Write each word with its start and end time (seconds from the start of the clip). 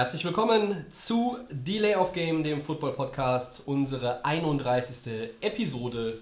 Herzlich 0.00 0.24
willkommen 0.24 0.86
zu 0.90 1.36
Delay 1.50 1.94
of 1.96 2.14
Game, 2.14 2.42
dem 2.42 2.62
Football 2.62 2.94
Podcast, 2.94 3.64
unsere 3.66 4.24
31. 4.24 5.30
Episode 5.42 6.18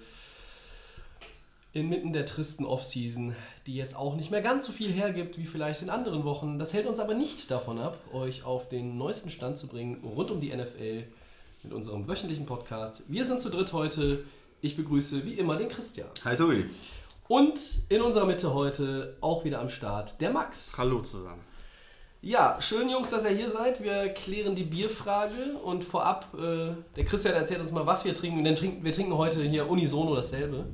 inmitten 1.73 2.13
der 2.13 2.27
tristen 2.27 2.65
Offseason, 2.65 3.37
die 3.67 3.77
jetzt 3.77 3.95
auch 3.95 4.17
nicht 4.17 4.33
mehr 4.33 4.43
ganz 4.43 4.67
so 4.67 4.73
viel 4.73 4.91
hergibt 4.91 5.39
wie 5.39 5.47
vielleicht 5.47 5.83
in 5.83 5.91
anderen 5.91 6.25
Wochen. 6.25 6.59
Das 6.59 6.73
hält 6.73 6.89
uns 6.89 6.99
aber 6.99 7.15
nicht 7.15 7.53
davon 7.53 7.79
ab, 7.79 8.01
euch 8.13 8.43
auf 8.43 8.69
den 8.69 8.99
neuesten 8.99 9.31
Stand 9.31 9.57
zu 9.57 9.69
bringen 9.69 10.03
rund 10.03 10.33
um 10.33 10.41
die 10.41 10.53
NFL 10.53 11.05
mit 11.63 11.73
unserem 11.73 12.09
wöchentlichen 12.09 12.47
Podcast. 12.47 13.05
Wir 13.07 13.25
sind 13.25 13.41
zu 13.41 13.49
dritt 13.49 13.73
heute. 13.73 14.25
Ich 14.61 14.77
begrüße 14.77 15.25
wie 15.25 15.35
immer 15.35 15.55
den 15.55 15.69
Christian. 15.69 16.09
Hi 16.25 16.35
Tobi. 16.35 16.65
Und 17.29 17.61
in 17.91 18.03
unserer 18.03 18.27
Mitte 18.27 18.53
heute 18.55 19.17
auch 19.21 19.45
wieder 19.45 19.61
am 19.61 19.69
Start 19.69 20.21
der 20.21 20.33
Max. 20.33 20.73
Hallo 20.77 21.01
zusammen. 21.01 21.43
Ja, 22.21 22.61
schön 22.61 22.91
Jungs, 22.91 23.11
dass 23.11 23.23
ihr 23.25 23.31
hier 23.31 23.49
seid. 23.49 23.81
Wir 23.83 24.09
klären 24.09 24.57
die 24.57 24.65
Bierfrage 24.65 25.57
und 25.63 25.85
vorab, 25.85 26.27
äh, 26.35 26.73
der 26.97 27.05
Christian 27.05 27.35
erzählt 27.35 27.61
uns 27.61 27.71
mal, 27.71 27.87
was 27.87 28.05
wir 28.05 28.13
trinken. 28.13 28.43
Denn 28.43 28.57
trinken, 28.57 28.85
wir 28.85 28.93
trinken 28.93 29.17
heute 29.17 29.43
hier 29.43 29.69
unisono 29.71 30.17
dasselbe. 30.17 30.67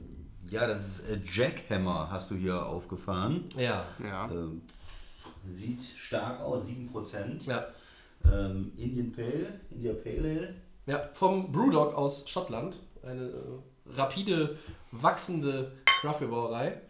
Ja, 0.48 0.66
das 0.66 0.80
ist 0.80 1.00
äh, 1.10 1.18
Jackhammer, 1.30 2.08
hast 2.10 2.30
du 2.30 2.34
hier 2.34 2.64
aufgefahren. 2.64 3.44
Ja. 3.58 3.84
Ja. 4.02 4.30
Ähm, 4.30 4.62
sieht 5.46 5.82
stark 5.98 6.40
aus, 6.40 6.62
7%. 6.62 7.46
Ja. 7.46 7.66
Ähm, 8.24 8.72
Indian 8.78 9.12
Pale, 9.12 9.60
India 9.70 9.92
Pale 9.92 10.18
Ale. 10.18 10.54
ja. 10.86 11.10
Vom 11.12 11.52
Brewdog 11.52 11.94
aus 11.94 12.26
Schottland. 12.26 12.78
Eine 13.02 13.24
äh, 13.24 13.32
rapide, 13.92 14.56
wachsende 14.92 15.72
Craftbeer-Brauerei. 16.00 16.80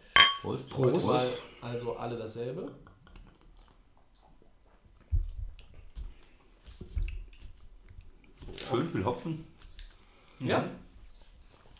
Prost. 0.41 0.69
Prost. 0.69 1.11
Also 1.61 1.97
alle 1.97 2.17
dasselbe. 2.17 2.71
Schön 8.69 8.89
viel 8.89 9.05
Hopfen. 9.05 9.45
Ja. 10.39 10.65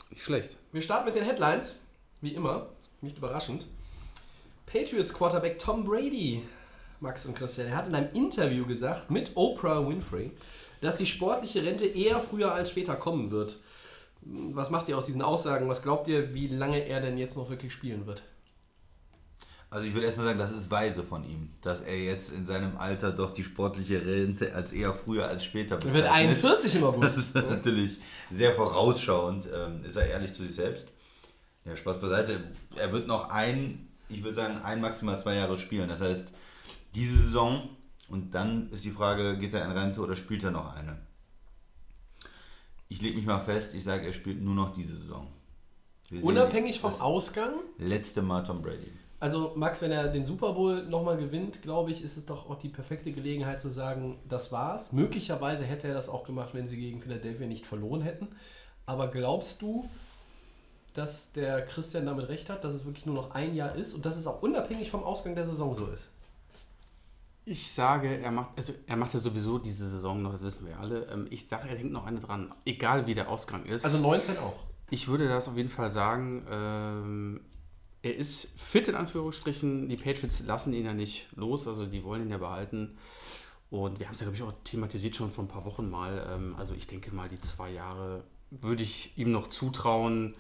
Nicht 0.10 0.24
schlecht. 0.24 0.58
Wir 0.72 0.82
starten 0.82 1.06
mit 1.06 1.16
den 1.16 1.24
Headlines. 1.24 1.78
Wie 2.22 2.34
immer. 2.34 2.68
Nicht 3.02 3.18
überraschend. 3.18 3.66
Patriots 4.66 5.14
Quarterback 5.14 5.60
Tom 5.60 5.86
Brady, 5.86 6.42
Max 7.00 7.26
und 7.26 7.36
Christian, 7.36 7.68
er 7.68 7.78
hat 7.78 7.88
in 7.88 7.96
einem 7.96 8.14
Interview 8.14 8.66
gesagt 8.66 9.12
mit 9.12 9.32
Oprah 9.36 9.88
Winfrey, 9.88 10.32
dass 10.82 10.98
die 10.98 11.06
sportliche 11.06 11.64
Rente 11.64 11.86
eher 11.86 12.20
früher 12.20 12.52
als 12.52 12.72
später 12.72 12.96
kommen 12.96 13.32
wird. 13.32 13.58
Was 14.22 14.72
macht 14.72 14.90
ihr 14.90 14.98
aus 14.98 15.06
diesen 15.06 15.22
Aussagen? 15.22 15.70
Was 15.70 15.84
glaubt 15.84 16.08
ihr, 16.08 16.34
wie 16.34 16.48
lange 16.48 16.86
er 16.86 17.00
denn 17.00 17.18
jetzt 17.18 17.38
noch 17.38 17.50
wirklich 17.50 17.74
spielen 17.74 18.08
wird? 18.08 18.24
Also 19.76 19.88
ich 19.90 19.94
würde 19.94 20.06
erstmal 20.06 20.28
sagen, 20.28 20.40
das 20.40 20.52
ist 20.54 20.72
weise 20.72 21.04
von 21.04 21.26
ihm, 21.26 21.50
dass 21.62 21.82
er 21.82 22.02
jetzt 22.02 22.32
in 22.32 22.46
seinem 22.46 22.78
Alter 22.78 23.12
doch 23.12 23.34
die 23.34 23.44
sportliche 23.44 24.06
Rente 24.06 24.56
als 24.56 24.72
eher 24.72 24.94
früher 24.94 25.28
als 25.28 25.44
später 25.44 25.76
Er 25.76 25.84
wird 25.84 25.94
bezeichnet. 26.06 26.46
41 26.46 26.76
im 26.76 26.82
Das 26.82 26.90
August. 26.96 27.18
ist 27.18 27.36
natürlich 27.36 28.00
sehr 28.32 28.54
vorausschauend. 28.54 29.50
Ähm, 29.54 29.84
ist 29.84 29.98
er 29.98 30.08
ehrlich 30.08 30.34
zu 30.34 30.44
sich 30.44 30.56
selbst? 30.56 30.88
Ja, 31.66 31.76
Spaß 31.76 32.00
beiseite. 32.00 32.40
Er 32.78 32.94
wird 32.94 33.06
noch 33.06 33.30
ein, 33.30 33.90
ich 34.08 34.24
würde 34.24 34.36
sagen, 34.36 34.60
ein, 34.64 34.80
maximal 34.80 35.20
zwei 35.22 35.36
Jahre 35.36 35.60
spielen. 35.60 35.90
Das 35.90 36.00
heißt, 36.00 36.24
diese 36.96 37.18
Saison 37.24 37.68
und 38.08 38.34
dann 38.34 38.72
ist 38.72 38.86
die 38.86 38.92
Frage, 38.92 39.38
geht 39.38 39.54
er 39.54 39.66
in 39.66 39.72
Rente 39.72 40.00
oder 40.00 40.16
spielt 40.16 40.46
er 40.46 40.52
noch 40.52 40.74
eine? 40.74 41.02
Ich 42.88 43.02
lege 43.02 43.18
mich 43.18 43.26
mal 43.26 43.42
fest, 43.42 43.74
ich 43.74 43.84
sage, 43.84 44.08
er 44.08 44.14
spielt 44.14 44.42
nur 44.42 44.56
noch 44.56 44.74
diese 44.74 44.96
Saison. 44.96 45.28
Wir 46.08 46.24
Unabhängig 46.24 46.80
vom 46.80 46.92
das 46.92 47.02
Ausgang. 47.02 47.56
Letzte 47.78 48.22
Mal 48.22 48.46
Tom 48.46 48.62
Brady. 48.62 48.94
Also 49.20 49.54
Max, 49.56 49.82
wenn 49.82 49.92
er 49.92 50.10
den 50.10 50.26
Super 50.26 50.54
Bowl 50.54 50.86
nochmal 50.86 51.18
gewinnt, 51.18 51.62
glaube 51.62 51.92
ich, 51.92 52.04
ist 52.04 52.18
es 52.18 52.26
doch 52.26 52.50
auch 52.50 52.58
die 52.60 52.68
perfekte 52.70 53.12
Gelegenheit 53.12 53.62
zu 53.62 53.70
sagen, 53.70 54.20
das 54.28 54.52
war's. 54.52 54.92
Möglicherweise 54.92 55.64
hätte 55.66 55.88
er 55.88 55.94
das 55.94 56.10
auch 56.10 56.26
gemacht, 56.26 56.50
wenn 56.54 56.68
sie 56.68 56.78
gegen 56.78 57.02
Philadelphia 57.02 57.48
nicht 57.48 57.66
verloren 57.66 58.02
hätten. 58.02 58.28
Aber 58.86 59.08
glaubst 59.08 59.62
du, 59.62 59.90
dass 60.94 61.32
der 61.32 61.66
Christian 61.66 62.06
damit 62.06 62.28
recht 62.30 62.50
hat, 62.50 62.64
dass 62.64 62.74
es 62.74 62.86
wirklich 62.86 63.06
nur 63.06 63.16
noch 63.16 63.32
ein 63.32 63.56
Jahr 63.56 63.74
ist 63.76 63.94
und 63.94 64.06
dass 64.06 64.18
es 64.18 64.28
auch 64.28 64.42
unabhängig 64.42 64.92
vom 64.92 65.04
Ausgang 65.04 65.34
der 65.36 65.46
Saison 65.46 65.74
so 65.74 65.88
ist? 65.88 66.10
Ich 67.46 67.72
sage, 67.72 68.18
er 68.22 68.32
macht, 68.32 68.50
also 68.58 68.74
er 68.88 68.96
macht 68.96 69.14
ja 69.14 69.20
sowieso 69.20 69.60
diese 69.60 69.88
Saison 69.88 70.22
noch, 70.22 70.34
das 70.34 70.42
wissen 70.42 70.68
wir 70.68 70.80
alle. 70.80 71.06
Ähm, 71.12 71.28
Ich 71.30 71.48
sage, 71.48 71.70
er 71.70 71.78
hängt 71.78 71.92
noch 71.92 72.06
eine 72.06 72.20
dran, 72.20 72.54
egal 72.66 73.06
wie 73.08 73.14
der 73.14 73.30
Ausgang 73.30 73.66
ist. 73.66 73.86
Also 73.86 74.00
19 74.00 74.38
auch. 74.40 74.56
ich 74.90 75.08
würde 75.08 75.28
das 75.28 75.48
auf 75.48 75.56
jeden 75.56 75.70
Fall 75.70 75.92
sagen. 75.92 76.46
Ähm, 76.50 77.42
er 78.06 78.16
ist 78.16 78.50
fit 78.56 78.88
in 78.88 78.94
Anführungsstrichen. 78.94 79.90
Die 79.90 79.96
Patriots 79.96 80.44
lassen 80.46 80.74
ihn 80.74 80.86
ja 80.86 80.94
nicht 80.94 81.26
los, 81.36 81.68
also 81.68 81.88
die 81.88 82.04
wollen 82.04 82.22
ihn 82.22 82.30
ja 82.30 82.38
behalten. 82.38 82.96
Und 83.72 84.00
wir 84.00 84.06
haben 84.06 84.14
es 84.14 84.20
ja, 84.20 84.26
glaube 84.26 84.36
ich, 84.36 84.44
auch 84.44 84.54
thematisiert 84.64 85.16
schon 85.16 85.32
vor 85.32 85.44
ein 85.44 85.48
paar 85.48 85.66
Wochen 85.66 85.90
mal. 85.90 86.24
Ähm, 86.32 86.56
also 86.56 86.76
ich 86.76 86.86
denke 86.86 87.14
mal, 87.16 87.28
die 87.28 87.42
zwei 87.42 87.72
Jahre 87.72 88.24
würde 88.52 88.84
ich 88.84 89.18
ihm 89.18 89.32
noch 89.32 89.48
zutrauen. 89.48 90.36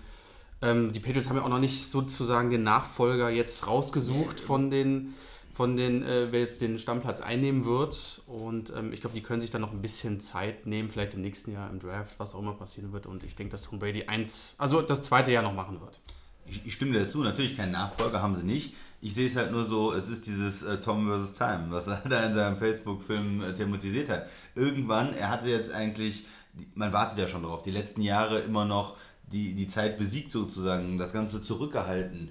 Ähm, 0.62 0.94
die 0.94 1.00
Patriots 1.00 1.28
haben 1.28 1.38
ja 1.38 1.44
auch 1.44 1.50
noch 1.50 1.60
nicht 1.60 1.88
sozusagen 1.90 2.52
den 2.52 2.62
Nachfolger 2.62 3.32
jetzt 3.32 3.66
rausgesucht 3.66 4.40
von 4.40 4.70
den, 4.70 5.16
von 5.52 5.76
den, 5.76 6.04
äh, 6.04 6.32
wer 6.32 6.42
jetzt 6.42 6.62
den 6.62 6.78
Stammplatz 6.78 7.20
einnehmen 7.20 7.66
wird. 7.66 8.22
Und 8.28 8.72
ähm, 8.78 8.94
ich 8.94 9.02
glaube, 9.02 9.16
die 9.16 9.24
können 9.24 9.42
sich 9.42 9.50
dann 9.50 9.62
noch 9.62 9.72
ein 9.72 9.82
bisschen 9.82 10.22
Zeit 10.22 10.68
nehmen, 10.68 10.92
vielleicht 10.92 11.16
im 11.16 11.22
nächsten 11.22 11.52
Jahr 11.52 11.72
im 11.72 11.80
Draft, 11.80 12.20
was 12.20 12.36
auch 12.36 12.40
immer 12.40 12.54
passieren 12.54 12.94
wird. 12.94 13.08
Und 13.08 13.24
ich 13.24 13.36
denke, 13.36 13.54
dass 13.54 13.64
Tom 13.64 13.80
Brady 13.80 14.04
eins, 14.04 14.54
also 14.60 14.84
das 14.84 15.02
zweite 15.02 15.32
Jahr 15.32 15.42
noch 15.42 15.56
machen 15.56 15.82
wird. 15.82 16.00
Ich, 16.48 16.66
ich 16.66 16.74
stimme 16.74 16.94
dir 16.94 17.06
dazu, 17.06 17.24
natürlich 17.24 17.58
keinen 17.58 17.72
Nachfolger 17.72 18.22
haben 18.22 18.36
sie 18.36 18.44
nicht. 18.44 18.74
Ich 19.02 19.14
sehe 19.14 19.28
es 19.28 19.36
halt 19.36 19.52
nur 19.52 19.66
so, 19.66 19.94
es 19.94 20.10
ist 20.10 20.26
dieses 20.26 20.64
äh, 20.64 20.80
Tom 20.80 21.08
vs. 21.08 21.34
Time, 21.34 21.68
was 21.70 21.88
er 21.88 22.02
da 22.08 22.26
in 22.26 22.34
seinem 22.34 22.58
Facebook-Film 22.58 23.44
äh, 23.44 23.54
thematisiert 23.54 24.10
hat. 24.10 24.28
Irgendwann, 24.56 25.14
er 25.14 25.30
hatte 25.30 25.50
jetzt 25.50 25.72
eigentlich, 25.72 26.26
man 26.74 26.94
wartet 26.94 27.20
ja 27.20 27.28
schon 27.28 27.44
drauf, 27.44 27.64
die 27.64 27.72
letzten 27.72 28.02
Jahre 28.02 28.40
immer 28.40 28.66
noch 28.66 28.98
die, 29.32 29.54
die 29.56 29.68
Zeit 29.68 29.98
besiegt 29.98 30.32
sozusagen, 30.32 30.98
das 30.98 31.14
Ganze 31.14 31.42
zurückgehalten. 31.42 32.30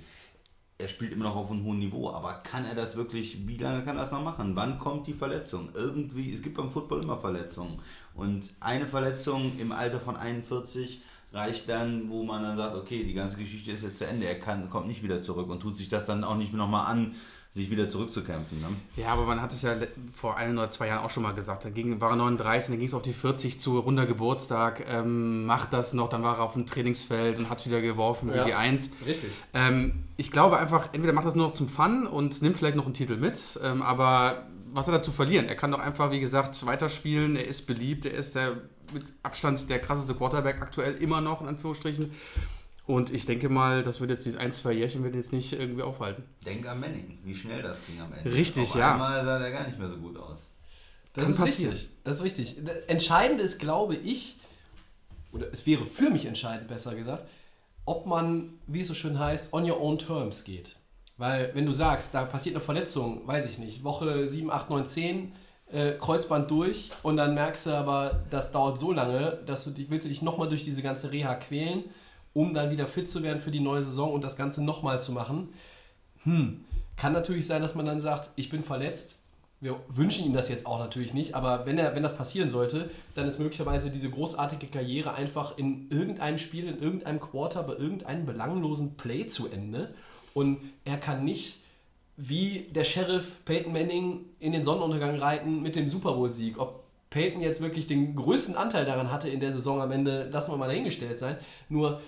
Er 0.78 0.88
spielt 0.88 1.12
immer 1.12 1.24
noch 1.24 1.36
auf 1.36 1.50
einem 1.50 1.64
hohen 1.64 1.78
Niveau, 1.78 2.10
aber 2.10 2.34
kann 2.34 2.64
er 2.64 2.74
das 2.74 2.96
wirklich, 2.96 3.46
wie 3.46 3.56
lange 3.56 3.84
kann 3.84 3.96
er 3.96 4.02
das 4.02 4.12
noch 4.12 4.22
machen? 4.22 4.56
Wann 4.56 4.78
kommt 4.78 5.06
die 5.06 5.12
Verletzung? 5.12 5.68
Irgendwie, 5.74 6.32
es 6.32 6.42
gibt 6.42 6.56
beim 6.56 6.70
Football 6.70 7.02
immer 7.02 7.18
Verletzungen. 7.18 7.80
Und 8.14 8.50
eine 8.60 8.86
Verletzung 8.86 9.52
im 9.58 9.70
Alter 9.70 10.00
von 10.00 10.16
41 10.16 11.02
reicht 11.34 11.68
dann, 11.68 12.08
wo 12.08 12.22
man 12.22 12.42
dann 12.42 12.56
sagt, 12.56 12.76
okay, 12.76 13.02
die 13.04 13.12
ganze 13.14 13.36
Geschichte 13.36 13.72
ist 13.72 13.82
jetzt 13.82 13.98
zu 13.98 14.06
Ende, 14.06 14.26
er 14.26 14.38
kann, 14.38 14.70
kommt 14.70 14.86
nicht 14.86 15.02
wieder 15.02 15.20
zurück 15.20 15.50
und 15.50 15.60
tut 15.60 15.76
sich 15.76 15.88
das 15.88 16.06
dann 16.06 16.24
auch 16.24 16.36
nicht 16.36 16.52
mehr 16.52 16.62
nochmal 16.62 16.86
an, 16.86 17.14
sich 17.52 17.70
wieder 17.70 17.88
zurückzukämpfen. 17.88 18.60
Ne? 18.60 18.66
Ja, 18.96 19.08
aber 19.08 19.26
man 19.26 19.40
hat 19.40 19.52
es 19.52 19.62
ja 19.62 19.76
vor 20.12 20.36
ein 20.36 20.58
oder 20.58 20.72
zwei 20.72 20.88
Jahren 20.88 21.04
auch 21.04 21.10
schon 21.10 21.22
mal 21.22 21.34
gesagt. 21.34 21.64
Da 21.64 21.70
ging, 21.70 22.00
war 22.00 22.10
er 22.10 22.16
39, 22.16 22.70
dann 22.70 22.78
ging 22.78 22.88
es 22.88 22.94
auf 22.94 23.02
die 23.02 23.12
40 23.12 23.60
zu 23.60 23.78
runder 23.78 24.06
Geburtstag. 24.06 24.84
Ähm, 24.88 25.46
macht 25.46 25.72
das 25.72 25.92
noch, 25.92 26.08
dann 26.08 26.24
war 26.24 26.38
er 26.38 26.42
auf 26.42 26.54
dem 26.54 26.66
Trainingsfeld 26.66 27.38
und 27.38 27.50
hat 27.50 27.64
wieder 27.64 27.80
geworfen 27.80 28.28
Ja. 28.34 28.42
wie 28.42 28.48
die 28.48 28.54
Eins. 28.54 28.90
Richtig. 29.06 29.30
Ähm, 29.52 30.02
ich 30.16 30.32
glaube 30.32 30.58
einfach, 30.58 30.88
entweder 30.92 31.12
macht 31.12 31.24
er 31.24 31.28
das 31.28 31.36
nur 31.36 31.46
noch 31.46 31.54
zum 31.54 31.68
Fun 31.68 32.08
und 32.08 32.42
nimmt 32.42 32.56
vielleicht 32.58 32.74
noch 32.76 32.86
einen 32.86 32.94
Titel 32.94 33.16
mit, 33.16 33.58
ähm, 33.62 33.82
aber 33.82 34.46
was 34.72 34.88
hat 34.88 34.94
er 34.94 35.02
zu 35.04 35.12
verlieren? 35.12 35.46
Er 35.46 35.54
kann 35.54 35.70
doch 35.70 35.78
einfach, 35.78 36.10
wie 36.10 36.18
gesagt, 36.18 36.66
weiterspielen. 36.66 37.36
Er 37.36 37.46
ist 37.46 37.68
beliebt, 37.68 38.06
er 38.06 38.14
ist 38.14 38.34
der 38.34 38.56
mit 38.94 39.12
Abstand 39.22 39.68
der 39.68 39.80
krasseste 39.80 40.14
Quarterback 40.14 40.62
aktuell 40.62 40.94
immer 40.94 41.20
noch, 41.20 41.40
in 41.40 41.48
Anführungsstrichen. 41.48 42.12
Und 42.86 43.12
ich 43.12 43.24
denke 43.24 43.48
mal, 43.48 43.82
das 43.82 44.00
wird 44.00 44.10
jetzt 44.10 44.26
diese 44.26 44.38
ein, 44.38 44.52
zwei 44.52 44.72
Jährchen 44.72 45.02
wird 45.04 45.14
jetzt 45.14 45.32
nicht 45.32 45.52
irgendwie 45.54 45.82
aufhalten. 45.82 46.22
Denk 46.44 46.66
an 46.66 46.80
Manning, 46.80 47.18
wie 47.24 47.34
schnell 47.34 47.62
das 47.62 47.78
ging 47.86 48.00
am 48.00 48.12
Ende. 48.12 48.32
Richtig, 48.32 48.70
Auf 48.70 48.76
ja. 48.76 48.92
einmal 48.92 49.24
sah 49.24 49.38
der 49.38 49.50
gar 49.50 49.66
nicht 49.66 49.78
mehr 49.78 49.88
so 49.88 49.96
gut 49.96 50.16
aus. 50.18 50.48
Das 51.14 51.24
Kann 51.24 51.32
ist 51.32 51.38
passieren. 51.38 51.72
richtig. 51.72 51.90
Das 52.04 52.16
ist 52.16 52.22
richtig. 52.22 52.56
Entscheidend 52.86 53.40
ist, 53.40 53.58
glaube 53.58 53.94
ich, 53.96 54.38
oder 55.32 55.46
es 55.52 55.66
wäre 55.66 55.86
für 55.86 56.10
mich 56.10 56.26
entscheidend, 56.26 56.68
besser 56.68 56.94
gesagt, 56.94 57.26
ob 57.86 58.06
man, 58.06 58.54
wie 58.66 58.80
es 58.80 58.88
so 58.88 58.94
schön 58.94 59.18
heißt, 59.18 59.52
on 59.52 59.68
your 59.68 59.80
own 59.80 59.98
terms 59.98 60.44
geht. 60.44 60.76
Weil, 61.16 61.54
wenn 61.54 61.66
du 61.66 61.72
sagst, 61.72 62.12
da 62.12 62.24
passiert 62.24 62.56
eine 62.56 62.64
Verletzung, 62.64 63.26
weiß 63.26 63.46
ich 63.46 63.58
nicht, 63.58 63.84
Woche 63.84 64.28
7, 64.28 64.50
8, 64.50 64.70
9, 64.70 64.86
10, 64.86 65.32
äh, 65.72 65.92
Kreuzband 65.92 66.50
durch 66.50 66.90
und 67.02 67.16
dann 67.16 67.34
merkst 67.34 67.66
du 67.66 67.70
aber, 67.70 68.22
das 68.30 68.52
dauert 68.52 68.78
so 68.78 68.92
lange, 68.92 69.38
dass 69.46 69.64
du 69.64 69.70
dich, 69.70 69.90
willst 69.90 70.04
du 70.04 70.08
dich 70.08 70.22
nochmal 70.22 70.48
durch 70.48 70.62
diese 70.62 70.82
ganze 70.82 71.10
Reha 71.10 71.34
quälen, 71.34 71.84
um 72.32 72.54
dann 72.54 72.70
wieder 72.70 72.86
fit 72.86 73.08
zu 73.08 73.22
werden 73.22 73.40
für 73.40 73.50
die 73.50 73.60
neue 73.60 73.82
Saison 73.82 74.12
und 74.12 74.24
das 74.24 74.36
Ganze 74.36 74.62
nochmal 74.62 75.00
zu 75.00 75.12
machen. 75.12 75.48
Hm, 76.24 76.64
kann 76.96 77.12
natürlich 77.12 77.46
sein, 77.46 77.62
dass 77.62 77.74
man 77.74 77.86
dann 77.86 78.00
sagt, 78.00 78.30
ich 78.36 78.50
bin 78.50 78.62
verletzt, 78.62 79.16
wir 79.60 79.80
wünschen 79.88 80.26
ihm 80.26 80.34
das 80.34 80.50
jetzt 80.50 80.66
auch 80.66 80.78
natürlich 80.78 81.14
nicht, 81.14 81.34
aber 81.34 81.64
wenn, 81.64 81.78
er, 81.78 81.94
wenn 81.94 82.02
das 82.02 82.16
passieren 82.16 82.50
sollte, 82.50 82.90
dann 83.14 83.26
ist 83.26 83.38
möglicherweise 83.38 83.90
diese 83.90 84.10
großartige 84.10 84.66
Karriere 84.66 85.14
einfach 85.14 85.56
in 85.56 85.90
irgendeinem 85.90 86.36
Spiel, 86.36 86.68
in 86.68 86.82
irgendeinem 86.82 87.18
Quarter, 87.18 87.62
bei 87.62 87.72
irgendeinem 87.72 88.26
belanglosen 88.26 88.96
Play 88.96 89.26
zu 89.26 89.48
Ende. 89.48 89.94
Und 90.34 90.58
er 90.84 90.98
kann 90.98 91.24
nicht 91.24 91.63
wie 92.16 92.68
der 92.74 92.84
Sheriff 92.84 93.44
Peyton 93.44 93.72
Manning 93.72 94.26
in 94.38 94.52
den 94.52 94.62
Sonnenuntergang 94.64 95.18
reiten 95.18 95.62
mit 95.62 95.74
dem 95.76 95.88
Super 95.88 96.12
Bowl-Sieg. 96.12 96.58
Ob 96.58 96.84
Peyton 97.10 97.40
jetzt 97.40 97.60
wirklich 97.60 97.86
den 97.86 98.14
größten 98.14 98.56
Anteil 98.56 98.84
daran 98.84 99.10
hatte 99.10 99.28
in 99.28 99.40
der 99.40 99.52
Saison 99.52 99.80
am 99.80 99.90
Ende, 99.90 100.28
lassen 100.30 100.52
wir 100.52 100.56
mal 100.56 100.66
dahingestellt 100.68 101.18
sein. 101.18 101.36
Nur, 101.68 102.00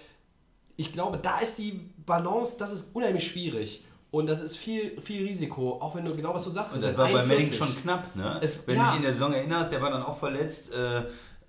ich 0.76 0.92
glaube, 0.92 1.18
da 1.18 1.38
ist 1.38 1.58
die 1.58 1.80
Balance, 2.04 2.56
das 2.58 2.72
ist 2.72 2.94
unheimlich 2.94 3.26
schwierig. 3.26 3.84
Und 4.12 4.28
das 4.28 4.40
ist 4.40 4.56
viel, 4.56 4.98
viel 5.00 5.26
Risiko, 5.26 5.78
auch 5.80 5.94
wenn 5.96 6.04
du 6.04 6.14
genau 6.14 6.32
was 6.32 6.44
du 6.44 6.50
sagst. 6.50 6.72
Und 6.72 6.82
das 6.82 6.96
war 6.96 7.06
bei 7.06 7.14
Manning 7.24 7.50
41. 7.50 7.58
schon 7.58 7.76
knapp, 7.82 8.14
ne? 8.14 8.38
Es- 8.40 8.66
Wenn 8.66 8.76
ja. 8.76 8.84
du 8.84 8.88
dich 8.90 8.96
in 8.98 9.02
der 9.02 9.12
Saison 9.14 9.32
erinnerst, 9.32 9.72
der 9.72 9.82
war 9.82 9.90
dann 9.90 10.02
auch 10.02 10.16
verletzt. 10.18 10.72
Äh, 10.72 11.02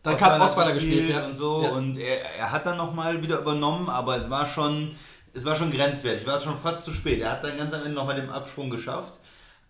Dann 0.03 0.17
kam 0.17 0.29
Osweiler 0.41 0.43
Osweiler 0.45 0.73
gespielt, 0.73 1.09
ja. 1.09 1.27
und 1.27 1.35
so. 1.37 1.61
Ja. 1.63 1.69
Und 1.73 1.97
er, 1.97 2.25
er 2.37 2.51
hat 2.51 2.65
dann 2.65 2.77
nochmal 2.77 3.21
wieder 3.21 3.39
übernommen, 3.39 3.89
aber 3.89 4.17
es 4.17 4.29
war 4.29 4.47
schon, 4.47 4.95
es 5.37 5.45
war 5.45 5.55
schon 5.55 5.71
grenzwertig. 5.71 6.21
Es 6.21 6.27
war 6.27 6.39
schon 6.39 6.57
fast 6.57 6.83
zu 6.83 6.91
spät. 6.93 7.21
Er 7.21 7.31
hat 7.31 7.43
dann 7.43 7.57
ganz 7.57 7.73
am 7.73 7.81
Ende 7.81 7.93
nochmal 7.93 8.19
den 8.19 8.29
Absprung 8.29 8.69
geschafft. 8.69 9.19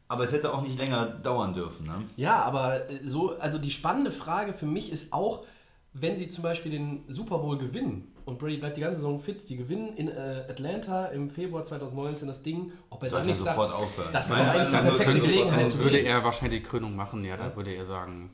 Aber 0.09 0.23
es 0.23 0.31
hätte 0.31 0.53
auch 0.53 0.61
nicht 0.61 0.77
länger 0.77 1.05
dauern 1.05 1.53
dürfen. 1.53 1.85
Ne? 1.85 2.03
Ja, 2.15 2.41
aber 2.41 2.89
äh, 2.89 2.99
so, 3.03 3.37
also 3.39 3.57
die 3.57 3.71
spannende 3.71 4.11
Frage 4.11 4.53
für 4.53 4.65
mich 4.65 4.91
ist 4.91 5.11
auch, 5.11 5.43
wenn 5.91 6.15
sie 6.17 6.29
zum 6.29 6.43
Beispiel 6.43 6.71
den 6.71 7.03
Super 7.09 7.39
Bowl 7.39 7.57
gewinnen 7.57 8.13
und 8.23 8.39
Brady 8.39 8.57
bleibt 8.57 8.77
die 8.77 8.81
ganze 8.81 8.97
Saison 9.01 9.19
fit, 9.19 9.49
die 9.49 9.57
gewinnen 9.57 9.97
in 9.97 10.07
äh, 10.07 10.45
Atlanta 10.47 11.07
im 11.07 11.29
Februar 11.29 11.63
2019 11.63 12.25
das 12.27 12.41
Ding, 12.41 12.71
ob 12.89 13.03
er 13.03 13.09
dann 13.09 13.25
nicht 13.25 13.35
sagt, 13.37 13.57
sofort 13.57 13.73
aufhören. 13.75 14.09
das 14.13 14.27
ist 14.27 14.31
Meine 14.31 14.45
doch 14.45 14.53
eigentlich 14.53 14.67
die 14.67 14.73
Meinung, 14.75 14.89
perfekte 14.89 15.11
könnte- 15.11 15.27
Gelegenheit 15.27 15.71
zu 15.71 15.79
würde 15.79 15.97
er 15.97 16.23
wahrscheinlich 16.23 16.61
die 16.61 16.65
Krönung 16.69 16.95
machen, 16.95 17.25
ja, 17.25 17.35
dann 17.35 17.55
würde 17.55 17.73
er 17.73 17.83
sagen, 17.83 18.29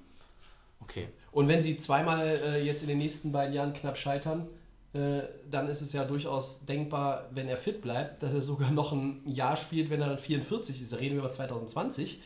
okay. 0.81 1.07
Und 1.31 1.47
wenn 1.47 1.61
sie 1.63 1.77
zweimal 1.77 2.27
äh, 2.45 2.63
jetzt 2.63 2.81
in 2.83 2.87
den 2.89 2.97
nächsten 2.99 3.31
beiden 3.31 3.53
Jahren 3.53 3.73
knapp 3.73 3.97
scheitern, 3.97 4.47
dann 4.93 5.67
ist 5.69 5.81
es 5.81 5.91
ja 5.93 6.05
durchaus 6.05 6.65
denkbar, 6.65 7.27
wenn 7.31 7.47
er 7.47 7.57
fit 7.57 7.81
bleibt, 7.81 8.21
dass 8.21 8.33
er 8.33 8.41
sogar 8.41 8.69
noch 8.71 8.91
ein 8.91 9.21
Jahr 9.25 9.57
spielt, 9.57 9.89
wenn 9.89 10.01
er 10.01 10.09
dann 10.09 10.17
44 10.19 10.81
ist. 10.83 10.93
Da 10.93 10.97
reden 10.97 11.15
wir 11.15 11.21
über 11.21 11.31
2020. 11.31 12.21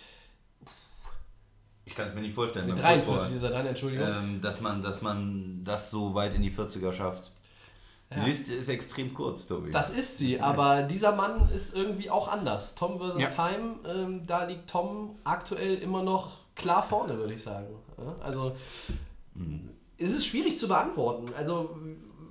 Ich 1.86 1.96
kann 1.96 2.10
es 2.10 2.16
mir 2.16 2.22
nicht 2.22 2.36
vorstellen. 2.36 2.68
beim 2.68 2.76
43 2.76 3.06
Football, 3.06 3.36
ist 3.38 3.44
er 3.44 3.50
dann, 3.52 3.66
Entschuldigung. 3.66 4.06
ähm, 4.08 4.42
dass, 4.42 4.60
man, 4.60 4.82
dass 4.82 5.02
man 5.02 5.62
das 5.64 5.90
so 5.90 6.14
weit 6.14 6.34
in 6.36 6.42
die 6.42 6.52
40er 6.52 6.92
schafft. 6.92 7.32
Die 8.14 8.18
Ja. 8.20 8.26
Liste 8.26 8.54
ist 8.54 8.68
extrem 8.70 9.14
kurz, 9.14 9.48
Tobi. 9.48 9.72
Das 9.72 9.90
ist 9.92 10.18
sie, 10.18 10.40
aber 10.40 10.84
dieser 10.84 11.14
Mann 11.16 11.50
ist 11.50 11.74
irgendwie 11.76 12.10
auch 12.10 12.28
anders. 12.28 12.76
Tom 12.76 12.98
versus 12.98 13.22
Ja. 13.22 13.30
Time, 13.30 13.76
ähm, 13.88 14.28
da 14.28 14.44
liegt 14.46 14.70
Tom 14.70 15.18
aktuell 15.24 15.76
immer 15.76 16.04
noch 16.04 16.32
klar 16.56 16.84
vorne, 16.84 17.18
würde 17.18 17.34
ich 17.34 17.42
sagen. 17.44 17.68
Ja, 17.98 18.16
also 18.22 18.56
es 19.98 20.12
ist 20.14 20.26
schwierig 20.26 20.58
zu 20.58 20.68
beantworten. 20.68 21.26
Also 21.38 21.78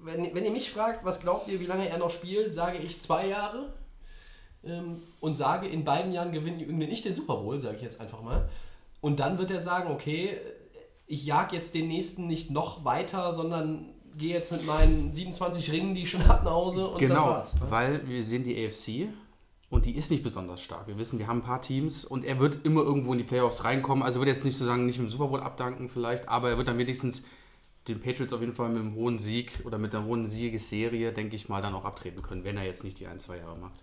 wenn, 0.06 0.34
wenn 0.34 0.44
ihr 0.44 0.50
mich 0.50 0.70
fragt, 0.70 1.04
was 1.04 1.20
glaubt 1.20 1.48
ihr, 1.48 1.60
wie 1.60 1.66
lange 1.66 1.88
er 1.88 1.98
noch 1.98 2.10
spielt, 2.10 2.54
sage 2.54 2.78
ich 2.78 3.00
zwei 3.00 3.26
Jahre 3.26 3.74
ähm, 4.64 5.02
und 5.20 5.36
sage, 5.36 5.66
in 5.68 5.84
beiden 5.84 6.12
Jahren 6.12 6.32
gewinne 6.32 6.64
gewinne 6.64 6.88
ich 6.88 7.02
den 7.02 7.14
Super 7.14 7.36
Bowl, 7.36 7.60
sage 7.60 7.76
ich 7.76 7.82
jetzt 7.82 8.00
einfach 8.00 8.22
mal. 8.22 8.48
Und 9.00 9.20
dann 9.20 9.38
wird 9.38 9.50
er 9.50 9.60
sagen, 9.60 9.90
okay, 9.90 10.38
ich 11.06 11.26
jag 11.26 11.52
jetzt 11.52 11.74
den 11.74 11.88
nächsten 11.88 12.26
nicht 12.26 12.50
noch 12.50 12.84
weiter, 12.84 13.32
sondern 13.32 13.90
gehe 14.16 14.32
jetzt 14.32 14.50
mit 14.50 14.64
meinen 14.66 15.12
27 15.12 15.72
Ringen, 15.72 15.94
die 15.94 16.04
ich 16.04 16.10
schon 16.10 16.26
habe, 16.26 16.44
nach 16.44 16.52
Hause 16.52 16.88
und 16.88 16.98
genau, 16.98 17.34
das 17.34 17.60
war's. 17.60 17.70
weil 17.70 18.08
wir 18.08 18.24
sehen 18.24 18.44
die 18.44 18.66
AFC 18.66 19.08
und 19.68 19.84
die 19.84 19.96
ist 19.96 20.10
nicht 20.10 20.22
besonders 20.22 20.62
stark. 20.62 20.86
Wir 20.86 20.96
wissen, 20.96 21.18
wir 21.18 21.26
haben 21.26 21.40
ein 21.40 21.44
paar 21.44 21.60
Teams 21.60 22.04
und 22.04 22.24
er 22.24 22.38
wird 22.38 22.64
immer 22.64 22.80
irgendwo 22.82 23.12
in 23.12 23.18
die 23.18 23.24
Playoffs 23.24 23.64
reinkommen. 23.64 24.02
Also 24.02 24.20
wird 24.20 24.28
jetzt 24.28 24.44
nicht 24.44 24.56
sozusagen 24.56 24.86
nicht 24.86 24.98
mit 24.98 25.08
dem 25.08 25.10
Super 25.10 25.26
Bowl 25.26 25.40
abdanken 25.40 25.88
vielleicht, 25.88 26.28
aber 26.28 26.50
er 26.50 26.56
wird 26.56 26.68
dann 26.68 26.78
wenigstens 26.78 27.24
den 27.88 28.00
Patriots 28.00 28.32
auf 28.32 28.40
jeden 28.40 28.54
Fall 28.54 28.68
mit 28.68 28.80
einem 28.80 28.94
hohen 28.94 29.18
Sieg 29.18 29.60
oder 29.64 29.78
mit 29.78 29.94
einer 29.94 30.04
hohen 30.04 30.26
Siegesserie, 30.26 31.12
denke 31.12 31.36
ich 31.36 31.48
mal, 31.48 31.62
dann 31.62 31.74
auch 31.74 31.84
abtreten 31.84 32.22
können, 32.22 32.44
wenn 32.44 32.56
er 32.56 32.64
jetzt 32.64 32.82
nicht 32.84 32.98
die 32.98 33.06
ein, 33.06 33.20
zwei 33.20 33.36
Jahre 33.38 33.56
macht. 33.56 33.74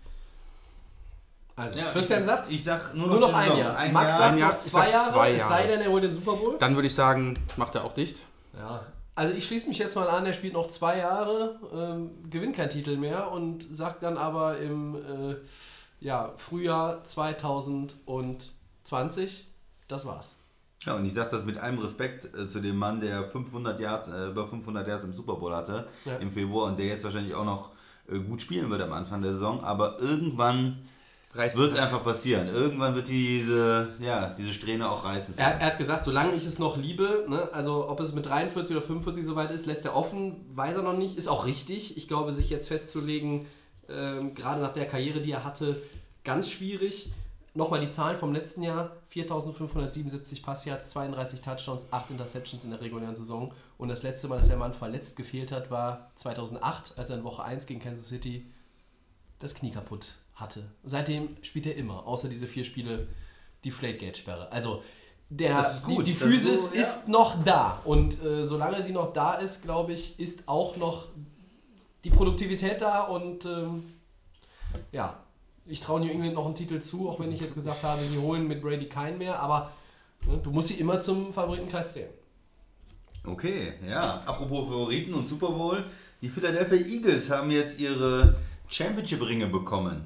Also, 1.56 1.80
Ja, 1.80 1.86
Christian 1.92 2.20
ich, 2.22 2.26
sagt, 2.26 2.52
ich 2.52 2.64
sag 2.64 2.94
nur 2.96 3.08
noch, 3.08 3.20
nur 3.20 3.30
noch 3.30 3.34
ein 3.36 3.44
Saison. 3.46 3.60
Jahr. 3.60 3.78
Ein 3.78 3.94
Max 3.94 4.10
Jahr. 4.10 4.18
sagt 4.20 4.34
Ein 4.34 4.40
Jahr, 4.40 4.52
noch 4.54 4.60
zwei 4.60 4.80
sag 4.86 4.92
Jahre, 4.94 5.12
zwei 5.14 5.32
es 5.34 5.48
sei 5.48 5.56
Jahre. 5.60 5.68
denn, 5.68 5.82
er 5.82 5.92
holt 5.92 6.04
den 6.04 6.12
Super 6.12 6.34
Bowl. 6.34 6.58
Dann 6.60 6.74
würde 6.76 6.88
ich 6.88 6.96
sagen, 6.96 7.38
macht 7.58 7.76
er 7.76 7.84
auch 7.84 7.94
dicht. 7.94 8.24
Ja. 8.58 8.86
Also 9.16 9.36
ich 9.36 9.46
schließe 9.46 9.68
mich 9.68 9.78
jetzt 9.78 9.96
mal 9.96 10.10
an, 10.10 10.26
er 10.26 10.34
spielt 10.34 10.54
noch 10.54 10.66
zwei 10.68 10.98
Jahre, 10.98 11.60
ähm, 11.72 12.10
gewinnt 12.32 12.56
keinen 12.56 12.72
Titel 12.72 12.98
mehr 12.98 13.32
und 13.32 13.68
sagt 13.72 14.02
dann 14.02 14.18
aber 14.18 14.58
im 14.58 14.96
äh, 14.96 15.36
ja, 16.00 16.34
Frühjahr 16.38 17.04
2020, 17.04 19.48
das 19.88 20.08
war's. 20.08 20.32
Ja, 20.86 20.96
und 20.96 21.06
ich 21.06 21.14
sage 21.14 21.30
das 21.32 21.46
mit 21.46 21.58
allem 21.58 21.80
Respekt 21.80 22.26
äh, 22.38 22.48
zu 22.48 22.60
dem 22.60 22.76
Mann, 22.78 23.00
der 23.00 23.24
500 23.30 23.80
Yards, 23.80 24.08
äh, 24.10 24.28
über 24.28 24.48
500 24.48 24.88
Yards 24.88 25.04
im 25.04 25.14
Super 25.14 25.36
Bowl 25.36 25.56
hatte 25.56 25.88
Ja. 26.06 26.18
im 26.18 26.32
Februar 26.32 26.68
und 26.68 26.78
der 26.80 26.88
jetzt 26.88 27.04
wahrscheinlich 27.04 27.34
auch 27.36 27.46
noch 27.46 27.72
äh, 28.10 28.20
gut 28.20 28.42
spielen 28.42 28.70
wird 28.70 28.82
am 28.82 28.92
Anfang 28.94 29.22
der 29.22 29.34
Saison. 29.34 29.64
Aber 29.64 30.00
irgendwann 30.00 30.80
Reißt 31.36 31.58
wird 31.58 31.74
es 31.74 31.80
einfach 31.80 32.04
passieren. 32.04 32.48
Irgendwann 32.48 32.94
wird 32.96 33.08
diese, 33.08 33.94
ja, 34.00 34.30
diese 34.38 34.54
Strähne 34.54 34.88
auch 34.90 35.04
reißen. 35.04 35.34
Er, 35.38 35.54
er 35.60 35.68
hat 35.68 35.78
gesagt, 35.80 36.04
solange 36.04 36.34
ich 36.34 36.46
es 36.46 36.60
noch 36.60 36.78
liebe, 36.78 37.26
ne, 37.28 37.50
also 37.54 37.90
ob 37.90 38.00
es 38.02 38.14
mit 38.14 38.26
43 38.28 38.76
oder 38.76 38.86
45 38.86 39.26
soweit 39.26 39.50
ist, 39.52 39.66
lässt 39.66 39.84
er 39.86 39.96
offen, 39.96 40.46
weiß 40.52 40.76
er 40.78 40.84
noch 40.84 40.98
nicht, 40.98 41.18
ist 41.18 41.28
auch 41.28 41.46
richtig. 41.46 41.98
Ich 41.98 42.08
glaube, 42.08 42.34
sich 42.34 42.50
jetzt 42.52 42.68
festzulegen, 42.68 43.48
ähm, 43.90 44.36
gerade 44.36 44.62
nach 44.62 44.74
der 44.74 44.86
Karriere, 44.86 45.22
die 45.22 45.32
er 45.32 45.44
hatte, 45.44 45.82
ganz 46.24 46.50
schwierig. 46.52 47.12
Nochmal 47.56 47.82
die 47.82 47.90
Zahlen 47.90 48.18
vom 48.18 48.34
letzten 48.34 48.64
Jahr: 48.64 48.98
4577 49.10 50.42
Passyards, 50.42 50.90
32 50.90 51.42
Touchdowns, 51.42 51.92
8 51.92 52.12
Interceptions 52.12 52.64
in 52.64 52.72
der 52.72 52.82
regulären 52.82 53.16
Saison. 53.16 53.54
Und 53.78 53.90
das 53.90 54.02
letzte 54.02 54.28
Mal, 54.28 54.40
dass 54.40 54.48
der 54.48 54.58
Mann 54.58 54.74
verletzt 54.74 55.16
gefehlt 55.16 55.52
hat, 55.52 55.70
war 55.70 56.12
2008, 56.16 56.98
als 56.98 57.10
er 57.10 57.18
in 57.18 57.24
Woche 57.24 57.44
1 57.44 57.68
gegen 57.68 57.80
Kansas 57.80 58.08
City 58.08 58.52
das 59.40 59.54
Knie 59.54 59.72
kaputt 59.72 60.16
hatte. 60.34 60.64
Seitdem 60.84 61.38
spielt 61.44 61.68
er 61.68 61.76
immer, 61.76 62.08
außer 62.08 62.28
diese 62.28 62.48
vier 62.48 62.64
Spiele, 62.64 63.08
die 63.64 63.72
Flategate-Sperre. 63.72 64.52
Also 64.52 64.82
der, 65.30 65.80
gut, 65.84 66.08
die, 66.08 66.12
die 66.12 66.18
Physis 66.18 66.70
so, 66.70 66.76
ja. 66.76 66.82
ist 66.82 67.08
noch 67.08 67.44
da. 67.44 67.80
Und 67.86 68.22
äh, 68.24 68.46
solange 68.46 68.84
sie 68.84 68.92
noch 68.92 69.14
da 69.14 69.36
ist, 69.36 69.62
glaube 69.62 69.94
ich, 69.94 70.20
ist 70.20 70.48
auch 70.48 70.76
noch 70.78 71.08
die 72.04 72.10
Produktivität 72.10 72.82
da. 72.82 73.04
Und 73.04 73.46
ähm, 73.46 73.94
ja, 74.92 75.20
ich 75.66 75.80
traue 75.80 76.02
New 76.02 76.10
England 76.10 76.36
noch 76.36 76.46
einen 76.46 76.56
Titel 76.56 76.80
zu, 76.80 77.10
auch 77.10 77.20
wenn 77.20 77.32
ich 77.32 77.40
jetzt 77.40 77.56
gesagt 77.56 77.84
habe, 77.84 78.02
sie 78.02 78.18
holen 78.18 78.48
mit 78.48 78.62
Brady 78.62 78.88
keinen 78.88 79.18
mehr. 79.18 79.40
Aber 79.40 79.72
ne, 80.28 80.40
du 80.44 80.52
musst 80.52 80.70
sie 80.70 80.76
immer 80.76 81.00
zum 81.00 81.34
Favoritenkreis 81.34 81.94
zählen. 81.94 82.12
Okay, 83.26 83.74
ja. 83.88 84.22
Apropos 84.26 84.68
Favoriten 84.68 85.14
und 85.14 85.30
Super 85.30 85.50
Bowl. 85.52 85.86
Die 86.22 86.30
Philadelphia 86.30 86.78
Eagles 86.78 87.30
haben 87.30 87.52
jetzt 87.52 87.80
ihre 87.80 88.36
Championship-Ringe 88.68 89.48
bekommen. 89.48 90.06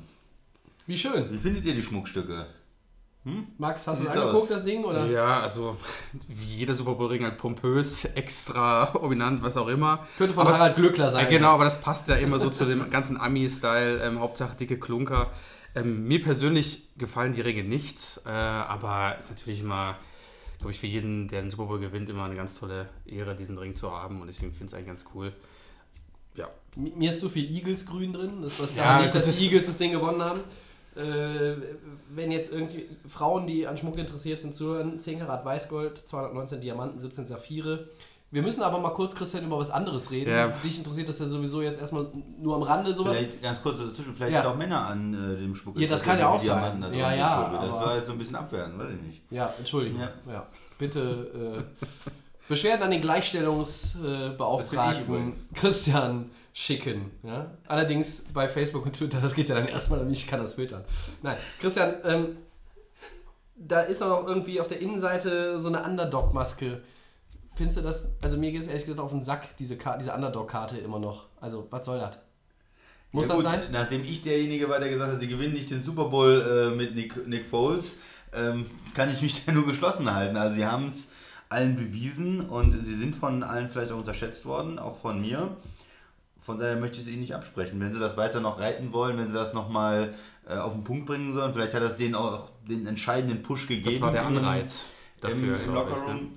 Wie 0.85 0.97
schön. 0.97 1.31
Wie 1.31 1.37
findet 1.37 1.65
ihr 1.65 1.73
die 1.73 1.81
Schmuckstücke? 1.81 2.45
Max, 3.57 3.85
hast 3.87 4.01
du 4.01 4.05
es 4.05 4.09
angeguckt, 4.11 4.43
aus? 4.43 4.49
das 4.49 4.63
Ding? 4.63 4.83
Oder? 4.83 5.05
Ja, 5.07 5.39
also 5.41 5.77
wie 6.27 6.57
jeder 6.57 6.73
Super 6.73 6.93
Bowl-Ring 6.93 7.23
halt 7.23 7.37
pompös, 7.37 8.05
extra 8.05 8.85
dominant, 8.93 9.41
was 9.43 9.57
auch 9.57 9.67
immer. 9.67 10.07
Könnte 10.17 10.33
von 10.33 10.47
Aber- 10.47 10.57
Harald 10.57 10.75
Glückler 10.75 11.09
sein. 11.11 11.25
Ja, 11.25 11.29
genau, 11.29 11.49
aber 11.51 11.65
das 11.65 11.79
passt 11.81 12.07
ja 12.09 12.15
immer 12.15 12.39
so 12.39 12.49
zu 12.49 12.65
dem 12.65 12.89
ganzen 12.89 13.19
Ami-Style, 13.19 14.01
ähm, 14.03 14.19
Hauptsache 14.19 14.55
dicke 14.55 14.79
Klunker. 14.79 15.31
Ähm, 15.75 16.07
mir 16.07 16.23
persönlich 16.23 16.87
gefallen 16.97 17.33
die 17.33 17.41
Ringe 17.41 17.63
nicht, 17.63 18.21
äh, 18.25 18.29
aber 18.29 19.17
ist 19.19 19.29
natürlich 19.29 19.59
immer, 19.59 19.95
glaube 20.59 20.71
ich, 20.71 20.79
für 20.79 20.87
jeden, 20.87 21.27
der 21.27 21.41
den 21.41 21.51
Super 21.51 21.65
Bowl 21.65 21.79
gewinnt, 21.79 22.09
immer 22.09 22.23
eine 22.23 22.35
ganz 22.35 22.57
tolle 22.57 22.87
Ehre, 23.05 23.35
diesen 23.35 23.57
Ring 23.57 23.75
zu 23.75 23.91
haben 23.91 24.21
und 24.21 24.27
deswegen 24.27 24.53
finde 24.53 24.65
ich 24.65 24.71
es 24.71 24.73
eigentlich 24.73 24.87
ganz 24.87 25.05
cool. 25.13 25.33
Ja, 26.35 26.47
Mi- 26.75 26.93
Mir 26.95 27.09
ist 27.09 27.19
zu 27.19 27.29
viel 27.29 27.49
Eagles-Grün 27.53 28.13
drin. 28.13 28.41
Das 28.41 28.59
was 28.59 28.75
Ja, 28.75 29.01
nicht, 29.01 29.13
dass 29.13 29.25
das- 29.25 29.37
die 29.37 29.45
Eagles 29.45 29.67
das 29.67 29.77
Ding 29.77 29.91
gewonnen 29.91 30.21
haben. 30.23 30.39
Äh, 30.97 31.55
wenn 32.09 32.31
jetzt 32.31 32.51
irgendwie 32.51 32.89
Frauen, 33.07 33.45
die 33.47 33.65
an 33.67 33.77
Schmuck 33.77 33.97
interessiert 33.97 34.41
sind, 34.41 34.53
zuhören, 34.55 34.99
10 34.99 35.19
Karat 35.19 35.45
Weißgold, 35.45 36.05
219 36.07 36.59
Diamanten, 36.61 36.99
17 36.99 37.25
Saphire. 37.27 37.87
Wir 38.29 38.41
müssen 38.41 38.61
aber 38.61 38.77
mal 38.79 38.89
kurz, 38.89 39.15
Christian, 39.15 39.45
über 39.45 39.57
was 39.57 39.71
anderes 39.71 40.11
reden. 40.11 40.31
Ja. 40.31 40.47
Dich 40.47 40.77
interessiert 40.77 41.07
das 41.07 41.17
ja 41.19 41.27
sowieso 41.27 41.61
jetzt 41.61 41.79
erstmal 41.79 42.07
nur 42.39 42.55
am 42.55 42.63
Rande 42.63 42.93
sowas. 42.93 43.15
Vielleicht 43.17 43.41
ganz 43.41 43.61
kurz 43.61 43.79
dazwischen, 43.79 44.13
vielleicht 44.15 44.33
Ja. 44.33 44.41
sind 44.41 44.51
auch 44.51 44.57
Männer 44.57 44.85
an 44.85 45.13
äh, 45.13 45.37
dem 45.37 45.55
Schmuck. 45.55 45.79
Ja, 45.79 45.87
das 45.87 46.03
kann 46.03 46.19
ja 46.19 46.27
auch 46.27 46.37
sein. 46.39 46.81
Da 46.81 46.91
Ja, 46.91 47.13
ja. 47.13 47.57
Das 47.61 47.71
war 47.71 47.95
jetzt 47.95 48.07
so 48.07 48.11
ein 48.11 48.17
bisschen 48.17 48.35
abwerten, 48.35 48.77
weiß 48.77 48.89
ich 48.95 49.01
nicht. 49.01 49.21
Ja, 49.29 49.53
Entschuldigung. 49.57 50.01
Ja. 50.01 50.09
Ja. 50.29 50.45
Bitte 50.77 51.55
äh, 51.57 51.63
Beschwerden 52.49 52.83
an 52.83 52.91
den 52.91 52.99
Gleichstellungsbeauftragten 53.01 55.31
äh. 55.31 55.35
Christian 55.53 56.29
schicken. 56.57 57.11
Ja? 57.21 57.51
Allerdings 57.67 58.25
bei 58.33 58.47
Facebook 58.47 58.83
und 58.83 58.93
Twitter, 58.93 59.21
das 59.21 59.35
geht 59.35 59.47
ja 59.47 59.53
dann 59.53 59.67
erstmal, 59.67 60.11
ich 60.11 60.25
kann 60.25 60.41
das 60.41 60.55
filtern. 60.55 60.83
Nein, 61.21 61.37
Christian, 61.59 61.93
ähm, 62.03 62.37
da 63.55 63.81
ist 63.81 64.01
auch 64.01 64.21
noch 64.21 64.27
irgendwie 64.27 64.59
auf 64.59 64.67
der 64.67 64.81
Innenseite 64.81 65.59
so 65.59 65.67
eine 65.67 65.83
Underdog-Maske. 65.83 66.81
Findest 67.53 67.77
du 67.77 67.81
das, 67.83 68.09
also 68.23 68.37
mir 68.37 68.51
geht 68.51 68.61
es 68.61 68.67
ehrlich 68.67 68.85
gesagt 68.85 68.99
auf 68.99 69.11
den 69.11 69.21
Sack, 69.21 69.55
diese, 69.57 69.77
diese 69.99 70.13
Underdog-Karte 70.13 70.79
immer 70.79 70.97
noch. 70.97 71.27
Also, 71.39 71.67
was 71.69 71.85
soll 71.85 71.99
das? 71.99 72.17
Muss 73.11 73.27
ja, 73.27 73.35
das 73.35 73.37
gut, 73.37 73.45
sein? 73.45 73.61
Nachdem 73.71 74.03
ich 74.03 74.23
derjenige 74.23 74.67
war, 74.67 74.79
der 74.79 74.89
gesagt 74.89 75.13
hat, 75.13 75.19
sie 75.19 75.27
gewinnen 75.27 75.53
nicht 75.53 75.69
den 75.69 75.83
Super 75.83 76.05
Bowl 76.05 76.41
äh, 76.41 76.75
mit 76.75 76.95
Nick, 76.95 77.27
Nick 77.27 77.45
Foles, 77.45 77.97
ähm, 78.33 78.65
kann 78.95 79.13
ich 79.13 79.21
mich 79.21 79.43
da 79.45 79.51
nur 79.51 79.67
geschlossen 79.67 80.11
halten. 80.11 80.35
Also 80.35 80.55
sie 80.55 80.65
haben 80.65 80.89
es 80.89 81.07
allen 81.49 81.75
bewiesen 81.75 82.41
und 82.41 82.73
sie 82.83 82.95
sind 82.95 83.15
von 83.15 83.43
allen 83.43 83.69
vielleicht 83.69 83.91
auch 83.91 83.99
unterschätzt 83.99 84.45
worden, 84.45 84.79
auch 84.79 84.97
von 84.97 85.21
mir. 85.21 85.55
Von 86.47 86.59
daher 86.59 86.77
möchte 86.77 87.01
ich 87.01 87.07
es 87.07 87.11
ihnen 87.11 87.19
nicht 87.19 87.35
absprechen. 87.35 87.77
Wenn 87.81 87.91
sie 87.91 87.99
das 87.99 88.15
weiter 88.15 88.39
noch 88.39 88.57
reiten 88.57 88.93
wollen, 88.93 89.17
wenn 89.17 89.27
sie 89.27 89.33
das 89.33 89.53
nochmal 89.53 90.13
äh, 90.47 90.55
auf 90.55 90.71
den 90.71 90.85
Punkt 90.85 91.05
bringen 91.05 91.33
sollen, 91.33 91.51
vielleicht 91.51 91.73
hat 91.73 91.83
das 91.83 91.97
denen 91.97 92.15
auch 92.15 92.47
den 92.65 92.87
entscheidenden 92.87 93.43
Push 93.43 93.67
gegeben. 93.67 93.91
Das 93.91 93.99
war 93.99 94.13
der 94.13 94.25
Anreiz 94.25 94.85
dafür, 95.19 95.55
im, 95.55 95.55
im 95.55 95.59
ich, 95.59 95.75
Lockerroom. 95.75 96.31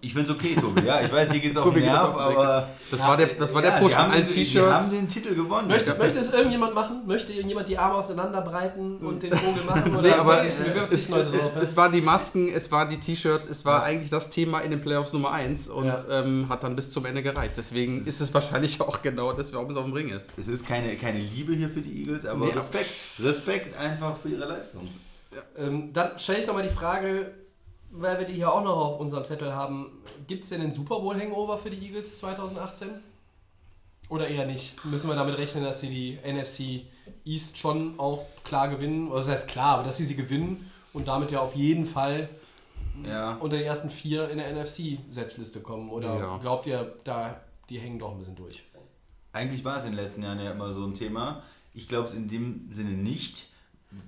Ich 0.00 0.14
finde 0.14 0.30
es 0.30 0.34
okay, 0.36 0.54
Tobi. 0.54 0.82
Ja, 0.86 1.00
ich 1.00 1.12
weiß, 1.12 1.28
dir 1.28 1.40
geht 1.40 1.50
es 1.52 1.56
auf 1.56 1.64
Tobi 1.64 1.80
den 1.80 1.88
geht's 1.90 2.00
Nerv, 2.02 2.14
auf 2.14 2.26
den 2.28 2.36
Sack. 2.36 2.44
aber... 2.46 2.68
Das 2.90 3.00
war 3.02 3.16
der, 3.16 3.26
das 3.26 3.54
war 3.54 3.62
der 3.62 3.70
Ja, 3.72 3.76
Push 3.78 3.88
die 3.88 3.94
mit 3.94 3.98
haben 3.98 4.10
allen 4.12 4.26
den- 4.28 4.34
Die 4.34 4.44
haben 4.44 4.44
T-Shirts. 4.44 4.90
den 4.90 5.08
Titel 5.08 5.34
gewonnen. 5.34 5.68
Möchte, 5.68 5.94
möchte 5.94 6.18
es 6.20 6.32
irgendjemand 6.32 6.74
machen? 6.74 7.02
Möchte 7.06 7.32
irgendjemand 7.32 7.68
die 7.68 7.76
Arme 7.78 7.94
auseinanderbreiten 7.96 8.98
und 8.98 9.22
den 9.22 9.32
Vogel 9.32 9.64
machen? 9.64 9.92
Oder 9.96 10.02
Nee, 10.08 10.12
aber 10.14 10.44
es, 10.44 10.56
es, 10.90 11.08
drauf? 11.08 11.22
es 11.60 11.76
waren 11.76 11.92
die 11.92 12.00
Masken, 12.00 12.48
es 12.48 12.70
waren 12.70 12.88
die 12.90 12.98
T-Shirts, 13.00 13.48
es 13.48 13.64
war 13.64 13.78
Ja. 13.80 13.82
eigentlich 13.84 14.10
das 14.10 14.30
Thema 14.30 14.60
in 14.60 14.70
den 14.70 14.80
Playoffs 14.80 15.12
Nummer 15.12 15.32
1 15.32 15.68
und 15.68 15.86
Ja. 15.86 15.96
ähm, 16.10 16.48
hat 16.48 16.62
dann 16.62 16.76
bis 16.76 16.90
zum 16.90 17.04
Ende 17.04 17.22
gereicht. 17.22 17.54
Deswegen 17.56 18.06
ist 18.06 18.20
es 18.20 18.32
wahrscheinlich 18.32 18.80
auch 18.80 19.02
genau 19.02 19.32
das, 19.32 19.52
warum 19.52 19.68
es 19.70 19.76
auf 19.76 19.84
dem 19.84 19.92
Ring 19.94 20.10
ist. 20.10 20.30
Es 20.36 20.46
ist 20.48 20.66
keine, 20.66 20.94
keine 20.94 21.18
Liebe 21.18 21.54
hier 21.54 21.70
für 21.70 21.80
die 21.80 22.00
Eagles, 22.02 22.24
aber 22.24 22.46
Nee, 22.46 22.52
Respekt. 22.52 22.90
Respekt 23.18 23.78
einfach 23.80 24.16
für 24.18 24.28
ihre 24.28 24.44
Leistung. 24.46 24.88
Ähm, 25.56 25.92
dann 25.92 26.18
stelle 26.18 26.38
ich 26.38 26.46
nochmal 26.46 26.62
die 26.62 26.74
Frage, 26.74 27.32
weil 27.90 28.18
wir 28.18 28.26
die 28.26 28.34
hier 28.34 28.52
auch 28.52 28.62
noch 28.62 28.76
auf 28.76 29.00
unserem 29.00 29.24
Zettel 29.24 29.52
haben. 29.54 29.90
Gibt 30.26 30.44
es 30.44 30.50
denn 30.50 30.60
den 30.60 30.72
Super 30.74 31.00
Bowl 31.00 31.18
Hangover 31.18 31.56
für 31.58 31.70
die 31.70 31.84
Eagles 31.86 32.18
2018? 32.18 32.88
Oder 34.08 34.28
eher 34.28 34.46
nicht? 34.46 34.82
Müssen 34.86 35.08
wir 35.08 35.16
damit 35.16 35.36
rechnen, 35.38 35.64
dass 35.64 35.80
sie 35.80 35.88
die 35.90 36.18
NFC 36.26 36.86
East 37.24 37.58
schon 37.58 37.98
auch 37.98 38.24
klar 38.44 38.68
gewinnen? 38.68 39.08
Oder 39.08 39.18
das 39.20 39.28
heißt 39.28 39.48
klar, 39.48 39.76
aber 39.78 39.84
dass 39.84 39.96
sie 39.98 40.06
sie 40.06 40.16
gewinnen 40.16 40.70
und 40.92 41.08
damit 41.08 41.30
ja 41.30 41.40
auf 41.40 41.54
jeden 41.54 41.84
Fall 41.86 42.28
Ja. 43.04 43.34
unter 43.40 43.56
die 43.58 43.64
ersten 43.64 43.90
vier 43.90 44.28
in 44.30 44.38
der 44.38 44.48
NFC-Setzliste 44.54 45.60
kommen? 45.60 45.90
Oder 45.90 46.18
Ja. 46.18 46.36
glaubt 46.38 46.66
ihr, 46.66 46.94
da 47.04 47.40
die 47.68 47.78
hängen 47.78 47.98
doch 47.98 48.12
ein 48.12 48.18
bisschen 48.18 48.34
durch? 48.36 48.64
Eigentlich 49.32 49.62
war 49.64 49.78
es 49.78 49.84
in 49.84 49.92
den 49.92 50.02
letzten 50.02 50.22
Jahren 50.22 50.40
ja 50.40 50.50
immer 50.52 50.72
so 50.72 50.84
ein 50.86 50.94
Thema. 50.94 51.42
Ich 51.74 51.86
glaube 51.86 52.08
es 52.08 52.14
in 52.14 52.28
dem 52.28 52.70
Sinne 52.72 52.90
nicht, 52.90 53.47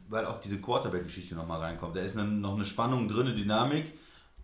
weil 0.09 0.27
auch 0.27 0.41
diese 0.41 0.61
Quarterback-Geschichte 0.61 1.35
nochmal 1.35 1.61
reinkommt. 1.61 1.97
Da 1.97 2.01
ist 2.01 2.17
eine, 2.17 2.29
noch 2.29 2.55
eine 2.55 2.67
Spannung 2.67 3.09
drin, 3.09 3.29
eine 3.29 3.37
Dynamik. 3.37 3.93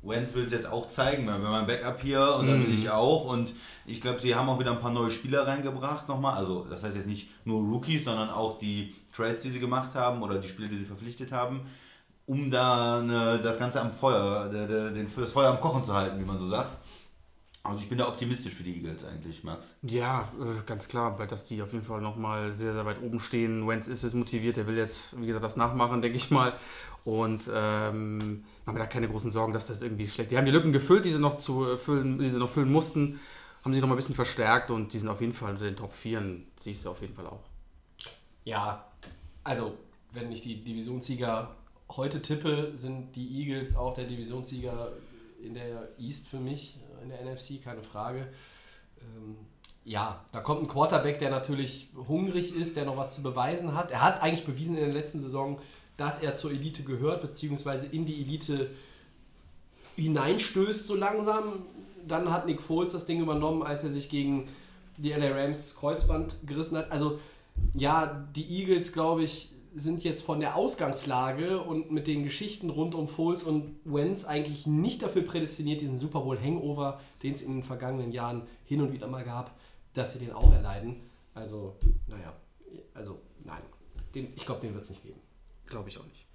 Wentz 0.02 0.34
will 0.34 0.44
es 0.44 0.52
jetzt 0.52 0.70
auch 0.70 0.88
zeigen, 0.88 1.26
weil 1.26 1.40
wir 1.40 1.48
haben 1.48 1.54
ein 1.54 1.66
Backup 1.66 2.00
hier 2.00 2.36
und 2.36 2.46
dann 2.46 2.64
will 2.64 2.72
ich 2.72 2.88
auch. 2.90 3.24
Und 3.24 3.52
ich 3.86 4.00
glaube, 4.00 4.20
sie 4.20 4.34
haben 4.34 4.48
auch 4.48 4.58
wieder 4.58 4.72
ein 4.72 4.80
paar 4.80 4.92
neue 4.92 5.10
Spieler 5.10 5.46
reingebracht 5.46 6.08
nochmal. 6.08 6.34
Also 6.34 6.64
das 6.70 6.82
heißt 6.82 6.96
jetzt 6.96 7.08
nicht 7.08 7.28
nur 7.44 7.60
Rookies, 7.60 8.04
sondern 8.04 8.30
auch 8.30 8.58
die 8.58 8.94
Trades, 9.14 9.42
die 9.42 9.50
sie 9.50 9.60
gemacht 9.60 9.94
haben 9.94 10.22
oder 10.22 10.38
die 10.38 10.48
Spieler, 10.48 10.68
die 10.68 10.76
sie 10.76 10.84
verpflichtet 10.84 11.32
haben, 11.32 11.62
um 12.26 12.50
da 12.50 13.00
eine, 13.00 13.40
das 13.40 13.58
Ganze 13.58 13.80
am 13.80 13.92
Feuer, 13.92 14.48
der, 14.48 14.66
der, 14.66 14.90
den, 14.90 15.10
das 15.16 15.32
Feuer 15.32 15.50
am 15.50 15.60
Kochen 15.60 15.84
zu 15.84 15.94
halten, 15.94 16.20
wie 16.20 16.24
man 16.24 16.38
so 16.38 16.46
sagt. 16.46 16.76
Also 17.68 17.82
ich 17.82 17.88
bin 17.88 17.98
da 17.98 18.08
optimistisch 18.08 18.54
für 18.54 18.62
die 18.62 18.76
Eagles 18.76 19.04
eigentlich, 19.04 19.42
Max. 19.44 19.74
Ja, 19.82 20.28
äh, 20.40 20.62
ganz 20.66 20.88
klar, 20.88 21.18
weil 21.18 21.26
dass 21.26 21.46
die 21.46 21.62
auf 21.62 21.72
jeden 21.72 21.84
Fall 21.84 22.00
nochmal 22.00 22.52
sehr, 22.52 22.72
sehr 22.72 22.86
weit 22.86 23.02
oben 23.02 23.20
stehen. 23.20 23.66
Wentz 23.66 23.88
ist 23.88 24.02
es 24.02 24.14
motiviert, 24.14 24.56
der 24.56 24.66
will 24.66 24.76
jetzt, 24.76 25.20
wie 25.20 25.26
gesagt, 25.26 25.44
das 25.44 25.56
nachmachen, 25.56 26.02
denke 26.02 26.16
ich 26.16 26.30
mal. 26.30 26.54
Und 27.04 27.50
ähm, 27.52 28.44
machen 28.64 28.76
wir 28.76 28.80
da 28.80 28.86
keine 28.86 29.08
großen 29.08 29.30
Sorgen, 29.30 29.52
dass 29.52 29.66
das 29.66 29.82
irgendwie 29.82 30.08
schlecht. 30.08 30.30
Die 30.30 30.36
haben 30.36 30.44
die 30.44 30.52
Lücken 30.52 30.72
gefüllt, 30.72 31.04
die 31.04 31.12
sie 31.12 31.18
noch 31.18 31.38
zu 31.38 31.64
äh, 31.64 31.78
füllen, 31.78 32.18
die 32.18 32.28
sie 32.28 32.38
noch 32.38 32.50
füllen 32.50 32.70
mussten, 32.70 33.20
haben 33.64 33.72
sich 33.72 33.80
noch 33.80 33.88
mal 33.88 33.94
ein 33.94 33.98
bisschen 33.98 34.14
verstärkt 34.14 34.70
und 34.70 34.92
die 34.92 34.98
sind 34.98 35.08
auf 35.08 35.20
jeden 35.20 35.32
Fall 35.32 35.52
unter 35.52 35.64
den 35.64 35.76
Top 35.76 35.92
4, 35.92 36.20
sehe 36.56 36.72
ich 36.72 36.80
sie 36.80 36.88
auf 36.88 37.00
jeden 37.00 37.14
Fall 37.14 37.26
auch. 37.26 37.42
Ja, 38.44 38.86
also 39.42 39.76
wenn 40.12 40.30
ich 40.30 40.40
die 40.40 40.62
Divisionssieger 40.62 41.54
heute 41.90 42.22
tippe, 42.22 42.72
sind 42.76 43.14
die 43.14 43.40
Eagles 43.40 43.76
auch 43.76 43.94
der 43.94 44.04
Divisionssieger 44.04 44.92
in 45.42 45.54
der 45.54 45.88
East 45.98 46.28
für 46.28 46.38
mich, 46.38 46.78
in 47.10 47.26
der 47.26 47.34
NFC, 47.34 47.62
keine 47.62 47.82
Frage. 47.82 48.28
Ähm, 49.00 49.36
ja, 49.84 50.24
da 50.32 50.40
kommt 50.40 50.62
ein 50.62 50.68
Quarterback, 50.68 51.20
der 51.20 51.30
natürlich 51.30 51.88
hungrig 52.08 52.54
ist, 52.54 52.76
der 52.76 52.84
noch 52.84 52.96
was 52.96 53.14
zu 53.14 53.22
beweisen 53.22 53.74
hat. 53.74 53.90
Er 53.92 54.02
hat 54.02 54.22
eigentlich 54.22 54.44
bewiesen 54.44 54.76
in 54.76 54.84
der 54.84 54.92
letzten 54.92 55.20
Saison, 55.20 55.60
dass 55.96 56.18
er 56.18 56.34
zur 56.34 56.50
Elite 56.50 56.82
gehört, 56.82 57.22
beziehungsweise 57.22 57.86
in 57.86 58.04
die 58.04 58.20
Elite 58.20 58.70
hineinstößt 59.96 60.86
so 60.86 60.96
langsam. 60.96 61.62
Dann 62.06 62.32
hat 62.32 62.46
Nick 62.46 62.60
Foles 62.60 62.92
das 62.92 63.06
Ding 63.06 63.20
übernommen, 63.20 63.62
als 63.62 63.84
er 63.84 63.90
sich 63.90 64.08
gegen 64.08 64.48
die 64.96 65.12
LA 65.12 65.30
Rams 65.30 65.76
Kreuzband 65.76 66.46
gerissen 66.46 66.76
hat. 66.76 66.90
Also 66.90 67.20
ja, 67.74 68.26
die 68.34 68.60
Eagles, 68.60 68.92
glaube 68.92 69.22
ich, 69.22 69.50
sind 69.76 70.02
jetzt 70.04 70.22
von 70.22 70.40
der 70.40 70.56
Ausgangslage 70.56 71.60
und 71.60 71.90
mit 71.90 72.06
den 72.06 72.24
Geschichten 72.24 72.70
rund 72.70 72.94
um 72.94 73.06
Foles 73.06 73.42
und 73.42 73.76
Wentz 73.84 74.24
eigentlich 74.24 74.66
nicht 74.66 75.02
dafür 75.02 75.22
prädestiniert, 75.22 75.82
diesen 75.82 75.98
Super 75.98 76.20
Bowl 76.20 76.40
Hangover, 76.40 77.00
den 77.22 77.34
es 77.34 77.42
in 77.42 77.52
den 77.52 77.62
vergangenen 77.62 78.10
Jahren 78.10 78.46
hin 78.64 78.80
und 78.80 78.92
wieder 78.92 79.06
mal 79.06 79.24
gab, 79.24 79.54
dass 79.92 80.14
sie 80.14 80.18
den 80.18 80.32
auch 80.32 80.52
erleiden. 80.52 81.02
Also, 81.34 81.76
naja, 82.06 82.34
also 82.94 83.20
nein, 83.44 83.62
den, 84.14 84.32
ich 84.34 84.46
glaube, 84.46 84.62
den 84.62 84.72
wird 84.72 84.84
es 84.84 84.90
nicht 84.90 85.02
geben. 85.02 85.20
Glaube 85.66 85.90
ich 85.90 85.98
auch 85.98 86.06
nicht. 86.06 86.25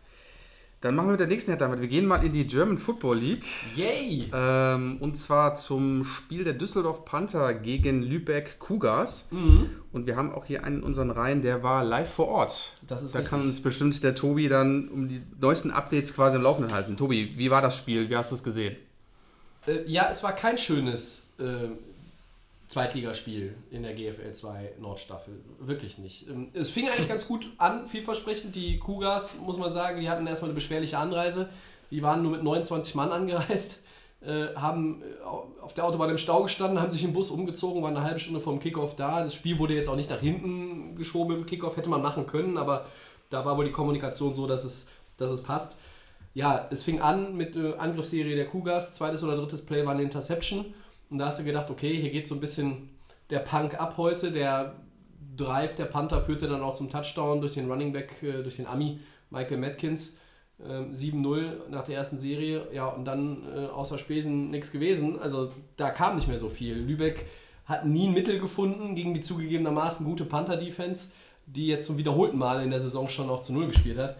Dann 0.81 0.95
machen 0.95 1.07
wir 1.07 1.11
mit 1.11 1.19
der 1.19 1.27
nächsten 1.27 1.51
Head 1.51 1.61
damit. 1.61 1.79
Wir 1.79 1.87
gehen 1.87 2.07
mal 2.07 2.25
in 2.25 2.33
die 2.33 2.45
German 2.45 2.77
Football 2.77 3.19
League. 3.19 3.43
Yay! 3.75 4.31
Ähm, 4.33 4.97
und 4.99 5.15
zwar 5.15 5.53
zum 5.53 6.03
Spiel 6.03 6.43
der 6.43 6.53
Düsseldorf 6.53 7.05
Panther 7.05 7.53
gegen 7.53 8.01
Lübeck 8.01 8.57
Cougars. 8.57 9.27
Mhm. 9.29 9.69
Und 9.91 10.07
wir 10.07 10.15
haben 10.15 10.31
auch 10.31 10.45
hier 10.45 10.63
einen 10.63 10.77
in 10.77 10.83
unseren 10.83 11.11
Reihen, 11.11 11.43
der 11.43 11.61
war 11.61 11.83
live 11.83 12.11
vor 12.11 12.29
Ort. 12.29 12.77
Das 12.87 13.03
ist 13.03 13.13
da 13.13 13.21
kann 13.21 13.41
richtig. 13.41 13.57
uns 13.57 13.61
bestimmt 13.61 14.03
der 14.03 14.15
Tobi 14.15 14.47
dann 14.47 14.87
um 14.89 15.07
die 15.07 15.21
neuesten 15.39 15.69
Updates 15.69 16.15
quasi 16.15 16.37
im 16.37 16.43
Laufenden 16.43 16.73
halten. 16.73 16.97
Tobi, 16.97 17.37
wie 17.37 17.51
war 17.51 17.61
das 17.61 17.77
Spiel? 17.77 18.09
Wie 18.09 18.17
hast 18.17 18.31
du 18.31 18.35
es 18.35 18.43
gesehen? 18.43 18.75
Äh, 19.67 19.83
ja, 19.85 20.09
es 20.09 20.23
war 20.23 20.35
kein 20.35 20.57
schönes 20.57 21.27
äh, 21.37 21.67
Zweitligaspiel 22.71 23.53
in 23.69 23.83
der 23.83 23.93
GFL 23.93 24.31
2 24.31 24.75
Nordstaffel. 24.79 25.33
Wirklich 25.59 25.97
nicht. 25.97 26.29
Ähm, 26.29 26.51
es 26.53 26.69
fing 26.69 26.87
eigentlich 26.87 27.09
ganz 27.09 27.27
gut 27.27 27.49
an, 27.57 27.85
vielversprechend. 27.85 28.55
Die 28.55 28.79
Cougars, 28.79 29.35
muss 29.41 29.57
man 29.57 29.71
sagen, 29.71 29.99
die 29.99 30.09
hatten 30.09 30.25
erstmal 30.25 30.51
eine 30.51 30.55
beschwerliche 30.55 30.97
Anreise. 30.97 31.49
Die 31.91 32.01
waren 32.01 32.23
nur 32.23 32.31
mit 32.31 32.43
29 32.43 32.95
Mann 32.95 33.11
angereist, 33.11 33.81
äh, 34.21 34.55
haben 34.55 35.01
äh, 35.01 35.21
auf 35.61 35.73
der 35.73 35.83
Autobahn 35.83 36.11
im 36.11 36.17
Stau 36.17 36.43
gestanden, 36.43 36.79
haben 36.79 36.91
sich 36.91 37.03
im 37.03 37.11
Bus 37.11 37.29
umgezogen, 37.29 37.83
waren 37.83 37.97
eine 37.97 38.05
halbe 38.05 38.21
Stunde 38.21 38.39
vom 38.39 38.61
Kickoff 38.61 38.95
da. 38.95 39.21
Das 39.21 39.35
Spiel 39.35 39.59
wurde 39.59 39.73
jetzt 39.73 39.89
auch 39.89 39.97
nicht 39.97 40.09
nach 40.09 40.21
hinten 40.21 40.95
geschoben 40.95 41.35
im 41.35 41.45
Kickoff, 41.45 41.75
hätte 41.75 41.89
man 41.89 42.01
machen 42.01 42.25
können, 42.25 42.57
aber 42.57 42.85
da 43.29 43.43
war 43.43 43.57
wohl 43.57 43.65
die 43.65 43.73
Kommunikation 43.73 44.33
so, 44.33 44.47
dass 44.47 44.63
es, 44.63 44.87
dass 45.17 45.29
es 45.29 45.43
passt. 45.43 45.75
Ja, 46.33 46.69
es 46.71 46.83
fing 46.83 47.01
an 47.01 47.35
mit 47.35 47.57
äh, 47.57 47.73
Angriffsserie 47.73 48.37
der 48.37 48.47
Cougars. 48.47 48.93
Zweites 48.93 49.25
oder 49.25 49.35
drittes 49.35 49.65
Play 49.65 49.85
war 49.85 49.91
eine 49.91 50.03
Interception. 50.03 50.73
Und 51.11 51.17
da 51.17 51.27
hast 51.27 51.39
du 51.39 51.43
gedacht, 51.43 51.69
okay, 51.69 51.95
hier 52.01 52.09
geht 52.09 52.25
so 52.25 52.35
ein 52.35 52.41
bisschen 52.41 52.89
der 53.29 53.39
Punk 53.39 53.79
ab 53.79 53.95
heute. 53.97 54.31
Der 54.31 54.75
Drive 55.35 55.75
der 55.75 55.85
Panther 55.85 56.21
führte 56.21 56.47
dann 56.47 56.61
auch 56.61 56.73
zum 56.73 56.89
Touchdown 56.89 57.41
durch 57.41 57.53
den 57.53 57.69
Running 57.69 57.91
Back, 57.91 58.23
äh, 58.23 58.41
durch 58.41 58.55
den 58.55 58.65
Ami 58.65 58.99
Michael 59.29 59.57
Matkins. 59.57 60.15
Ähm, 60.65 60.93
7-0 60.93 61.69
nach 61.69 61.83
der 61.83 61.97
ersten 61.97 62.17
Serie. 62.17 62.67
Ja, 62.73 62.87
und 62.87 63.05
dann 63.05 63.43
äh, 63.53 63.67
außer 63.67 63.97
Spesen 63.97 64.51
nichts 64.51 64.71
gewesen. 64.71 65.19
Also 65.19 65.51
da 65.75 65.89
kam 65.89 66.15
nicht 66.15 66.29
mehr 66.29 66.39
so 66.39 66.49
viel. 66.49 66.75
Lübeck 66.75 67.25
hat 67.65 67.85
nie 67.85 68.07
ein 68.07 68.13
Mittel 68.13 68.39
gefunden 68.39 68.95
gegen 68.95 69.13
die 69.13 69.21
zugegebenermaßen 69.21 70.05
gute 70.05 70.25
Panther-Defense, 70.25 71.09
die 71.45 71.67
jetzt 71.67 71.87
zum 71.87 71.97
wiederholten 71.97 72.37
Mal 72.37 72.63
in 72.63 72.71
der 72.71 72.79
Saison 72.79 73.09
schon 73.09 73.29
auch 73.29 73.41
zu 73.41 73.53
Null 73.53 73.67
gespielt 73.67 73.97
hat. 73.97 74.17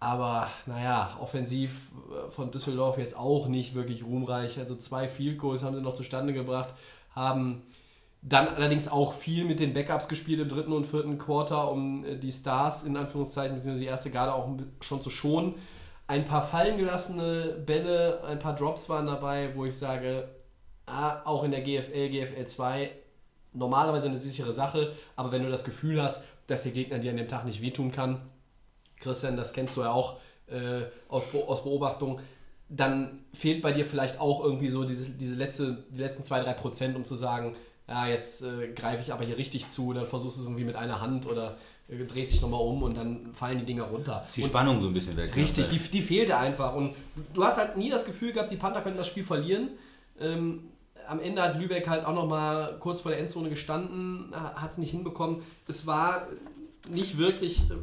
Aber 0.00 0.48
naja, 0.64 1.18
offensiv 1.20 1.90
äh, 2.10 2.30
von 2.30 2.50
Düsseldorf 2.50 2.96
jetzt 2.96 3.16
auch 3.16 3.48
nicht 3.48 3.74
wirklich 3.74 4.02
ruhmreich. 4.02 4.58
Also 4.58 4.74
zwei 4.74 5.08
Field 5.08 5.38
Goals 5.38 5.62
haben 5.62 5.76
sie 5.76 5.82
noch 5.82 5.92
zustande 5.92 6.32
gebracht, 6.32 6.74
haben 7.14 7.62
dann 8.22 8.48
allerdings 8.48 8.88
auch 8.88 9.12
viel 9.12 9.44
mit 9.44 9.60
den 9.60 9.72
Backups 9.72 10.08
gespielt 10.08 10.40
im 10.40 10.48
dritten 10.48 10.72
und 10.72 10.86
vierten 10.86 11.18
Quarter, 11.18 11.70
um 11.70 12.04
äh, 12.04 12.16
die 12.16 12.32
Stars 12.32 12.84
in 12.84 12.96
Anführungszeichen, 12.96 13.54
beziehungsweise 13.54 13.84
die 13.84 13.90
erste 13.90 14.10
Garde 14.10 14.34
auch 14.34 14.48
schon 14.80 15.02
zu 15.02 15.10
schonen. 15.10 15.54
Ein 16.06 16.24
paar 16.24 16.42
fallen 16.42 16.78
gelassene 16.78 17.62
Bälle, 17.64 18.24
ein 18.24 18.38
paar 18.38 18.54
Drops 18.54 18.88
waren 18.88 19.06
dabei, 19.06 19.54
wo 19.54 19.66
ich 19.66 19.76
sage, 19.76 20.28
ah, 20.86 21.22
auch 21.24 21.44
in 21.44 21.50
der 21.50 21.60
GFL, 21.60 22.08
GFL 22.08 22.46
2 22.46 22.90
normalerweise 23.52 24.08
eine 24.08 24.18
sichere 24.18 24.52
Sache, 24.52 24.92
aber 25.16 25.30
wenn 25.32 25.42
du 25.42 25.50
das 25.50 25.64
Gefühl 25.64 26.02
hast, 26.02 26.24
dass 26.46 26.62
der 26.62 26.72
Gegner 26.72 26.98
dir 26.98 27.10
an 27.10 27.16
dem 27.16 27.28
Tag 27.28 27.44
nicht 27.44 27.62
wehtun 27.62 27.92
kann, 27.92 28.29
Christian, 29.00 29.36
das 29.36 29.52
kennst 29.52 29.76
du 29.76 29.82
ja 29.82 29.90
auch 29.90 30.18
äh, 30.46 30.82
aus, 31.08 31.24
aus 31.46 31.62
Beobachtung, 31.64 32.20
dann 32.68 33.24
fehlt 33.34 33.62
bei 33.62 33.72
dir 33.72 33.84
vielleicht 33.84 34.20
auch 34.20 34.44
irgendwie 34.44 34.68
so 34.68 34.84
diese, 34.84 35.10
diese 35.10 35.34
letzte, 35.34 35.84
die 35.90 35.98
letzten 35.98 36.22
2-3 36.22 36.52
Prozent, 36.54 36.96
um 36.96 37.04
zu 37.04 37.16
sagen, 37.16 37.56
ja, 37.88 38.06
jetzt 38.06 38.42
äh, 38.42 38.68
greife 38.68 39.02
ich 39.02 39.12
aber 39.12 39.24
hier 39.24 39.36
richtig 39.36 39.68
zu, 39.68 39.92
dann 39.92 40.06
versuchst 40.06 40.38
du 40.38 40.42
es 40.42 40.46
irgendwie 40.46 40.64
mit 40.64 40.76
einer 40.76 41.00
Hand 41.00 41.26
oder 41.26 41.56
äh, 41.88 42.04
drehst 42.04 42.32
dich 42.32 42.40
nochmal 42.40 42.60
um 42.60 42.84
und 42.84 42.96
dann 42.96 43.34
fallen 43.34 43.58
die 43.58 43.64
Dinger 43.64 43.84
runter. 43.84 44.24
Die 44.36 44.42
Und 44.42 44.50
Spannung 44.50 44.80
so 44.80 44.86
ein 44.88 44.94
bisschen 44.94 45.16
weg. 45.16 45.34
Richtig, 45.34 45.68
die, 45.68 45.78
die 45.78 46.00
fehlte 46.02 46.36
einfach. 46.36 46.74
Und 46.76 46.94
du 47.34 47.44
hast 47.44 47.58
halt 47.58 47.76
nie 47.76 47.90
das 47.90 48.04
Gefühl 48.04 48.32
gehabt, 48.32 48.52
die 48.52 48.56
Panther 48.56 48.82
könnten 48.82 48.98
das 48.98 49.08
Spiel 49.08 49.24
verlieren. 49.24 49.70
Ähm, 50.20 50.68
am 51.08 51.18
Ende 51.18 51.42
hat 51.42 51.58
Lübeck 51.58 51.88
halt 51.88 52.04
auch 52.04 52.14
nochmal 52.14 52.76
kurz 52.78 53.00
vor 53.00 53.10
der 53.10 53.20
Endzone 53.20 53.48
gestanden, 53.48 54.32
hat 54.32 54.70
es 54.70 54.78
nicht 54.78 54.92
hinbekommen. 54.92 55.42
Es 55.66 55.84
war 55.84 56.28
nicht 56.88 57.18
wirklich 57.18 57.68
äh, 57.70 57.74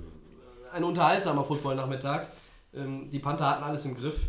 ein 0.71 0.83
unterhaltsamer 0.83 1.43
Footballnachmittag. 1.43 2.27
Ähm, 2.74 3.09
die 3.09 3.19
Panther 3.19 3.50
hatten 3.50 3.63
alles 3.63 3.86
im 3.86 3.95
Griff. 3.95 4.27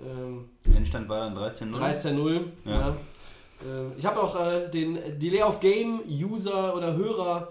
Ähm, 0.00 0.48
Endstand 0.74 1.08
war 1.08 1.30
dann 1.30 1.36
13-0. 1.36 1.76
13-0. 1.76 2.40
Ja. 2.64 2.70
Ja. 2.70 2.88
Äh, 2.88 3.98
Ich 3.98 4.04
habe 4.06 4.20
auch 4.20 4.40
äh, 4.40 4.68
den 4.68 5.18
Delay 5.18 5.42
of 5.42 5.60
Game 5.60 6.00
User 6.06 6.74
oder 6.76 6.94
Hörer 6.94 7.48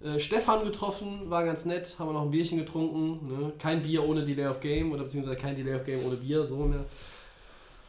äh, 0.00 0.18
Stefan 0.18 0.64
getroffen, 0.64 1.28
war 1.28 1.44
ganz 1.44 1.64
nett, 1.64 1.96
haben 1.98 2.08
wir 2.08 2.12
noch 2.12 2.22
ein 2.22 2.30
Bierchen 2.30 2.58
getrunken. 2.58 3.28
Ne? 3.28 3.52
Kein 3.58 3.82
Bier 3.82 4.04
ohne 4.06 4.24
Delay 4.24 4.46
of 4.46 4.60
Game 4.60 4.92
oder 4.92 5.04
beziehungsweise 5.04 5.36
kein 5.36 5.56
Delay 5.56 5.74
of 5.74 5.84
Game 5.84 6.04
ohne 6.04 6.16
Bier, 6.16 6.44
so 6.44 6.56
mehr. 6.56 6.84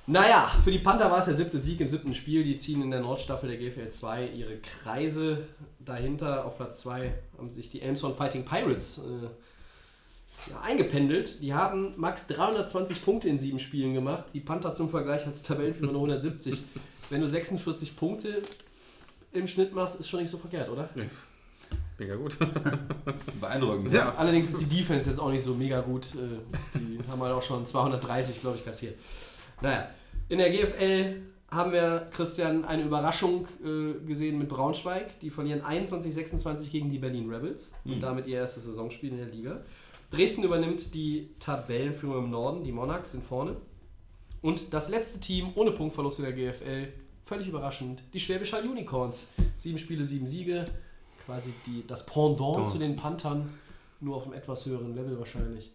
Naja, 0.08 0.51
für 0.63 0.72
die 0.72 0.79
Panther 0.79 1.12
war 1.12 1.19
es 1.19 1.25
der 1.25 1.36
siebte 1.36 1.60
Sieg 1.60 1.79
im 1.81 1.88
siebten 1.88 2.15
Spiel. 2.15 2.43
Die 2.43 2.58
ziehen 2.58 2.81
in 2.81 2.89
der 2.89 3.01
Nordstaffel 3.01 3.48
der 3.48 3.60
GFL 3.60 3.89
2 3.89 4.27
ihre 4.29 4.58
Kreise. 4.58 5.43
Dahinter 5.77 6.46
auf 6.46 6.58
Platz 6.58 6.79
2 6.79 7.13
haben 7.38 7.51
sich 7.51 7.69
die 7.69 7.81
Elmshorn 7.84 8.15
Fighting 8.15 8.43
Pirates 8.43 8.98
äh, 8.98 9.27
ja, 10.50 10.62
eingependelt. 10.62 11.41
Die 11.41 11.53
haben 11.53 11.93
max 11.98 12.27
320 12.27 13.03
Punkte 13.03 13.29
in 13.29 13.38
sieben 13.38 13.60
Spielen 13.60 13.93
gemacht. 13.93 14.25
Die 14.34 14.39
Panther 14.39 14.72
zum 14.72 14.89
Vergleich 14.89 15.25
als 15.25 15.43
Tabellenführer 15.43 15.91
nur 15.91 16.01
170. 16.01 16.63
Wenn 17.10 17.22
du 17.22 17.27
46 17.27 17.96
Punkte 17.96 18.41
im 19.31 19.48
Schnitt 19.48 19.74
machst, 19.74 20.00
ist 20.00 20.08
schon 20.10 20.22
nicht 20.22 20.29
so 20.29 20.38
verkehrt, 20.38 20.69
oder? 20.69 20.89
Mega 21.98 22.15
gut. 22.15 22.38
Beeindruckend. 23.41 23.91
Ja. 23.91 24.13
Allerdings 24.15 24.50
ist 24.51 24.62
die 24.62 24.77
Defense 24.77 25.10
jetzt 25.10 25.19
auch 25.19 25.31
nicht 25.31 25.43
so 25.43 25.53
mega 25.53 25.81
gut. 25.81 26.08
Äh, 26.15 26.77
Die 26.79 27.00
haben 27.10 27.22
halt 27.22 27.34
auch 27.34 27.41
schon 27.41 27.65
230, 27.65 28.39
glaube 28.41 28.58
ich, 28.58 28.63
kassiert. 28.63 28.96
Naja, 29.62 29.89
in 30.29 30.38
der 30.38 30.50
GFL 30.51 31.22
haben 31.51 31.72
wir, 31.72 32.08
Christian, 32.12 32.63
eine 32.63 32.84
Überraschung 32.84 33.48
äh, 33.63 34.05
gesehen 34.05 34.38
mit 34.38 34.48
Braunschweig. 34.48 35.19
Die 35.19 35.29
verlieren 35.29 35.62
21-26 35.62 36.69
gegen 36.69 36.89
die 36.91 37.00
Berlin 37.00 37.29
Rebels 37.29 37.72
und 37.86 38.01
damit 38.01 38.27
ihr 38.27 38.38
erstes 38.38 38.65
Saisonspiel 38.65 39.12
in 39.12 39.17
der 39.17 39.27
Liga. 39.27 39.62
Dresden 40.12 40.44
übernimmt 40.44 40.94
die 40.96 41.30
Tabellenführung 41.39 42.25
im 42.25 42.30
Norden, 42.32 42.63
die 42.63 42.72
Monarchs 42.72 43.12
sind 43.12 43.24
vorne. 43.24 43.56
Und 44.42 44.74
das 44.74 44.89
letzte 44.89 45.20
Team 45.20 45.51
ohne 45.56 45.72
Punktverlust 45.72 46.20
in 46.20 46.25
der 46.25 46.34
GFL, 46.34 46.88
völlig 47.25 47.48
überraschend, 47.48 48.01
die 48.13 48.20
Schwäbisch 48.20 48.54
Hall 48.54 48.68
Unicorns. 48.68 49.28
Sieben 49.58 49.78
Spiele, 49.78 50.06
sieben 50.06 50.25
Siege. 50.25 50.66
Quasi 51.25 51.54
die, 51.68 51.86
das 51.86 52.06
Pendant 52.06 52.39
Doch. 52.39 52.66
zu 52.66 52.80
den 52.80 52.96
Panthern, 52.96 53.54
nur 54.00 54.16
auf 54.16 54.24
einem 54.24 54.34
etwas 54.34 54.66
höheren 54.66 54.96
Level 54.96 55.20
wahrscheinlich. 55.20 55.72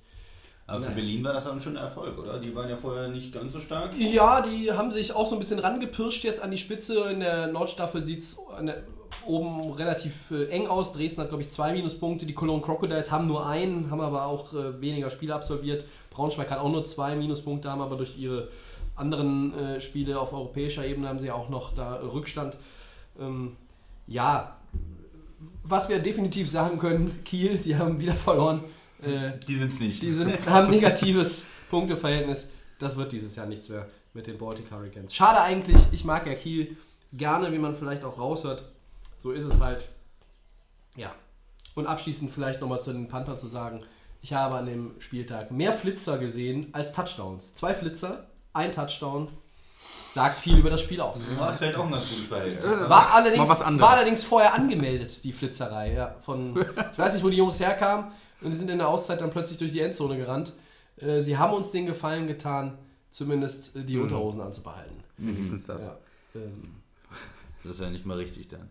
Aber 0.66 0.80
für 0.80 0.86
Nein. 0.86 0.94
Berlin 0.96 1.24
war 1.24 1.34
das 1.34 1.44
dann 1.44 1.60
schon 1.60 1.76
ein 1.76 1.84
Erfolg, 1.84 2.18
oder? 2.18 2.38
Die 2.38 2.54
waren 2.54 2.70
ja 2.70 2.76
vorher 2.76 3.08
nicht 3.08 3.32
ganz 3.32 3.52
so 3.52 3.60
stark. 3.60 3.92
Ja, 3.98 4.40
die 4.40 4.72
haben 4.72 4.90
sich 4.90 5.12
auch 5.12 5.26
so 5.26 5.36
ein 5.36 5.38
bisschen 5.38 5.58
rangepirscht 5.58 6.24
jetzt 6.24 6.40
an 6.40 6.50
die 6.50 6.56
Spitze. 6.56 7.10
In 7.10 7.20
der 7.20 7.48
Nordstaffel 7.48 8.02
sieht 8.02 8.20
es 8.20 8.38
oben 9.26 9.72
relativ 9.72 10.30
äh, 10.30 10.46
eng 10.48 10.66
aus. 10.66 10.92
Dresden 10.92 11.22
hat, 11.22 11.28
glaube 11.28 11.42
ich, 11.42 11.50
zwei 11.50 11.72
Minuspunkte. 11.72 12.26
Die 12.26 12.34
Cologne 12.34 12.62
Crocodiles 12.62 13.10
haben 13.10 13.26
nur 13.26 13.46
einen, 13.46 13.90
haben 13.90 14.00
aber 14.00 14.26
auch 14.26 14.52
äh, 14.54 14.80
weniger 14.80 15.10
Spiele 15.10 15.34
absolviert. 15.34 15.84
Braunschweig 16.10 16.50
hat 16.50 16.58
auch 16.58 16.70
nur 16.70 16.84
zwei 16.84 17.14
Minuspunkte, 17.14 17.70
haben 17.70 17.80
aber 17.80 17.96
durch 17.96 18.16
ihre 18.18 18.48
anderen 18.96 19.54
äh, 19.54 19.80
Spiele 19.80 20.18
auf 20.20 20.32
europäischer 20.32 20.86
Ebene 20.86 21.08
haben 21.08 21.18
sie 21.18 21.30
auch 21.30 21.48
noch 21.48 21.74
da 21.74 21.96
Rückstand. 21.96 22.56
Ähm, 23.18 23.56
ja, 24.06 24.56
was 25.62 25.88
wir 25.88 25.98
definitiv 25.98 26.48
sagen 26.50 26.78
können, 26.78 27.20
Kiel, 27.24 27.58
die 27.58 27.76
haben 27.76 27.98
wieder 27.98 28.14
verloren. 28.14 28.64
Äh, 29.02 29.32
Die 29.46 29.54
sind's 29.54 29.80
nicht. 29.80 30.02
die 30.02 30.12
sind, 30.12 30.30
haben 30.50 30.70
negatives 30.70 31.46
Punkteverhältnis. 31.70 32.50
Das 32.78 32.96
wird 32.96 33.12
dieses 33.12 33.34
Jahr 33.36 33.46
nichts 33.46 33.68
mehr 33.68 33.86
mit 34.12 34.26
den 34.26 34.38
Baltic 34.38 34.70
Hurricanes. 34.70 35.14
Schade 35.14 35.40
eigentlich, 35.40 35.80
ich 35.92 36.04
mag 36.04 36.26
ja 36.26 36.34
Kiel 36.34 36.76
gerne, 37.12 37.52
wie 37.52 37.58
man 37.58 37.74
vielleicht 37.74 38.04
auch 38.04 38.18
raushört. 38.18 38.64
So 39.24 39.32
ist 39.32 39.44
es 39.44 39.58
halt. 39.58 39.88
Ja. 40.96 41.14
Und 41.74 41.86
abschließend 41.86 42.30
vielleicht 42.30 42.60
nochmal 42.60 42.82
zu 42.82 42.92
den 42.92 43.08
Panthern 43.08 43.38
zu 43.38 43.46
sagen, 43.46 43.82
ich 44.20 44.34
habe 44.34 44.56
an 44.56 44.66
dem 44.66 45.00
Spieltag 45.00 45.50
mehr 45.50 45.72
Flitzer 45.72 46.18
gesehen 46.18 46.68
als 46.72 46.92
Touchdowns. 46.92 47.54
Zwei 47.54 47.72
Flitzer, 47.72 48.26
ein 48.52 48.70
Touchdown. 48.70 49.28
Sagt 50.12 50.36
viel 50.36 50.58
über 50.58 50.68
das 50.68 50.82
Spiel 50.82 51.00
aus. 51.00 51.22
War 51.38 51.54
vielleicht 51.54 51.76
auch 51.78 51.86
ein 51.86 51.90
ganz 51.92 52.06
gutes 52.10 52.26
Verhältnis. 52.26 52.88
War 52.90 53.14
allerdings, 53.14 53.48
war 53.48 53.90
allerdings 53.90 54.24
vorher 54.24 54.52
angemeldet, 54.52 55.24
die 55.24 55.32
Flitzerei. 55.32 55.94
Ja, 55.94 56.16
von, 56.20 56.54
ich 56.92 56.98
weiß 56.98 57.14
nicht, 57.14 57.24
wo 57.24 57.30
die 57.30 57.38
Jungs 57.38 57.58
herkamen 57.58 58.12
und 58.42 58.50
die 58.50 58.56
sind 58.56 58.70
in 58.70 58.76
der 58.76 58.88
Auszeit 58.88 59.22
dann 59.22 59.30
plötzlich 59.30 59.56
durch 59.56 59.72
die 59.72 59.80
Endzone 59.80 60.18
gerannt. 60.18 60.52
Äh, 60.98 61.22
sie 61.22 61.38
haben 61.38 61.54
uns 61.54 61.70
den 61.70 61.86
Gefallen 61.86 62.26
getan, 62.26 62.76
zumindest 63.08 63.74
äh, 63.74 63.84
die 63.84 63.96
Unterhosen 63.96 64.42
anzubehalten. 64.42 65.02
Wenigstens 65.16 65.64
das. 65.64 65.86
Ja, 65.86 65.96
ähm, 66.42 66.82
Das 67.62 67.76
ist 67.76 67.80
ja 67.80 67.88
nicht 67.88 68.04
mal 68.04 68.18
richtig 68.18 68.48
dann. 68.48 68.68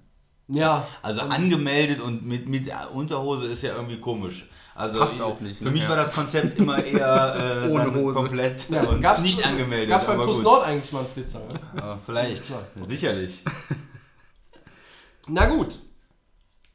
Ja 0.47 0.87
Also 1.01 1.21
angemeldet 1.21 2.01
und 2.01 2.25
mit, 2.25 2.47
mit 2.47 2.69
Unterhose 2.93 3.47
ist 3.47 3.63
ja 3.63 3.75
irgendwie 3.75 3.99
komisch. 3.99 4.47
Also 4.75 4.99
Passt 4.99 5.15
ich- 5.15 5.21
auch 5.21 5.39
nicht, 5.39 5.59
Für 5.59 5.65
ne? 5.65 5.71
mich 5.71 5.83
Ja. 5.83 5.89
war 5.89 5.95
das 5.97 6.11
Konzept 6.11 6.57
immer 6.57 6.83
eher 6.83 7.63
äh, 7.65 7.69
Ohne 7.69 7.93
Hose. 7.93 8.15
komplett 8.15 8.69
ja, 8.69 8.81
und 8.83 9.01
gab's- 9.01 9.21
nicht 9.21 9.45
angemeldet. 9.45 9.89
Gab 9.89 10.05
beim 10.07 10.15
aber 10.17 10.25
TuS 10.25 10.37
gut. 10.37 10.45
Nord 10.45 10.65
eigentlich 10.65 10.91
mal 10.91 10.99
einen 10.99 11.07
Flitzer. 11.09 11.41
Ja? 11.77 11.99
Vielleicht, 12.05 12.49
Ja, 12.49 12.55
okay. 12.75 12.89
sicherlich. 12.89 13.43
Na 15.27 15.45
gut, 15.45 15.79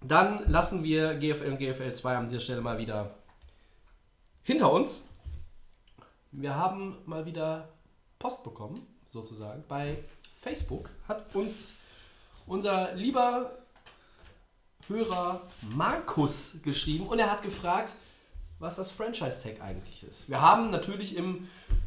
dann 0.01 0.49
lassen 0.49 0.83
wir 0.85 1.15
GFL 1.17 1.51
und 1.53 1.59
GFL 1.59 1.93
2 1.93 2.17
an 2.17 2.29
dieser 2.29 2.41
Stelle 2.41 2.61
mal 2.61 2.79
wieder 2.79 3.11
hinter 4.43 4.73
uns. 4.73 5.03
Wir 6.31 6.55
haben 6.55 6.97
mal 7.05 7.27
wieder 7.27 7.69
Post 8.19 8.45
bekommen, 8.45 8.81
sozusagen. 9.11 9.65
Bei 9.69 9.99
Facebook 10.41 10.89
hat 11.09 11.35
uns 11.35 11.75
unser 12.49 12.95
lieber 12.95 13.53
Hörer 14.89 15.43
Markus 15.75 16.59
geschrieben 16.63 17.07
und 17.07 17.19
er 17.19 17.31
hat 17.31 17.43
gefragt, 17.43 17.93
was 18.59 18.77
das 18.77 18.91
Franchise-Tag 18.91 19.61
eigentlich 19.61 20.03
ist. 20.03 20.29
Wir 20.29 20.41
haben 20.41 20.71
natürlich 20.71 21.17
im 21.17 21.47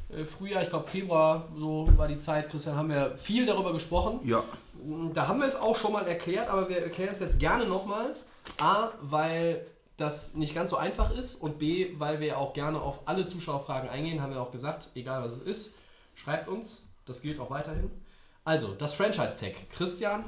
äh, 0.10 0.24
Frühjahr, 0.24 0.62
ich 0.62 0.70
glaube 0.70 0.88
Februar, 0.88 1.50
so 1.58 1.90
war 1.98 2.08
die 2.08 2.18
Zeit, 2.18 2.50
Christian, 2.50 2.76
haben 2.76 2.90
wir 2.90 3.18
viel 3.18 3.46
darüber 3.46 3.74
gesprochen. 3.74 4.20
Ja. 4.24 4.44
Da 5.14 5.28
haben 5.28 5.40
wir 5.40 5.48
es 5.48 5.56
auch 5.56 5.76
schon 5.76 5.94
mal 5.94 6.08
erklärt, 6.08 6.48
aber 6.48 6.70
wir 6.70 6.78
erklären 6.78 7.14
es 7.14 7.20
jetzt 7.20 7.40
gerne 7.40 7.66
nochmal. 7.66 8.16
A, 8.60 8.90
weil 9.02 9.66
das 9.98 10.34
nicht 10.34 10.56
ganz 10.56 10.72
so 10.72 10.78
einfach 10.78 11.16
ist 11.16 11.36
und 11.36 11.60
B, 11.60 11.94
weil 12.00 12.20
wir 12.20 12.38
auch 12.38 12.54
gerne 12.54 12.82
auf 12.82 13.00
alle 13.06 13.26
Zuschauerfragen 13.26 13.90
eingehen, 13.90 14.22
haben 14.22 14.34
wir 14.34 14.42
auch 14.42 14.52
gesagt, 14.52 14.90
egal 14.96 15.24
was 15.24 15.34
es 15.34 15.42
ist, 15.42 15.74
schreibt 16.16 16.48
uns, 16.48 16.88
das 17.06 17.22
gilt 17.22 17.40
auch 17.40 17.52
weiterhin. 17.52 17.92
Also, 18.52 18.74
das 18.74 18.94
Franchise-Tag. 18.96 19.70
Christian, 19.72 20.26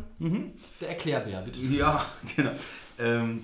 der 0.79 0.87
Erklärbär, 0.87 1.41
bitte. 1.41 1.59
Ja, 1.59 2.05
genau. 2.37 2.51
Ähm, 2.97 3.43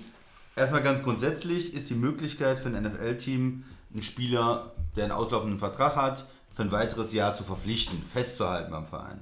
erstmal 0.56 0.82
ganz 0.82 1.02
grundsätzlich 1.02 1.74
ist 1.74 1.90
die 1.90 1.94
Möglichkeit 1.94 2.58
für 2.58 2.68
ein 2.68 2.82
NFL-Team, 2.82 3.64
einen 3.92 4.02
Spieler, 4.02 4.72
der 4.96 5.04
einen 5.04 5.12
auslaufenden 5.12 5.58
Vertrag 5.58 5.96
hat, 5.96 6.24
für 6.54 6.62
ein 6.62 6.72
weiteres 6.72 7.12
Jahr 7.12 7.34
zu 7.34 7.44
verpflichten, 7.44 8.02
festzuhalten 8.04 8.70
beim 8.70 8.86
Verein. 8.86 9.20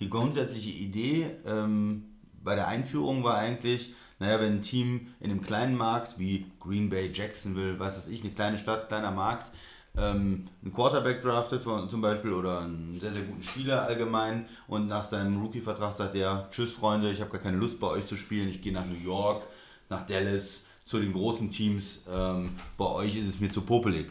Die 0.00 0.08
grundsätzliche 0.08 0.70
Idee 0.70 1.26
ähm, 1.44 2.04
bei 2.42 2.54
der 2.54 2.66
Einführung 2.66 3.22
war 3.22 3.36
eigentlich, 3.36 3.92
naja, 4.18 4.40
wenn 4.40 4.54
ein 4.54 4.62
Team 4.62 5.08
in 5.20 5.30
einem 5.30 5.42
kleinen 5.42 5.76
Markt 5.76 6.18
wie 6.18 6.46
Green 6.58 6.88
Bay, 6.88 7.10
Jacksonville, 7.12 7.78
was 7.78 7.98
weiß 7.98 8.08
ich, 8.08 8.22
eine 8.22 8.32
kleine 8.32 8.56
Stadt, 8.56 8.88
kleiner 8.88 9.10
Markt, 9.10 9.52
ähm, 9.98 10.48
einen 10.62 10.72
Quarterback 10.74 11.22
draftet 11.22 11.62
von, 11.62 11.88
zum 11.88 12.00
Beispiel 12.00 12.32
oder 12.32 12.60
einen 12.60 12.98
sehr, 13.00 13.12
sehr 13.12 13.22
guten 13.22 13.42
Spieler 13.42 13.82
allgemein 13.82 14.46
und 14.68 14.86
nach 14.86 15.10
seinem 15.10 15.40
Rookie-Vertrag 15.40 15.96
sagt 15.96 16.14
er, 16.14 16.48
tschüss 16.50 16.72
Freunde, 16.72 17.10
ich 17.10 17.20
habe 17.20 17.30
gar 17.30 17.40
keine 17.40 17.56
Lust 17.56 17.80
bei 17.80 17.86
euch 17.86 18.06
zu 18.06 18.16
spielen, 18.16 18.48
ich 18.48 18.62
gehe 18.62 18.72
nach 18.72 18.84
New 18.86 19.04
York, 19.04 19.42
nach 19.88 20.06
Dallas, 20.06 20.62
zu 20.86 21.00
den 21.00 21.12
großen 21.12 21.50
Teams, 21.50 22.00
ähm, 22.08 22.50
bei 22.78 22.86
euch 22.86 23.16
ist 23.16 23.28
es 23.28 23.40
mir 23.40 23.50
zu 23.50 23.62
popelig. 23.62 24.06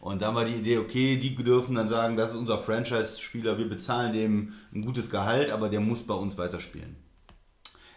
Und 0.00 0.22
dann 0.22 0.34
war 0.34 0.46
die 0.46 0.54
Idee, 0.54 0.78
okay, 0.78 1.18
die 1.18 1.36
dürfen 1.36 1.74
dann 1.74 1.90
sagen, 1.90 2.16
das 2.16 2.30
ist 2.30 2.36
unser 2.36 2.58
Franchise-Spieler, 2.58 3.58
wir 3.58 3.68
bezahlen 3.68 4.14
dem 4.14 4.54
ein 4.74 4.80
gutes 4.80 5.10
Gehalt, 5.10 5.50
aber 5.50 5.68
der 5.68 5.80
muss 5.80 6.02
bei 6.02 6.14
uns 6.14 6.38
weiterspielen. 6.38 6.96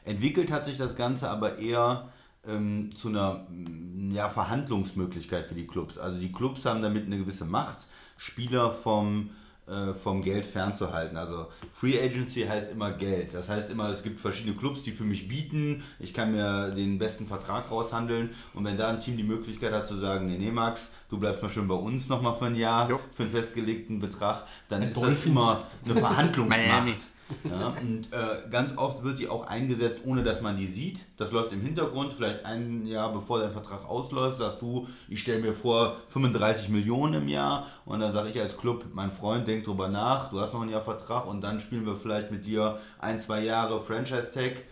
Entwickelt 0.03 0.51
hat 0.51 0.65
sich 0.65 0.77
das 0.77 0.97
Ganze 0.97 1.29
aber 1.29 1.59
eher 1.59 2.09
ähm, 2.49 2.89
zu 2.95 3.09
einer 3.09 3.45
mm, 3.49 4.11
ja, 4.11 4.29
Verhandlungsmöglichkeit 4.29 5.47
für 5.47 5.55
die 5.55 5.67
Clubs. 5.67 5.97
Also 5.97 6.19
die 6.19 6.31
Clubs 6.31 6.65
haben 6.65 6.81
damit 6.81 7.05
eine 7.05 7.17
gewisse 7.17 7.45
Macht, 7.45 7.79
Spieler 8.17 8.71
vom, 8.71 9.29
äh, 9.67 9.93
vom 9.93 10.21
Geld 10.21 10.45
fernzuhalten. 10.45 11.15
Also 11.17 11.47
Free 11.73 11.99
Agency 12.01 12.41
heißt 12.41 12.71
immer 12.71 12.91
Geld. 12.91 13.33
Das 13.33 13.47
heißt 13.49 13.69
immer, 13.69 13.89
es 13.89 14.03
gibt 14.03 14.19
verschiedene 14.19 14.55
Clubs, 14.55 14.83
die 14.83 14.91
für 14.91 15.03
mich 15.03 15.27
bieten. 15.27 15.83
Ich 15.99 16.13
kann 16.13 16.31
mir 16.31 16.71
den 16.71 16.97
besten 16.97 17.27
Vertrag 17.27 17.69
raushandeln. 17.71 18.31
Und 18.53 18.65
wenn 18.65 18.77
da 18.77 18.89
ein 18.89 18.99
Team 18.99 19.15
die 19.17 19.23
Möglichkeit 19.23 19.71
hat 19.73 19.87
zu 19.87 19.97
sagen, 19.97 20.27
nee, 20.27 20.37
nee, 20.37 20.51
Max, 20.51 20.89
du 21.09 21.17
bleibst 21.19 21.41
mal 21.41 21.49
schön 21.49 21.67
bei 21.67 21.75
uns 21.75 22.09
nochmal 22.09 22.35
für 22.37 22.45
ein 22.47 22.55
Jahr, 22.55 22.89
Jo. 22.89 22.99
für 23.13 23.23
einen 23.23 23.31
festgelegten 23.31 23.99
Betrag, 23.99 24.43
dann 24.69 24.81
ist 24.81 24.95
das 24.95 25.03
Dolphins. 25.03 25.25
immer 25.25 25.63
eine 25.85 25.95
Verhandlungsmacht. 25.99 26.97
Ja, 27.43 27.75
und 27.81 28.11
äh, 28.11 28.49
ganz 28.49 28.77
oft 28.77 29.03
wird 29.03 29.17
sie 29.17 29.27
auch 29.27 29.47
eingesetzt, 29.47 30.01
ohne 30.05 30.23
dass 30.23 30.41
man 30.41 30.57
die 30.57 30.67
sieht. 30.67 30.99
Das 31.17 31.31
läuft 31.31 31.51
im 31.51 31.61
Hintergrund, 31.61 32.13
vielleicht 32.13 32.45
ein 32.45 32.85
Jahr 32.85 33.13
bevor 33.13 33.39
dein 33.39 33.51
Vertrag 33.51 33.87
ausläuft, 33.87 34.39
sagst 34.39 34.61
du, 34.61 34.87
ich 35.07 35.21
stelle 35.21 35.41
mir 35.41 35.53
vor 35.53 35.97
35 36.09 36.69
Millionen 36.69 37.13
im 37.15 37.27
Jahr 37.27 37.67
und 37.85 37.99
dann 37.99 38.13
sage 38.13 38.29
ich 38.29 38.39
als 38.39 38.57
Club, 38.57 38.85
mein 38.93 39.11
Freund, 39.11 39.47
denk 39.47 39.63
drüber 39.63 39.87
nach, 39.87 40.31
du 40.31 40.39
hast 40.39 40.53
noch 40.53 40.61
ein 40.61 40.69
Jahr 40.69 40.81
Vertrag 40.81 41.27
und 41.27 41.41
dann 41.41 41.59
spielen 41.59 41.85
wir 41.85 41.95
vielleicht 41.95 42.31
mit 42.31 42.45
dir 42.45 42.79
ein, 42.99 43.19
zwei 43.21 43.43
Jahre 43.43 43.79
Franchise-Tag 43.81 44.63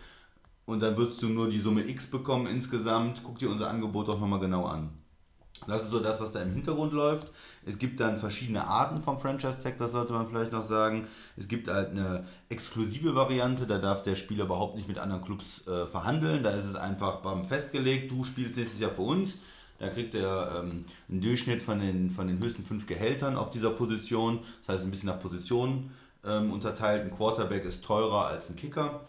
und 0.66 0.80
dann 0.80 0.96
würdest 0.96 1.22
du 1.22 1.28
nur 1.28 1.48
die 1.48 1.60
Summe 1.60 1.88
X 1.88 2.08
bekommen 2.08 2.46
insgesamt. 2.46 3.22
Guck 3.24 3.38
dir 3.38 3.50
unser 3.50 3.70
Angebot 3.70 4.08
doch 4.08 4.20
nochmal 4.20 4.40
genau 4.40 4.66
an. 4.66 4.90
Das 5.66 5.82
ist 5.82 5.90
so 5.90 6.00
das, 6.00 6.20
was 6.20 6.30
da 6.30 6.42
im 6.42 6.52
Hintergrund 6.52 6.92
läuft. 6.92 7.32
Es 7.66 7.78
gibt 7.78 8.00
dann 8.00 8.16
verschiedene 8.16 8.64
Arten 8.64 9.02
vom 9.02 9.20
Franchise 9.20 9.58
Tag, 9.62 9.78
das 9.78 9.92
sollte 9.92 10.12
man 10.12 10.28
vielleicht 10.28 10.52
noch 10.52 10.68
sagen. 10.68 11.06
Es 11.36 11.48
gibt 11.48 11.68
halt 11.68 11.90
eine 11.90 12.24
exklusive 12.48 13.14
Variante, 13.14 13.66
da 13.66 13.78
darf 13.78 14.02
der 14.02 14.16
Spieler 14.16 14.44
überhaupt 14.44 14.76
nicht 14.76 14.88
mit 14.88 14.98
anderen 14.98 15.24
Clubs 15.24 15.66
äh, 15.66 15.86
verhandeln. 15.86 16.42
Da 16.42 16.50
ist 16.50 16.64
es 16.64 16.74
einfach 16.74 17.16
beim 17.16 17.44
festgelegt, 17.44 18.10
du 18.10 18.24
spielst 18.24 18.56
nächstes 18.56 18.80
Jahr 18.80 18.92
für 18.92 19.02
uns. 19.02 19.38
Da 19.78 19.88
kriegt 19.88 20.14
er 20.14 20.60
ähm, 20.60 20.84
einen 21.08 21.20
Durchschnitt 21.20 21.62
von 21.62 21.78
den, 21.78 22.10
von 22.10 22.26
den 22.26 22.42
höchsten 22.42 22.64
fünf 22.64 22.86
Gehältern 22.86 23.36
auf 23.36 23.50
dieser 23.50 23.70
Position. 23.70 24.40
Das 24.66 24.76
heißt, 24.76 24.84
ein 24.84 24.90
bisschen 24.90 25.08
nach 25.08 25.20
Positionen 25.20 25.92
ähm, 26.24 26.50
unterteilt. 26.52 27.04
Ein 27.04 27.16
Quarterback 27.16 27.64
ist 27.64 27.84
teurer 27.84 28.26
als 28.26 28.50
ein 28.50 28.56
Kicker. 28.56 29.02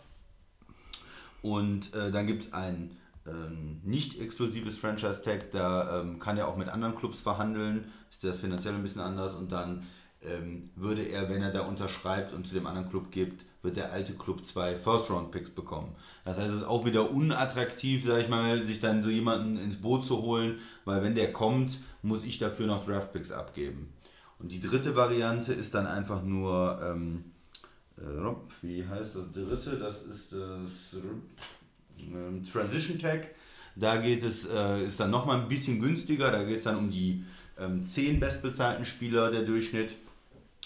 Und 1.41 1.93
äh, 1.95 2.11
dann 2.11 2.27
gibt 2.27 2.45
es 2.45 2.53
ein 2.53 2.97
ähm, 3.29 3.81
nicht 3.83 4.19
exklusives 4.19 4.77
Franchise-Tag, 4.77 5.51
da 5.51 6.01
ähm, 6.01 6.19
kann 6.19 6.37
er 6.37 6.47
auch 6.47 6.57
mit 6.57 6.69
anderen 6.69 6.95
Clubs 6.95 7.21
verhandeln, 7.21 7.85
ist 8.09 8.23
das 8.23 8.39
finanziell 8.39 8.73
ein 8.73 8.83
bisschen 8.83 9.01
anders 9.01 9.35
und 9.35 9.51
dann 9.51 9.87
ähm, 10.21 10.69
würde 10.75 11.03
er, 11.03 11.29
wenn 11.29 11.41
er 11.41 11.51
da 11.51 11.61
unterschreibt 11.61 12.33
und 12.33 12.47
zu 12.47 12.53
dem 12.53 12.67
anderen 12.67 12.89
Club 12.89 13.11
gibt, 13.11 13.45
wird 13.61 13.77
der 13.77 13.91
alte 13.91 14.13
Club 14.13 14.45
zwei 14.45 14.75
First-Round-Picks 14.75 15.49
bekommen. 15.51 15.95
Das 16.23 16.37
heißt, 16.37 16.49
es 16.49 16.57
ist 16.57 16.67
auch 16.67 16.85
wieder 16.85 17.11
unattraktiv, 17.11 18.05
sage 18.05 18.21
ich 18.21 18.29
mal, 18.29 18.65
sich 18.65 18.79
dann 18.79 19.03
so 19.03 19.09
jemanden 19.09 19.57
ins 19.57 19.81
Boot 19.81 20.05
zu 20.05 20.21
holen, 20.21 20.59
weil 20.85 21.03
wenn 21.03 21.15
der 21.15 21.31
kommt, 21.31 21.79
muss 22.01 22.23
ich 22.23 22.37
dafür 22.37 22.67
noch 22.67 22.85
Draft-Picks 22.85 23.31
abgeben. 23.31 23.93
Und 24.39 24.51
die 24.51 24.61
dritte 24.61 24.95
Variante 24.95 25.53
ist 25.53 25.73
dann 25.73 25.85
einfach 25.85 26.23
nur, 26.23 26.79
ähm, 26.81 27.25
äh, 27.97 28.01
wie 28.61 28.87
heißt 28.87 29.15
das 29.15 29.31
dritte? 29.33 29.77
Das 29.77 30.03
ist 30.03 30.31
das 30.31 30.95
Transition 32.51 32.99
Tag. 32.99 33.27
Da 33.75 33.97
geht 33.97 34.23
es, 34.23 34.45
äh, 34.45 34.85
ist 34.85 34.99
dann 34.99 35.11
nochmal 35.11 35.41
ein 35.41 35.47
bisschen 35.47 35.79
günstiger. 35.79 36.31
Da 36.31 36.43
geht 36.43 36.57
es 36.57 36.63
dann 36.63 36.77
um 36.77 36.91
die 36.91 37.23
ähm, 37.57 37.85
10 37.87 38.19
bestbezahlten 38.19 38.85
Spieler 38.85 39.31
der 39.31 39.43
Durchschnitt. 39.43 39.95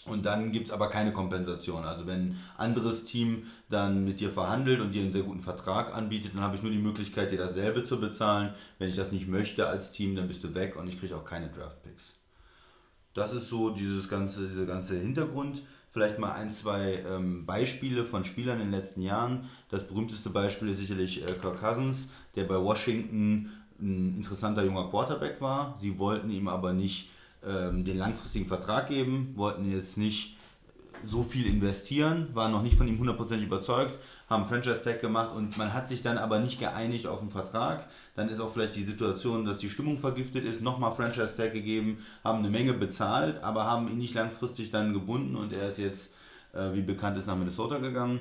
Und 0.05 0.25
dann 0.25 0.51
gibt 0.51 0.67
es 0.67 0.71
aber 0.71 0.89
keine 0.89 1.13
Kompensation. 1.13 1.85
Also 1.85 2.05
wenn 2.07 2.31
ein 2.31 2.39
anderes 2.57 3.05
Team 3.05 3.47
dann 3.69 4.03
mit 4.03 4.19
dir 4.19 4.31
verhandelt 4.31 4.81
und 4.81 4.91
dir 4.91 5.01
einen 5.01 5.13
sehr 5.13 5.23
guten 5.23 5.41
Vertrag 5.41 5.95
anbietet, 5.95 6.33
dann 6.35 6.41
habe 6.41 6.55
ich 6.55 6.63
nur 6.63 6.71
die 6.71 6.77
Möglichkeit, 6.77 7.31
dir 7.31 7.37
dasselbe 7.37 7.85
zu 7.85 7.99
bezahlen. 7.99 8.53
Wenn 8.79 8.89
ich 8.89 8.95
das 8.95 9.13
nicht 9.13 9.29
möchte 9.29 9.67
als 9.67 9.91
Team, 9.93 10.15
dann 10.15 10.27
bist 10.27 10.43
du 10.43 10.53
weg 10.53 10.75
und 10.75 10.87
ich 10.87 10.99
kriege 10.99 11.15
auch 11.15 11.23
keine 11.23 11.49
Draftpicks. 11.49 12.15
Das 13.13 13.31
ist 13.31 13.47
so 13.47 13.69
dieses 13.69 14.09
ganze, 14.09 14.47
dieser 14.47 14.65
ganze 14.65 14.99
Hintergrund. 14.99 15.61
Vielleicht 15.93 16.17
mal 16.17 16.31
ein, 16.31 16.51
zwei 16.51 17.03
ähm, 17.07 17.45
Beispiele 17.45 18.03
von 18.03 18.25
Spielern 18.25 18.59
in 18.59 18.71
den 18.71 18.79
letzten 18.79 19.03
Jahren. 19.03 19.47
Das 19.69 19.87
berühmteste 19.87 20.31
Beispiel 20.31 20.69
ist 20.69 20.79
sicherlich 20.79 21.21
äh, 21.21 21.33
Kirk 21.33 21.59
Cousins, 21.59 22.09
der 22.35 22.45
bei 22.45 22.59
Washington 22.59 23.51
ein 23.79 24.15
interessanter 24.17 24.63
junger 24.63 24.89
Quarterback 24.89 25.39
war. 25.39 25.77
Sie 25.79 25.99
wollten 25.99 26.31
ihm 26.31 26.47
aber 26.47 26.73
nicht 26.73 27.11
ähm, 27.45 27.85
den 27.85 27.99
langfristigen 27.99 28.47
Vertrag 28.47 28.87
geben, 28.87 29.33
wollten 29.35 29.71
jetzt 29.71 29.97
nicht 29.97 30.35
so 31.05 31.21
viel 31.21 31.45
investieren, 31.45 32.29
waren 32.33 32.51
noch 32.51 32.63
nicht 32.63 32.77
von 32.77 32.87
ihm 32.87 32.97
hundertprozentig 32.97 33.47
überzeugt, 33.47 33.99
haben 34.29 34.47
Franchise-Tag 34.47 34.99
gemacht 34.99 35.35
und 35.35 35.57
man 35.57 35.73
hat 35.73 35.87
sich 35.87 36.01
dann 36.01 36.17
aber 36.17 36.39
nicht 36.39 36.59
geeinigt 36.59 37.05
auf 37.05 37.21
einen 37.21 37.29
Vertrag. 37.29 37.87
Dann 38.15 38.29
ist 38.29 38.39
auch 38.39 38.51
vielleicht 38.53 38.75
die 38.75 38.83
Situation, 38.83 39.43
dass 39.43 39.57
die 39.57 39.69
Stimmung 39.69 39.97
vergiftet 39.97 40.45
ist, 40.45 40.61
nochmal 40.61 40.91
Franchise-Tag 40.93 41.51
gegeben, 41.53 41.97
haben 42.23 42.39
eine 42.39 42.49
Menge 42.49 42.73
bezahlt, 42.73 43.41
aber 43.43 43.65
haben 43.65 43.87
ihn 43.89 43.97
nicht 43.97 44.13
langfristig 44.13 44.69
dann 44.71 44.93
gebunden 44.93 45.35
und 45.35 45.51
er 45.51 45.67
ist 45.69 45.79
jetzt, 45.79 46.13
äh, 46.53 46.73
wie 46.73 46.81
bekannt 46.83 47.17
ist, 47.17 47.25
nach 47.25 47.35
Minnesota 47.35 47.79
gegangen. 47.79 48.19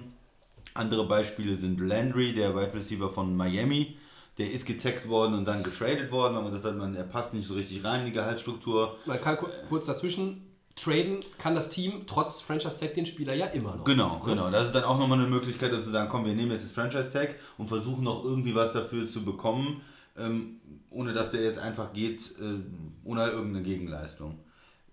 Andere 0.74 1.06
Beispiele 1.06 1.56
sind 1.56 1.78
Landry, 1.80 2.32
der 2.32 2.54
Wide 2.56 2.72
Receiver 2.74 3.10
von 3.12 3.36
Miami. 3.36 3.96
Der 4.38 4.50
ist 4.50 4.64
getaggt 4.64 5.06
worden 5.10 5.34
und 5.34 5.44
dann 5.44 5.62
getradet 5.62 6.10
worden, 6.10 6.34
weil 6.36 6.42
man 6.44 6.52
gesagt 6.52 6.72
hat, 6.72 6.78
man, 6.78 6.94
er 6.96 7.04
passt 7.04 7.34
nicht 7.34 7.46
so 7.46 7.52
richtig 7.52 7.84
rein 7.84 8.00
in 8.00 8.06
die 8.06 8.12
Gehaltsstruktur. 8.12 8.96
Ku- 9.36 9.46
kurz 9.68 9.84
dazwischen 9.84 10.46
traden, 10.74 11.24
kann 11.38 11.54
das 11.54 11.70
Team 11.70 12.02
trotz 12.06 12.40
Franchise 12.40 12.80
Tag 12.80 12.94
den 12.94 13.06
Spieler 13.06 13.34
ja 13.34 13.46
immer 13.46 13.76
noch. 13.76 13.84
Genau, 13.84 14.20
genau. 14.24 14.50
Das 14.50 14.66
ist 14.66 14.74
dann 14.74 14.84
auch 14.84 14.98
nochmal 14.98 15.18
eine 15.18 15.28
Möglichkeit, 15.28 15.72
zu 15.72 15.90
sagen, 15.90 16.08
komm, 16.10 16.24
wir 16.24 16.34
nehmen 16.34 16.52
jetzt 16.52 16.64
das 16.64 16.72
Franchise-Tag 16.72 17.36
und 17.58 17.68
versuchen 17.68 18.04
noch 18.04 18.24
irgendwie 18.24 18.54
was 18.54 18.72
dafür 18.72 19.08
zu 19.08 19.24
bekommen, 19.24 19.82
ähm, 20.16 20.60
ohne 20.90 21.12
dass 21.12 21.30
der 21.30 21.42
jetzt 21.42 21.58
einfach 21.58 21.92
geht, 21.92 22.20
äh, 22.40 22.60
ohne 23.04 23.26
irgendeine 23.26 23.62
Gegenleistung. 23.62 24.38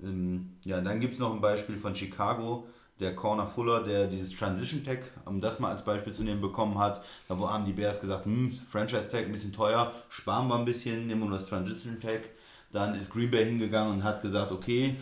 Ähm, 0.01 0.53
ja, 0.65 0.81
dann 0.81 0.99
gibt 0.99 1.13
es 1.13 1.19
noch 1.19 1.33
ein 1.33 1.41
Beispiel 1.41 1.77
von 1.77 1.95
Chicago, 1.95 2.67
der 2.99 3.15
Corner 3.15 3.47
Fuller, 3.47 3.83
der 3.83 4.07
dieses 4.07 4.35
Transition 4.35 4.83
Tag, 4.83 4.99
um 5.25 5.39
das 5.39 5.59
mal 5.59 5.71
als 5.71 5.85
Beispiel 5.85 6.13
zu 6.13 6.23
nehmen, 6.23 6.41
bekommen 6.41 6.77
hat. 6.77 7.01
Da 7.27 7.39
wo 7.39 7.49
haben 7.49 7.65
die 7.65 7.71
Bears 7.71 8.01
gesagt, 8.01 8.25
hm, 8.25 8.51
Franchise 8.69 9.09
Tag 9.09 9.25
ein 9.25 9.31
bisschen 9.31 9.53
teuer, 9.53 9.93
sparen 10.09 10.47
wir 10.47 10.55
ein 10.55 10.65
bisschen, 10.65 11.07
nehmen 11.07 11.29
wir 11.29 11.37
das 11.37 11.47
Transition 11.47 11.99
Tag. 12.01 12.29
Dann 12.71 12.95
ist 12.95 13.09
Green 13.09 13.31
Bay 13.31 13.45
hingegangen 13.45 13.93
und 13.93 14.03
hat 14.03 14.21
gesagt, 14.21 14.51
okay, 14.51 14.97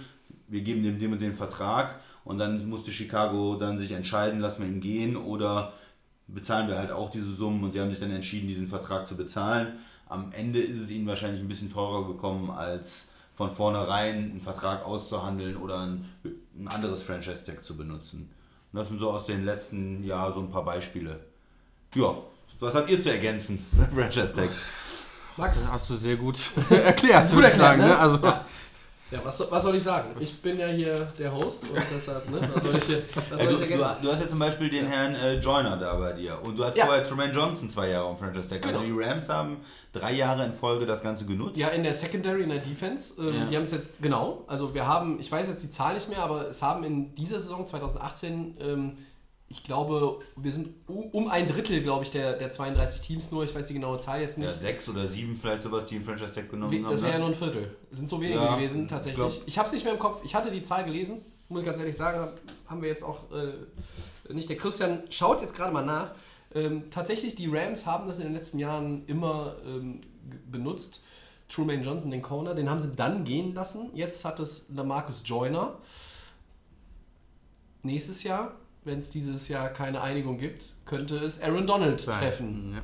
wir 0.48 0.62
geben 0.62 0.84
dem, 0.84 1.00
dem 1.00 1.12
und 1.14 1.22
den 1.22 1.36
Vertrag 1.36 2.00
und 2.24 2.38
dann 2.38 2.68
musste 2.70 2.92
Chicago 2.92 3.56
dann 3.56 3.78
sich 3.80 3.92
entscheiden, 3.92 4.40
lassen 4.40 4.62
wir 4.64 4.70
ihn 4.70 4.82
gehen 4.82 5.16
oder 5.16 5.74
bezahlen 6.28 6.68
wir 6.68 6.78
halt 6.78 6.92
auch 6.92 7.10
diese 7.10 7.32
Summen 7.34 7.64
und 7.64 7.72
sie 7.72 7.80
haben 7.80 7.90
sich 7.90 8.00
dann 8.00 8.12
entschieden, 8.12 8.48
diesen 8.48 8.68
Vertrag 8.68 9.08
zu 9.08 9.16
bezahlen. 9.16 9.80
Am 10.10 10.32
Ende 10.32 10.60
ist 10.60 10.78
es 10.78 10.90
ihnen 10.90 11.08
wahrscheinlich 11.08 11.42
ein 11.42 11.48
bisschen 11.48 11.72
teurer 11.72 12.06
gekommen, 12.08 12.50
als 12.50 13.08
von 13.36 13.54
vornherein 13.54 14.32
einen 14.32 14.42
Vertrag 14.42 14.86
auszuhandeln 14.86 15.58
oder 15.58 15.82
ein, 15.82 16.06
ein 16.58 16.68
anderes 16.68 17.04
Franchise-Tag 17.04 17.64
zu 17.64 17.78
benutzen. 17.78 18.30
Und 18.74 18.80
das 18.80 18.88
sind 18.90 19.00
so 19.00 19.12
aus 19.12 19.26
den 19.26 19.46
letzten 19.46 20.04
Jahren 20.04 20.34
so 20.34 20.40
ein 20.42 20.50
paar 20.50 20.66
Beispiele. 20.66 21.20
Ja, 21.96 22.16
was 22.60 22.74
habt 22.74 22.90
ihr 22.90 23.02
zu 23.02 23.12
ergänzen, 23.12 23.64
Franchise-Tag? 23.96 24.50
Max, 25.38 25.62
Das 25.62 25.72
hast 25.72 25.90
du 25.90 25.96
sehr 25.96 26.16
gut 26.16 26.52
erklärt, 26.70 27.32
würde 27.34 27.48
ich 27.50 27.54
sagen. 27.54 27.82
ne? 27.82 27.90
Ne? 27.90 27.98
Also, 28.00 28.18
ja. 28.26 28.44
Ja, 29.10 29.20
was, 29.24 29.38
soll- 29.38 29.48
was 29.50 29.64
soll 29.64 29.76
ich 29.76 29.84
sagen? 29.84 30.10
Ich 30.20 30.42
bin 30.42 30.58
ja 30.58 30.68
hier 30.68 31.08
der 31.18 31.34
Host 31.34 31.64
und 31.70 31.82
deshalb, 31.96 32.30
ne? 32.30 32.42
Was 32.54 32.62
soll 32.62 32.76
ich 32.76 32.84
hier 32.84 33.04
was 33.30 33.40
soll 33.40 33.48
du, 33.48 33.54
ich 33.54 33.58
du, 33.60 33.64
ergänzen? 33.64 33.96
du 34.04 34.12
hast 34.12 34.20
ja 34.22 34.28
zum 34.30 34.40
Beispiel 34.40 34.70
den 34.70 34.88
Herrn 34.88 35.16
äh, 35.16 35.36
Joyner 35.40 35.78
da 35.78 35.96
bei 35.96 36.12
dir 36.12 36.38
und 36.44 36.58
du 36.58 36.66
hast 36.66 36.76
Ja. 36.76 36.86
vorher 36.88 37.06
Tremaine 37.06 37.32
Johnson 37.32 37.70
zwei 37.70 37.90
Jahre 37.90 38.10
am 38.10 38.18
Franchise 38.18 38.50
Tag. 38.50 38.66
Also 38.68 38.80
Genau. 38.82 38.98
die 38.98 39.04
Rams 39.04 39.30
haben 39.30 39.58
drei 39.94 40.12
Jahre 40.14 40.44
in 40.46 40.52
Folge 40.52 40.86
das 40.86 41.02
Ganze 41.02 41.26
genutzt. 41.26 41.56
Ja, 41.58 41.70
in 41.70 41.84
der 41.84 41.94
Secondary, 41.94 42.44
in 42.44 42.50
der 42.50 42.60
Defense. 42.60 43.14
Ähm, 43.18 43.34
Ja. 43.34 43.46
Die 43.46 43.56
haben 43.56 43.64
es 43.64 43.72
jetzt, 43.72 44.02
genau, 44.02 44.44
also 44.48 44.74
wir 44.74 44.86
haben, 44.86 45.20
ich 45.22 45.32
weiß 45.32 45.48
jetzt 45.48 45.64
die 45.64 45.70
Zahl 45.70 45.94
nicht 45.94 46.10
mehr, 46.10 46.20
aber 46.20 46.50
es 46.50 46.62
haben 46.62 46.84
in 46.84 47.16
dieser 47.16 47.40
Saison 47.40 47.66
2018, 47.66 48.58
ähm, 48.60 48.94
ich 49.50 49.64
glaube, 49.64 50.20
wir 50.36 50.52
sind 50.52 50.70
um, 50.88 51.30
ein 51.30 51.48
Drittel, 51.48 51.82
glaube 51.82 52.04
ich, 52.04 52.12
der, 52.12 52.34
der 52.38 52.50
32 52.50 53.00
Teams 53.02 53.32
nur, 53.32 53.46
ich 53.46 53.56
weiß 53.56 53.68
die 53.68 53.74
genaue 53.76 53.98
Zahl 53.98 54.20
jetzt 54.22 54.38
nicht. 54.38 54.48
Ja, 54.48 54.54
sechs 54.54 54.90
oder 54.90 55.08
sieben 55.08 55.38
vielleicht 55.40 55.64
sowas, 55.64 55.86
die 55.86 55.96
einen 55.96 56.04
Franchise 56.04 56.34
Tag 56.34 56.50
genommen 56.50 56.84
haben. 56.84 56.92
Das 56.92 57.02
wäre 57.02 57.14
ja 57.14 57.18
ne? 57.18 57.24
nur 57.26 57.34
ein 57.34 57.36
Viertel. 57.36 57.76
Es 57.90 57.98
sind 57.98 58.10
so 58.10 58.20
wenige 58.20 58.40
Ja, 58.40 58.56
gewesen, 58.56 58.84
ich 58.84 58.90
tatsächlich. 58.90 59.16
glaub- 59.16 59.48
Ich 59.48 59.58
habe 59.58 59.68
es 59.68 59.74
nicht 59.74 59.86
mehr 59.86 59.94
im 59.94 60.00
Kopf. 60.00 60.22
Ich 60.26 60.36
hatte 60.36 60.52
die 60.52 60.62
Zahl 60.64 60.84
gelesen, 60.84 61.22
muss 61.48 61.62
ich 61.62 61.66
ganz 61.66 61.80
ehrlich 61.80 61.96
sagen. 61.96 62.20
hab- 62.20 62.40
Haben 62.68 62.82
wir 62.82 62.90
jetzt 62.90 63.04
auch 63.04 63.20
äh, 63.32 64.34
nicht. 64.34 64.50
Der 64.50 64.58
Christian 64.58 65.04
schaut 65.10 65.40
jetzt 65.42 65.56
gerade 65.56 65.72
mal 65.72 65.86
nach. 65.86 66.12
Ähm, 66.54 66.90
tatsächlich, 66.92 67.36
die 67.36 67.48
Rams 67.48 67.86
haben 67.86 68.08
das 68.08 68.18
in 68.18 68.26
den 68.26 68.34
letzten 68.34 68.60
Jahren 68.60 69.06
immer 69.08 69.56
ähm, 69.66 70.02
benutzt. 70.52 71.06
Truman 71.48 71.82
Johnson, 71.84 72.12
den 72.12 72.22
Corner, 72.22 72.54
den 72.54 72.70
haben 72.70 72.82
sie 72.82 72.94
dann 72.94 73.24
gehen 73.24 73.54
lassen. 73.54 73.92
Jetzt 73.94 74.26
hat 74.26 74.42
es 74.42 74.66
Lamarcus 74.68 75.24
Joyner. 75.26 75.78
Nächstes 77.84 78.24
Jahr, 78.24 78.56
wenn 78.88 79.00
es 79.00 79.10
dieses 79.12 79.48
Jahr 79.48 79.70
keine 79.70 80.02
Einigung 80.02 80.38
gibt, 80.38 80.66
könnte 80.86 81.18
es 81.18 81.42
Aaron 81.42 81.68
Donald 81.68 82.04
treffen. 82.04 82.74
Ja. 82.74 82.82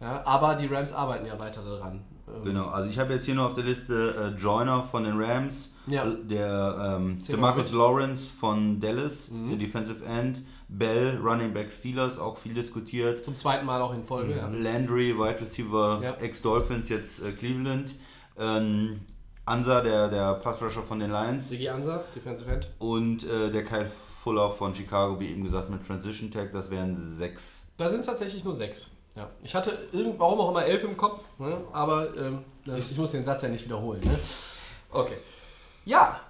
Ja, 0.00 0.22
aber 0.26 0.54
die 0.54 0.66
Rams 0.66 0.92
arbeiten 0.92 1.26
ja 1.26 1.38
weiter 1.40 1.60
daran. 1.62 2.02
Ähm, 2.28 2.44
Genau, 2.44 2.66
also 2.68 2.88
ich 2.88 2.98
habe 2.98 3.14
jetzt 3.14 3.24
hier 3.24 3.34
noch 3.34 3.46
auf 3.46 3.54
der 3.54 3.64
Liste 3.64 4.34
äh, 4.36 4.40
Joyner 4.40 4.82
von 4.84 5.02
den 5.02 5.20
Rams, 5.20 5.70
Ja. 5.88 6.04
äh, 6.06 6.14
der 6.24 6.96
ähm, 6.98 7.16
mit. 7.16 7.28
Mhm. 7.28 7.76
Lawrence 7.76 8.30
von 8.30 8.78
Dallas, 8.80 9.28
der 9.50 9.56
Defensive 9.56 10.04
End, 10.04 10.42
Bell, 10.68 11.18
Running 11.20 11.52
Back 11.52 11.72
Steelers, 11.72 12.16
auch 12.18 12.38
viel 12.38 12.54
diskutiert. 12.54 13.24
Zum 13.24 13.34
zweiten 13.34 13.66
Mal 13.66 13.80
auch 13.82 13.92
in 13.92 14.04
Folge, 14.04 14.36
ja. 14.36 14.46
Landry, 14.48 15.16
Wide 15.18 15.40
Receiver, 15.40 16.00
Ja. 16.02 16.12
Ex-Dolphins, 16.14 16.88
jetzt 16.90 17.20
äh, 17.22 17.32
Cleveland. 17.32 17.96
Ähm, 18.38 19.00
Ansa, 19.46 19.80
der, 19.80 20.08
der 20.08 20.34
Pass-Rusher 20.34 20.82
von 20.82 21.00
den 21.00 21.10
Lions. 21.10 21.48
Sigi 21.48 21.68
Ansa, 21.70 22.04
Defensive 22.14 22.50
End. 22.52 22.68
Und 22.78 23.24
äh, 23.24 23.50
der 23.50 23.64
Kyle 23.64 23.90
Fuller 24.28 24.50
von 24.50 24.74
Chicago, 24.74 25.18
wie 25.18 25.30
eben 25.30 25.42
gesagt, 25.42 25.70
mit 25.70 25.86
Transition 25.86 26.30
Tag, 26.30 26.52
das 26.52 26.70
wären 26.70 26.94
sechs. 27.16 27.64
Da 27.78 27.88
sind 27.88 28.00
es 28.00 28.06
tatsächlich 28.06 28.44
nur 28.44 28.52
sechs. 28.52 28.90
Ja. 29.16 29.30
Ich 29.42 29.54
hatte 29.54 29.88
irgend, 29.90 30.18
warum 30.18 30.38
auch 30.40 30.50
immer 30.50 30.66
elf 30.66 30.84
im 30.84 30.98
Kopf, 30.98 31.24
ne? 31.38 31.56
aber 31.72 32.14
ähm, 32.14 32.44
ne, 32.66 32.78
ich 32.78 32.94
muss 32.98 33.12
den 33.12 33.24
Satz 33.24 33.40
ja 33.40 33.48
nicht 33.48 33.64
wiederholen. 33.64 34.00
Ne? 34.04 34.18
Okay. 34.90 35.16
Ja, 35.86 36.20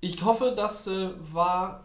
ich 0.00 0.20
hoffe, 0.24 0.52
das 0.56 0.88
äh, 0.88 1.10
war 1.32 1.84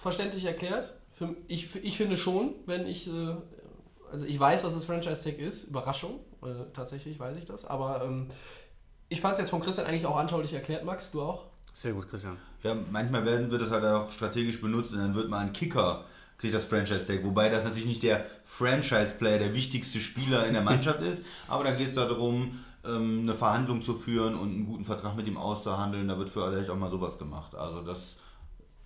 verständlich 0.00 0.44
erklärt. 0.44 0.92
Für, 1.12 1.36
ich, 1.46 1.76
ich 1.76 1.96
finde 1.96 2.16
schon, 2.16 2.54
wenn 2.66 2.88
ich, 2.88 3.06
äh, 3.06 3.36
also 4.10 4.26
ich 4.26 4.40
weiß, 4.40 4.64
was 4.64 4.74
das 4.74 4.84
Franchise 4.84 5.22
Tag 5.22 5.38
ist, 5.38 5.68
Überraschung, 5.68 6.18
äh, 6.42 6.64
tatsächlich 6.74 7.16
weiß 7.16 7.36
ich 7.36 7.44
das, 7.44 7.64
aber 7.64 8.02
ähm, 8.02 8.26
ich 9.08 9.20
fand 9.20 9.34
es 9.34 9.38
jetzt 9.38 9.50
von 9.50 9.60
Christian 9.60 9.86
eigentlich 9.86 10.06
auch 10.06 10.16
anschaulich 10.16 10.52
erklärt, 10.52 10.84
Max, 10.84 11.12
du 11.12 11.22
auch? 11.22 11.51
Sehr 11.72 11.92
gut, 11.92 12.08
Christian. 12.08 12.36
Ja, 12.62 12.76
manchmal 12.90 13.24
werden, 13.24 13.50
wird 13.50 13.62
das 13.62 13.70
halt 13.70 13.84
auch 13.84 14.10
strategisch 14.12 14.60
benutzt 14.60 14.92
und 14.92 14.98
dann 14.98 15.14
wird 15.14 15.28
mal 15.28 15.38
ein 15.40 15.52
Kicker, 15.52 16.04
kriegt 16.38 16.54
das 16.54 16.64
Franchise-Tag. 16.64 17.24
Wobei 17.24 17.48
das 17.48 17.64
natürlich 17.64 17.86
nicht 17.86 18.02
der 18.02 18.24
Franchise-Player, 18.44 19.38
der 19.38 19.54
wichtigste 19.54 19.98
Spieler 19.98 20.46
in 20.46 20.52
der 20.52 20.62
Mannschaft 20.62 21.00
ist, 21.02 21.22
aber 21.48 21.64
da 21.64 21.72
geht 21.72 21.88
es 21.90 21.94
darum, 21.94 22.60
ähm, 22.84 23.20
eine 23.22 23.34
Verhandlung 23.34 23.82
zu 23.82 23.94
führen 23.94 24.34
und 24.34 24.50
einen 24.50 24.66
guten 24.66 24.84
Vertrag 24.84 25.16
mit 25.16 25.26
ihm 25.26 25.36
auszuhandeln. 25.36 26.08
Da 26.08 26.18
wird 26.18 26.30
vielleicht 26.30 26.68
auch 26.70 26.76
mal 26.76 26.90
sowas 26.90 27.18
gemacht. 27.18 27.54
Also 27.54 27.80
das 27.82 28.16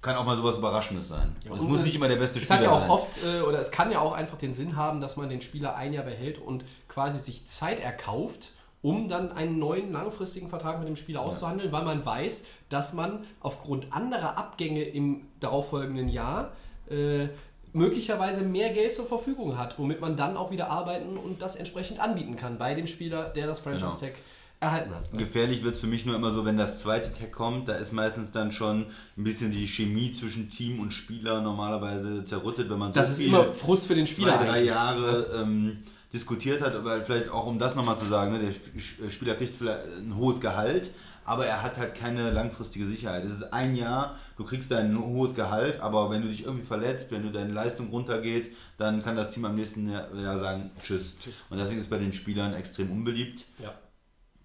kann 0.02 0.16
auch 0.16 0.24
mal 0.24 0.36
sowas 0.36 0.58
Überraschendes 0.58 1.08
sein. 1.08 1.34
Es 1.44 1.50
und 1.50 1.62
muss 1.68 1.78
es- 1.78 1.84
nicht 1.86 1.96
immer 1.96 2.06
der 2.08 2.16
beste 2.16 2.38
Es 2.38 2.44
Spieler 2.44 2.58
hat 2.58 2.64
ja 2.64 2.70
auch 2.72 2.80
sein. 2.80 2.90
oft, 2.90 3.24
äh, 3.24 3.40
oder 3.40 3.58
es 3.58 3.70
kann 3.70 3.90
ja 3.90 4.00
auch 4.00 4.12
einfach 4.12 4.38
den 4.38 4.52
Sinn 4.54 4.76
haben, 4.76 5.00
dass 5.00 5.16
man 5.16 5.28
den 5.28 5.40
Spieler 5.42 5.74
ein 5.76 5.92
Jahr 5.92 6.04
behält 6.04 6.38
und 6.38 6.64
quasi 6.88 7.18
sich 7.18 7.46
Zeit 7.46 7.80
erkauft, 7.80 8.52
um 8.86 9.08
dann 9.08 9.32
einen 9.32 9.58
neuen 9.58 9.90
langfristigen 9.90 10.48
Vertrag 10.48 10.78
mit 10.78 10.86
dem 10.86 10.94
Spieler 10.94 11.20
auszuhandeln, 11.22 11.72
weil 11.72 11.84
man 11.84 12.06
weiß, 12.06 12.46
dass 12.68 12.92
man 12.92 13.24
aufgrund 13.40 13.92
anderer 13.92 14.38
Abgänge 14.38 14.84
im 14.84 15.22
darauffolgenden 15.40 16.08
Jahr 16.08 16.52
äh, 16.88 17.26
möglicherweise 17.72 18.42
mehr 18.42 18.72
Geld 18.72 18.94
zur 18.94 19.06
Verfügung 19.06 19.58
hat, 19.58 19.76
womit 19.80 20.00
man 20.00 20.14
dann 20.16 20.36
auch 20.36 20.52
wieder 20.52 20.70
arbeiten 20.70 21.16
und 21.16 21.42
das 21.42 21.56
entsprechend 21.56 21.98
anbieten 21.98 22.36
kann 22.36 22.58
bei 22.58 22.74
dem 22.74 22.86
Spieler, 22.86 23.24
der 23.30 23.48
das 23.48 23.60
Genau. 23.64 23.76
Franchise-Tag 23.78 24.12
erhalten 24.60 24.94
hat. 24.94 25.10
Gefährlich 25.18 25.64
wird 25.64 25.74
es 25.74 25.80
für 25.80 25.88
mich 25.88 26.06
nur 26.06 26.14
immer 26.14 26.32
so, 26.32 26.44
wenn 26.46 26.56
das 26.56 26.78
zweite 26.78 27.12
Tag 27.12 27.32
kommt, 27.32 27.68
da 27.68 27.74
ist 27.74 27.92
meistens 27.92 28.30
dann 28.30 28.52
schon 28.52 28.86
ein 29.18 29.24
bisschen 29.24 29.50
die 29.50 29.66
Chemie 29.66 30.12
zwischen 30.12 30.48
Team 30.48 30.78
und 30.80 30.92
Spieler 30.92 31.42
normalerweise 31.42 32.24
zerrüttet, 32.24 32.70
wenn 32.70 32.78
man 32.78 32.92
Das 32.92 33.08
so 33.08 33.12
ist 33.14 33.18
viel 33.18 33.28
immer 33.28 33.52
Frust 33.52 33.88
für 33.88 33.96
den 33.96 34.06
Spieler 34.06 34.36
zwei, 34.38 34.44
drei 34.44 34.52
eigentlich. 34.52 34.68
Jahre 34.68 35.26
ähm, 35.42 35.82
diskutiert 36.16 36.60
hat, 36.62 36.74
aber 36.74 37.00
vielleicht 37.02 37.28
auch 37.28 37.46
um 37.46 37.58
das 37.58 37.74
nochmal 37.74 37.98
zu 37.98 38.06
sagen, 38.06 38.32
ne, 38.32 38.38
der 38.40 38.50
Sp- 38.56 38.74
Spieler 39.10 39.34
kriegt 39.34 39.54
vielleicht 39.56 39.84
ein 39.98 40.16
hohes 40.16 40.40
Gehalt, 40.40 40.90
aber 41.24 41.44
er 41.46 41.62
hat 41.62 41.76
halt 41.76 41.94
keine 41.94 42.30
langfristige 42.30 42.86
Sicherheit. 42.86 43.24
Es 43.24 43.32
ist 43.32 43.52
ein 43.52 43.74
Jahr, 43.76 44.16
du 44.36 44.44
kriegst 44.44 44.70
dein 44.70 44.96
hohes 44.98 45.34
Gehalt, 45.34 45.80
aber 45.80 46.10
wenn 46.10 46.22
du 46.22 46.28
dich 46.28 46.44
irgendwie 46.44 46.64
verletzt, 46.64 47.10
wenn 47.10 47.22
du 47.22 47.30
deine 47.30 47.52
Leistung 47.52 47.90
runtergeht, 47.90 48.54
dann 48.78 49.02
kann 49.02 49.16
das 49.16 49.30
Team 49.32 49.44
am 49.44 49.56
nächsten 49.56 49.90
Jahr 49.90 50.38
sagen, 50.38 50.70
tschüss. 50.82 51.14
Und 51.50 51.58
deswegen 51.58 51.80
ist 51.80 51.90
bei 51.90 51.98
den 51.98 52.12
Spielern 52.12 52.54
extrem 52.54 52.90
unbeliebt. 52.92 53.44
Ja. 53.58 53.74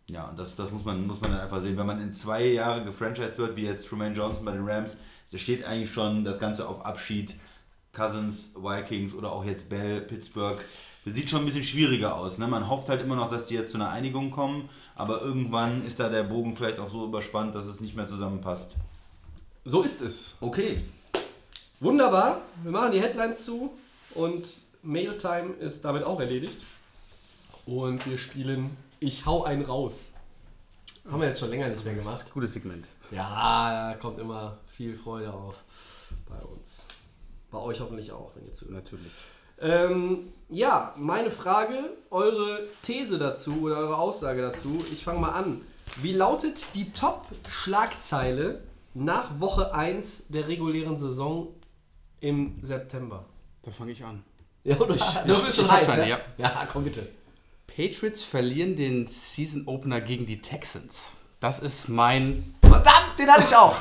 Ja, 0.09 0.25
und 0.25 0.37
das, 0.37 0.55
das 0.55 0.71
muss, 0.71 0.83
man, 0.83 1.07
muss 1.07 1.21
man 1.21 1.31
dann 1.31 1.41
einfach 1.41 1.61
sehen. 1.61 1.77
Wenn 1.77 1.85
man 1.85 2.01
in 2.01 2.13
zwei 2.15 2.45
Jahre 2.45 2.83
gefranchised 2.83 3.37
wird, 3.37 3.55
wie 3.55 3.65
jetzt 3.65 3.87
Tremaine 3.87 4.15
Johnson 4.15 4.43
bei 4.43 4.51
den 4.51 4.67
Rams, 4.67 4.97
da 5.31 5.37
steht 5.37 5.63
eigentlich 5.63 5.91
schon 5.91 6.25
das 6.25 6.37
Ganze 6.37 6.67
auf 6.67 6.85
Abschied. 6.85 7.35
Cousins, 7.93 8.49
Vikings 8.55 9.13
oder 9.13 9.31
auch 9.31 9.45
jetzt 9.45 9.69
Bell, 9.69 10.01
Pittsburgh. 10.01 10.57
Das 11.03 11.15
sieht 11.15 11.29
schon 11.29 11.39
ein 11.39 11.45
bisschen 11.45 11.63
schwieriger 11.63 12.15
aus. 12.15 12.37
Ne? 12.37 12.47
Man 12.47 12.69
hofft 12.69 12.89
halt 12.89 13.01
immer 13.01 13.15
noch, 13.15 13.29
dass 13.29 13.47
die 13.47 13.55
jetzt 13.55 13.71
zu 13.71 13.77
einer 13.77 13.89
Einigung 13.89 14.29
kommen, 14.29 14.69
aber 14.95 15.21
irgendwann 15.21 15.83
ist 15.85 15.99
da 15.99 16.09
der 16.09 16.23
Bogen 16.23 16.55
vielleicht 16.55 16.77
auch 16.77 16.89
so 16.89 17.05
überspannt, 17.05 17.55
dass 17.55 17.65
es 17.65 17.79
nicht 17.79 17.95
mehr 17.95 18.07
zusammenpasst. 18.07 18.71
So 19.65 19.81
ist 19.81 20.01
es. 20.01 20.37
Okay. 20.41 20.83
Wunderbar. 21.79 22.41
Wir 22.61 22.71
machen 22.71 22.91
die 22.91 23.01
Headlines 23.01 23.43
zu 23.45 23.71
und 24.13 24.47
Mailtime 24.83 25.53
ist 25.53 25.83
damit 25.83 26.03
auch 26.03 26.19
erledigt. 26.19 26.61
Und 27.65 28.05
wir 28.07 28.17
spielen 28.17 28.77
Ich 28.99 29.25
hau 29.25 29.43
einen 29.43 29.65
raus. 29.65 30.11
Haben 31.09 31.21
wir 31.21 31.27
jetzt 31.29 31.39
schon 31.39 31.49
länger 31.49 31.67
nicht 31.69 31.83
mehr 31.83 31.95
gemacht. 31.95 32.31
Gutes 32.31 32.53
Segment. 32.53 32.85
Ja, 33.09 33.91
da 33.91 33.97
kommt 33.97 34.19
immer 34.19 34.59
viel 34.77 34.95
Freude 34.95 35.33
auf 35.33 35.55
bei 36.29 36.39
uns. 36.45 36.85
Bei 37.49 37.57
euch 37.57 37.79
hoffentlich 37.79 38.11
auch, 38.11 38.31
wenn 38.35 38.45
ihr 38.45 38.53
zuhört. 38.53 38.75
Natürlich. 38.75 39.13
Ähm, 39.59 40.33
ja, 40.51 40.93
meine 40.97 41.31
Frage, 41.31 41.93
eure 42.11 42.59
These 42.83 43.17
dazu 43.17 43.61
oder 43.63 43.77
eure 43.77 43.97
Aussage 43.97 44.41
dazu. 44.41 44.83
Ich 44.91 45.03
fange 45.03 45.19
mal 45.19 45.31
an. 45.31 45.61
Wie 46.01 46.13
lautet 46.13 46.75
die 46.75 46.91
Top-Schlagzeile 46.91 48.61
nach 48.93 49.39
Woche 49.39 49.73
1 49.73 50.25
der 50.29 50.47
regulären 50.47 50.97
Saison 50.97 51.47
im 52.19 52.57
September? 52.61 53.25
Da 53.63 53.71
fange 53.71 53.91
ich 53.91 54.03
an. 54.03 54.23
Ja, 54.63 54.77
oder? 54.77 54.95
Ich- 54.95 55.01
du 55.25 55.31
ich- 55.33 55.43
bist 55.43 55.57
schon 55.57 55.71
heiß, 55.71 55.95
ja? 55.97 56.05
ja. 56.05 56.19
Ja, 56.37 56.67
komm 56.71 56.83
bitte. 56.83 57.07
Patriots 57.67 58.21
verlieren 58.23 58.75
den 58.75 59.07
Season 59.07 59.65
Opener 59.67 60.01
gegen 60.01 60.25
die 60.25 60.41
Texans. 60.41 61.11
Das 61.39 61.59
ist 61.59 61.87
mein, 61.87 62.55
Verdammt, 62.61 63.17
den 63.17 63.29
hatte 63.31 63.43
ich 63.43 63.55
auch. 63.55 63.75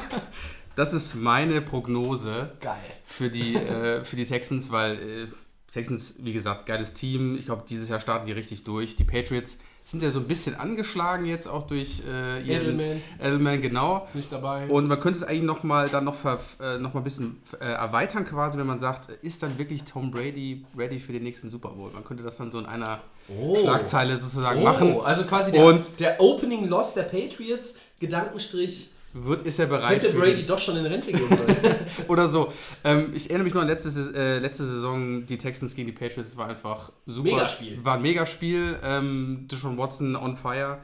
das 0.76 0.92
ist 0.92 1.14
meine 1.14 1.60
Prognose 1.60 2.52
Geil. 2.60 2.76
für 3.04 3.28
die, 3.28 3.56
äh, 3.56 4.04
für 4.04 4.16
die 4.16 4.24
Texans, 4.24 4.70
weil 4.70 4.94
äh, 4.94 5.26
Texans, 5.72 6.14
wie 6.20 6.32
gesagt, 6.32 6.66
geiles 6.66 6.94
Team. 6.94 7.36
Ich 7.38 7.46
glaube, 7.46 7.64
dieses 7.68 7.88
Jahr 7.88 8.00
starten 8.00 8.26
die 8.26 8.32
richtig 8.32 8.64
durch. 8.64 8.96
Die 8.96 9.04
Patriots 9.04 9.58
sind 9.84 10.02
ja 10.02 10.10
so 10.10 10.18
ein 10.18 10.26
bisschen 10.26 10.56
angeschlagen 10.56 11.26
jetzt 11.26 11.46
auch 11.46 11.66
durch 11.66 12.02
äh, 12.08 12.40
ihren 12.42 12.80
Edelman. 12.80 13.02
Edelman, 13.20 13.62
genau. 13.62 14.04
Ist 14.06 14.14
nicht 14.16 14.32
dabei. 14.32 14.66
Und 14.68 14.88
man 14.88 14.98
könnte 14.98 15.18
es 15.20 15.24
eigentlich 15.24 15.42
noch 15.44 15.62
mal 15.62 15.88
dann 15.88 16.04
noch, 16.04 16.14
ver, 16.16 16.40
äh, 16.60 16.78
noch 16.78 16.92
mal 16.94 17.00
ein 17.00 17.04
bisschen 17.04 17.40
äh, 17.60 17.66
erweitern 17.66 18.24
quasi, 18.24 18.58
wenn 18.58 18.66
man 18.66 18.78
sagt, 18.80 19.10
ist 19.22 19.42
dann 19.44 19.58
wirklich 19.58 19.84
Tom 19.84 20.10
Brady 20.10 20.64
ready 20.76 20.98
für 20.98 21.12
den 21.12 21.22
nächsten 21.22 21.50
Super 21.50 21.68
Bowl? 21.68 21.92
Man 21.92 22.02
könnte 22.04 22.24
das 22.24 22.36
dann 22.36 22.50
so 22.50 22.58
in 22.58 22.66
einer 22.66 23.00
Oh. 23.28 23.56
Schlagzeile 23.60 24.16
sozusagen 24.16 24.60
oh, 24.60 24.64
machen. 24.64 25.00
also 25.02 25.24
quasi 25.24 25.50
der, 25.50 25.64
Und- 25.64 25.98
der 25.98 26.20
Opening 26.20 26.68
Loss 26.68 26.94
der 26.94 27.02
Patriots, 27.02 27.74
Gedankenstrich, 27.98 28.90
Wird, 29.18 29.46
ist 29.46 29.58
er 29.58 29.66
bereit 29.66 30.02
hätte 30.02 30.12
Brady 30.12 30.36
den- 30.36 30.46
doch 30.46 30.58
schon 30.58 30.76
in 30.76 30.84
Rente 30.84 31.10
gehen 31.10 31.26
sollen. 31.28 31.74
Oder 32.08 32.28
so. 32.28 32.52
Ähm, 32.84 33.12
ich 33.14 33.30
erinnere 33.30 33.44
mich 33.44 33.54
noch 33.54 33.62
an 33.62 33.68
letzte, 33.68 33.88
äh, 34.14 34.38
letzte 34.40 34.64
Saison, 34.64 35.24
die 35.24 35.38
Texans 35.38 35.74
gegen 35.74 35.86
die 35.86 35.92
Patriots, 35.94 36.28
es 36.30 36.36
war 36.36 36.48
einfach 36.48 36.92
super. 37.06 37.30
Megaspiel. 37.30 37.82
War 37.84 37.94
ein 37.94 38.02
Megaspiel. 38.02 38.78
Ähm, 38.82 39.46
Deshaun 39.50 39.78
Watson 39.78 40.16
on 40.16 40.36
fire. 40.36 40.78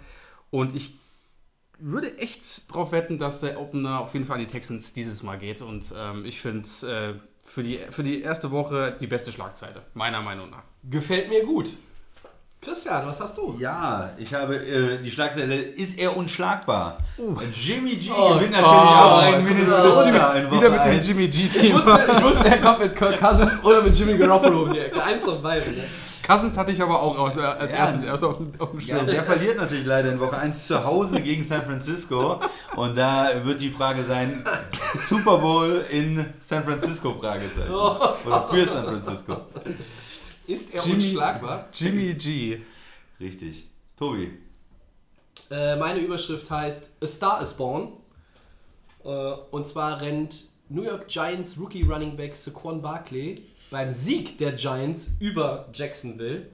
Und 0.50 0.74
ich 0.74 0.94
würde 1.78 2.16
echt 2.18 2.72
drauf 2.72 2.92
wetten, 2.92 3.18
dass 3.18 3.40
der 3.40 3.60
Opener 3.60 4.00
auf 4.00 4.14
jeden 4.14 4.24
Fall 4.24 4.38
an 4.38 4.46
die 4.46 4.50
Texans 4.50 4.92
dieses 4.94 5.22
Mal 5.22 5.36
geht. 5.36 5.60
Und 5.60 5.92
ähm, 5.96 6.24
ich 6.24 6.40
finde 6.40 6.60
es 6.62 6.82
äh, 6.84 7.14
für, 7.44 7.62
die, 7.62 7.80
für 7.90 8.02
die 8.02 8.22
erste 8.22 8.50
Woche 8.50 8.96
die 9.00 9.06
beste 9.08 9.30
Schlagzeile, 9.32 9.82
meiner 9.94 10.22
Meinung 10.22 10.48
nach. 10.50 10.62
Gefällt 10.88 11.28
mir 11.28 11.44
gut. 11.44 11.70
Christian, 12.64 13.04
was 13.08 13.18
hast 13.18 13.36
du? 13.38 13.56
Ja, 13.58 14.10
ich 14.16 14.32
habe 14.32 14.54
äh, 14.54 14.98
die 15.02 15.10
Schlagzeile, 15.10 15.56
ist 15.56 15.98
er 15.98 16.16
unschlagbar? 16.16 16.98
Jimmy 17.52 17.96
G 17.96 18.08
Oh, 18.16 18.34
gewinnt 18.34 18.52
natürlich 18.52 18.70
oh, 18.70 18.76
auch 18.78 19.26
in 19.28 19.34
was- 19.34 19.42
Minnesota 19.44 20.32
in 20.34 20.46
Woche 20.50 20.56
Wieder 20.58 20.70
mit 20.70 20.78
dem 20.84 20.90
1. 20.92 21.08
Jimmy 21.08 21.24
Ich 21.24 21.30
G-Team. 21.52 21.74
wusste, 21.74 22.06
ich 22.16 22.22
wusste, 22.22 22.48
er 22.48 22.60
kommt 22.60 22.78
mit 22.78 22.94
Kirk 22.94 23.18
Cousins 23.18 23.64
oder 23.64 23.82
mit 23.82 23.98
Jimmy 23.98 24.16
Garoppolo 24.16 24.62
um 24.62 24.70
die 24.72 24.78
Ecke. 24.78 25.02
Eins 25.02 25.24
von 25.24 25.42
beiden. 25.42 25.74
Ne? 25.76 25.82
Cousins 26.24 26.56
hatte 26.56 26.70
ich 26.70 26.80
aber 26.80 27.02
auch 27.02 27.18
raus, 27.18 27.36
äh, 27.36 27.40
als 27.40 27.72
Ja. 27.72 27.78
erstes 27.80 28.04
erst 28.04 28.22
auf 28.22 28.36
dem, 28.36 28.52
auf 28.60 28.70
dem 28.70 28.78
Ja, 28.78 28.96
Schirm. 28.98 29.06
der 29.08 29.24
verliert 29.24 29.56
natürlich 29.56 29.84
leider 29.84 30.12
in 30.12 30.20
Woche 30.20 30.36
1 30.38 30.68
zu 30.68 30.84
Hause 30.84 31.20
gegen 31.20 31.44
San 31.44 31.62
Francisco. 31.64 32.38
Und 32.76 32.96
da 32.96 33.28
wird 33.42 33.60
die 33.60 33.70
Frage 33.70 34.04
sein, 34.04 34.44
Super 35.08 35.38
Bowl 35.38 35.84
in 35.90 36.24
San 36.48 36.62
Francisco, 36.62 37.12
Fragezeichen. 37.20 37.72
Oder 37.74 38.46
für 38.48 38.66
San 38.68 38.84
Francisco. 38.84 39.36
Ist 40.46 40.74
er 40.74 40.82
Jimmy- 40.84 41.04
unschlagbar? 41.04 41.68
Jimmy 41.72 42.14
G. 42.14 42.60
Richtig. 43.20 43.68
Tobi. 43.96 44.32
Äh, 45.50 45.76
meine 45.76 46.00
Überschrift 46.00 46.50
heißt 46.50 46.90
A 47.00 47.06
Star 47.06 47.40
is 47.42 47.54
Born. 47.56 47.92
Äh, 49.04 49.08
und 49.08 49.66
zwar 49.66 50.00
rennt 50.00 50.44
New 50.68 50.82
York 50.82 51.08
Giants 51.08 51.56
Rookie 51.58 51.82
Running 51.82 52.16
Back 52.16 52.36
Saquon 52.36 52.80
Barkley 52.82 53.34
beim 53.70 53.90
Sieg 53.90 54.38
der 54.38 54.52
Giants 54.52 55.12
über 55.20 55.68
Jacksonville 55.72 56.46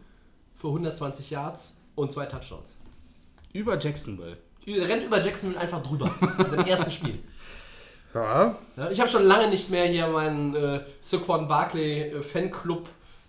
für 0.57 0.68
120 0.68 1.31
Yards 1.31 1.77
und 1.94 2.12
zwei 2.12 2.27
Touchdowns. 2.27 2.74
Über 3.53 3.79
Jacksonville. 3.79 4.37
Er 4.66 4.88
rennt 4.88 5.05
über 5.05 5.20
Jacksonville 5.22 5.59
einfach 5.61 5.83
drüber. 5.83 6.11
In 6.38 6.51
seinem 6.51 6.66
ersten 6.66 6.90
Spiel. 6.90 7.18
Ja. 8.14 8.57
Ja, 8.77 8.90
ich 8.90 9.01
habe 9.01 9.09
schon 9.11 9.24
lange 9.24 9.48
nicht 9.48 9.70
mehr 9.70 9.87
hier 9.87 10.07
meinen 10.09 10.55
äh, 10.55 10.81
Saquon 11.01 11.46
Barkley 11.48 12.03
äh, 12.11 12.22
Fanclub 12.22 12.88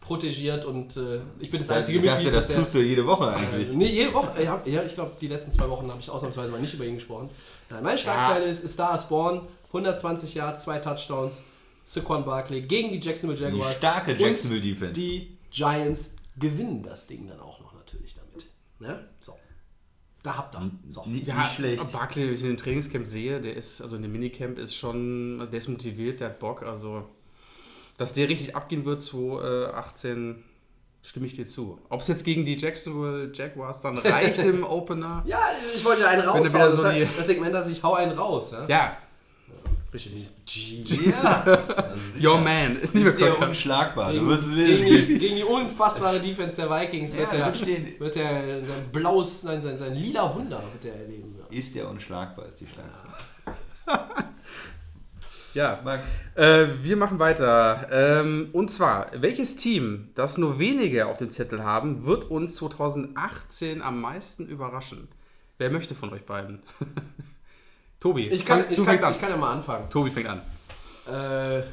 protegiert 0.09 0.65
und 0.65 0.97
äh, 0.97 1.21
ich 1.39 1.51
bin 1.51 1.59
das 1.59 1.69
einzige 1.69 1.99
ich 1.99 2.03
dachte, 2.03 2.23
Mitglied, 2.23 2.35
das 2.35 2.47
das 2.47 2.55
tust 2.57 2.73
du 2.73 2.79
jede 2.79 3.05
Woche 3.05 3.27
eigentlich. 3.27 3.73
Nee, 3.73 3.85
jede 3.85 4.11
Woche. 4.11 4.43
Ja, 4.43 4.59
ja 4.65 4.83
ich 4.83 4.95
glaube, 4.95 5.11
die 5.21 5.27
letzten 5.27 5.51
zwei 5.51 5.69
Wochen 5.69 5.87
habe 5.87 5.99
ich 5.99 6.09
ausnahmsweise 6.09 6.51
mal 6.51 6.59
nicht 6.59 6.73
über 6.73 6.83
ihn 6.83 6.95
gesprochen. 6.95 7.29
Nein, 7.69 7.83
meine 7.83 7.97
Schlagzeile 7.99 8.45
ist: 8.45 8.65
A 8.65 8.67
Star 8.67 8.95
is 8.95 9.03
Born, 9.03 9.41
120 9.67 10.33
Yards, 10.33 10.63
zwei 10.63 10.79
Touchdowns, 10.79 11.43
Saquon 11.85 12.25
Barkley 12.25 12.63
gegen 12.63 12.91
die 12.91 12.99
Jacksonville 12.99 13.37
Die 13.37 13.55
Jaguars. 13.55 13.77
starke 13.77 14.13
Und 14.13 14.19
Jacksonville 14.19 14.61
Defense. 14.61 14.93
Die 14.93 15.37
Giants 15.51 16.15
gewinnen 16.39 16.81
das 16.81 17.05
Ding 17.05 17.27
dann 17.27 17.39
auch 17.39 17.59
noch 17.59 17.73
natürlich 17.75 18.15
damit. 18.15 18.47
Ne? 18.79 19.07
So. 19.19 19.35
Da 20.23 20.37
habt 20.37 20.55
ihr. 20.55 20.71
So. 20.89 21.05
Nicht, 21.05 21.27
Ja, 21.27 21.37
nicht 21.37 21.53
schlecht. 21.53 21.91
Barkley, 21.91 22.25
wenn 22.25 22.33
ich 22.33 22.43
ihn 22.43 22.49
im 22.49 22.57
Trainingscamp 22.57 23.05
sehe, 23.05 23.39
der 23.39 23.55
ist, 23.55 23.79
also 23.79 23.95
in 23.95 24.01
dem 24.01 24.11
Minicamp 24.11 24.57
ist 24.57 24.75
schon, 24.75 25.37
der 25.51 25.59
ist 25.59 25.67
motiviert, 25.67 26.19
der 26.19 26.29
hat 26.29 26.39
Bock, 26.39 26.63
also 26.63 27.07
dass 27.99 28.13
der 28.13 28.27
richtig 28.29 28.55
abgehen 28.55 28.83
wird, 28.85 29.01
2018, 29.01 30.43
stimme 31.03 31.25
ich 31.27 31.35
dir 31.35 31.45
zu. 31.45 31.79
Ob 31.89 32.01
es 32.01 32.07
jetzt 32.07 32.23
gegen 32.25 32.45
die 32.45 32.57
Jacksonville 32.57 33.31
Jaguars 33.33 33.81
dann 33.81 33.97
reicht 33.99 34.37
im 34.39 34.63
Opener? 34.63 35.23
Ja, 35.27 35.39
ich 35.75 35.83
wollte 35.85 36.07
einen 36.07 36.23
Wenn 36.25 36.43
wieder 36.43 36.59
Das, 36.59 36.75
so 36.77 36.87
ist 36.87 36.95
die- 36.95 37.07
das 37.17 37.27
Segment, 37.27 37.53
dass 37.53 37.69
ich 37.69 37.83
hau 37.83 37.93
einen 37.93 38.17
raus. 38.17 38.51
Ja? 38.51 38.65
Ja. 38.67 38.97
Richtig. 39.91 40.29
Ja, 40.45 41.41
das 41.45 41.69
ist 41.69 41.75
Your 42.23 42.37
man. 42.39 42.75
Ist 42.75 42.93
nicht 42.93 43.03
mehr 43.03 43.13
der 43.13 43.31
Kirk 43.31 43.41
unschlagbar. 43.49 44.13
Du 44.13 44.19
Gegen, 44.19 44.29
wirst 44.29 44.43
es 44.43 44.83
gegen, 44.83 45.07
die, 45.07 45.17
gegen 45.17 45.35
die 45.37 45.43
unfassbare 45.43 46.19
Defense 46.19 46.57
der 46.57 46.69
Vikings 46.69 47.17
wird 47.17 47.33
Ja, 47.33 47.39
er 47.39 47.45
wird 47.47 47.57
stehen. 47.57 47.99
wird 47.99 48.15
er 48.17 48.59
sein 48.65 48.89
blaues, 48.91 49.41
nein, 49.43 49.59
sein, 49.59 49.79
sein 49.79 49.95
lila 49.95 50.31
Wunder 50.35 50.61
wird 50.73 50.93
er 50.93 51.01
erleben. 51.01 51.35
Ja. 51.39 51.57
Ist 51.57 51.73
der 51.73 51.89
unschlagbar, 51.89 52.45
ist 52.45 52.59
die 52.61 52.67
Schlagzeile. 52.67 53.57
Ja, 53.87 54.07
Max. 55.55 56.03
äh, 56.35 56.67
wir 56.83 56.95
machen 56.97 57.19
weiter. 57.19 57.87
Ähm, 57.91 58.49
und 58.53 58.69
zwar, 58.71 59.11
welches 59.15 59.55
Team, 59.55 60.09
das 60.15 60.37
nur 60.37 60.59
wenige 60.59 61.07
auf 61.07 61.17
dem 61.17 61.31
Zettel 61.31 61.63
haben, 61.63 62.05
wird 62.05 62.25
uns 62.29 62.55
2018 62.55 63.81
am 63.81 63.99
meisten 64.01 64.47
überraschen? 64.47 65.07
Wer 65.57 65.71
möchte 65.71 65.95
von 65.95 66.11
euch 66.13 66.23
beiden? 66.25 66.61
Tobi, 67.99 68.27
Ich 68.29 68.45
kann, 68.45 68.61
fang- 68.61 68.69
ich, 68.71 68.75
du 68.77 68.83
kann, 68.85 68.91
fängst 68.91 69.03
an. 69.03 69.11
ich 69.13 69.19
kann 69.19 69.29
ja 69.31 69.37
mal 69.37 69.51
anfangen. 69.51 69.89
Tobi 69.89 70.09
fängt 70.09 70.29
an. 70.29 70.41
Äh, 71.11 71.63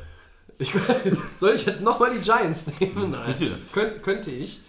ich, 0.58 0.72
soll 1.36 1.52
ich 1.54 1.66
jetzt 1.66 1.82
nochmal 1.82 2.12
die 2.14 2.20
Giants 2.20 2.66
nehmen? 2.80 3.10
Nein. 3.12 3.34
Könnt, 3.72 4.02
könnte 4.02 4.30
ich. 4.30 4.60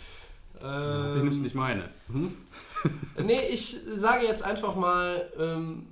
Vielleicht 0.59 1.23
nimmst 1.23 1.39
du 1.39 1.39
Ähm, 1.39 1.43
nicht 1.43 1.55
meine. 1.55 1.89
nee, 3.23 3.47
ich 3.49 3.77
sage 3.93 4.25
jetzt 4.25 4.43
einfach 4.43 4.75
mal, 4.75 5.31
ähm, 5.39 5.85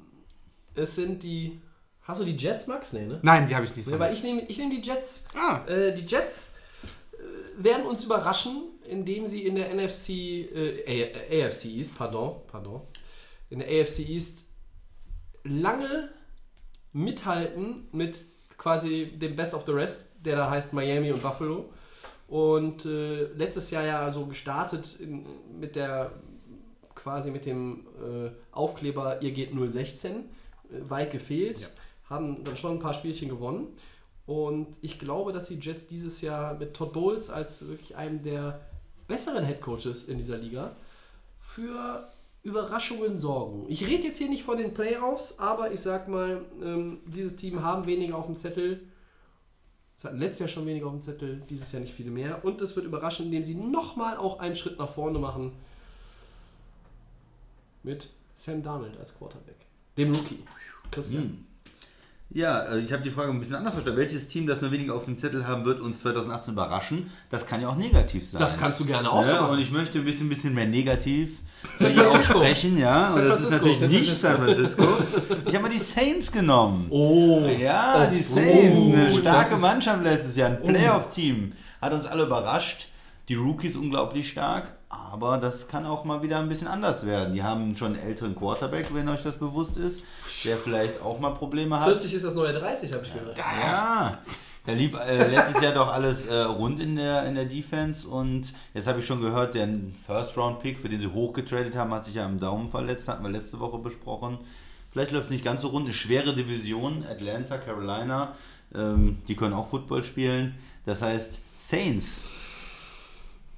es 0.75 0.95
sind 0.95 1.23
die. 1.23 1.61
Hast 2.05 2.21
du 2.21 2.25
die 2.25 2.37
Jets, 2.37 2.67
Max? 2.67 2.93
Nee, 2.93 3.05
ne? 3.05 3.19
Nein, 3.23 3.47
die 3.47 3.55
habe 3.55 3.65
ich 3.65 3.71
Nee, 3.71 3.75
diesmal 3.77 3.95
aber 3.95 4.09
nicht. 4.09 4.17
ich 4.19 4.23
nehme 4.23 4.41
ich 4.47 4.57
nehm 4.57 4.69
die 4.69 4.81
Jets. 4.81 5.23
Ah, 5.35 5.65
Äh, 5.67 5.93
die 5.93 6.05
Jets 6.05 6.53
äh, 7.13 7.63
werden 7.63 7.85
uns 7.85 8.03
überraschen, 8.03 8.63
indem 8.87 9.25
sie 9.27 9.45
in 9.45 9.55
der 9.55 9.73
NFC, 9.73 10.09
äh, 10.09 11.43
AFC 11.45 11.65
East, 11.65 11.97
pardon, 11.97 12.41
pardon, 12.47 12.81
in 13.49 13.59
der 13.59 13.67
AFC 13.67 13.99
East 14.07 14.45
lange 15.43 16.09
mithalten 16.93 17.87
mit 17.91 18.17
quasi 18.57 19.13
dem 19.17 19.35
Best 19.35 19.53
of 19.53 19.65
the 19.65 19.71
Rest, 19.71 20.11
der 20.19 20.35
da 20.37 20.49
heißt 20.49 20.73
Miami 20.73 21.11
und 21.11 21.21
Buffalo. 21.21 21.69
Und 22.27 22.85
äh, 22.85 23.25
letztes 23.35 23.69
Jahr 23.71 23.83
ja 23.83 24.09
so 24.09 24.25
gestartet 24.25 24.99
in, 24.99 25.25
mit 25.59 25.75
der 25.75 26.11
quasi 26.95 27.29
mit 27.31 27.45
dem 27.45 27.85
äh, 28.01 28.31
Aufkleber 28.51 29.21
Ihr 29.21 29.31
geht 29.31 29.51
016, 29.51 30.11
äh, 30.15 30.23
weit 30.89 31.11
gefehlt, 31.11 31.59
Ja. 31.61 31.67
Haben 32.09 32.43
dann 32.43 32.57
schon 32.57 32.73
ein 32.73 32.79
paar 32.79 32.93
Spielchen 32.93 33.29
gewonnen. 33.29 33.67
Und 34.25 34.77
ich 34.81 34.97
glaube, 34.97 35.33
dass 35.33 35.47
die 35.47 35.59
Jets 35.59 35.87
dieses 35.87 36.21
Jahr 36.21 36.55
mit 36.55 36.73
Todd 36.73 36.93
Bowles 36.93 37.29
als 37.29 37.67
wirklich 37.67 37.95
einem 37.95 38.23
der 38.23 38.61
besseren 39.07 39.43
Headcoaches 39.43 40.05
in 40.05 40.17
dieser 40.17 40.37
Liga 40.37 40.75
für 41.39 42.09
Überraschungen 42.41 43.17
sorgen. 43.17 43.65
Ich 43.69 43.85
rede 43.87 44.03
jetzt 44.07 44.17
hier 44.17 44.29
nicht 44.29 44.43
von 44.43 44.57
den 44.57 44.73
Playoffs, 44.73 45.39
aber 45.39 45.71
ich 45.71 45.81
sag 45.81 46.07
mal, 46.07 46.43
ähm, 46.61 46.99
dieses 47.05 47.35
Team 47.35 47.61
haben 47.61 47.85
weniger 47.85 48.15
auf 48.15 48.25
dem 48.25 48.35
Zettel. 48.35 48.81
Es 49.97 50.03
hatten 50.03 50.17
letztes 50.17 50.39
Jahr 50.39 50.49
schon 50.49 50.65
weniger 50.65 50.87
auf 50.87 50.93
dem 50.93 51.01
Zettel, 51.01 51.41
dieses 51.49 51.71
Jahr 51.71 51.81
nicht 51.81 51.93
viele 51.93 52.11
mehr. 52.11 52.43
Und 52.43 52.61
es 52.61 52.75
wird 52.75 52.85
überraschen, 52.85 53.27
indem 53.27 53.43
sie 53.43 53.55
nochmal 53.55 54.17
auch 54.17 54.39
einen 54.39 54.55
Schritt 54.55 54.77
nach 54.77 54.89
vorne 54.89 55.19
machen 55.19 55.53
mit 57.83 58.09
Sam 58.35 58.61
Darnold 58.61 58.97
als 58.97 59.17
Quarterback. 59.17 59.57
Dem 59.97 60.13
Rookie. 60.13 60.43
Christian. 60.91 61.44
Ja, 62.29 62.63
äh, 62.63 62.79
ich 62.79 62.91
habe 62.91 63.03
die 63.03 63.11
Frage 63.11 63.29
ein 63.31 63.39
bisschen 63.39 63.55
anders 63.55 63.73
verstanden. 63.73 63.99
Welches 63.99 64.27
Team, 64.27 64.47
das 64.47 64.59
nur 64.59 64.71
weniger 64.71 64.93
auf 64.95 65.05
dem 65.05 65.17
Zettel 65.17 65.47
haben 65.47 65.63
wird, 65.63 65.79
uns 65.81 66.01
2018 66.01 66.53
überraschen? 66.53 67.11
Das 67.29 67.45
kann 67.45 67.61
ja 67.61 67.69
auch 67.69 67.75
negativ 67.75 68.29
sein. 68.29 68.39
Das 68.39 68.59
kannst 68.59 68.79
du 68.79 68.85
gerne 68.85 69.09
auch 69.11 69.23
so 69.23 69.31
Ja, 69.33 69.45
und 69.45 69.59
ich 69.59 69.71
möchte 69.71 69.99
ein 69.99 70.05
bisschen, 70.05 70.27
bisschen 70.27 70.53
mehr 70.53 70.65
negativ 70.65 71.29
aussprechen, 71.79 72.77
ja. 72.77 73.13
Und 73.13 73.23
das 73.27 73.41
ist 73.41 73.51
natürlich 73.51 73.79
nicht 73.81 74.13
San 74.19 74.37
Francisco. 74.37 74.83
Ich 75.45 75.53
habe 75.55 75.63
mal 75.63 75.69
die 75.71 75.79
Saints 75.79 76.31
genommen. 76.31 76.87
Oh. 76.89 77.45
Ja, 77.59 78.07
die 78.07 78.23
Oh, 78.29 78.33
Saints, 78.35 78.81
eine 78.95 79.05
das 79.07 79.17
starke 79.17 79.55
Oh. 79.55 79.59
Mannschaft 79.59 80.03
letztes 80.03 80.35
Jahr, 80.35 80.49
ein 80.49 80.61
Playoff-Team. 80.61 81.53
Hat 81.81 81.93
uns 81.93 82.05
alle 82.05 82.23
überrascht. 82.23 82.87
Die 83.27 83.35
Rookies 83.35 83.75
unglaublich 83.75 84.29
stark, 84.29 84.75
aber 84.89 85.37
das 85.37 85.67
kann 85.67 85.85
auch 85.85 86.05
mal 86.05 86.21
wieder 86.21 86.39
ein 86.39 86.47
bisschen 86.47 86.67
anders 86.67 87.05
werden. 87.05 87.33
Die 87.33 87.41
haben 87.41 87.75
schon 87.75 87.95
einen 87.95 88.07
älteren 88.07 88.35
Quarterback, 88.35 88.93
wenn 88.93 89.09
euch 89.09 89.23
das 89.23 89.37
bewusst 89.37 89.77
ist, 89.77 90.05
der 90.43 90.57
vielleicht 90.57 91.01
auch 91.01 91.19
mal 91.19 91.31
Probleme 91.31 91.79
hat. 91.79 91.87
40 91.87 92.13
ist 92.13 92.25
das 92.25 92.35
neue 92.35 92.51
30, 92.51 92.93
habe 92.93 93.03
ich 93.03 93.13
gehört. 93.13 93.37
Ja, 93.37 94.19
da 94.65 94.73
lief 94.73 94.93
äh, 94.93 95.27
letztes 95.27 95.61
Jahr 95.61 95.73
doch 95.73 95.91
alles 95.91 96.25
äh, 96.25 96.35
rund 96.41 96.81
in 96.81 96.95
der, 96.95 97.25
in 97.25 97.35
der 97.35 97.45
Defense 97.45 98.07
und 98.07 98.53
jetzt 98.73 98.87
habe 98.87 98.99
ich 98.99 99.05
schon 99.05 99.21
gehört, 99.21 99.53
der 99.53 99.69
First-Round-Pick, 100.07 100.79
für 100.79 100.89
den 100.89 101.01
sie 101.01 101.07
hochgetradet 101.07 101.75
haben, 101.75 101.93
hat 101.93 102.05
sich 102.05 102.15
ja 102.15 102.25
am 102.25 102.39
Daumen 102.39 102.69
verletzt, 102.69 103.07
hatten 103.07 103.23
wir 103.23 103.29
letzte 103.29 103.59
Woche 103.59 103.77
besprochen. 103.77 104.39
Vielleicht 104.91 105.11
läuft 105.11 105.25
es 105.25 105.31
nicht 105.31 105.43
ganz 105.43 105.61
so 105.61 105.67
rund, 105.67 105.85
eine 105.85 105.93
schwere 105.93 106.33
Division, 106.35 107.05
Atlanta, 107.09 107.57
Carolina, 107.57 108.35
ähm, 108.73 109.17
die 109.27 109.35
können 109.35 109.53
auch 109.53 109.69
Football 109.69 110.03
spielen. 110.03 110.55
Das 110.85 111.01
heißt, 111.01 111.39
Saints. 111.59 112.21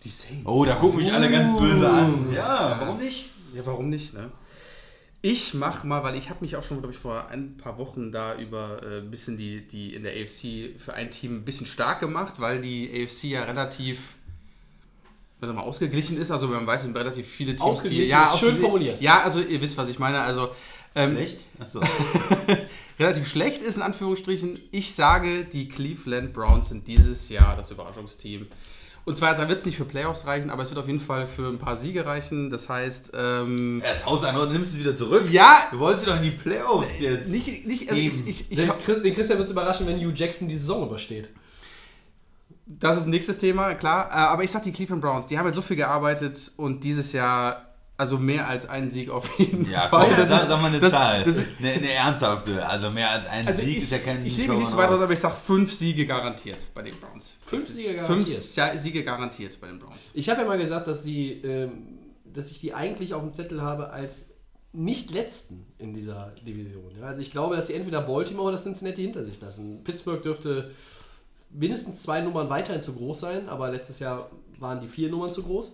Die 0.03 0.09
Saints. 0.09 0.45
Oh, 0.45 0.65
da 0.65 0.75
gucken 0.75 0.99
mich 0.99 1.11
alle 1.11 1.29
ganz 1.29 1.59
böse 1.59 1.89
an. 1.89 2.31
Ja, 2.33 2.77
warum 2.79 2.99
nicht? 2.99 3.25
Ja, 3.55 3.65
warum 3.65 3.89
nicht, 3.89 4.13
ne? 4.13 4.31
Ich 5.21 5.53
mach 5.53 5.83
mal, 5.83 6.03
weil 6.03 6.15
ich 6.15 6.29
habe 6.29 6.41
mich 6.41 6.55
auch 6.55 6.63
schon, 6.63 6.77
glaube 6.79 6.93
ich, 6.93 6.99
vor 6.99 7.27
ein 7.29 7.57
paar 7.57 7.77
Wochen 7.77 8.11
da 8.11 8.35
über 8.35 8.81
äh, 8.83 8.99
ein 8.99 9.09
bisschen 9.09 9.35
die, 9.35 9.67
die 9.67 9.95
in 9.95 10.03
der 10.03 10.13
AFC 10.13 10.79
für 10.79 10.93
ein 10.93 11.09
Team 11.09 11.37
ein 11.37 11.45
bisschen 11.45 11.65
stark 11.65 11.99
gemacht, 11.99 12.35
weil 12.37 12.61
die 12.61 12.89
AFC 12.89 13.25
ja 13.25 13.43
relativ 13.43 14.15
warte 15.39 15.53
mal, 15.53 15.61
ausgeglichen 15.61 16.17
ist. 16.17 16.31
Also 16.31 16.47
man 16.47 16.65
weiß, 16.65 16.81
es 16.81 16.85
sind 16.85 16.97
relativ 16.97 17.27
viele 17.27 17.51
Teams, 17.51 17.61
Ausgeglichen 17.61 18.05
die... 18.05 18.09
Ja, 18.09 18.33
ist 18.33 18.39
schön 18.39 18.57
formuliert. 18.57 19.01
Ja, 19.01 19.21
also 19.21 19.41
ihr 19.41 19.61
wisst, 19.61 19.77
was 19.77 19.89
ich 19.89 19.99
meine. 19.99 20.21
Also 20.21 20.49
ähm, 20.95 21.15
Echt? 21.17 21.37
Achso. 21.59 21.79
relativ 22.99 23.27
schlecht 23.27 23.61
ist 23.61 23.75
in 23.75 23.83
Anführungsstrichen. 23.83 24.59
Ich 24.71 24.93
sage, 24.93 25.45
die 25.45 25.67
Cleveland 25.67 26.33
Browns 26.33 26.69
sind 26.69 26.87
dieses 26.87 27.29
Jahr 27.29 27.55
das 27.55 27.69
Überraschungsteam. 27.71 28.47
Und 29.07 29.15
zwar, 29.15 29.37
wird 29.47 29.59
es 29.59 29.65
nicht 29.65 29.77
für 29.77 29.85
Playoffs 29.85 30.25
reichen, 30.27 30.49
aber 30.49 30.63
es 30.63 30.69
wird 30.69 30.79
auf 30.79 30.87
jeden 30.87 30.99
Fall 30.99 31.27
für 31.27 31.47
ein 31.47 31.59
paar 31.59 31.77
Siege 31.77 32.05
reichen. 32.05 32.49
Das 32.49 32.67
heißt, 32.67 33.11
ähm, 33.15 33.81
Erst 33.81 34.05
Hausantwort, 34.05 34.51
nimmst 34.51 34.71
du 34.71 34.73
es 34.75 34.79
wieder 34.81 34.95
zurück? 34.97 35.23
ja, 35.31 35.59
Du 35.71 35.79
wolltest 35.79 36.03
sie 36.03 36.11
doch 36.11 36.17
in 36.17 36.23
die 36.23 36.31
Playoffs 36.31 36.99
jetzt. 36.99 37.29
nicht, 37.29 37.65
nicht 37.65 37.89
also 37.89 38.01
ich, 38.01 38.27
ich, 38.27 38.51
ich 38.51 38.57
Den, 38.59 39.03
den 39.03 39.13
Christian 39.13 39.37
wird 39.39 39.47
es 39.47 39.51
überraschen, 39.53 39.87
wenn 39.87 39.97
Hugh 39.97 40.11
Jackson 40.13 40.49
die 40.49 40.57
Saison 40.57 40.87
übersteht. 40.87 41.29
das 42.65 42.97
ist 42.97 43.05
nächstes 43.07 43.37
Thema, 43.37 43.75
klar. 43.75 44.09
Äh, 44.11 44.15
Aber 44.15 44.43
ich 44.43 44.51
sag 44.51 44.63
die 44.63 44.73
Cleveland 44.73 45.01
Browns, 45.01 45.25
die 45.25 45.37
haben 45.37 45.45
halt 45.45 45.55
so 45.55 45.61
viel 45.61 45.77
gearbeitet 45.77 46.51
und 46.57 46.83
dieses 46.83 47.13
Jahr, 47.13 47.66
also 47.97 48.17
mehr 48.19 48.47
als 48.47 48.67
einen 48.69 48.89
Sieg 48.91 49.09
auf 49.09 49.39
jeden 49.39 49.69
Ja, 49.69 49.81
Fall. 49.81 50.07
komm, 50.07 50.17
Das 50.17 50.29
sag, 50.29 50.41
ist- 50.43 50.47
sag 50.47 50.61
mal 50.61 50.67
eine 50.67 50.79
das- 50.79 50.91
Zahl. 50.91 51.23
das- 51.23 51.37
eine, 51.37 51.71
eine 51.71 51.91
ernsthafte. 51.91 52.65
Also 52.67 52.91
mehr 52.91 53.09
als 53.09 53.27
ein 53.27 53.47
Also 53.47 53.61
Sieg 53.63 53.71
ich, 53.77 53.83
ist 53.83 53.91
ja 53.91 53.97
kein 53.99 54.25
ich 54.25 54.37
lege 54.37 54.51
mich 54.51 54.59
nicht 54.61 54.71
so 54.71 54.77
weit 54.77 54.89
raus, 54.89 55.01
aber 55.01 55.13
ich 55.13 55.19
sag 55.19 55.35
fünf 55.35 55.73
Siege 55.73 56.05
garantiert 56.05 56.63
bei 56.75 56.83
den 56.83 56.95
Browns. 56.99 57.33
Fünf 57.45 57.67
Siege 57.67 57.95
garantiert. 57.95 58.27
Fünf 58.37 58.55
Ja- 58.55 58.77
Siege 58.77 59.03
garantiert 59.03 59.59
bei 59.59 59.67
den 59.67 59.79
Browns. 59.79 60.11
Ich 60.13 60.29
habe 60.29 60.41
ja 60.41 60.47
mal 60.47 60.57
gesagt, 60.57 60.87
dass, 60.87 61.03
die, 61.03 61.41
ähm, 61.41 61.99
dass 62.25 62.51
ich 62.51 62.59
die 62.59 62.73
eigentlich 62.73 63.13
auf 63.15 63.21
dem 63.23 63.33
Zettel 63.33 63.61
habe 63.61 63.89
als 63.89 64.27
nicht 64.73 65.09
letzten 65.09 65.65
in 65.79 65.93
dieser 65.95 66.33
Division. 66.45 66.91
Ja, 66.99 67.07
also 67.07 67.21
ich 67.21 67.31
glaube, 67.31 67.55
dass 67.55 67.67
sie 67.67 67.73
entweder 67.73 68.01
Baltimore 68.01 68.49
oder 68.49 68.57
Cincinnati 68.57 69.01
hinter 69.01 69.23
sich 69.23 69.41
lassen. 69.41 69.83
Pittsburgh 69.83 70.21
dürfte 70.21 70.69
mindestens 71.49 72.03
zwei 72.03 72.21
Nummern 72.21 72.49
weiterhin 72.49 72.81
zu 72.81 72.93
groß 72.93 73.21
sein, 73.21 73.49
aber 73.49 73.71
letztes 73.71 73.97
Jahr 73.99 74.29
waren 74.59 74.79
die 74.81 74.87
vier 74.87 75.09
Nummern 75.09 75.31
zu 75.31 75.41
groß. 75.41 75.73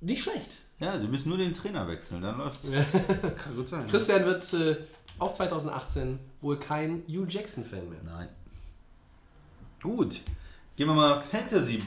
Nicht 0.00 0.22
schlecht. 0.22 0.58
Ja, 0.80 0.98
sie 0.98 1.08
müssen 1.08 1.28
nur 1.28 1.36
den 1.36 1.54
Trainer 1.54 1.86
wechseln, 1.86 2.22
dann 2.22 2.38
läuft's. 2.38 2.68
Kann 3.36 3.54
gut 3.54 3.68
sein. 3.68 3.86
Christian 3.86 4.24
wird 4.24 4.52
äh, 4.54 4.76
auch 5.18 5.30
2018 5.30 6.18
wohl 6.40 6.58
kein 6.58 7.02
Hugh 7.06 7.26
Jackson-Fan 7.28 7.88
mehr. 7.88 8.00
Nein. 8.02 8.28
Gut. 9.82 10.22
Gehen 10.76 10.88
wir 10.88 10.94
mal 10.94 11.22
Fantasy. 11.30 11.82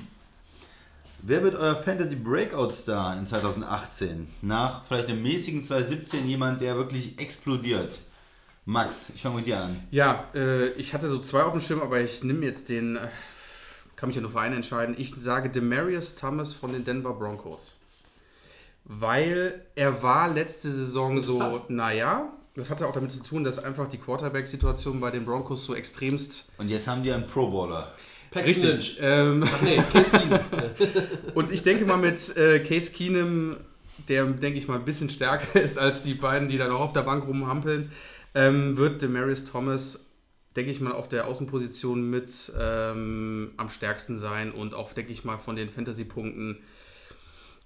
Wer 1.24 1.42
wird 1.42 1.56
euer 1.56 1.76
Fantasy 1.76 2.16
Breakout 2.16 2.72
Star 2.74 3.18
in 3.18 3.26
2018? 3.26 4.28
Nach 4.44 4.86
vielleicht 4.86 5.08
einem 5.08 5.24
mäßigen 5.24 5.66
2017 5.66 6.28
jemand, 6.28 6.62
der 6.62 6.76
wirklich 6.76 7.18
explodiert. 7.18 8.00
Max, 8.66 9.10
ich 9.16 9.24
fange 9.24 9.38
mit 9.38 9.48
dir 9.48 9.60
an. 9.60 9.84
Ja, 9.90 10.26
äh, 10.36 10.70
ich 10.74 10.94
hatte 10.94 11.10
so 11.10 11.20
zwei 11.20 11.44
auf 11.44 11.52
dem 11.52 11.62
Schirm, 11.62 11.82
aber 11.82 12.00
ich 12.00 12.24
nehme 12.24 12.46
jetzt 12.46 12.70
den, 12.70 12.98
äh, 12.98 13.08
kann 13.96 14.08
mich 14.08 14.16
ja 14.16 14.22
nur 14.22 14.32
für 14.32 14.40
einen 14.40 14.58
entscheiden. 14.58 14.96
Ich 14.98 15.16
sage 15.18 15.50
Demarius 15.50 16.16
Thomas 16.16 16.54
von 16.54 16.74
den 16.74 16.84
Denver 16.84 17.14
Broncos. 17.14 17.76
Weil 18.86 19.66
er 19.76 20.04
war 20.04 20.28
letzte 20.28 20.70
Saison 20.70 21.22
so, 21.22 21.62
naja, 21.70 22.34
das 22.56 22.70
hatte 22.70 22.86
auch 22.86 22.92
damit 22.92 23.12
zu 23.12 23.24
tun, 23.24 23.44
dass 23.44 23.64
einfach 23.64 23.88
die 23.88 23.98
Quarterback-Situation 23.98 25.00
bei 25.00 25.10
den 25.10 25.26
Broncos 25.26 25.66
so 25.66 25.74
extremst 25.74 26.52
Und 26.58 26.70
jetzt 26.70 26.88
haben 26.88 27.02
die 27.02 27.12
einen 27.12 27.26
Pro 27.26 27.50
Bowler. 27.50 27.94
Paxton 28.30 28.70
richtig. 28.70 28.98
Ähm, 29.00 29.46
Ach 29.48 29.62
nee, 29.62 29.78
Case 29.92 30.18
Keenum. 30.18 30.40
und 31.36 31.52
ich 31.52 31.64
denke 31.64 31.86
mal 31.86 31.98
mit 31.98 32.36
äh, 32.36 32.60
Case 32.60 32.92
Keenum, 32.92 33.58
der 34.10 34.26
denke 34.26 34.60
ich 34.60 34.68
mal 34.68 34.76
ein 34.76 34.86
bisschen 34.86 35.10
stärker 35.10 35.62
ist 35.62 35.78
als 35.78 36.04
die 36.04 36.16
beiden, 36.16 36.50
die 36.50 36.58
da 36.58 36.68
noch 36.68 36.80
auf 36.80 36.94
der 36.94 37.04
Bank 37.04 37.28
rumhampeln, 37.28 37.92
ähm, 38.36 38.78
wird 38.78 39.02
Demarius 39.02 39.46
Thomas, 39.46 40.06
denke 40.56 40.72
ich 40.72 40.82
mal, 40.82 40.94
auf 40.94 41.08
der 41.08 41.28
Außenposition 41.28 42.10
mit 42.10 42.52
ähm, 42.60 43.54
am 43.58 43.70
stärksten 43.70 44.18
sein 44.18 44.52
und 44.52 44.74
auch, 44.74 44.94
denke 44.94 45.12
ich 45.12 45.24
mal, 45.24 45.38
von 45.38 45.56
den 45.56 45.70
Fantasy-Punkten. 45.70 46.60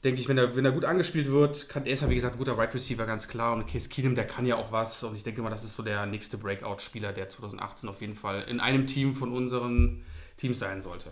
Denke 0.04 0.22
ich, 0.22 0.28
wenn 0.28 0.38
er, 0.38 0.56
wenn 0.56 0.64
er 0.64 0.72
gut 0.72 0.86
angespielt 0.86 1.32
wird, 1.32 1.70
kann 1.70 1.86
er 1.86 1.94
ist 1.94 2.02
ja 2.02 2.10
wie 2.10 2.16
gesagt 2.16 2.36
ein 2.36 2.38
guter 2.38 2.58
Wide 2.58 2.74
Receiver, 2.74 3.06
ganz 3.06 3.28
klar. 3.28 3.54
Und 3.54 3.68
Case 3.68 3.90
Keenum, 3.90 4.14
der 4.16 4.28
kann 4.28 4.46
ja 4.46 4.56
auch 4.56 4.72
was. 4.72 5.04
Und 5.04 5.16
ich 5.16 5.24
denke 5.24 5.42
mal, 5.42 5.50
das 5.50 5.64
ist 5.64 5.74
so 5.74 5.82
der 5.82 6.06
nächste 6.06 6.38
Breakout-Spieler, 6.38 7.14
der 7.14 7.30
2018 7.30 7.90
auf 7.90 8.00
jeden 8.02 8.16
Fall 8.16 8.44
in 8.44 8.60
einem 8.60 8.86
Team 8.86 9.16
von 9.16 9.32
unseren 9.34 10.04
Teams 10.38 10.60
sein 10.60 10.82
sollte. 10.82 11.12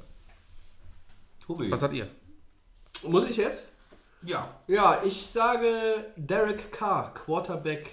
Tobi. 1.45 1.71
Was 1.71 1.79
sagt 1.79 1.93
ihr? 1.93 2.07
Muss 3.07 3.27
ich 3.27 3.37
jetzt? 3.37 3.65
Ja. 4.23 4.49
Ja, 4.67 5.01
ich 5.03 5.25
sage 5.25 6.05
Derek 6.15 6.71
Carr, 6.71 7.13
Quarterback 7.13 7.89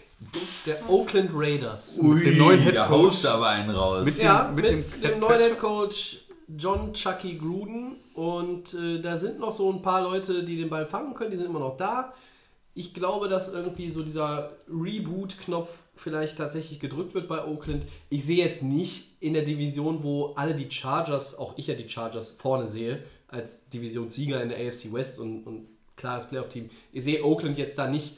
der 0.67 0.89
Oakland 0.89 1.31
Raiders. 1.35 1.97
Ui, 1.99 2.23
dem 2.23 2.39
neuen 2.39 2.61
Head 2.61 2.77
da 2.77 2.87
Coach. 2.87 3.23
du 3.23 3.29
aber 3.29 3.49
einen 3.49 3.71
raus. 3.71 4.05
Mit- 4.05 4.19
ja, 4.23 4.51
mit 4.55 4.65
mit, 4.65 4.71
dem 4.95 5.01
dem, 5.03 5.21
neuen. 5.21 5.41
Head 5.43 5.59
Coach 5.59 6.22
John 6.57 6.93
Chucky 6.93 7.37
Gruden. 7.37 7.97
Und 8.15 8.75
äh, 8.75 9.01
da 9.01 9.17
sind 9.17 9.39
noch 9.39 9.53
so 9.53 9.71
ein 9.73 9.83
paar 9.83 10.03
Leute, 10.03 10.45
die 10.45 10.57
den 10.57 10.71
Ball 10.71 10.87
fangen 10.87 11.15
können, 11.15 11.31
die 11.31 11.37
sind 11.37 11.47
immer 11.47 11.61
noch 11.61 11.77
da. 11.77 12.15
Ich 12.75 12.95
glaube, 12.95 13.29
dass 13.29 13.53
irgendwie 13.53 13.91
so 13.91 14.03
dieser 14.03 14.57
Reboot-Knopf 14.69 15.69
vielleicht 15.95 16.39
tatsächlich 16.39 16.81
gedrückt 16.81 17.15
wird 17.15 17.29
bei 17.29 17.47
Oakland. 17.47 17.85
Ich 18.09 18.25
sehe 18.25 18.43
jetzt 18.43 18.63
nicht 18.63 19.17
in 19.21 19.35
der 19.35 19.43
Division, 19.43 20.03
wo 20.03 20.33
alle 20.37 20.55
die 20.55 20.71
Chargers, 20.71 21.39
auch 21.39 21.59
ich 21.59 21.67
ja 21.67 21.75
die 21.75 21.89
Chargers 21.89 22.31
vorne 22.31 22.69
sehe, 22.69 23.03
als 23.29 23.69
Divisionssieger 23.69 24.43
in 24.43 24.49
der 24.49 24.59
AFC 24.59 24.93
West 24.93 25.21
und, 25.21 25.47
und 25.47 25.69
klares 25.97 26.29
Playoff-Team. 26.29 26.71
Ich 26.93 27.05
sehe 27.05 27.23
Oakland 27.23 27.59
jetzt 27.59 27.77
da 27.77 27.89
nicht, 27.89 28.17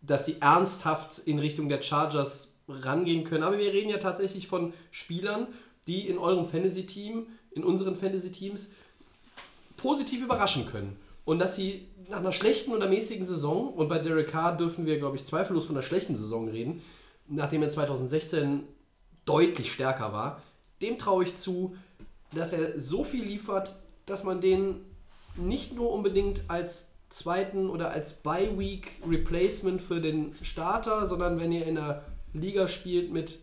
dass 0.00 0.24
sie 0.24 0.36
ernsthaft 0.40 1.18
in 1.26 1.38
Richtung 1.38 1.68
der 1.68 1.82
Chargers 1.82 2.54
rangehen 2.68 3.24
können. 3.24 3.42
Aber 3.42 3.58
wir 3.58 3.72
reden 3.72 3.90
ja 3.90 3.98
tatsächlich 3.98 4.46
von 4.46 4.72
Spielern, 4.90 5.48
die 5.86 6.08
in 6.08 6.18
eurem 6.18 6.46
Fantasy-Team, 6.46 7.26
in 7.52 7.64
unseren 7.64 7.96
Fantasy-Teams 7.96 8.70
positiv 9.76 10.22
überraschen 10.22 10.66
können. 10.66 10.96
Und 11.24 11.38
dass 11.38 11.56
sie 11.56 11.86
nach 12.08 12.18
einer 12.18 12.32
schlechten 12.32 12.72
oder 12.72 12.88
mäßigen 12.88 13.24
Saison, 13.24 13.72
und 13.72 13.88
bei 13.88 13.98
Derek 13.98 14.28
Carr 14.28 14.56
dürfen 14.56 14.86
wir, 14.86 14.98
glaube 14.98 15.16
ich, 15.16 15.24
zweifellos 15.24 15.64
von 15.64 15.76
einer 15.76 15.82
schlechten 15.82 16.16
Saison 16.16 16.48
reden, 16.48 16.82
nachdem 17.28 17.62
er 17.62 17.70
2016 17.70 18.64
deutlich 19.24 19.72
stärker 19.72 20.12
war, 20.12 20.42
dem 20.82 20.98
traue 20.98 21.24
ich 21.24 21.36
zu, 21.36 21.76
dass 22.34 22.52
er 22.52 22.80
so 22.80 23.04
viel 23.04 23.24
liefert, 23.24 23.76
dass 24.06 24.24
man 24.24 24.40
den 24.40 24.80
nicht 25.36 25.74
nur 25.74 25.92
unbedingt 25.92 26.42
als 26.48 26.90
zweiten 27.08 27.68
oder 27.68 27.90
als 27.90 28.14
Bye-Week 28.14 28.90
Replacement 29.08 29.80
für 29.80 30.00
den 30.00 30.34
Starter, 30.42 31.06
sondern 31.06 31.38
wenn 31.38 31.52
ihr 31.52 31.66
in 31.66 31.78
einer 31.78 32.02
Liga 32.32 32.68
spielt 32.68 33.12
mit 33.12 33.38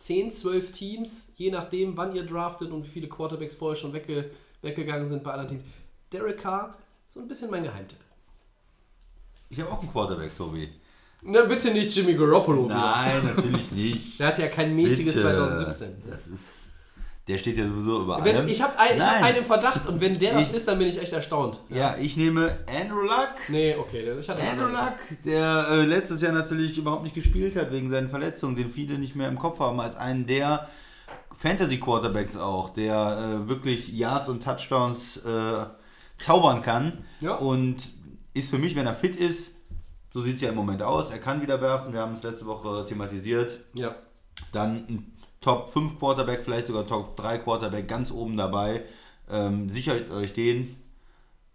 10, 0.00 0.30
12 0.30 0.72
Teams, 0.72 1.32
je 1.36 1.50
nachdem, 1.50 1.94
wann 1.96 2.14
ihr 2.14 2.24
draftet 2.24 2.70
und 2.70 2.84
wie 2.86 2.88
viele 2.88 3.08
Quarterbacks 3.08 3.54
vorher 3.54 3.76
schon 3.76 3.92
wegge 3.92 4.30
weggegangen 4.62 5.06
sind 5.08 5.22
bei 5.22 5.32
anderen 5.32 5.48
Teams. 5.48 5.64
Derek 6.10 6.38
Carr, 6.38 6.76
so 7.06 7.20
ein 7.20 7.28
bisschen 7.28 7.50
mein 7.50 7.64
Geheimtipp. 7.64 7.98
Ich 9.50 9.60
habe 9.60 9.70
auch 9.70 9.80
einen 9.80 9.92
Quarterback, 9.92 10.34
Tobi. 10.36 10.68
Na, 11.22 11.42
bitte 11.44 11.70
nicht 11.72 11.94
Jimmy 11.94 12.14
Garoppolo 12.14 12.64
wieder. 12.64 12.76
Nein, 12.76 13.26
natürlich 13.26 13.70
nicht. 13.72 14.18
Der 14.18 14.28
hatte 14.28 14.42
ja 14.42 14.48
kein 14.48 14.74
mäßiges 14.74 15.14
Bitte. 15.14 15.26
2017. 15.26 16.02
Das 16.08 16.28
ist. 16.28 16.69
Der 17.30 17.38
steht 17.38 17.56
ja 17.58 17.64
sowieso 17.66 18.02
über 18.02 18.24
Wenn, 18.24 18.36
allem. 18.36 18.48
ich 18.48 18.60
habe 18.60 18.76
ein, 18.78 18.96
ich 18.96 19.02
hab 19.02 19.22
einen 19.22 19.36
im 19.38 19.44
Verdacht 19.44 19.86
und 19.86 20.00
wenn 20.00 20.12
der 20.14 20.32
das 20.34 20.50
Ich- 20.50 20.56
ist, 20.56 20.66
dann 20.66 20.78
bin 20.78 20.88
ich 20.88 21.00
echt 21.00 21.12
erstaunt. 21.12 21.60
Ja, 21.68 21.94
ich 21.98 22.16
nehme 22.16 22.58
Andrew 22.66 23.02
Luck. 23.02 23.34
Nee, 23.48 23.76
okay, 23.76 24.12
ich 24.18 24.28
hatte 24.28 24.42
Andrew. 24.42 24.66
Luck, 24.68 24.94
der 25.24 25.66
äh, 25.70 25.84
letztes 25.86 26.20
Jahr 26.22 26.32
natürlich 26.32 26.76
überhaupt 26.76 27.04
nicht 27.04 27.14
gespielt 27.14 27.54
hat 27.56 27.70
wegen 27.70 27.88
seinen 27.90 28.08
Verletzungen, 28.08 28.56
den 28.56 28.70
viele 28.70 28.98
nicht 28.98 29.14
mehr 29.14 29.28
im 29.28 29.38
Kopf 29.38 29.60
haben, 29.60 29.78
als 29.80 29.96
einen 29.96 30.26
der 30.26 30.68
Fantasy-Quarterbacks 31.38 32.36
auch, 32.36 32.70
der 32.70 33.42
äh, 33.44 33.48
wirklich 33.48 33.92
Yards 33.92 34.28
und 34.28 34.42
Touchdowns 34.44 35.18
äh, 35.18 35.54
zaubern 36.18 36.62
kann. 36.62 37.04
Ja. 37.20 37.34
Und 37.36 37.76
ist 38.34 38.50
für 38.50 38.58
mich, 38.58 38.74
wenn 38.76 38.86
er 38.86 38.94
fit 38.94 39.16
ist, 39.16 39.52
so 40.12 40.22
sieht 40.22 40.36
es 40.36 40.42
ja 40.42 40.50
im 40.50 40.56
Moment 40.56 40.82
aus, 40.82 41.10
er 41.10 41.18
kann 41.18 41.40
wieder 41.40 41.60
werfen, 41.60 41.92
wir 41.92 42.00
haben 42.00 42.14
es 42.14 42.22
letzte 42.22 42.46
Woche 42.46 42.84
thematisiert, 42.86 43.60
Ja. 43.74 43.94
dann 44.52 44.76
ein 44.88 45.12
Top 45.40 45.70
5 45.70 45.98
Quarterback, 45.98 46.44
vielleicht 46.44 46.66
sogar 46.66 46.86
Top 46.86 47.16
3 47.16 47.38
Quarterback 47.38 47.88
ganz 47.88 48.10
oben 48.10 48.36
dabei. 48.36 48.84
Ähm, 49.28 49.70
sichert 49.70 50.10
euch 50.10 50.34
den. 50.34 50.76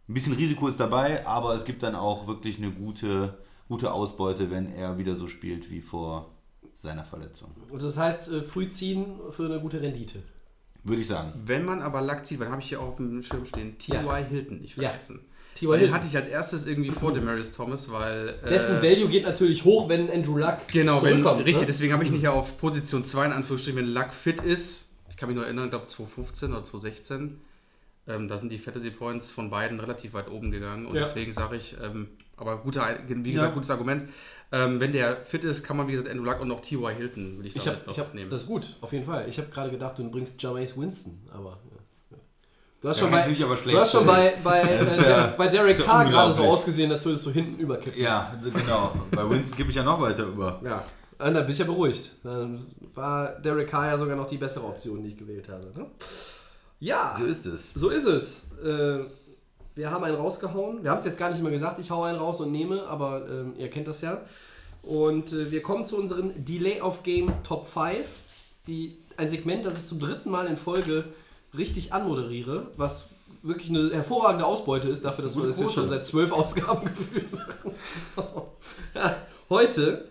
Ein 0.07 0.13
bisschen 0.13 0.33
Risiko 0.33 0.67
ist 0.67 0.79
dabei, 0.79 1.25
aber 1.27 1.55
es 1.55 1.65
gibt 1.65 1.83
dann 1.83 1.95
auch 1.95 2.25
wirklich 2.25 2.57
eine 2.57 2.71
gute, 2.71 3.37
gute 3.67 3.91
Ausbeute, 3.91 4.49
wenn 4.49 4.73
er 4.73 4.97
wieder 4.97 5.15
so 5.15 5.27
spielt 5.27 5.69
wie 5.69 5.81
vor 5.81 6.31
seiner 6.81 7.03
Verletzung. 7.03 7.51
Und 7.71 7.83
das 7.83 7.97
heißt, 7.97 8.29
äh, 8.29 8.41
früh 8.41 8.69
ziehen 8.69 9.19
für 9.29 9.45
eine 9.45 9.59
gute 9.59 9.79
Rendite. 9.81 10.23
Würde 10.83 11.01
ich 11.01 11.07
sagen. 11.07 11.33
Wenn 11.45 11.65
man 11.65 11.81
aber 11.81 12.01
Lack 12.01 12.25
zieht, 12.25 12.41
dann 12.41 12.49
habe 12.49 12.61
ich 12.61 12.69
hier 12.69 12.81
auf 12.81 12.95
dem 12.95 13.21
Schirm 13.21 13.45
stehen, 13.45 13.77
T.Y. 13.77 14.03
Ja. 14.05 14.15
Hilton, 14.17 14.61
nicht 14.61 14.77
Ja. 14.77 14.93
T.Y. 15.55 15.71
Den 15.71 15.79
Hilton. 15.79 15.95
hatte 15.95 16.07
ich 16.07 16.15
als 16.15 16.27
erstes 16.27 16.67
irgendwie 16.67 16.91
vor 16.91 17.11
Demarius 17.13 17.51
Thomas, 17.53 17.91
weil... 17.91 18.35
Dessen 18.49 18.77
äh, 18.77 18.83
Value 18.83 19.07
geht 19.09 19.23
natürlich 19.23 19.63
hoch, 19.63 19.87
wenn 19.89 20.09
Andrew 20.11 20.37
Luck 20.37 20.59
Genau, 20.71 21.01
wenn, 21.01 21.11
zurückkommt. 21.23 21.39
richtig, 21.45 21.61
ne? 21.61 21.67
deswegen 21.67 21.93
habe 21.93 22.03
ich 22.03 22.11
nicht 22.11 22.27
auf 22.27 22.57
Position 22.57 23.03
2 23.05 23.25
in 23.27 23.31
Anführungsstrichen, 23.31 23.79
wenn 23.79 23.87
Luck 23.87 24.13
fit 24.13 24.41
ist. 24.41 24.89
Ich 25.09 25.17
kann 25.17 25.29
mich 25.29 25.35
nur 25.35 25.45
erinnern, 25.45 25.65
ich 25.65 25.69
glaube 25.71 25.87
2015 25.87 26.51
oder 26.51 26.63
2016. 26.63 27.39
Ähm, 28.07 28.27
da 28.27 28.37
sind 28.37 28.51
die 28.51 28.57
Fantasy 28.59 28.91
Points 28.91 29.31
von 29.31 29.49
beiden 29.49 29.79
relativ 29.79 30.13
weit 30.13 30.29
oben 30.29 30.51
gegangen. 30.51 30.85
Und 30.85 30.93
Ja. 30.95 31.01
deswegen 31.03 31.31
sage 31.33 31.55
ich, 31.55 31.75
ähm, 31.83 32.09
aber 32.37 32.57
guter, 32.57 32.85
wie 33.07 33.31
gesagt, 33.31 33.49
Ja. 33.51 33.53
gutes 33.53 33.69
Argument. 33.71 34.09
Ähm, 34.51 34.79
wenn 34.79 34.91
der 34.91 35.17
fit 35.23 35.43
ist, 35.43 35.63
kann 35.63 35.75
man, 35.77 35.87
wie 35.87 35.93
gesagt, 35.93 36.09
Andrew 36.09 36.23
Luck 36.25 36.39
und 36.39 36.49
noch 36.49 36.59
T.Y. 36.61 36.93
Hilton, 36.95 37.37
würde 37.37 37.47
ich, 37.47 37.55
noch 37.55 37.65
ich 37.89 37.97
hab, 37.99 38.13
nehmen. 38.13 38.29
das 38.29 38.41
ist 38.43 38.47
gut, 38.47 38.75
auf 38.81 38.91
jeden 38.93 39.05
Fall. 39.05 39.27
Ich 39.27 39.37
habe 39.39 39.47
gerade 39.49 39.71
gedacht, 39.71 39.97
du 39.97 40.09
bringst 40.11 40.39
Jameis 40.43 40.77
Winston, 40.77 41.17
aber. 41.33 41.59
Du 42.85 42.89
hast 42.91 42.99
schon, 42.99 43.09
bei, 43.09 43.27
du 43.27 43.77
hast 43.79 43.91
schon 43.93 44.05
bei, 44.05 44.35
bei, 44.43 44.61
äh, 44.61 45.09
ja- 45.09 45.33
bei 45.35 45.47
Derek 45.47 45.79
ja 45.79 45.85
Carr 45.85 46.05
gerade 46.05 46.31
so 46.31 46.43
ausgesehen, 46.43 46.91
als 46.91 47.03
würdest 47.03 47.25
du 47.25 47.31
hinten 47.31 47.59
überkippen. 47.59 47.99
Ja, 47.99 48.39
genau. 48.43 48.93
Bei 49.09 49.27
Winston 49.27 49.57
gebe 49.57 49.71
ich 49.71 49.75
ja 49.75 49.81
noch 49.81 49.99
weiter 49.99 50.25
über. 50.27 50.61
Ja. 50.63 50.83
Und 51.17 51.33
dann 51.33 51.43
bin 51.45 51.49
ich 51.49 51.57
ja 51.57 51.65
beruhigt. 51.65 52.11
Dann 52.23 52.63
war 52.93 53.39
Derek 53.39 53.67
Carr 53.71 53.87
ja 53.87 53.97
sogar 53.97 54.15
noch 54.15 54.27
die 54.27 54.37
bessere 54.37 54.65
Option, 54.65 55.01
die 55.01 55.07
ich 55.09 55.17
gewählt 55.17 55.49
habe. 55.49 55.65
Ne? 55.75 55.87
Ja, 56.79 57.15
So 57.19 57.25
ist 57.25 57.45
es. 57.47 57.61
so 57.73 57.89
ist 57.89 58.05
es. 58.05 58.51
Äh, 58.63 58.99
wir 59.73 59.89
haben 59.89 60.03
einen 60.03 60.17
rausgehauen. 60.17 60.83
Wir 60.83 60.91
haben 60.91 60.99
es 60.99 61.05
jetzt 61.05 61.17
gar 61.17 61.31
nicht 61.31 61.41
mehr 61.41 61.51
gesagt, 61.51 61.79
ich 61.79 61.89
hau 61.89 62.03
einen 62.03 62.19
raus 62.19 62.39
und 62.39 62.51
nehme, 62.51 62.83
aber 62.85 63.27
ähm, 63.27 63.53
ihr 63.57 63.71
kennt 63.71 63.87
das 63.87 64.01
ja. 64.01 64.21
Und 64.83 65.33
äh, 65.33 65.49
wir 65.49 65.63
kommen 65.63 65.85
zu 65.85 65.97
unseren 65.97 66.45
Delay 66.45 66.81
of 66.81 67.01
Game 67.01 67.31
Top 67.41 67.67
5. 67.67 68.05
Die, 68.67 68.95
ein 69.17 69.27
Segment, 69.27 69.65
das 69.65 69.75
ich 69.79 69.87
zum 69.87 69.99
dritten 69.99 70.29
Mal 70.29 70.45
in 70.45 70.55
Folge 70.55 71.05
richtig 71.57 71.93
anmoderiere, 71.93 72.71
was 72.77 73.09
wirklich 73.43 73.69
eine 73.69 73.91
hervorragende 73.91 74.45
Ausbeute 74.45 74.89
ist, 74.89 75.05
dafür, 75.05 75.23
dass 75.23 75.37
wir 75.37 75.45
das 75.45 75.59
jetzt 75.59 75.73
schon 75.73 75.87
seit 75.87 76.05
zwölf 76.05 76.31
Ausgaben 76.31 76.85
gefühlt 76.95 77.31
machen. 77.31 78.41
heute 79.49 80.09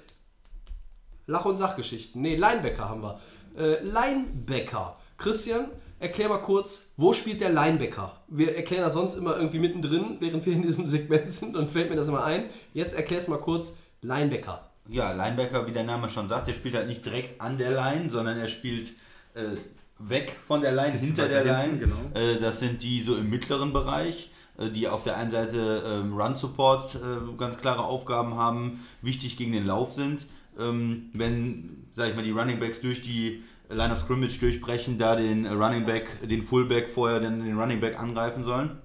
Lach- 1.27 1.45
und 1.45 1.57
Sachgeschichten. 1.57 2.21
Nee, 2.23 2.37
Linebacker 2.37 2.89
haben 2.89 3.03
wir. 3.03 3.19
Äh, 3.57 3.83
Linebacker. 3.83 4.97
Christian, 5.17 5.69
erklär 5.99 6.29
mal 6.29 6.39
kurz, 6.39 6.91
wo 6.97 7.13
spielt 7.13 7.41
der 7.41 7.51
Linebacker? 7.51 8.13
Wir 8.29 8.57
erklären 8.57 8.83
das 8.83 8.95
sonst 8.95 9.15
immer 9.15 9.37
irgendwie 9.37 9.59
mittendrin, 9.59 10.17
während 10.21 10.45
wir 10.45 10.53
in 10.53 10.63
diesem 10.63 10.87
Segment 10.87 11.33
sind 11.33 11.57
und 11.57 11.71
fällt 11.71 11.91
mir 11.91 11.97
das 11.97 12.09
immer 12.09 12.25
ein. 12.25 12.51
Jetzt 12.73 12.95
erklär's 12.95 13.29
mal 13.29 13.39
kurz, 13.39 13.77
Linebacker. 14.03 14.69
Ja, 14.89 15.13
Linebacker, 15.13 15.67
wie 15.67 15.73
der 15.73 15.85
Name 15.85 16.11
schon 16.11 16.29
sagt, 16.29 16.49
der 16.49 16.53
spielt 16.53 16.75
halt 16.75 16.89
nicht 16.89 17.05
direkt 17.05 17.41
an 17.41 17.57
der 17.57 17.71
Line, 17.71 18.11
sondern 18.11 18.39
er 18.39 18.49
spielt 18.49 18.89
äh, 19.35 19.57
weg 20.09 20.37
von 20.47 20.61
der 20.61 20.73
Line, 20.73 20.99
hinter 20.99 21.29
der 21.29 21.45
Line. 21.45 21.63
hinten, 21.63 21.81
genau. 21.81 21.97
Äh, 22.15 22.39
das 22.41 22.61
sind 22.61 22.83
die 22.83 23.03
so 23.03 23.17
im 23.17 23.31
mittleren 23.31 23.73
Bereich, 23.73 24.31
äh, 24.59 24.71
die 24.71 24.89
auf 24.89 25.05
der 25.05 25.17
einen 25.17 25.31
Seite 25.31 25.83
ähm, 25.87 26.15
Run-Support 26.15 26.97
äh, 26.97 27.37
ganz 27.39 27.59
klare 27.59 27.85
Aufgaben 27.85 28.35
haben, 28.37 28.85
wichtig 29.03 29.37
gegen 29.37 29.53
den 29.53 29.67
Lauf 29.67 29.93
sind. 29.93 30.27
Ähm, 30.59 31.11
wenn, 31.15 31.87
sag 31.95 32.11
ich 32.11 32.17
mal, 32.17 32.23
die 32.23 32.31
Running 32.31 32.61
Backs 32.61 32.81
durch 32.81 33.03
die 33.03 33.43
Line 33.69 33.93
of 33.93 34.01
Scrimmage 34.01 34.39
durchbrechen, 34.39 34.99
da 34.99 35.17
den 35.17 35.47
Running 35.47 35.87
Back, 35.87 36.29
den 36.29 36.45
Fullback 36.45 36.91
vorher 36.91 37.21
dann 37.21 37.43
den 37.45 37.59
Running 37.59 37.81
Back 37.81 37.99
angreifen 37.99 38.45
sollen. 38.45 38.79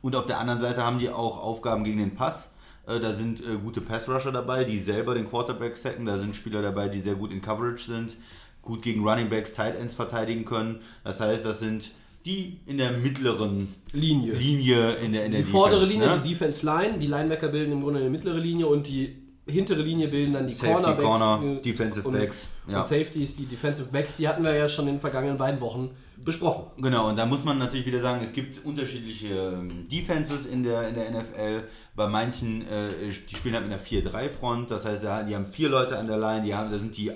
Und 0.00 0.16
auf 0.16 0.26
der 0.26 0.38
anderen 0.38 0.60
Seite 0.60 0.82
haben 0.82 0.98
die 0.98 1.10
auch 1.10 1.38
Aufgaben 1.38 1.84
gegen 1.84 1.98
den 1.98 2.14
Pass. 2.14 2.50
Äh, 2.86 3.00
Da 3.00 3.12
sind 3.12 3.40
äh, 3.40 3.56
gute 3.62 3.80
Pass-Rusher 3.80 4.32
dabei, 4.32 4.64
die 4.64 4.78
selber 4.78 5.14
den 5.14 5.28
Quarterback 5.28 5.76
sacken. 5.76 6.06
Da 6.06 6.18
sind 6.18 6.34
Spieler 6.34 6.62
dabei, 6.62 6.88
die 6.88 7.00
sehr 7.00 7.14
gut 7.14 7.30
in 7.32 7.40
Coverage 7.40 7.84
sind, 7.84 8.16
gut 8.64 8.82
gegen 8.82 9.06
Running 9.06 9.28
Backs, 9.28 9.52
Tight 9.52 9.78
Ends 9.78 9.94
verteidigen 9.94 10.44
können. 10.44 10.80
Das 11.04 11.20
heißt, 11.20 11.44
das 11.44 11.60
sind 11.60 11.92
die 12.24 12.60
in 12.66 12.78
der 12.78 12.92
mittleren 12.92 13.74
Linie. 13.92 14.32
Linie 14.34 14.92
in 14.94 15.12
der 15.12 15.26
in 15.26 15.32
der 15.32 15.42
die 15.42 15.46
vordere 15.46 15.80
Defense, 15.80 16.00
Linie, 16.00 16.16
ne? 16.16 16.22
die 16.24 16.28
Defense 16.30 16.64
Line, 16.66 16.98
die 16.98 17.06
Linebacker 17.06 17.48
bilden 17.48 17.72
im 17.72 17.82
Grunde 17.82 18.00
eine 18.00 18.10
mittlere 18.10 18.38
Linie 18.38 18.66
und 18.66 18.86
die 18.86 19.24
hintere 19.46 19.82
Linie 19.82 20.08
bilden 20.08 20.32
dann 20.32 20.46
die 20.46 20.54
Safety, 20.54 20.72
Cornerbacks. 20.72 21.06
Corner, 21.06 21.58
äh, 21.58 21.60
Defensive 21.60 22.08
und, 22.08 22.14
Backs, 22.14 22.46
ja. 22.66 22.78
Und 22.78 22.86
Safeties, 22.86 23.36
die 23.36 23.44
Defensive 23.44 23.88
Backs, 23.90 24.16
die 24.16 24.26
hatten 24.26 24.42
wir 24.42 24.54
ja 24.54 24.68
schon 24.68 24.88
in 24.88 24.94
den 24.94 25.00
vergangenen 25.00 25.36
beiden 25.36 25.60
Wochen 25.60 25.90
besprochen. 26.16 26.82
Genau, 26.82 27.10
und 27.10 27.16
da 27.16 27.26
muss 27.26 27.44
man 27.44 27.58
natürlich 27.58 27.84
wieder 27.84 28.00
sagen, 28.00 28.22
es 28.24 28.32
gibt 28.32 28.64
unterschiedliche 28.64 29.34
ähm, 29.34 29.86
Defenses 29.90 30.46
in 30.46 30.62
der, 30.62 30.88
in 30.88 30.94
der 30.94 31.10
NFL. 31.10 31.64
Bei 31.94 32.08
manchen, 32.08 32.62
äh, 32.62 33.10
die 33.28 33.34
spielen 33.34 33.54
halt 33.54 33.68
mit 33.68 33.74
einer 33.74 33.82
4-3-Front, 33.82 34.70
das 34.70 34.86
heißt, 34.86 35.02
die 35.02 35.34
haben 35.34 35.46
vier 35.46 35.68
Leute 35.68 35.98
an 35.98 36.06
der 36.06 36.16
Line, 36.16 36.42
die 36.42 36.54
haben, 36.54 36.70
da 36.70 36.78
sind 36.78 36.96
die 36.96 37.10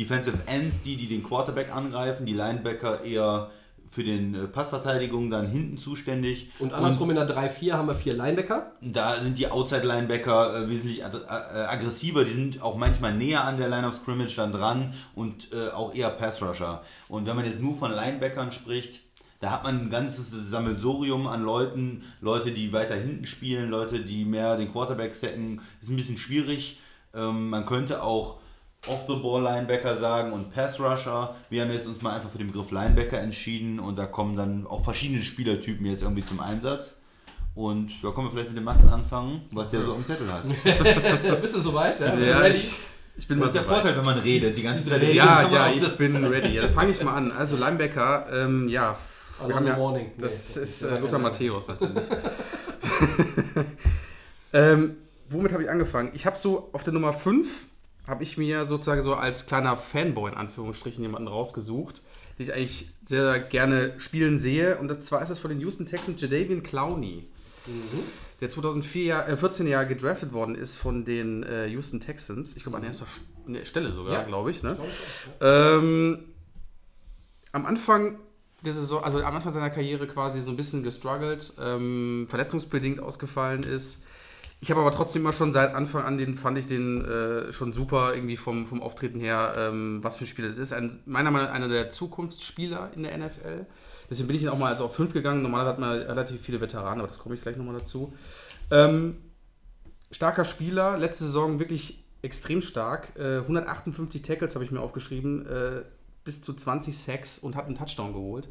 Defensive 0.00 0.38
Ends, 0.46 0.82
die, 0.82 0.96
die 0.96 1.06
den 1.06 1.22
Quarterback 1.22 1.74
angreifen, 1.74 2.26
die 2.26 2.34
Linebacker 2.34 3.04
eher 3.04 3.50
für 3.90 4.04
den 4.04 4.34
äh, 4.34 4.46
Passverteidigung 4.46 5.30
dann 5.30 5.48
hinten 5.48 5.76
zuständig. 5.76 6.50
Und 6.60 6.72
andersrum 6.72 7.10
in 7.10 7.16
der 7.16 7.28
3-4 7.28 7.72
haben 7.72 7.88
wir 7.88 7.94
vier 7.94 8.14
Linebacker. 8.14 8.70
Da 8.80 9.20
sind 9.20 9.36
die 9.36 9.48
Outside-Linebacker 9.50 10.62
äh, 10.62 10.68
wesentlich 10.70 11.00
äh, 11.00 11.04
aggressiver, 11.04 12.24
die 12.24 12.30
sind 12.30 12.62
auch 12.62 12.76
manchmal 12.76 13.14
näher 13.14 13.44
an 13.44 13.56
der 13.56 13.68
Line 13.68 13.88
of 13.88 13.94
Scrimmage 13.94 14.36
dann 14.36 14.52
dran 14.52 14.94
und 15.14 15.48
auch 15.74 15.92
eher 15.94 16.10
Pass-Rusher. 16.10 16.82
Und 17.08 17.26
wenn 17.26 17.34
man 17.34 17.44
jetzt 17.44 17.60
nur 17.60 17.76
von 17.76 17.90
Linebackern 17.90 18.52
spricht, 18.52 19.00
Da 19.40 19.50
hat 19.50 19.64
man 19.64 19.80
ein 19.80 19.90
ganzes 19.90 20.30
Sammelsurium 20.50 21.26
an 21.26 21.42
Leuten, 21.42 22.02
Leute, 22.20 22.52
die 22.52 22.74
weiter 22.74 22.94
hinten 22.94 23.26
spielen, 23.26 23.70
Leute, 23.70 24.00
die 24.00 24.26
mehr 24.26 24.58
den 24.58 24.70
Quarterback 24.70 25.14
setzen. 25.14 25.62
Ist 25.80 25.88
ein 25.88 25.96
bisschen 25.96 26.18
schwierig. 26.18 26.78
Ähm, 27.14 27.48
man 27.48 27.64
könnte 27.64 28.02
auch 28.02 28.39
Off-the-Ball-Linebacker 28.86 29.98
sagen 29.98 30.32
und 30.32 30.54
Pass-Rusher. 30.54 31.34
Wir 31.50 31.62
haben 31.62 31.70
jetzt 31.72 31.86
uns 31.86 32.00
mal 32.02 32.14
einfach 32.16 32.30
für 32.30 32.38
den 32.38 32.46
Begriff 32.48 32.70
Linebacker 32.70 33.18
entschieden 33.18 33.78
und 33.78 33.96
da 33.96 34.06
kommen 34.06 34.36
dann 34.36 34.66
auch 34.66 34.82
verschiedene 34.84 35.22
Spielertypen 35.22 35.84
jetzt 35.86 36.02
irgendwie 36.02 36.24
zum 36.24 36.40
Einsatz. 36.40 36.96
Und 37.54 37.90
da 38.02 38.10
können 38.10 38.28
wir 38.28 38.30
vielleicht 38.30 38.48
mit 38.48 38.56
dem 38.56 38.64
Max 38.64 38.86
anfangen, 38.86 39.42
was 39.52 39.68
der 39.70 39.82
so 39.82 39.94
am 39.94 40.06
Zettel 40.06 40.28
hat. 40.32 40.44
Bist 41.42 41.56
du 41.56 41.60
soweit? 41.60 42.00
Ja, 42.00 42.10
Bist 42.12 42.28
du 42.28 42.32
Ja, 42.32 42.46
ich, 42.46 42.78
ich 43.18 43.28
bin 43.28 43.38
Das 43.38 43.46
mal 43.54 43.60
ist 43.60 43.68
der. 43.68 43.74
Vorteil, 43.74 43.96
wenn 43.96 44.04
man 44.04 44.18
redet, 44.20 44.56
die 44.56 44.62
ganze 44.62 44.88
Zeit 44.88 45.02
Ja, 45.12 45.46
Ja, 45.48 45.70
ich 45.70 45.82
das- 45.84 45.96
bin 45.98 46.24
ready. 46.24 46.54
Ja, 46.54 46.62
dann 46.62 46.72
fange 46.72 46.90
ich 46.92 47.02
mal 47.02 47.14
an. 47.14 47.32
Also 47.32 47.56
Linebacker, 47.56 48.26
ähm, 48.32 48.68
ja, 48.68 48.96
wir 49.38 49.44
Alonso 49.46 49.56
haben 49.56 49.66
ja, 49.66 49.76
Mourning. 49.76 50.10
das 50.18 50.56
Nee, 50.56 50.62
ist 50.62 50.82
das 50.82 50.90
äh, 50.90 50.94
ist 50.94 51.00
Lothar 51.02 51.18
Matthäus 51.18 51.68
natürlich. 51.68 52.04
ähm, 54.52 54.96
womit 55.28 55.52
habe 55.52 55.62
ich 55.64 55.70
angefangen? 55.70 56.12
Ich 56.14 56.24
habe 56.26 56.36
so 56.36 56.70
auf 56.72 56.82
der 56.84 56.92
Nummer 56.92 57.12
5 57.12 57.66
habe 58.10 58.22
ich 58.22 58.36
mir 58.36 58.64
sozusagen 58.66 59.02
so 59.02 59.14
als 59.14 59.46
kleiner 59.46 59.76
Fanboy 59.76 60.30
in 60.30 60.36
Anführungsstrichen 60.36 61.02
jemanden 61.02 61.28
rausgesucht, 61.28 62.02
den 62.38 62.46
ich 62.46 62.52
eigentlich 62.54 62.90
sehr 63.06 63.38
gerne 63.40 63.94
spielen 63.98 64.36
sehe. 64.38 64.76
Und 64.78 64.88
das 64.88 65.00
zwar 65.00 65.22
ist 65.22 65.30
es 65.30 65.38
von 65.38 65.50
den 65.50 65.60
Houston 65.60 65.86
Texans 65.86 66.20
Jadavian 66.20 66.62
Clowney. 66.62 67.28
Der 68.40 68.48
2004 68.48 69.04
Jahr, 69.04 69.28
äh, 69.28 69.36
14 69.36 69.66
Jahre 69.66 69.86
gedraftet 69.86 70.32
worden 70.32 70.54
ist 70.54 70.76
von 70.76 71.04
den 71.04 71.42
äh, 71.42 71.66
Houston 71.68 72.00
Texans. 72.00 72.56
Ich 72.56 72.62
glaube 72.62 72.78
an 72.78 72.84
erster 72.84 73.04
Sch- 73.04 73.50
ne, 73.50 73.64
Stelle 73.66 73.92
sogar, 73.92 74.12
Ja. 74.14 74.22
glaube 74.24 74.50
ich. 74.50 74.62
Ne? 74.62 74.74
Glaub 74.74 74.86
ich 74.88 74.92
auch, 75.40 75.46
ja. 75.46 75.76
Ähm, 75.78 76.18
am 77.52 77.66
Anfang 77.66 78.18
der 78.64 78.72
Saison, 78.72 79.02
also 79.04 79.22
am 79.22 79.34
Anfang 79.36 79.52
seiner 79.52 79.70
Karriere 79.70 80.06
quasi 80.06 80.40
so 80.40 80.50
ein 80.50 80.56
bisschen 80.56 80.82
gestruggelt, 80.82 81.54
ähm, 81.60 82.26
verletzungsbedingt 82.28 83.00
ausgefallen 83.00 83.62
ist. 83.62 84.02
Ich 84.62 84.70
habe 84.70 84.80
aber 84.80 84.92
trotzdem 84.92 85.22
immer 85.22 85.32
schon 85.32 85.52
seit 85.52 85.74
Anfang 85.74 86.04
an 86.04 86.18
den, 86.18 86.36
fand 86.36 86.58
ich 86.58 86.66
den 86.66 87.02
äh, 87.04 87.50
schon 87.50 87.72
super, 87.72 88.14
irgendwie 88.14 88.36
vom, 88.36 88.66
vom 88.66 88.82
Auftreten 88.82 89.18
her, 89.18 89.54
ähm, 89.56 90.00
was 90.02 90.18
für 90.18 90.24
ein 90.24 90.26
Spieler 90.26 90.48
das 90.48 90.58
ist. 90.58 90.74
Ein, 90.74 91.00
meiner 91.06 91.30
Meinung 91.30 91.48
nach 91.48 91.54
einer 91.54 91.68
der 91.68 91.88
Zukunftsspieler 91.88 92.90
in 92.94 93.04
der 93.04 93.16
NFL. 93.16 93.64
Deswegen 94.10 94.26
bin 94.26 94.36
ich 94.36 94.42
ihn 94.42 94.50
auch 94.50 94.58
mal 94.58 94.70
also 94.70 94.84
auf 94.84 94.94
5 94.94 95.14
gegangen. 95.14 95.40
Normalerweise 95.42 95.72
hat 95.72 95.78
man 95.78 95.92
relativ 95.92 96.42
viele 96.42 96.60
Veteranen, 96.60 96.98
aber 96.98 97.08
das 97.08 97.18
komme 97.18 97.36
ich 97.36 97.42
gleich 97.42 97.56
nochmal 97.56 97.78
dazu. 97.78 98.12
Ähm, 98.70 99.16
starker 100.10 100.44
Spieler, 100.44 100.98
letzte 100.98 101.24
Saison 101.24 101.58
wirklich 101.58 102.04
extrem 102.20 102.60
stark. 102.60 103.12
Äh, 103.18 103.38
158 103.38 104.20
Tackles 104.20 104.54
habe 104.56 104.64
ich 104.64 104.70
mir 104.70 104.80
aufgeschrieben, 104.80 105.46
äh, 105.46 105.82
bis 106.24 106.42
zu 106.42 106.52
20 106.52 106.98
Sacks 106.98 107.38
und 107.38 107.56
hat 107.56 107.64
einen 107.64 107.76
Touchdown 107.76 108.12
geholt. 108.12 108.48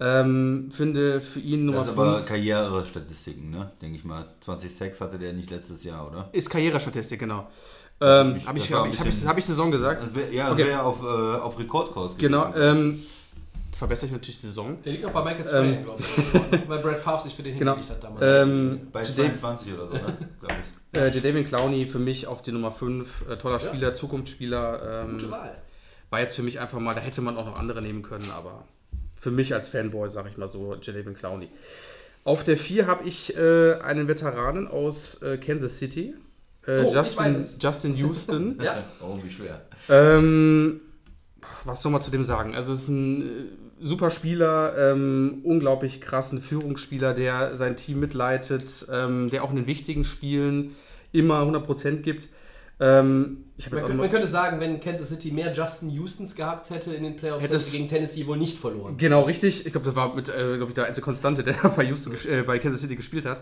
Ähm, 0.00 0.70
finde 0.70 1.20
für 1.20 1.40
ihn 1.40 1.66
Nummer 1.66 1.78
Das 1.78 1.88
ist 1.88 1.92
aber 1.94 2.14
5 2.18 2.26
Karrierestatistiken, 2.26 3.50
ne? 3.50 3.72
Denke 3.82 3.96
ich 3.96 4.04
mal. 4.04 4.26
20 4.42 4.74
Sex 4.74 5.00
hatte 5.00 5.18
der 5.18 5.32
nicht 5.32 5.50
letztes 5.50 5.82
Jahr, 5.84 6.06
oder? 6.08 6.28
ist 6.32 6.48
Karrierestatistik, 6.48 7.18
genau. 7.20 7.48
Ähm, 8.00 8.36
habe 8.46 8.58
ich, 8.58 8.72
hab 8.72 8.86
ich, 8.86 9.00
hab 9.00 9.06
ich, 9.08 9.26
hab 9.26 9.38
ich 9.38 9.44
Saison 9.44 9.72
gesagt? 9.72 10.00
Das 10.00 10.14
wär, 10.14 10.32
ja, 10.32 10.44
das 10.44 10.52
Okay. 10.52 10.60
wäre 10.66 10.70
ja 10.70 10.82
auf, 10.82 11.02
äh, 11.02 11.06
auf 11.40 11.58
Rekordkurs 11.58 12.16
Genau. 12.16 12.50
gewesen. 12.52 12.78
Ähm, 12.78 13.02
verbessere 13.72 14.06
ich 14.06 14.12
natürlich 14.12 14.40
die 14.40 14.46
Saison. 14.46 14.80
Der 14.82 14.92
liegt 14.92 15.04
auch 15.04 15.10
bei 15.10 15.24
Michael 15.24 15.46
Strahan, 15.46 15.64
Ähm, 15.74 15.84
glaube 15.84 16.00
ich. 16.02 16.68
Weil 16.68 16.78
Brad 16.78 16.98
Favre 17.00 17.22
sich 17.24 17.34
für 17.34 17.42
den 17.42 17.58
Genau. 17.58 17.72
hingelegt 17.74 17.90
hat 17.90 18.04
damals. 18.04 18.48
Ähm, 18.48 18.80
Bei 18.92 19.02
Jada- 19.02 19.14
22 19.34 19.74
oder 19.74 19.88
so, 19.88 19.94
ne? 19.94 20.00
Glaube 20.40 20.54
ich. 20.92 20.98
äh, 21.00 21.10
Jadavian 21.10 21.44
Clowney 21.44 21.86
für 21.86 21.98
mich 21.98 22.28
auf 22.28 22.40
die 22.42 22.52
Nummer 22.52 22.70
5. 22.70 23.24
Äh, 23.28 23.36
toller 23.36 23.58
Ja. 23.58 23.60
Spieler, 23.60 23.92
Zukunftsspieler. 23.94 25.02
Ähm, 25.04 25.12
Gute 25.14 25.30
Wahl. 25.32 25.58
war 26.10 26.20
jetzt 26.20 26.36
für 26.36 26.42
mich 26.44 26.60
einfach 26.60 26.78
mal, 26.78 26.94
da 26.94 27.00
hätte 27.00 27.20
man 27.20 27.36
auch 27.36 27.46
noch 27.46 27.56
andere 27.58 27.82
nehmen 27.82 28.02
können, 28.02 28.30
aber 28.36 28.62
für 29.28 29.34
mich 29.34 29.52
als 29.54 29.68
Fanboy, 29.68 30.08
sage 30.08 30.28
ich 30.30 30.38
mal 30.38 30.48
so, 30.48 30.74
Jadavian 30.80 31.14
Clowney. 31.14 31.48
Auf 32.24 32.44
der 32.44 32.56
4 32.56 32.86
habe 32.86 33.06
ich 33.06 33.36
äh, 33.36 33.74
einen 33.74 34.08
Veteranen 34.08 34.66
aus 34.66 35.22
äh, 35.22 35.36
Kansas 35.36 35.78
City, 35.78 36.14
äh, 36.66 36.82
Oh, 36.84 36.90
Justin. 36.92 37.44
Justin 37.60 37.96
Houston. 37.96 38.58
Ja. 38.62 38.84
Oh, 39.02 39.18
wie 39.22 39.30
schwer. 39.30 39.62
ähm, 39.90 40.80
was 41.64 41.82
soll 41.82 41.92
man 41.92 42.00
zu 42.02 42.10
dem 42.10 42.24
sagen? 42.24 42.54
Also 42.54 42.72
es 42.72 42.82
ist 42.84 42.88
ein 42.88 43.22
äh, 43.22 43.26
super 43.80 44.10
Spieler, 44.10 44.74
ähm, 44.92 45.40
unglaublich 45.44 46.00
krassen 46.00 46.40
Führungsspieler, 46.40 47.12
der 47.14 47.54
sein 47.54 47.76
Team 47.76 48.00
mitleitet, 48.00 48.86
ähm, 48.90 49.28
der 49.30 49.44
auch 49.44 49.50
in 49.50 49.56
den 49.56 49.66
wichtigen 49.66 50.04
Spielen 50.04 50.74
immer 51.12 51.40
100% 51.42 51.96
gibt. 51.98 52.28
Ähm, 52.80 53.44
Man, 53.58 53.80
könnte, 53.80 53.94
man 53.94 54.10
könnte 54.10 54.28
sagen, 54.28 54.60
wenn 54.60 54.78
Kansas 54.78 55.08
City 55.08 55.32
mehr 55.32 55.52
Justin 55.52 55.90
Houstons 55.98 56.34
gehabt 56.36 56.70
hätte 56.70 56.94
in 56.94 57.02
den 57.02 57.16
Playoffs, 57.16 57.42
Hätte 57.42 57.56
es- 57.56 57.70
sie 57.72 57.78
gegen 57.78 57.88
Tennessee 57.88 58.24
wohl 58.26 58.36
nicht 58.38 58.56
verloren. 58.58 58.96
Genau, 58.98 59.22
richtig. 59.22 59.66
Ich 59.66 59.72
glaube, 59.72 59.84
das 59.84 59.96
war 59.96 60.14
mit, 60.14 60.28
äh, 60.28 60.56
glaube 60.56 60.66
ich, 60.68 60.74
der 60.74 60.86
einzige 60.86 61.04
Konstante, 61.04 61.42
der 61.42 61.54
bei, 61.76 61.84
Houston, 61.84 62.14
äh, 62.28 62.42
bei 62.42 62.58
Kansas 62.60 62.80
City 62.80 62.94
gespielt 62.94 63.26
hat. 63.26 63.40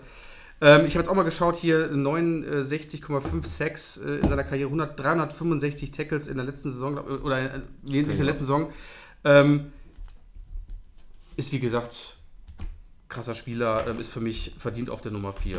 Ähm, 0.63 0.87
ich 0.87 0.95
habe 0.95 1.03
jetzt 1.03 1.09
auch 1.11 1.15
mal 1.15 1.23
geschaut, 1.25 1.57
hier 1.57 1.91
69,5 1.93 3.45
Sacks 3.47 3.99
äh, 3.99 4.17
in 4.21 4.29
seiner 4.29 4.43
Karriere, 4.45 4.69
100, 4.69 4.99
365 4.99 5.91
Tackles 5.91 6.27
in 6.29 6.37
der 6.37 6.47
letzten 6.47 6.71
Saison, 6.73 6.95
glaub, 6.95 7.11
äh, 7.11 7.13
oder 7.15 7.39
äh, 7.39 7.61
nee, 7.83 7.99
nicht 8.01 8.11
in 8.13 8.17
der 8.17 8.25
letzten 8.27 8.47
Saison. 8.47 8.73
Ähm, 9.25 9.71
ist 11.37 11.53
wie 11.53 11.61
gesagt 11.61 12.17
krasser 13.11 13.35
Spieler, 13.35 13.87
ähm, 13.87 13.99
ist 14.01 14.09
für 14.09 14.21
mich 14.21 14.55
verdient 14.59 14.89
auf 14.89 15.03
der 15.03 15.13
Nummer 15.13 15.35
4. 15.35 15.59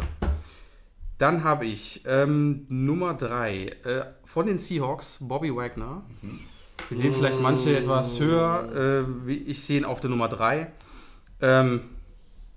Dann 1.17 1.43
habe 1.43 1.65
ich 1.65 2.03
ähm, 2.05 2.65
Nummer 2.69 3.13
3 3.15 3.65
äh, 3.65 3.71
von 4.23 4.45
den 4.45 4.59
Seahawks, 4.59 5.17
Bobby 5.21 5.55
Wagner. 5.55 6.03
Wir 6.89 6.97
sehen 6.99 7.11
vielleicht 7.11 7.41
manche 7.41 7.75
etwas 7.75 8.19
höher. 8.19 9.05
Äh, 9.05 9.27
wie- 9.27 9.33
ich 9.37 9.63
sehe 9.63 9.79
ihn 9.79 9.85
auf 9.85 9.99
der 9.99 10.09
Nummer 10.11 10.27
3. 10.27 10.71
Ähm, 11.41 11.81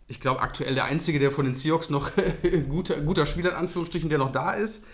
ich 0.08 0.20
glaube, 0.20 0.40
aktuell 0.40 0.74
der 0.74 0.84
einzige, 0.84 1.18
der 1.18 1.30
von 1.30 1.46
den 1.46 1.54
Seahawks 1.54 1.88
noch 1.88 2.10
guter, 2.68 3.00
guter 3.00 3.24
Spieler 3.26 3.50
in 3.50 3.56
Anführungsstrichen, 3.56 4.08
der 4.10 4.18
noch 4.18 4.32
da 4.32 4.52
ist. 4.52 4.84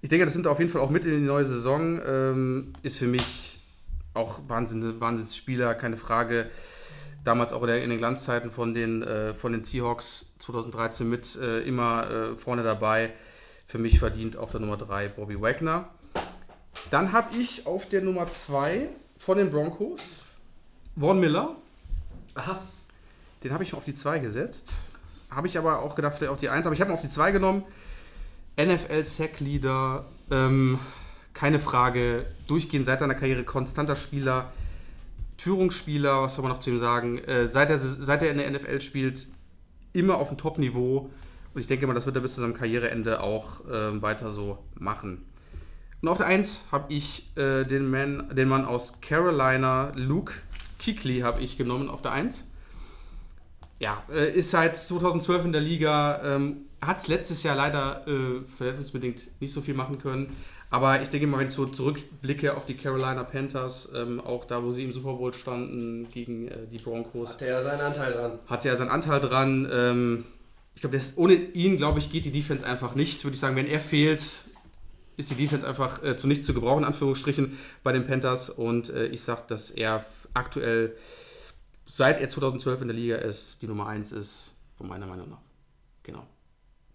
Ich 0.00 0.08
denke, 0.08 0.24
das 0.24 0.34
nimmt 0.34 0.46
er 0.46 0.52
auf 0.52 0.58
jeden 0.58 0.70
Fall 0.70 0.80
auch 0.80 0.90
mit 0.90 1.04
in 1.04 1.10
die 1.20 1.26
neue 1.26 1.44
Saison. 1.44 2.00
Ähm, 2.04 2.72
ist 2.82 2.96
für 2.98 3.06
mich 3.08 3.58
auch 4.14 4.40
Wahnsinn, 4.48 5.00
Wahnsinnsspieler, 5.00 5.74
keine 5.74 5.96
Frage. 5.96 6.48
Damals 7.24 7.52
auch 7.52 7.62
in 7.62 7.90
den 7.90 7.98
Glanzzeiten 7.98 8.50
von 8.50 8.74
den, 8.74 9.02
äh, 9.02 9.34
von 9.34 9.52
den 9.52 9.62
Seahawks 9.62 10.34
2013 10.40 11.08
mit 11.08 11.36
äh, 11.36 11.60
immer 11.60 12.10
äh, 12.10 12.36
vorne 12.36 12.62
dabei. 12.62 13.12
Für 13.66 13.78
mich 13.78 13.98
verdient 13.98 14.36
auf 14.36 14.50
der 14.50 14.60
Nummer 14.60 14.76
3 14.76 15.08
Bobby 15.08 15.40
Wagner. 15.40 15.88
Dann 16.90 17.12
habe 17.12 17.36
ich 17.36 17.66
auf 17.66 17.88
der 17.88 18.02
Nummer 18.02 18.28
2 18.28 18.88
von 19.16 19.38
den 19.38 19.50
Broncos 19.50 20.24
Von 20.98 21.20
Miller. 21.20 21.56
Aha. 22.34 22.60
Den 23.44 23.52
habe 23.52 23.62
ich 23.62 23.74
auf 23.74 23.84
die 23.84 23.94
2 23.94 24.18
gesetzt. 24.18 24.74
Habe 25.30 25.46
ich 25.46 25.56
aber 25.56 25.80
auch 25.80 25.94
gedacht, 25.94 26.16
vielleicht 26.16 26.32
auf 26.32 26.40
die 26.40 26.48
1. 26.48 26.66
Aber 26.66 26.74
ich 26.74 26.80
habe 26.80 26.90
ihn 26.90 26.94
auf 26.94 27.00
die 27.00 27.08
2 27.08 27.30
genommen. 27.30 27.64
NFL 28.60 29.04
Sack 29.04 29.40
Leader, 29.40 30.04
ähm, 30.30 30.78
keine 31.32 31.58
Frage, 31.58 32.26
durchgehend 32.46 32.84
seit 32.84 33.00
seiner 33.00 33.14
Karriere 33.14 33.44
konstanter 33.44 33.96
Spieler, 33.96 34.52
Führungsspieler, 35.38 36.22
was 36.22 36.34
soll 36.34 36.42
man 36.42 36.52
noch 36.52 36.60
zu 36.60 36.70
ihm 36.70 36.78
sagen, 36.78 37.18
äh, 37.18 37.46
seit, 37.46 37.70
er, 37.70 37.78
seit 37.78 38.22
er 38.22 38.30
in 38.30 38.38
der 38.38 38.50
NFL 38.50 38.80
spielt, 38.80 39.26
immer 39.92 40.16
auf 40.16 40.28
dem 40.28 40.38
Top-Niveau. 40.38 41.10
Und 41.54 41.60
ich 41.60 41.66
denke 41.66 41.86
mal, 41.86 41.94
das 41.94 42.06
wird 42.06 42.16
er 42.16 42.22
bis 42.22 42.34
zu 42.34 42.40
seinem 42.40 42.54
Karriereende 42.54 43.20
auch 43.20 43.60
ähm, 43.70 44.00
weiter 44.02 44.30
so 44.30 44.58
machen. 44.74 45.24
Und 46.00 46.08
auf 46.08 46.16
der 46.16 46.26
1 46.26 46.64
habe 46.72 46.92
ich 46.92 47.30
äh, 47.36 47.64
den, 47.64 47.90
Man, 47.90 48.34
den 48.34 48.48
Mann 48.48 48.64
aus 48.64 49.00
Carolina, 49.00 49.92
Luke 49.94 50.32
Kuechly, 50.82 51.20
habe 51.20 51.40
ich 51.40 51.56
genommen 51.56 51.88
auf 51.88 52.02
der 52.02 52.12
1. 52.12 52.48
Ja, 53.78 54.02
äh, 54.10 54.32
ist 54.32 54.50
seit 54.50 54.76
2012 54.76 55.44
in 55.44 55.52
der 55.52 55.60
Liga, 55.60 56.20
ähm, 56.24 56.62
hat 56.80 56.98
es 56.98 57.08
letztes 57.08 57.42
Jahr 57.42 57.56
leider 57.56 58.06
äh, 58.08 58.42
verletzungsbedingt 58.56 59.40
nicht 59.40 59.52
so 59.52 59.60
viel 59.60 59.74
machen 59.74 59.98
können. 59.98 60.34
Aber 60.72 61.02
ich 61.02 61.10
denke 61.10 61.26
mal, 61.26 61.38
wenn 61.38 61.48
ich 61.48 61.52
so 61.52 61.66
zurückblicke 61.66 62.56
auf 62.56 62.64
die 62.64 62.74
Carolina 62.74 63.24
Panthers, 63.24 63.92
ähm, 63.94 64.22
auch 64.22 64.46
da, 64.46 64.64
wo 64.64 64.70
sie 64.72 64.82
im 64.84 64.94
Super 64.94 65.12
Bowl 65.12 65.34
standen 65.34 66.08
gegen 66.10 66.48
äh, 66.48 66.66
die 66.66 66.78
Broncos, 66.78 67.34
Hat 67.34 67.42
er 67.42 67.48
ja 67.48 67.62
seinen 67.62 67.80
Anteil 67.82 68.12
dran. 68.14 68.38
hat 68.46 68.64
er 68.64 68.76
seinen 68.78 68.88
Anteil 68.88 69.20
dran. 69.20 69.68
Ähm, 69.70 70.24
ich 70.74 70.80
glaube, 70.80 70.98
ohne 71.16 71.34
ihn, 71.34 71.76
glaube 71.76 71.98
ich, 71.98 72.10
geht 72.10 72.24
die 72.24 72.32
Defense 72.32 72.66
einfach 72.66 72.94
nicht. 72.94 73.22
Würde 73.22 73.34
ich 73.34 73.40
sagen, 73.40 73.54
wenn 73.54 73.66
er 73.66 73.80
fehlt, 73.80 74.22
ist 75.18 75.30
die 75.30 75.34
Defense 75.34 75.68
einfach 75.68 76.02
äh, 76.02 76.16
zu 76.16 76.26
nichts 76.26 76.46
zu 76.46 76.54
gebrauchen, 76.54 76.78
in 76.78 76.86
Anführungsstrichen, 76.86 77.58
bei 77.82 77.92
den 77.92 78.06
Panthers. 78.06 78.48
Und 78.48 78.88
äh, 78.88 79.08
ich 79.08 79.20
sage, 79.20 79.42
dass 79.48 79.70
er 79.70 80.06
aktuell, 80.32 80.96
seit 81.84 82.18
er 82.18 82.30
2012 82.30 82.80
in 82.80 82.88
der 82.88 82.96
Liga 82.96 83.16
ist, 83.16 83.60
die 83.60 83.66
Nummer 83.66 83.88
1 83.88 84.12
ist, 84.12 84.52
von 84.78 84.88
meiner 84.88 85.04
Meinung 85.04 85.28
nach. 85.28 85.42
Genau. 86.02 86.26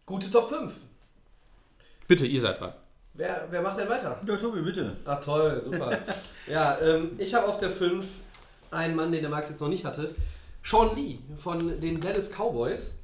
Gute 0.07 0.31
Top 0.31 0.49
5. 0.49 0.73
Bitte, 2.07 2.25
ihr 2.25 2.41
seid 2.41 2.59
dran. 2.59 2.73
Wer, 3.17 3.47
wer 3.49 3.61
macht 3.63 3.79
denn 3.79 3.89
weiter? 3.89 4.21
Ja, 4.25 4.35
Tobi, 4.35 4.61
bitte. 4.61 4.95
Ach 5.03 5.19
toll, 5.19 5.59
super. 5.63 5.97
ja, 6.47 6.79
ähm, 6.79 7.11
ich 7.17 7.33
habe 7.33 7.47
auf 7.47 7.57
der 7.57 7.71
5 7.71 8.05
einen 8.69 8.95
Mann, 8.95 9.11
den 9.11 9.21
der 9.21 9.29
Max 9.31 9.49
jetzt 9.49 9.59
noch 9.59 9.69
nicht 9.69 9.85
hatte. 9.85 10.13
Sean 10.63 10.95
Lee 10.95 11.17
von 11.37 11.81
den 11.81 11.99
Dallas 11.99 12.29
Cowboys. 12.29 12.99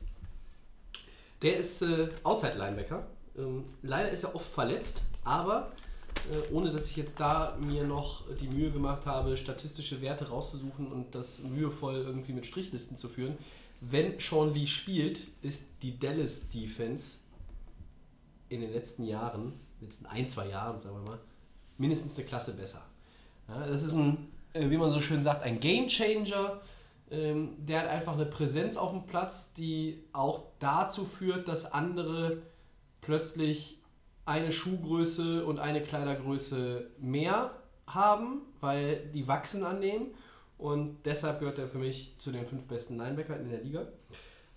Der 1.42 1.58
ist 1.58 1.82
äh, 1.82 2.10
Outside-Linebacker. 2.24 3.04
Ähm, 3.38 3.64
leider 3.82 4.12
ist 4.12 4.24
er 4.24 4.36
oft 4.36 4.46
verletzt, 4.46 5.02
aber 5.24 5.72
äh, 6.32 6.54
ohne 6.54 6.70
dass 6.70 6.88
ich 6.90 6.96
jetzt 6.96 7.20
da 7.20 7.58
mir 7.60 7.84
noch 7.84 8.24
die 8.40 8.48
Mühe 8.48 8.70
gemacht 8.70 9.08
habe, 9.08 9.36
statistische 9.36 10.02
Werte 10.02 10.30
rauszusuchen 10.30 10.92
und 10.92 11.16
das 11.16 11.40
mühevoll 11.40 11.96
irgendwie 11.96 12.34
mit 12.34 12.46
Strichlisten 12.46 12.96
zu 12.96 13.10
führen. 13.10 13.36
Wenn 13.82 14.20
Sean 14.20 14.54
Lee 14.54 14.68
spielt, 14.68 15.28
ist 15.42 15.64
die 15.82 15.98
Dallas 15.98 16.50
Defense 16.50 17.18
in 18.50 18.62
den 18.62 18.72
letzten 18.72 19.06
Jahren, 19.06 19.54
letzten 19.84 20.06
ein, 20.06 20.28
zwei 20.28 20.48
Jahren, 20.48 20.80
sagen 20.80 20.96
wir 20.96 21.12
mal, 21.12 21.20
mindestens 21.78 22.18
eine 22.18 22.28
Klasse 22.28 22.56
besser. 22.56 22.82
Ja, 23.48 23.66
das 23.66 23.84
ist 23.84 23.94
ein, 23.94 24.30
äh, 24.54 24.70
wie 24.70 24.78
man 24.78 24.92
so 24.92 25.00
schön 25.00 25.24
sagt, 25.24 25.44
ein 25.44 25.60
Game 25.60 25.88
Changer. 25.88 26.62
Ähm, 27.12 27.56
der 27.58 27.82
hat 27.82 27.88
einfach 27.90 28.14
eine 28.14 28.26
Präsenz 28.26 28.78
auf 28.78 28.92
dem 28.92 29.06
Platz, 29.06 29.54
die 29.54 30.04
auch 30.14 30.44
dazu 30.60 31.06
führt, 31.06 31.48
dass 31.48 31.72
andere 31.72 32.42
plötzlich 33.02 33.80
eine 34.26 34.52
Schuhgröße 34.52 35.46
und 35.46 35.60
eine 35.60 35.82
Kleidergröße 35.82 36.90
mehr 37.00 37.52
haben, 37.88 38.42
weil 38.62 39.10
die 39.14 39.28
wachsen 39.28 39.64
an 39.64 39.82
dem. 39.82 40.08
Und 40.58 41.04
deshalb 41.06 41.40
gehört 41.40 41.60
er 41.60 41.68
für 41.68 41.78
mich 41.78 42.16
zu 42.20 42.32
den 42.32 42.46
fünf 42.46 42.64
besten 42.66 42.98
Linebackern 42.98 43.42
in 43.42 43.50
der 43.50 43.62
Liga. 43.62 43.88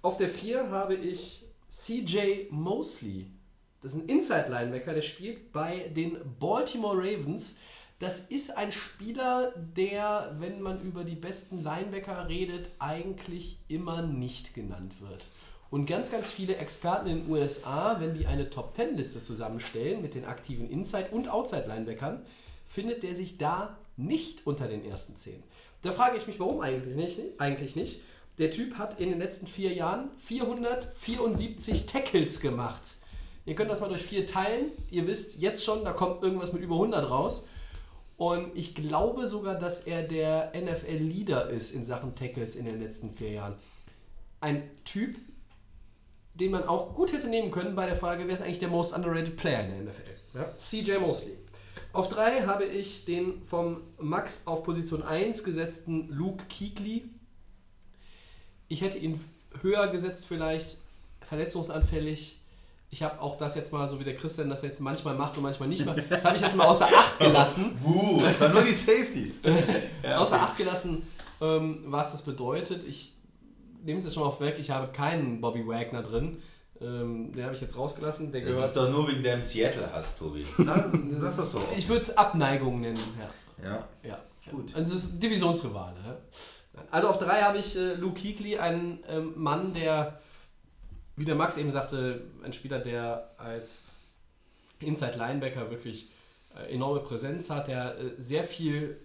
Auf 0.02 0.16
der 0.16 0.28
4 0.28 0.70
habe 0.70 0.94
ich 0.94 1.44
CJ 1.68 2.48
Mosley. 2.50 3.26
Das 3.82 3.94
ist 3.94 4.00
ein 4.00 4.08
Inside-Linebacker, 4.08 4.94
der 4.94 5.02
spielt 5.02 5.52
bei 5.52 5.90
den 5.94 6.18
Baltimore 6.38 6.96
Ravens. 6.96 7.56
Das 7.98 8.20
ist 8.20 8.56
ein 8.56 8.72
Spieler, 8.72 9.52
der, 9.56 10.34
wenn 10.38 10.60
man 10.60 10.80
über 10.82 11.04
die 11.04 11.14
besten 11.14 11.62
Linebacker 11.62 12.28
redet, 12.28 12.70
eigentlich 12.78 13.58
immer 13.68 14.02
nicht 14.02 14.54
genannt 14.54 15.00
wird. 15.00 15.26
Und 15.70 15.86
ganz, 15.86 16.10
ganz 16.10 16.30
viele 16.30 16.56
Experten 16.56 17.08
in 17.08 17.22
den 17.22 17.30
USA, 17.30 17.96
wenn 18.00 18.14
die 18.14 18.26
eine 18.26 18.50
Top-10-Liste 18.50 19.22
zusammenstellen 19.22 20.00
mit 20.00 20.14
den 20.14 20.24
aktiven 20.24 20.70
Inside- 20.70 21.10
und 21.10 21.28
Outside-Linebackern, 21.28 22.24
findet 22.66 23.02
der 23.02 23.16
sich 23.16 23.38
da 23.38 23.78
nicht 23.96 24.46
unter 24.46 24.68
den 24.68 24.84
ersten 24.84 25.16
10. 25.16 25.42
Da 25.82 25.92
frage 25.92 26.16
ich 26.16 26.26
mich, 26.26 26.38
warum 26.38 26.60
eigentlich 26.60 26.96
nicht, 26.96 27.20
eigentlich 27.38 27.76
nicht. 27.76 28.00
Der 28.38 28.50
Typ 28.50 28.76
hat 28.76 29.00
in 29.00 29.08
den 29.08 29.18
letzten 29.18 29.46
vier 29.46 29.72
Jahren 29.72 30.10
474 30.18 31.86
Tackles 31.86 32.40
gemacht. 32.40 32.96
Ihr 33.46 33.54
könnt 33.54 33.70
das 33.70 33.80
mal 33.80 33.88
durch 33.88 34.02
vier 34.02 34.26
teilen. 34.26 34.72
Ihr 34.90 35.06
wisst 35.06 35.40
jetzt 35.40 35.64
schon, 35.64 35.84
da 35.84 35.92
kommt 35.92 36.22
irgendwas 36.22 36.52
mit 36.52 36.62
über 36.62 36.74
100 36.74 37.08
raus. 37.08 37.46
Und 38.16 38.56
ich 38.56 38.74
glaube 38.74 39.28
sogar, 39.28 39.54
dass 39.54 39.80
er 39.80 40.02
der 40.02 40.52
NFL-Leader 40.54 41.48
ist 41.50 41.70
in 41.70 41.84
Sachen 41.84 42.14
Tackles 42.14 42.56
in 42.56 42.64
den 42.64 42.80
letzten 42.80 43.10
vier 43.10 43.30
Jahren. 43.30 43.54
Ein 44.40 44.68
Typ, 44.84 45.16
den 46.34 46.50
man 46.50 46.64
auch 46.64 46.94
gut 46.94 47.12
hätte 47.12 47.28
nehmen 47.28 47.50
können 47.50 47.76
bei 47.76 47.86
der 47.86 47.94
Frage, 47.94 48.26
wer 48.26 48.34
ist 48.34 48.42
eigentlich 48.42 48.58
der 48.58 48.68
most 48.68 48.94
underrated 48.94 49.36
Player 49.36 49.64
in 49.64 49.70
der 49.70 49.92
NFL? 49.92 50.10
Ja? 50.34 50.54
CJ 50.58 50.98
Mosley. 50.98 51.36
Auf 51.92 52.08
3 52.08 52.42
habe 52.42 52.64
ich 52.64 53.04
den 53.04 53.42
vom 53.42 53.82
Max 53.98 54.46
auf 54.46 54.64
Position 54.64 55.02
1 55.02 55.44
gesetzten 55.44 56.08
Luke 56.08 56.44
Kuechly. 56.46 57.04
Ich 58.68 58.80
hätte 58.80 58.98
ihn 58.98 59.22
höher 59.62 59.88
gesetzt 59.88 60.26
vielleicht, 60.26 60.78
verletzungsanfällig. 61.20 62.40
Ich 62.90 63.02
habe 63.02 63.20
auch 63.20 63.36
das 63.36 63.54
jetzt 63.56 63.72
mal, 63.72 63.86
so 63.88 63.98
wie 64.00 64.04
der 64.04 64.14
Christian 64.14 64.48
das 64.48 64.62
jetzt 64.62 64.80
manchmal 64.80 65.14
macht 65.14 65.36
und 65.36 65.42
manchmal 65.42 65.68
nicht 65.68 65.84
macht, 65.84 66.02
das 66.08 66.24
habe 66.24 66.36
ich 66.36 66.42
jetzt 66.42 66.56
mal 66.56 66.64
außer 66.66 66.86
Acht 66.86 67.18
gelassen. 67.18 67.78
Uh, 67.84 68.20
das 68.20 68.40
waren 68.40 68.52
nur 68.52 68.62
die 68.62 68.72
Safeties. 68.72 69.40
Ja, 70.02 70.18
außer. 70.18 70.40
Acht 70.40 70.56
gelassen, 70.56 71.06
ähm, 71.40 71.80
was 71.86 72.12
das 72.12 72.22
bedeutet. 72.22 72.84
Ich 72.84 73.12
nehme 73.82 73.98
es 73.98 74.04
jetzt 74.04 74.14
schon 74.14 74.22
mal 74.22 74.40
weg, 74.40 74.56
ich 74.58 74.70
habe 74.70 74.92
keinen 74.92 75.40
Bobby 75.40 75.66
Wagner 75.66 76.02
drin. 76.02 76.38
Ähm, 76.80 77.32
den 77.32 77.44
habe 77.44 77.54
ich 77.54 77.60
jetzt 77.60 77.76
rausgelassen. 77.76 78.30
Der 78.32 78.42
Das 78.42 78.50
gehört. 78.50 78.66
ist 78.68 78.76
doch 78.76 78.90
nur 78.90 79.08
wegen 79.08 79.22
deinem 79.22 79.42
Seattle-Hass, 79.42 80.16
Tobi. 80.16 80.44
Sag, 80.44 80.90
sag 81.18 81.36
das 81.36 81.50
doch 81.50 81.60
auch. 81.62 81.76
Ich 81.76 81.88
würde 81.88 82.02
es 82.02 82.16
Abneigung 82.16 82.80
nennen, 82.80 83.00
ja. 83.18 83.64
Ja. 83.68 83.88
Ja, 84.02 84.18
Gut. 84.50 84.74
Also 84.74 84.94
es 84.94 85.04
ist 85.04 85.22
Divisionsrivale. 85.22 86.18
Also 86.90 87.08
auf 87.08 87.18
drei 87.18 87.40
habe 87.42 87.58
ich 87.58 87.76
äh, 87.76 87.94
Luke 87.94 88.20
Kuechly, 88.20 88.58
einen 88.58 88.98
ähm, 89.08 89.32
Mann, 89.36 89.72
der, 89.72 90.20
wie 91.16 91.24
der 91.24 91.34
Max 91.34 91.56
eben 91.56 91.70
sagte, 91.70 92.22
ein 92.42 92.52
Spieler, 92.52 92.78
der 92.78 93.30
als 93.38 93.84
Inside 94.80 95.16
Linebacker 95.16 95.70
wirklich 95.70 96.08
äh, 96.54 96.72
enorme 96.72 97.00
Präsenz 97.00 97.48
hat, 97.50 97.68
der 97.68 97.98
äh, 97.98 98.10
sehr 98.18 98.44
viel 98.44 98.98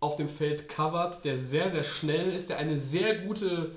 auf 0.00 0.14
dem 0.16 0.28
Feld 0.28 0.68
covert, 0.68 1.24
der 1.24 1.36
sehr, 1.36 1.70
sehr 1.70 1.82
schnell 1.82 2.32
ist, 2.32 2.50
der 2.50 2.58
eine 2.58 2.78
sehr 2.78 3.18
gute 3.18 3.72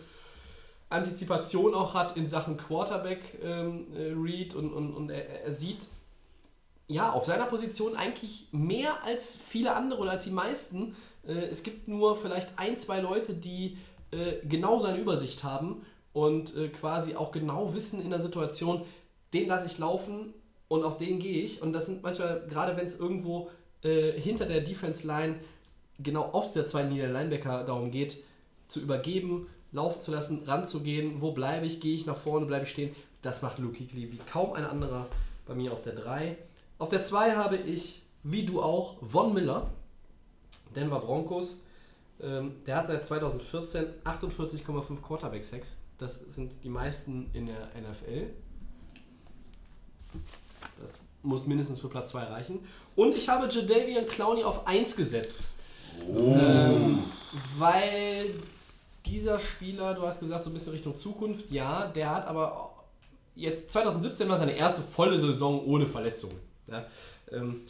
Antizipation 0.90 1.74
auch 1.74 1.96
hat 1.96 2.16
in 2.16 2.28
Sachen 2.28 2.58
Quarterback-Read 2.58 4.54
und, 4.54 4.72
und, 4.72 4.94
und 4.94 5.10
er, 5.10 5.46
er 5.46 5.54
sieht 5.54 5.80
ja, 6.88 7.12
auf 7.12 7.26
seiner 7.26 7.46
Position 7.46 7.96
eigentlich 7.96 8.48
mehr 8.52 9.04
als 9.04 9.36
viele 9.36 9.74
andere 9.74 10.02
oder 10.02 10.12
als 10.12 10.26
die 10.26 10.32
meisten. 10.32 10.96
Äh, 11.26 11.46
es 11.46 11.64
gibt 11.64 11.88
nur 11.88 12.16
vielleicht 12.18 12.60
ein, 12.60 12.78
zwei 12.78 13.00
Leute, 13.00 13.34
die 13.34 13.78
äh, 14.12 14.46
genau 14.46 14.78
seine 14.78 15.00
Übersicht 15.00 15.44
haben 15.44 15.86
und 16.14 16.56
äh, 16.56 16.70
quasi 16.70 17.16
auch 17.16 17.32
genau 17.32 17.74
wissen 17.74 18.02
in 18.02 18.10
der 18.10 18.20
Situation, 18.20 18.84
den 19.34 19.48
lasse 19.48 19.68
ich 19.68 19.78
laufen 19.78 20.34
und 20.68 20.84
auf 20.84 20.98
den 20.98 21.20
gehe 21.20 21.44
ich. 21.44 21.62
Und 21.62 21.74
das 21.74 21.86
sind 21.86 22.04
manchmal, 22.04 22.46
gerade 22.48 22.76
wenn 22.78 22.86
es 22.86 23.00
irgendwo 23.00 23.50
äh, 23.84 24.12
hinter 24.12 24.46
der 24.46 24.62
Defense-Line 24.62 25.36
genau 26.00 26.24
auf 26.24 26.54
der 26.54 26.66
zweiten 26.66 26.90
Linie 26.90 27.12
Linebacker 27.12 27.64
darum 27.64 27.92
geht, 27.92 28.18
zu 28.68 28.80
übergeben, 28.80 29.48
laufen 29.72 30.02
zu 30.02 30.12
lassen, 30.12 30.44
ranzugehen, 30.46 31.22
wo 31.22 31.32
bleibe 31.32 31.66
ich, 31.66 31.80
gehe 31.80 31.96
ich 31.96 32.06
nach 32.06 32.18
vorne, 32.18 32.46
bleibe 32.46 32.66
ich 32.66 32.72
stehen. 32.72 32.96
Das 33.22 33.42
macht 33.42 33.60
Luke 33.60 33.78
Kuechly 33.78 34.12
wie 34.12 34.18
kaum 34.18 34.54
ein 34.54 34.66
anderer 34.66 35.08
bei 35.46 35.54
mir 35.54 35.72
auf 35.74 35.82
der 35.82 35.94
3. 35.94 36.38
Auf 36.80 36.90
der 36.90 37.04
2 37.04 37.36
habe 37.36 37.58
ich, 37.58 38.02
wie 38.24 38.46
du 38.46 38.62
auch, 38.62 38.96
Von 39.06 39.34
Miller, 39.34 39.70
Denver 40.76 41.00
Broncos. 41.00 41.62
Ähm, 42.22 42.56
der 42.66 42.78
hat 42.78 42.88
seit 42.88 43.06
2014 43.06 43.86
48,5 44.04 45.02
Quarterback-Sacks. 45.02 45.81
Das 46.02 46.16
sind 46.20 46.64
die 46.64 46.70
meisten 46.70 47.30
in 47.34 47.46
der 47.46 47.68
NFL. 47.80 48.32
Das 50.82 51.00
muss 51.22 51.46
mindestens 51.46 51.80
für 51.80 51.90
Platz 51.90 52.10
2 52.10 52.24
reichen. 52.24 52.60
Und 52.96 53.16
ich 53.16 53.30
habe 53.30 53.48
Jadavian 53.48 54.08
Clowney 54.08 54.44
auf 54.44 54.66
1 54.66 54.96
gesetzt. 54.96 55.50
Ähm, 56.10 57.04
weil 57.56 58.34
dieser 59.06 59.40
Spieler, 59.40 59.94
du 59.94 60.02
hast 60.02 60.20
gesagt, 60.20 60.44
so 60.44 60.50
ein 60.50 60.54
bisschen 60.54 60.72
Richtung 60.72 60.96
Zukunft, 60.96 61.52
ja, 61.52 61.86
der 61.86 62.10
hat 62.10 62.26
aber 62.26 62.72
jetzt 63.36 63.72
2017 63.72 64.28
war 64.28 64.38
seine 64.38 64.54
erste 64.56 64.82
volle 64.82 65.20
Saison 65.20 65.64
ohne 65.66 65.86
Verletzungen. 65.86 66.40
Ja, 66.66 66.84
ähm, 67.32 67.62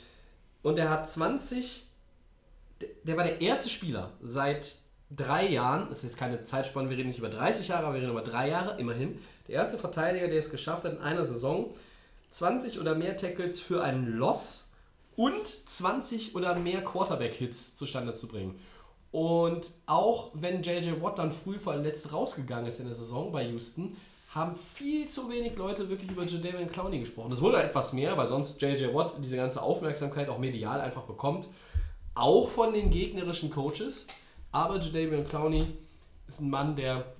und 0.64 0.80
er 0.80 0.90
hat 0.90 1.10
20, 1.10 1.84
der- 2.80 2.90
der 3.04 3.18
war 3.18 3.26
der 3.26 3.42
erste 3.42 3.68
Spieler 3.68 4.12
seit 4.22 4.76
drei 5.16 5.48
Jahren, 5.48 5.90
das 5.90 6.00
ist 6.00 6.04
jetzt 6.04 6.18
keine 6.18 6.44
Zeitspanne, 6.44 6.90
wir 6.90 6.98
reden 6.98 7.10
nicht 7.10 7.20
über 7.20 7.30
30 7.30 7.68
Jahre, 7.68 7.86
aber 7.86 7.96
wir 7.96 8.02
reden 8.02 8.12
über 8.12 8.22
drei 8.22 8.50
Jahre, 8.50 8.80
immerhin, 8.80 9.20
der 9.48 9.56
erste 9.56 9.78
Verteidiger, 9.78 10.28
der 10.28 10.40
es 10.40 10.50
geschafft 10.50 10.86
hat, 10.86 10.94
in 10.94 11.00
einer 11.00 11.26
Saison 11.26 11.74
20 12.32 12.80
oder 12.80 12.96
mehr 12.96 13.18
Tackles 13.18 13.60
für 13.60 13.84
einen 13.84 14.18
Loss 14.18 14.70
und 15.16 15.46
20 15.46 16.36
oder 16.36 16.58
mehr 16.58 16.84
Quarterback-Hits 16.84 17.76
zustande 17.76 18.14
zu 18.14 18.28
bringen. 18.28 18.60
Und 19.12 19.72
auch 19.88 20.32
wenn 20.34 20.64
JJ 20.64 21.02
Watt 21.02 21.20
dann 21.20 21.32
früh 21.32 21.60
verletzt 21.60 22.14
rausgegangen 22.14 22.66
ist 22.66 22.80
in 22.80 22.86
der 22.86 22.96
Saison 22.96 23.32
bei 23.32 23.46
Houston, 23.48 23.98
haben 24.34 24.56
viel 24.74 25.10
zu 25.10 25.30
wenig 25.30 25.58
Leute 25.58 25.90
wirklich 25.90 26.10
über 26.10 26.24
Jadavian 26.24 26.72
Clowney 26.72 27.00
gesprochen. 27.00 27.32
Das 27.32 27.42
wurde 27.42 27.62
etwas 27.62 27.92
mehr, 27.92 28.16
weil 28.16 28.30
sonst 28.30 28.62
JJ 28.62 28.94
Watt 28.94 29.16
diese 29.20 29.36
ganze 29.36 29.62
Aufmerksamkeit 29.62 30.30
auch 30.30 30.38
medial 30.38 30.80
einfach 30.80 31.04
bekommt. 31.04 31.48
Auch 32.16 32.48
von 32.50 32.74
den 32.74 32.90
gegnerischen 32.90 33.50
Coaches. 33.50 34.08
Aber 34.52 34.80
Jadavian 34.80 35.28
Clowney 35.28 35.68
ist 36.28 36.42
ein 36.42 36.50
Mann, 36.50 36.76
der, 36.76 37.14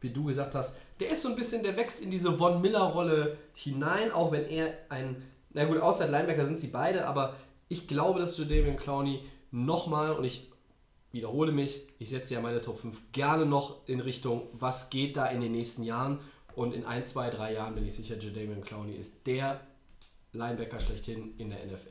wie 0.00 0.10
du 0.10 0.24
gesagt 0.24 0.54
hast, 0.54 0.76
der 1.00 1.10
ist 1.10 1.22
so 1.22 1.28
ein 1.28 1.36
bisschen, 1.36 1.62
der 1.62 1.76
wächst 1.76 2.00
in 2.00 2.10
diese 2.10 2.32
Von 2.32 2.60
Miller-Rolle 2.60 3.36
hinein, 3.54 4.12
auch 4.12 4.32
wenn 4.32 4.46
er 4.46 4.74
ein, 4.88 5.22
na 5.50 5.64
gut, 5.64 5.80
Outside 5.80 6.10
Linebacker 6.10 6.46
sind 6.46 6.58
sie 6.58 6.68
beide, 6.68 7.06
aber 7.06 7.36
ich 7.68 7.88
glaube, 7.88 8.20
dass 8.20 8.38
Jadavian 8.38 8.76
Clowney 8.76 9.22
nochmal, 9.50 10.12
und 10.12 10.24
ich 10.24 10.50
wiederhole 11.12 11.52
mich, 11.52 11.82
ich 11.98 12.10
setze 12.10 12.34
ja 12.34 12.40
meine 12.40 12.60
Top 12.60 12.78
5 12.78 13.12
gerne 13.12 13.46
noch 13.46 13.86
in 13.86 14.00
Richtung, 14.00 14.48
was 14.52 14.90
geht 14.90 15.16
da 15.16 15.26
in 15.26 15.40
den 15.40 15.52
nächsten 15.52 15.82
Jahren. 15.82 16.20
Und 16.54 16.74
in 16.74 16.84
ein, 16.84 17.04
zwei, 17.04 17.30
drei 17.30 17.54
Jahren 17.54 17.74
bin 17.74 17.86
ich 17.86 17.94
sicher, 17.94 18.18
Jadavian 18.18 18.62
Clowney 18.62 18.94
ist 18.94 19.26
der 19.26 19.60
Linebacker 20.32 20.80
schlechthin 20.80 21.34
in 21.38 21.50
der 21.50 21.64
NFL. 21.64 21.88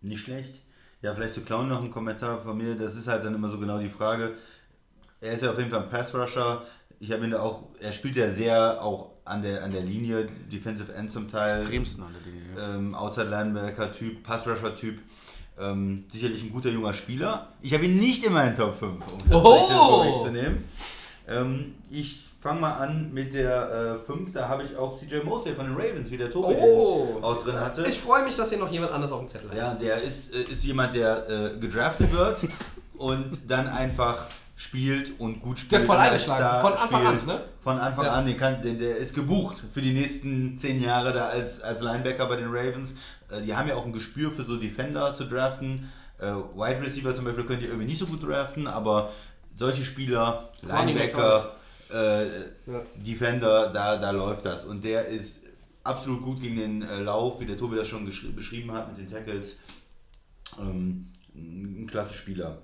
Nicht 0.00 0.20
schlecht. 0.20 0.54
Ja, 1.02 1.14
vielleicht 1.14 1.34
zu 1.34 1.40
Clown 1.42 1.68
noch 1.68 1.82
ein 1.82 1.90
Kommentar 1.90 2.40
von 2.42 2.56
mir. 2.56 2.74
Das 2.76 2.94
ist 2.94 3.08
halt 3.08 3.24
dann 3.24 3.34
immer 3.34 3.50
so 3.50 3.58
genau 3.58 3.78
die 3.78 3.90
Frage. 3.90 4.34
Er 5.20 5.32
ist 5.34 5.42
ja 5.42 5.50
auf 5.50 5.58
jeden 5.58 5.70
Fall 5.70 5.82
ein 5.82 5.90
Pass-Rusher. 5.90 6.62
Ich 7.00 7.10
habe 7.12 7.24
ihn 7.24 7.32
da 7.32 7.40
auch, 7.40 7.64
er 7.80 7.92
spielt 7.92 8.16
ja 8.16 8.32
sehr 8.32 8.80
auch 8.82 9.12
an 9.24 9.42
der, 9.42 9.64
an 9.64 9.72
der 9.72 9.82
Linie, 9.82 10.28
Defensive 10.50 10.92
End 10.94 11.10
zum 11.12 11.30
Teil. 11.30 11.58
Extremsten 11.60 12.04
an 12.04 12.12
der 12.12 12.32
Linie. 12.32 12.48
Ja. 12.56 12.74
ähm, 12.76 12.94
Outside 12.94 13.28
Linebacker-Typ, 13.28 14.22
Pass-Rusher-Typ. 14.22 15.00
Ähm, 15.58 16.04
sicherlich 16.10 16.42
ein 16.44 16.50
guter 16.52 16.70
junger 16.70 16.94
Spieler. 16.94 17.48
Ich 17.60 17.74
habe 17.74 17.84
ihn 17.84 17.98
nicht 17.98 18.24
in 18.24 18.32
meinen 18.32 18.56
Top 18.56 18.78
5, 18.78 19.04
um 19.06 19.18
das 19.28 19.34
Oh! 19.42 19.66
so 19.68 19.74
vorwegzunehmen. 19.74 20.64
Ähm, 21.28 21.74
ich 21.90 22.26
fange 22.42 22.60
mal 22.60 22.72
an 22.72 23.10
mit 23.12 23.32
der 23.34 24.00
5. 24.06 24.32
da 24.32 24.48
habe 24.48 24.64
ich 24.64 24.76
auch 24.76 24.98
CJ 24.98 25.22
Mosley 25.24 25.54
von 25.54 25.66
den 25.66 25.74
Ravens, 25.74 26.10
wie 26.10 26.16
der 26.16 26.30
Tobi 26.30 26.54
Oh. 26.60 27.18
auch 27.22 27.42
drin 27.42 27.58
hatte. 27.60 27.86
Ich 27.86 27.98
freue 28.00 28.24
mich, 28.24 28.34
dass 28.36 28.48
hier 28.50 28.58
noch 28.58 28.70
jemand 28.70 28.92
anders 28.92 29.12
auf 29.12 29.20
dem 29.20 29.28
Zettel 29.28 29.50
hat. 29.50 29.56
Ja, 29.56 29.74
der 29.74 30.02
ist, 30.02 30.32
äh, 30.34 30.42
ist 30.42 30.64
jemand, 30.64 30.94
der 30.96 31.28
äh, 31.28 31.58
gedraftet 31.58 32.12
wird 32.12 32.38
und 32.98 33.38
dann 33.48 33.68
einfach 33.68 34.26
spielt 34.56 35.18
und 35.20 35.40
gut 35.40 35.58
spielt. 35.58 35.72
Der 35.72 35.80
voll 35.82 35.96
eingeschlagen, 35.96 36.60
von 36.62 36.72
Anfang 36.74 37.06
an, 37.06 37.14
spielt. 37.14 37.26
ne? 37.26 37.44
Von 37.62 37.78
Anfang 37.78 38.04
Ja. 38.06 38.12
an, 38.12 38.26
den 38.26 38.36
kann, 38.36 38.60
den, 38.62 38.78
der 38.78 38.96
ist 38.96 39.14
gebucht 39.14 39.56
für 39.72 39.80
die 39.82 39.92
nächsten 39.92 40.56
zehn 40.58 40.82
Jahre 40.82 41.12
da 41.12 41.26
als, 41.28 41.60
als 41.62 41.80
Linebacker 41.80 42.26
bei 42.26 42.36
den 42.36 42.48
Ravens. 42.48 42.90
Äh, 43.30 43.42
die 43.42 43.54
haben 43.54 43.68
ja 43.68 43.76
auch 43.76 43.84
ein 43.86 43.92
Gespür 43.92 44.30
für 44.32 44.44
so 44.44 44.56
Defender 44.56 45.14
zu 45.14 45.24
draften. 45.24 45.90
Äh, 46.18 46.26
Wide 46.56 46.80
Receiver 46.84 47.14
zum 47.14 47.24
Beispiel 47.24 47.44
könnt 47.44 47.62
ihr 47.62 47.68
irgendwie 47.68 47.86
nicht 47.86 47.98
so 47.98 48.06
gut 48.06 48.22
draften, 48.28 48.66
aber 48.66 49.10
solche 49.56 49.84
Spieler, 49.84 50.48
Linebacker, 50.62 51.52
äh, 51.92 52.26
Ja. 52.66 52.82
Defender, 52.96 53.70
da, 53.72 53.96
da 53.96 54.10
läuft 54.10 54.44
das. 54.44 54.64
Und 54.64 54.84
der 54.84 55.06
ist 55.06 55.36
absolut 55.84 56.22
gut 56.22 56.40
gegen 56.40 56.56
den 56.56 56.82
äh, 56.82 57.00
Lauf, 57.00 57.40
wie 57.40 57.46
der 57.46 57.58
Tobi 57.58 57.76
das 57.76 57.88
schon 57.88 58.04
beschrieben 58.04 58.72
hat 58.72 58.88
mit 58.88 58.98
den 58.98 59.12
Tackles. 59.12 59.56
Ähm, 60.58 61.08
ein 61.34 61.86
klasse 61.90 62.14
Spieler. 62.14 62.58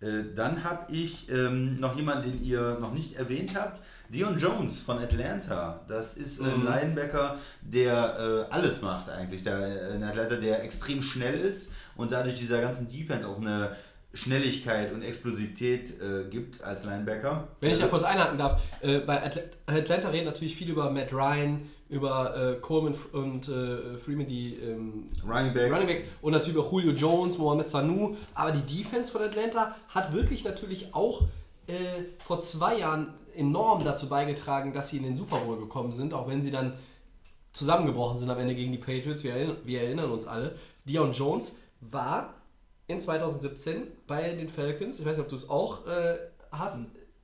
Äh, 0.00 0.34
dann 0.34 0.64
habe 0.64 0.92
ich 0.92 1.28
ähm, 1.30 1.78
noch 1.78 1.96
jemanden, 1.96 2.30
den 2.30 2.44
ihr 2.44 2.78
noch 2.80 2.92
nicht 2.92 3.14
erwähnt 3.14 3.52
habt. 3.54 3.80
Dion 4.08 4.38
Jones 4.38 4.80
von 4.80 4.98
Atlanta. 4.98 5.80
Das 5.88 6.14
ist 6.14 6.38
ein 6.40 6.64
Linebacker, 6.64 7.38
der 7.62 8.46
äh, 8.50 8.52
alles 8.52 8.82
macht 8.82 9.08
eigentlich. 9.08 9.42
Der, 9.42 9.58
äh, 9.58 9.94
ein 9.94 10.02
Atlanta, 10.02 10.36
der 10.36 10.62
extrem 10.64 11.02
schnell 11.02 11.38
ist 11.40 11.70
und 11.96 12.12
dadurch 12.12 12.36
dieser 12.36 12.60
ganzen 12.60 12.88
Defense 12.88 13.26
auch 13.26 13.40
eine 13.40 13.74
Schnelligkeit 14.14 14.92
und 14.92 15.02
Explosivität 15.02 16.00
äh, 16.00 16.28
gibt 16.28 16.62
als 16.62 16.84
Linebacker. 16.84 17.48
Wenn 17.60 17.70
ich 17.70 17.78
da 17.78 17.86
kurz 17.86 18.02
einhaken 18.02 18.36
darf, 18.36 18.60
äh, 18.82 18.98
bei 18.98 19.24
Atl 19.24 19.50
Atlanta 19.66 20.10
reden 20.10 20.26
natürlich 20.26 20.54
viel 20.54 20.68
über 20.68 20.90
Matt 20.90 21.12
Ryan, 21.12 21.62
über 21.88 22.36
äh, 22.36 22.54
Coleman 22.60 22.94
und 23.12 23.48
äh, 23.48 23.96
Freeman, 23.96 24.26
die 24.26 24.54
ähm, 24.56 25.08
Running 25.26 25.54
Backs. 25.54 25.72
Running 25.72 25.86
Backs 25.86 26.02
und 26.20 26.32
natürlich 26.32 26.58
auch 26.58 26.72
Julio 26.72 26.92
Jones, 26.92 27.38
Mohamed 27.38 27.68
Sanu. 27.68 28.16
Aber 28.34 28.52
die 28.52 28.78
Defense 28.78 29.10
von 29.10 29.22
Atlanta 29.22 29.76
hat 29.88 30.12
wirklich 30.12 30.44
natürlich 30.44 30.94
auch 30.94 31.22
äh, 31.66 31.74
vor 32.22 32.40
zwei 32.40 32.78
Jahren 32.78 33.14
enorm 33.34 33.82
dazu 33.84 34.08
beigetragen, 34.08 34.74
dass 34.74 34.90
sie 34.90 34.98
in 34.98 35.04
den 35.04 35.16
Super 35.16 35.38
Bowl 35.38 35.58
gekommen 35.58 35.92
sind, 35.92 36.12
auch 36.12 36.28
wenn 36.28 36.42
sie 36.42 36.50
dann 36.50 36.74
zusammengebrochen 37.52 38.18
sind 38.18 38.28
am 38.28 38.38
Ende 38.38 38.54
gegen 38.54 38.72
die 38.72 38.78
Patriots. 38.78 39.24
Wir 39.24 39.56
wir 39.64 39.82
erinnern 39.82 40.10
uns 40.10 40.26
alle. 40.26 40.56
Dion 40.84 41.12
Jones 41.12 41.56
war 41.80 42.34
in 42.92 43.00
2017 43.00 43.88
bei 44.06 44.34
den 44.34 44.48
Falcons, 44.48 45.00
ich 45.00 45.06
weiß 45.06 45.16
nicht, 45.16 45.24
ob 45.24 45.28
du 45.28 45.36
es 45.36 45.48
auch 45.50 45.86
äh, 45.86 46.16
hast, 46.50 46.78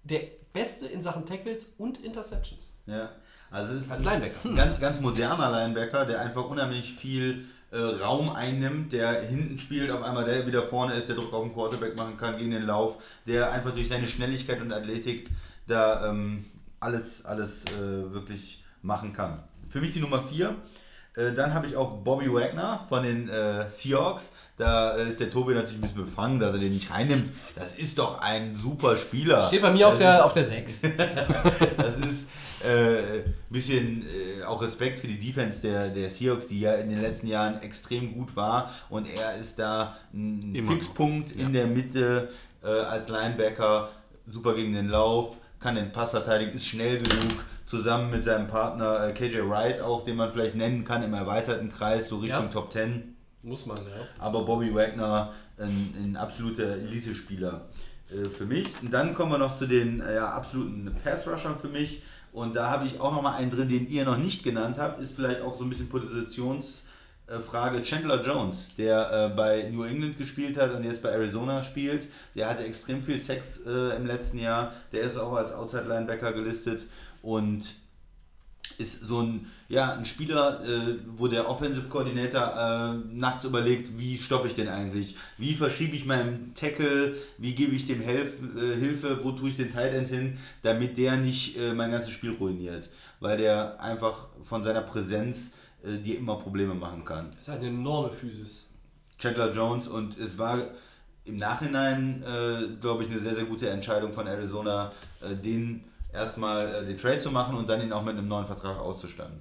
der 0.04 0.20
Beste 0.52 0.86
in 0.86 1.02
Sachen 1.02 1.24
Tackles 1.26 1.66
und 1.78 1.98
Interceptions. 2.04 2.72
Ja, 2.86 3.10
also 3.50 3.74
es 3.74 3.82
ist 3.82 3.92
Als 3.92 4.04
Linebacker. 4.04 4.48
ein 4.48 4.56
ganz, 4.56 4.80
ganz 4.80 5.00
moderner 5.00 5.50
Linebacker, 5.50 6.06
der 6.06 6.20
einfach 6.20 6.44
unheimlich 6.48 6.94
viel 6.94 7.44
äh, 7.70 7.76
Raum 7.76 8.30
einnimmt, 8.30 8.92
der 8.92 9.22
hinten 9.22 9.58
spielt, 9.58 9.90
auf 9.90 10.02
einmal 10.02 10.24
der 10.24 10.46
wieder 10.46 10.62
vorne 10.62 10.94
ist, 10.94 11.08
der 11.08 11.16
Druck 11.16 11.32
auf 11.32 11.44
den 11.44 11.52
Quarterback 11.52 11.96
machen 11.96 12.16
kann 12.16 12.38
gegen 12.38 12.50
den 12.50 12.62
Lauf, 12.64 12.96
der 13.26 13.52
einfach 13.52 13.72
durch 13.74 13.88
seine 13.88 14.08
Schnelligkeit 14.08 14.60
und 14.60 14.72
Athletik 14.72 15.30
da 15.66 16.08
ähm, 16.08 16.46
alles, 16.80 17.24
alles 17.24 17.64
äh, 17.66 18.12
wirklich 18.12 18.64
machen 18.82 19.12
kann. 19.12 19.42
Für 19.68 19.80
mich 19.80 19.92
die 19.92 20.00
Nummer 20.00 20.22
4. 20.22 20.54
Äh, 21.16 21.32
dann 21.32 21.52
habe 21.52 21.66
ich 21.66 21.76
auch 21.76 21.98
Bobby 21.98 22.32
Wagner 22.32 22.86
von 22.88 23.02
den 23.02 23.28
äh, 23.28 23.68
Seahawks. 23.68 24.32
Da 24.58 24.90
ist 24.92 25.20
der 25.20 25.30
Tobi 25.30 25.54
natürlich 25.54 25.76
ein 25.78 25.82
bisschen 25.82 26.04
befangen, 26.04 26.40
dass 26.40 26.52
er 26.52 26.58
den 26.58 26.72
nicht 26.72 26.90
reinnimmt. 26.90 27.30
Das 27.54 27.78
ist 27.78 27.96
doch 27.98 28.20
ein 28.20 28.56
super 28.56 28.96
Spieler. 28.96 29.44
Steht 29.46 29.62
bei 29.62 29.70
mir 29.72 29.86
auf 29.88 29.96
der, 29.98 30.16
ist- 30.16 30.22
auf 30.22 30.32
der 30.32 30.44
6. 30.44 30.80
das 31.76 31.96
ist 31.96 32.26
äh, 32.66 33.18
ein 33.20 33.34
bisschen 33.50 34.04
äh, 34.04 34.42
auch 34.42 34.60
Respekt 34.60 34.98
für 34.98 35.06
die 35.06 35.18
Defense 35.20 35.60
der, 35.62 35.88
der 35.88 36.10
Seahawks, 36.10 36.48
die 36.48 36.58
ja 36.60 36.74
in 36.74 36.88
den 36.90 37.00
letzten 37.00 37.28
Jahren 37.28 37.62
extrem 37.62 38.12
gut 38.12 38.34
war. 38.34 38.72
Und 38.90 39.06
er 39.08 39.36
ist 39.36 39.58
da 39.60 39.96
ein 40.12 40.54
Immer. 40.54 40.72
Fixpunkt 40.72 41.30
in 41.32 41.54
Ja. 41.54 41.60
der 41.60 41.66
Mitte 41.68 42.28
äh, 42.64 42.66
als 42.66 43.08
Linebacker, 43.08 43.90
super 44.28 44.54
gegen 44.54 44.72
den 44.74 44.88
Lauf, 44.88 45.36
kann 45.60 45.76
den 45.76 45.92
Pass 45.92 46.10
verteidigen, 46.10 46.50
ist 46.52 46.66
schnell 46.66 46.98
genug. 46.98 47.44
Zusammen 47.66 48.10
mit 48.10 48.24
seinem 48.24 48.48
Partner 48.48 49.06
äh, 49.08 49.12
KJ 49.12 49.48
Wright 49.48 49.80
auch, 49.82 50.04
den 50.04 50.16
man 50.16 50.32
vielleicht 50.32 50.54
nennen 50.56 50.84
kann 50.84 51.02
im 51.04 51.14
erweiterten 51.14 51.68
Kreis, 51.70 52.08
so 52.08 52.16
Richtung 52.16 52.46
Ja. 52.46 52.50
Top 52.50 52.72
10. 52.72 53.14
Muss 53.42 53.66
man, 53.66 53.76
ja. 53.78 53.82
Aber 54.18 54.44
Bobby 54.44 54.74
Wagner, 54.74 55.32
ein, 55.58 55.94
ein 56.02 56.16
absoluter 56.16 56.76
Elite-Spieler 56.76 57.68
äh, 58.10 58.28
für 58.28 58.46
mich. 58.46 58.66
Und 58.82 58.92
dann 58.92 59.14
kommen 59.14 59.32
wir 59.32 59.38
noch 59.38 59.56
zu 59.56 59.66
den 59.66 60.00
äh, 60.00 60.16
ja, 60.16 60.30
absoluten 60.30 60.94
Pass-Rushern 61.04 61.58
für 61.58 61.68
mich. 61.68 62.02
Und 62.32 62.54
da 62.54 62.70
habe 62.70 62.86
ich 62.86 63.00
auch 63.00 63.12
noch 63.12 63.22
mal 63.22 63.36
einen 63.36 63.50
drin, 63.50 63.68
den 63.68 63.88
ihr 63.88 64.04
noch 64.04 64.18
nicht 64.18 64.42
genannt 64.42 64.76
habt. 64.78 65.00
Ist 65.00 65.14
vielleicht 65.14 65.40
auch 65.40 65.56
so 65.56 65.64
ein 65.64 65.70
bisschen 65.70 65.88
Positionsfrage. 65.88 67.82
Chandler 67.82 68.24
Jones, 68.24 68.68
der 68.76 69.10
äh, 69.32 69.36
bei 69.36 69.70
New 69.70 69.84
England 69.84 70.18
gespielt 70.18 70.56
hat 70.56 70.74
und 70.74 70.84
jetzt 70.84 71.02
bei 71.02 71.10
Arizona 71.10 71.62
spielt. 71.62 72.08
Der 72.34 72.48
hatte 72.48 72.64
extrem 72.64 73.02
viel 73.02 73.20
Sex 73.20 73.60
äh, 73.66 73.96
im 73.96 74.06
letzten 74.06 74.38
Jahr. 74.38 74.72
Der 74.92 75.02
ist 75.02 75.16
auch 75.16 75.32
als 75.32 75.52
Outside-Linebacker 75.52 76.32
gelistet. 76.32 76.82
Und 77.22 77.74
ist 78.78 79.00
so 79.04 79.20
ein, 79.20 79.46
ja, 79.68 79.92
ein 79.92 80.06
Spieler, 80.06 80.64
äh, 80.64 80.98
wo 81.16 81.26
der 81.26 81.50
Offensive 81.50 81.88
Coordinator 81.88 82.54
äh, 82.54 83.14
nachts 83.14 83.44
überlegt, 83.44 83.98
wie 83.98 84.16
stoppe 84.16 84.46
ich 84.46 84.54
den 84.54 84.68
eigentlich? 84.68 85.16
Wie 85.36 85.54
verschiebe 85.54 85.96
ich 85.96 86.06
meinen 86.06 86.54
Tackle? 86.54 87.16
Wie 87.38 87.54
gebe 87.54 87.74
ich 87.74 87.88
dem 87.88 88.00
Helf, 88.00 88.34
äh, 88.56 88.76
Hilfe? 88.76 89.18
Wo 89.24 89.32
tue 89.32 89.50
ich 89.50 89.56
den 89.56 89.72
Tight 89.72 89.92
End 89.92 90.08
hin? 90.08 90.38
Damit 90.62 90.96
der 90.96 91.16
nicht 91.16 91.58
äh, 91.58 91.74
mein 91.74 91.90
ganzes 91.90 92.12
Spiel 92.12 92.32
ruiniert. 92.32 92.88
Weil 93.18 93.38
der 93.38 93.80
einfach 93.82 94.28
von 94.44 94.62
seiner 94.62 94.82
Präsenz 94.82 95.50
äh, 95.82 95.98
dir 95.98 96.16
immer 96.16 96.36
Probleme 96.36 96.74
machen 96.74 97.04
kann. 97.04 97.30
Das 97.30 97.56
ist 97.56 97.60
eine 97.60 97.68
enorme 97.68 98.12
Physis. 98.12 98.66
Chandler 99.18 99.52
Jones 99.52 99.88
und 99.88 100.16
es 100.18 100.38
war 100.38 100.56
im 101.24 101.36
Nachhinein, 101.36 102.22
äh, 102.22 102.76
glaube 102.80 103.02
ich, 103.02 103.10
eine 103.10 103.18
sehr, 103.18 103.34
sehr 103.34 103.44
gute 103.44 103.68
Entscheidung 103.68 104.12
von 104.12 104.28
Arizona, 104.28 104.92
den 105.44 105.84
erstmal 106.18 106.68
äh, 106.74 106.86
den 106.86 106.96
Trade 106.98 107.20
zu 107.20 107.30
machen 107.30 107.56
und 107.56 107.68
dann 107.68 107.80
ihn 107.80 107.92
auch 107.92 108.02
mit 108.02 108.16
einem 108.16 108.28
neuen 108.28 108.46
Vertrag 108.46 108.78
auszustatten. 108.78 109.40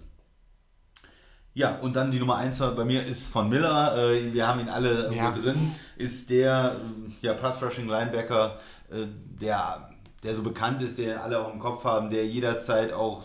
Ja, 1.54 1.78
und 1.82 1.96
dann 1.96 2.12
die 2.12 2.20
Nummer 2.20 2.36
1 2.38 2.60
bei 2.60 2.86
mir 2.86 3.06
ist 3.06 3.28
von 3.28 3.50
Miller. 3.50 3.98
Äh, 3.98 4.32
wir 4.34 4.48
haben 4.48 4.60
ihn 4.60 4.70
alle 4.70 4.90
irgendwo 5.04 5.16
Ja. 5.16 5.32
drin. 5.32 5.74
Ist 5.96 6.30
der 6.30 6.76
äh, 6.76 7.26
ja, 7.26 7.34
Pass-Rushing-Linebacker, 7.34 8.60
der, 9.42 9.90
der 10.24 10.36
so 10.36 10.44
bekannt 10.44 10.82
ist, 10.82 10.98
der 10.98 11.24
alle 11.24 11.40
auch 11.40 11.52
im 11.54 11.60
Kopf 11.60 11.84
haben, 11.84 12.10
der 12.10 12.26
jederzeit 12.26 12.94
auch 12.94 13.24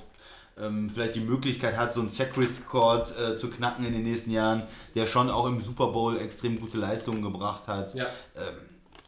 ähm, 0.60 0.90
vielleicht 0.92 1.14
die 1.14 1.20
Möglichkeit 1.20 1.76
hat, 1.76 1.94
so 1.94 2.00
ein 2.00 2.08
Secret-Cord 2.10 3.14
äh, 3.18 3.36
zu 3.36 3.48
knacken 3.48 3.86
in 3.86 3.92
den 3.92 4.02
nächsten 4.04 4.30
Jahren, 4.30 4.64
der 4.94 5.06
schon 5.06 5.30
auch 5.30 5.46
im 5.46 5.60
Super 5.60 5.88
Bowl 5.88 6.18
extrem 6.18 6.60
gute 6.60 6.78
Leistungen 6.78 7.22
gebracht 7.22 7.68
hat. 7.68 7.94
Ja. 7.94 8.06
Ähm, 8.36 8.54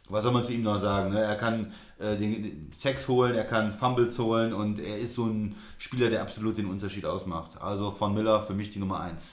was 0.09 0.23
soll 0.23 0.31
man 0.31 0.45
zu 0.45 0.53
ihm 0.53 0.63
noch 0.63 0.81
sagen? 0.81 1.13
Ne? 1.13 1.19
Er 1.21 1.35
kann 1.35 1.73
äh, 1.99 2.17
den, 2.17 2.43
den 2.43 2.69
Sex 2.77 3.07
holen, 3.07 3.35
er 3.35 3.45
kann 3.45 3.71
Fumbles 3.71 4.17
holen 4.19 4.53
und 4.53 4.79
er 4.79 4.97
ist 4.97 5.15
so 5.15 5.25
ein 5.25 5.55
Spieler, 5.77 6.09
der 6.09 6.21
absolut 6.21 6.57
den 6.57 6.67
Unterschied 6.67 7.05
ausmacht. 7.05 7.51
Also 7.61 7.91
von 7.91 8.13
Miller 8.13 8.41
für 8.41 8.53
mich 8.53 8.71
die 8.71 8.79
Nummer 8.79 9.01
1. 9.01 9.31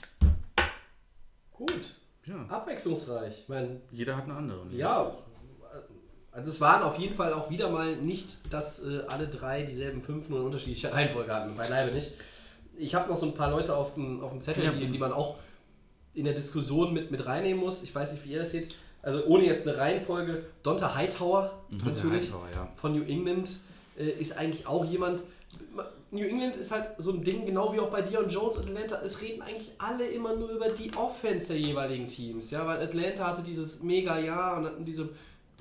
Gut. 1.51 1.95
Ja. 2.25 2.45
Abwechslungsreich. 2.47 3.39
Ich 3.41 3.49
meine, 3.49 3.81
Jeder 3.91 4.15
hat 4.15 4.23
eine 4.25 4.35
andere. 4.35 4.65
ne? 4.65 4.75
ja. 4.75 5.11
Also 6.31 6.49
es 6.49 6.59
waren 6.59 6.81
auf 6.81 6.97
jeden 6.97 7.13
Fall 7.13 7.31
auch 7.33 7.51
wieder 7.51 7.69
mal 7.69 7.95
nicht, 7.97 8.37
dass 8.51 8.83
äh, 8.83 9.03
alle 9.07 9.27
drei 9.27 9.63
dieselben 9.63 10.01
fünf 10.01 10.29
nur 10.29 10.39
in 10.39 10.45
unterschiedlicher 10.45 10.91
Reihenfolge 10.93 11.31
hatten. 11.31 11.55
Beileibe 11.55 11.93
nicht. 11.93 12.11
Ich 12.75 12.95
habe 12.95 13.07
noch 13.07 13.17
so 13.17 13.27
ein 13.27 13.35
paar 13.35 13.51
Leute 13.51 13.75
auf 13.75 13.93
dem, 13.93 14.21
auf 14.21 14.31
dem 14.31 14.41
Zettel, 14.41 14.71
die, 14.71 14.87
die 14.87 14.97
man 14.97 15.11
auch 15.13 15.35
in 16.15 16.25
der 16.25 16.33
Diskussion 16.33 16.91
mit, 16.93 17.11
mit 17.11 17.23
reinnehmen 17.25 17.61
muss. 17.61 17.83
Ich 17.83 17.93
weiß 17.93 18.13
nicht, 18.13 18.25
wie 18.25 18.31
ihr 18.31 18.39
das 18.39 18.49
seht. 18.51 18.75
Also 19.03 19.25
ohne 19.25 19.45
jetzt 19.45 19.67
eine 19.67 19.77
Reihenfolge. 19.77 20.45
Donta 20.63 20.95
Hightower 20.95 21.51
natürlich 21.69 22.31
Hightower, 22.31 22.47
ja. 22.55 22.69
von 22.75 22.93
New 22.93 23.03
England 23.03 23.57
äh, 23.97 24.09
ist 24.09 24.35
eigentlich 24.37 24.65
auch 24.65 24.85
jemand. 24.85 25.21
New 26.09 26.25
England 26.25 26.55
ist 26.55 26.71
halt 26.71 26.89
so 26.97 27.11
ein 27.11 27.23
Ding, 27.23 27.45
genau 27.45 27.73
wie 27.73 27.79
auch 27.79 27.89
bei 27.89 28.01
Dion 28.01 28.29
Jones 28.29 28.57
und 28.57 28.69
Atlanta. 28.69 29.01
Es 29.03 29.21
reden 29.21 29.41
eigentlich 29.41 29.71
alle 29.77 30.07
immer 30.07 30.35
nur 30.35 30.49
über 30.49 30.69
die 30.69 30.91
Offense 30.95 31.47
der 31.47 31.59
jeweiligen 31.59 32.07
Teams. 32.07 32.49
Ja, 32.49 32.65
weil 32.65 32.81
Atlanta 32.81 33.27
hatte 33.27 33.41
dieses 33.41 33.83
mega 33.83 34.17
Jahr 34.17 34.57
und 34.57 34.65
hatten 34.65 34.85
diese, 34.85 35.09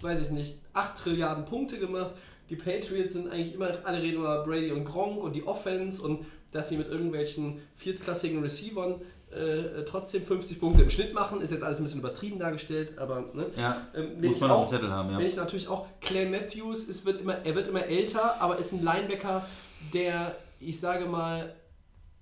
weiß 0.00 0.20
ich 0.22 0.30
nicht, 0.30 0.58
8 0.72 0.96
Trilliarden 0.96 1.44
Punkte 1.44 1.78
gemacht. 1.78 2.12
Die 2.48 2.56
Patriots 2.56 3.14
sind 3.14 3.30
eigentlich 3.30 3.54
immer, 3.54 3.70
alle 3.84 4.02
reden 4.02 4.18
über 4.18 4.44
Brady 4.44 4.70
und 4.72 4.84
Gronk 4.84 5.22
und 5.22 5.34
die 5.34 5.46
Offense 5.46 6.02
und 6.02 6.26
dass 6.52 6.68
sie 6.68 6.76
mit 6.76 6.88
irgendwelchen 6.88 7.60
viertklassigen 7.76 8.42
Receivern 8.42 9.00
äh, 9.34 9.84
trotzdem 9.84 10.22
50 10.24 10.60
Punkte 10.60 10.82
im 10.82 10.90
Schnitt 10.90 11.14
machen, 11.14 11.40
ist 11.40 11.50
jetzt 11.50 11.62
alles 11.62 11.78
ein 11.80 11.84
bisschen 11.84 12.00
übertrieben 12.00 12.38
dargestellt, 12.38 12.98
aber 12.98 13.24
ne? 13.32 13.46
Ja, 13.56 13.86
Ähm, 13.94 14.16
muss 14.22 14.40
man 14.40 14.50
auf 14.50 14.58
auch- 14.58 14.68
dem 14.68 14.76
Zettel 14.76 14.90
haben, 14.90 15.10
ja. 15.10 15.18
Wenn 15.18 15.26
ich 15.26 15.36
natürlich 15.36 15.68
auch 15.68 15.86
Clay 16.00 16.28
Matthews, 16.28 16.88
es 16.88 17.04
wird 17.06 17.20
immer, 17.20 17.44
er 17.44 17.54
wird 17.54 17.68
immer 17.68 17.84
älter, 17.84 18.40
aber 18.40 18.58
ist 18.58 18.72
ein 18.72 18.82
Linebacker, 18.84 19.46
der, 19.94 20.36
ich 20.60 20.78
sage 20.78 21.06
mal, 21.06 21.54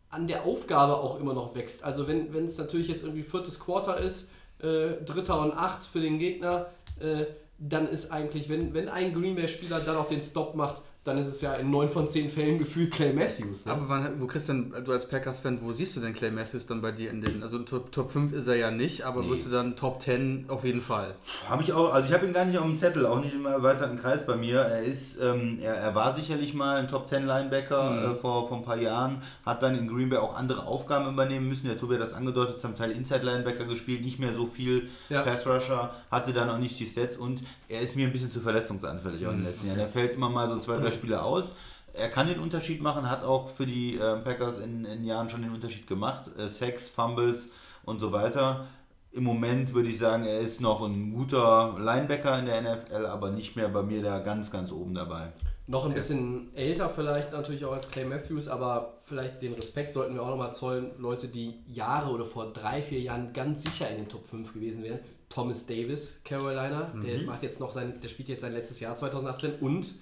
an 0.09 0.27
der 0.27 0.45
Aufgabe 0.45 0.97
auch 0.97 1.21
immer 1.21 1.35
noch 1.35 1.55
wächst. 1.55 1.85
Also 1.85 2.09
wenn 2.09 2.33
wenn 2.35 2.47
es 2.47 2.59
natürlich 2.59 2.89
jetzt 2.89 3.03
irgendwie 3.05 3.23
viertes 3.23 3.61
Quarter 3.61 4.01
ist, 4.01 4.31
äh, 4.61 5.03
dritter 5.05 5.41
und 5.41 5.53
acht 5.53 5.85
für 5.85 6.01
den 6.01 6.19
Gegner, 6.19 6.67
äh, 7.01 7.25
dann 7.59 7.89
ist 7.89 8.11
eigentlich, 8.11 8.49
wenn, 8.49 8.73
wenn 8.75 8.89
ein 8.89 9.13
Green 9.13 9.35
Bay 9.37 9.47
Spieler 9.47 9.81
dann 9.81 9.97
auch 9.97 10.09
den 10.09 10.21
Stop 10.23 10.55
macht, 10.55 10.83
dann 11.03 11.17
ist 11.17 11.29
es 11.29 11.41
ja 11.41 11.55
in 11.55 11.71
9 11.71 11.89
von 11.89 12.09
10 12.11 12.29
Fällen 12.29 12.59
gefühlt 12.59 12.91
Clay 12.93 13.15
Matthews. 13.15 13.65
Ne? 13.65 13.73
Aber 13.73 13.89
wann, 13.89 14.21
wo 14.21 14.27
kriegst 14.27 14.51
denn, 14.51 14.71
du 14.85 14.93
als 14.93 15.09
Packers-Fan, 15.09 15.61
wo 15.63 15.73
siehst 15.73 15.97
du 15.97 16.01
denn 16.01 16.13
Clay 16.13 16.31
Matthews 16.31 16.67
dann 16.67 16.83
bei 16.83 16.93
dir 16.93 17.11
in 17.11 17.23
den, 17.23 17.43
also 17.43 17.59
Top, 17.61 17.91
Top 17.91 18.11
5 18.11 18.35
ist 18.35 18.47
er 18.49 18.57
ja 18.57 18.71
nicht, 18.71 19.05
aber 19.07 19.23
Nee. 19.23 19.29
würdest 19.31 19.47
du 19.47 19.51
dann 19.51 19.77
Top 19.77 20.03
10 20.03 20.45
auf 20.49 20.63
jeden 20.63 20.83
Fall? 20.83 21.15
Habe 21.49 21.63
ich 21.63 21.73
auch, 21.73 21.91
also 21.95 22.07
ich 22.07 22.15
habe 22.15 22.27
ihn 22.27 22.35
gar 22.35 22.45
nicht 22.45 22.59
auf 22.59 22.67
dem 22.67 22.77
Zettel, 22.79 23.07
auch 23.07 23.19
nicht 23.25 23.33
im 23.35 23.47
erweiterten 23.47 23.97
Kreis 23.99 24.27
bei 24.27 24.37
mir. 24.37 24.61
Er 24.61 24.83
ist, 24.83 25.17
ähm, 25.23 25.59
er, 25.63 25.75
er 25.75 25.95
war 25.95 26.15
sicherlich 26.15 26.53
mal 26.53 26.77
ein 26.77 26.89
Top 26.89 27.09
10 27.09 27.27
Linebacker 27.27 28.13
äh, 28.13 28.15
vor, 28.17 28.47
vor 28.49 28.59
ein 28.59 28.65
paar 28.65 28.77
Jahren, 28.77 29.23
hat 29.47 29.63
dann 29.63 29.77
in 29.79 29.89
Green 29.89 30.11
Bay 30.11 30.19
auch 30.19 30.37
andere 30.37 30.67
Aufgaben 30.67 31.09
übernehmen 31.11 31.49
müssen. 31.49 31.67
Der 31.67 31.79
Tobi 31.79 31.95
hat 31.95 32.03
das 32.03 32.13
angedeutet, 32.13 32.61
zum 32.61 32.77
Teil 32.77 32.91
Inside 32.91 33.25
Linebacker 33.25 33.65
gespielt, 33.65 34.03
nicht 34.03 34.19
mehr 34.19 34.35
so 34.35 34.47
viel 34.49 34.91
Ja. 35.09 35.23
Pass 35.23 35.47
Rusher, 35.47 35.95
hatte 36.11 36.35
dann 36.35 36.51
auch 36.51 36.59
nicht 36.59 36.79
die 36.79 36.85
Stats 36.87 37.17
und 37.17 37.43
er 37.69 37.81
ist 37.81 37.97
mir 37.97 38.07
ein 38.07 38.13
bisschen 38.13 38.31
zu 38.31 38.41
verletzungsanfällig 38.41 39.27
auch 39.27 39.31
in 39.33 39.39
den 39.39 39.47
letzten 39.47 39.67
Jahren. 39.67 39.79
Er 39.79 39.89
fällt 39.89 40.13
immer 40.15 40.29
mal 40.29 40.49
so 40.51 40.59
zwei, 40.59 40.77
drei 40.77 40.89
Spiele 40.93 41.22
aus. 41.22 41.55
Er 41.93 42.09
kann 42.09 42.28
den 42.28 42.38
Unterschied 42.38 42.80
machen, 42.80 43.11
hat 43.11 43.24
auch 43.24 43.51
für 43.51 43.66
die 43.66 43.97
ähm, 43.97 44.22
Packers 44.22 44.59
in, 44.59 44.84
in 44.84 45.05
Jahren 45.05 45.28
schon 45.28 45.43
den 45.43 45.53
Unterschied 45.53 45.86
gemacht. 45.86 46.30
Äh, 46.38 46.49
Sacks, 46.49 46.88
Fumbles 46.88 47.49
und 47.84 48.01
so 48.01 48.12
weiter. 48.12 48.66
Im 49.12 49.24
Moment 49.24 49.74
würde 49.74 49.88
ich 49.88 49.99
sagen, 49.99 50.24
er 50.24 50.38
ist 50.38 50.61
noch 50.61 50.82
ein 50.82 51.12
guter 51.12 51.76
Linebacker 51.80 52.38
in 52.38 52.47
der 52.47 52.62
NFL, 52.62 53.07
aber 53.07 53.30
nicht 53.30 53.57
mehr 53.57 53.68
bei 53.68 53.82
mir 53.82 54.03
da 54.03 54.20
ganz, 54.20 54.53
ganz 54.53 54.70
oben 54.70 54.95
dabei. 54.95 55.32
Noch 55.66 55.84
ein 55.84 55.95
bisschen 55.95 56.55
älter 56.55 56.88
vielleicht 56.88 57.32
natürlich 57.32 57.64
auch 57.64 57.72
als 57.72 57.88
Clay 57.88 58.05
Matthews, 58.05 58.49
aber 58.49 58.99
vielleicht 59.05 59.43
den 59.43 59.55
Respekt 59.55 59.95
sollten 59.95 60.14
wir 60.14 60.22
auch 60.22 60.30
nochmal 60.30 60.53
zollen. 60.53 60.93
Leute, 60.99 61.26
die 61.28 61.55
Jahre 61.66 62.11
oder 62.11 62.24
vor 62.24 62.53
drei, 62.53 62.82
vier 62.82 63.01
Jahren 63.01 63.32
ganz 63.32 63.62
sicher 63.62 63.88
in 63.91 63.97
den 63.97 64.09
Top 64.09 64.26
5 64.28 64.53
gewesen 64.53 64.84
wären. 64.84 65.01
Thomas 65.28 65.66
Davis, 65.66 66.20
Carolina, 66.24 66.93
der 67.05 67.22
macht 67.22 67.45
jetzt 67.45 67.61
noch 67.61 67.70
sein, 67.70 68.01
der 68.01 68.09
spielt 68.09 68.28
jetzt 68.28 68.41
sein 68.41 68.53
letztes 68.53 68.80
Jahr 68.80 68.97
2018 68.97 69.55
und 69.61 69.93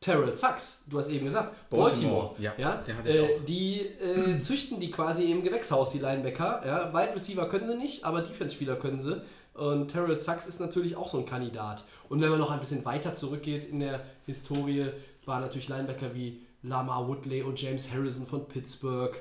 Terrell 0.00 0.34
Sachs, 0.34 0.82
du 0.86 0.98
hast 0.98 1.08
eben 1.08 1.24
gesagt, 1.24 1.70
Baltimore, 1.70 2.34
Baltimore, 2.34 2.34
ja, 2.38 2.54
ja, 2.56 2.84
äh, 3.04 3.40
die 3.46 3.80
äh, 3.80 4.38
züchten 4.40 4.78
die 4.78 4.90
quasi 4.90 5.30
im 5.30 5.42
Gewächshaus, 5.42 5.90
die 5.90 5.98
Linebacker. 5.98 6.62
Ja. 6.64 6.94
Wide 6.94 7.14
Receiver 7.14 7.48
können 7.48 7.68
sie 7.68 7.76
nicht, 7.76 8.04
aber 8.04 8.22
Defense-Spieler 8.22 8.76
können 8.76 9.00
sie. 9.00 9.20
Und 9.54 9.88
Terrell 9.88 10.18
Sachs 10.18 10.46
ist 10.46 10.60
natürlich 10.60 10.94
auch 10.94 11.08
so 11.08 11.18
ein 11.18 11.26
Kandidat. 11.26 11.82
Und 12.08 12.20
wenn 12.20 12.30
man 12.30 12.38
noch 12.38 12.52
ein 12.52 12.60
bisschen 12.60 12.84
weiter 12.84 13.14
zurückgeht 13.14 13.64
in 13.66 13.80
der 13.80 14.04
Historie, 14.24 14.92
waren 15.26 15.42
natürlich 15.42 15.68
Linebacker 15.68 16.14
wie 16.14 16.42
Lamar 16.62 17.08
Woodley 17.08 17.42
und 17.42 17.60
James 17.60 17.92
Harrison 17.92 18.26
von 18.26 18.46
Pittsburgh 18.46 19.16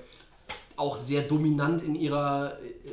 auch 0.75 0.95
sehr 0.95 1.23
dominant 1.23 1.83
in 1.83 1.95
ihrer 1.95 2.59
äh, 2.63 2.91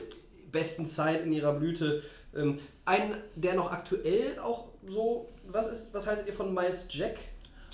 besten 0.50 0.86
Zeit, 0.86 1.22
in 1.22 1.32
ihrer 1.32 1.52
Blüte. 1.52 2.02
Ähm, 2.34 2.58
ein, 2.84 3.16
der 3.36 3.54
noch 3.54 3.70
aktuell 3.70 4.38
auch 4.38 4.68
so, 4.86 5.28
was 5.46 5.68
ist, 5.68 5.94
was 5.94 6.06
haltet 6.06 6.26
ihr 6.26 6.32
von 6.32 6.52
Miles 6.52 6.88
Jack? 6.90 7.18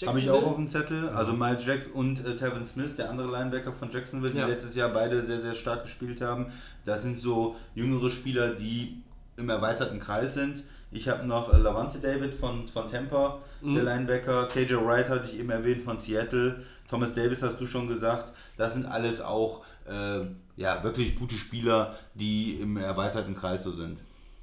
Habe 0.07 0.18
ich 0.20 0.30
auch 0.30 0.42
auf 0.42 0.57
dem 0.57 0.68
Zettel. 0.68 1.09
Also 1.11 1.32
Miles 1.32 1.64
Jacks 1.64 1.86
und 1.92 2.24
äh, 2.26 2.36
Tevin 2.36 2.64
Smith, 2.66 2.96
der 2.96 3.11
andere 3.11 3.30
Linebacker 3.30 3.72
von 3.72 3.90
Jacksonville, 3.90 4.32
die 4.32 4.38
Ja. 4.38 4.46
letztes 4.46 4.74
Jahr 4.74 4.88
beide 4.90 5.24
sehr, 5.24 5.40
sehr 5.40 5.55
stark 5.55 5.84
gespielt 5.84 6.20
haben. 6.20 6.46
Das 6.84 7.03
sind 7.03 7.20
so 7.20 7.57
jüngere 7.74 8.11
Spieler, 8.11 8.55
die 8.55 9.03
im 9.36 9.48
erweiterten 9.48 9.98
Kreis 9.98 10.34
sind. 10.34 10.62
Ich 10.90 11.09
habe 11.09 11.26
noch 11.26 11.53
äh, 11.53 11.57
Lavante 11.59 11.98
David 11.98 12.34
von, 12.34 12.66
von 12.68 12.90
Tampa, 12.90 13.38
der 13.62 13.82
Linebacker. 13.82 14.46
KJ 14.48 14.74
Wright 14.74 15.09
hatte 15.09 15.26
ich 15.26 15.38
eben 15.38 15.51
erwähnt 15.51 15.82
von 15.84 15.98
Seattle. 16.01 16.64
Thomas 16.88 17.12
Davis 17.14 17.42
hast 17.42 17.61
du 17.61 17.66
schon 17.66 17.86
gesagt. 17.86 18.32
Das 18.57 18.72
sind 18.74 18.86
alles 18.86 19.20
auch 19.20 19.64
äh, 19.88 20.20
ja, 20.57 20.82
wirklich 20.82 21.16
gute 21.16 21.36
Spieler, 21.36 21.94
die 22.14 22.55
im 22.55 22.76
erweiterten 22.76 23.34
Kreis 23.36 23.62
so 23.62 23.70
sind. 23.70 23.98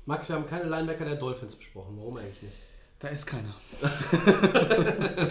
Max, 0.05 0.29
wir 0.29 0.35
haben 0.37 0.47
keine 0.47 0.69
Linebacker 0.69 1.03
der 1.05 1.15
Dolphins 1.15 1.55
besprochen. 1.55 1.95
Warum 1.97 2.17
eigentlich 2.17 2.41
nicht? 2.43 2.55
Da 2.99 3.09
ist 3.09 3.27
keiner. 3.27 3.53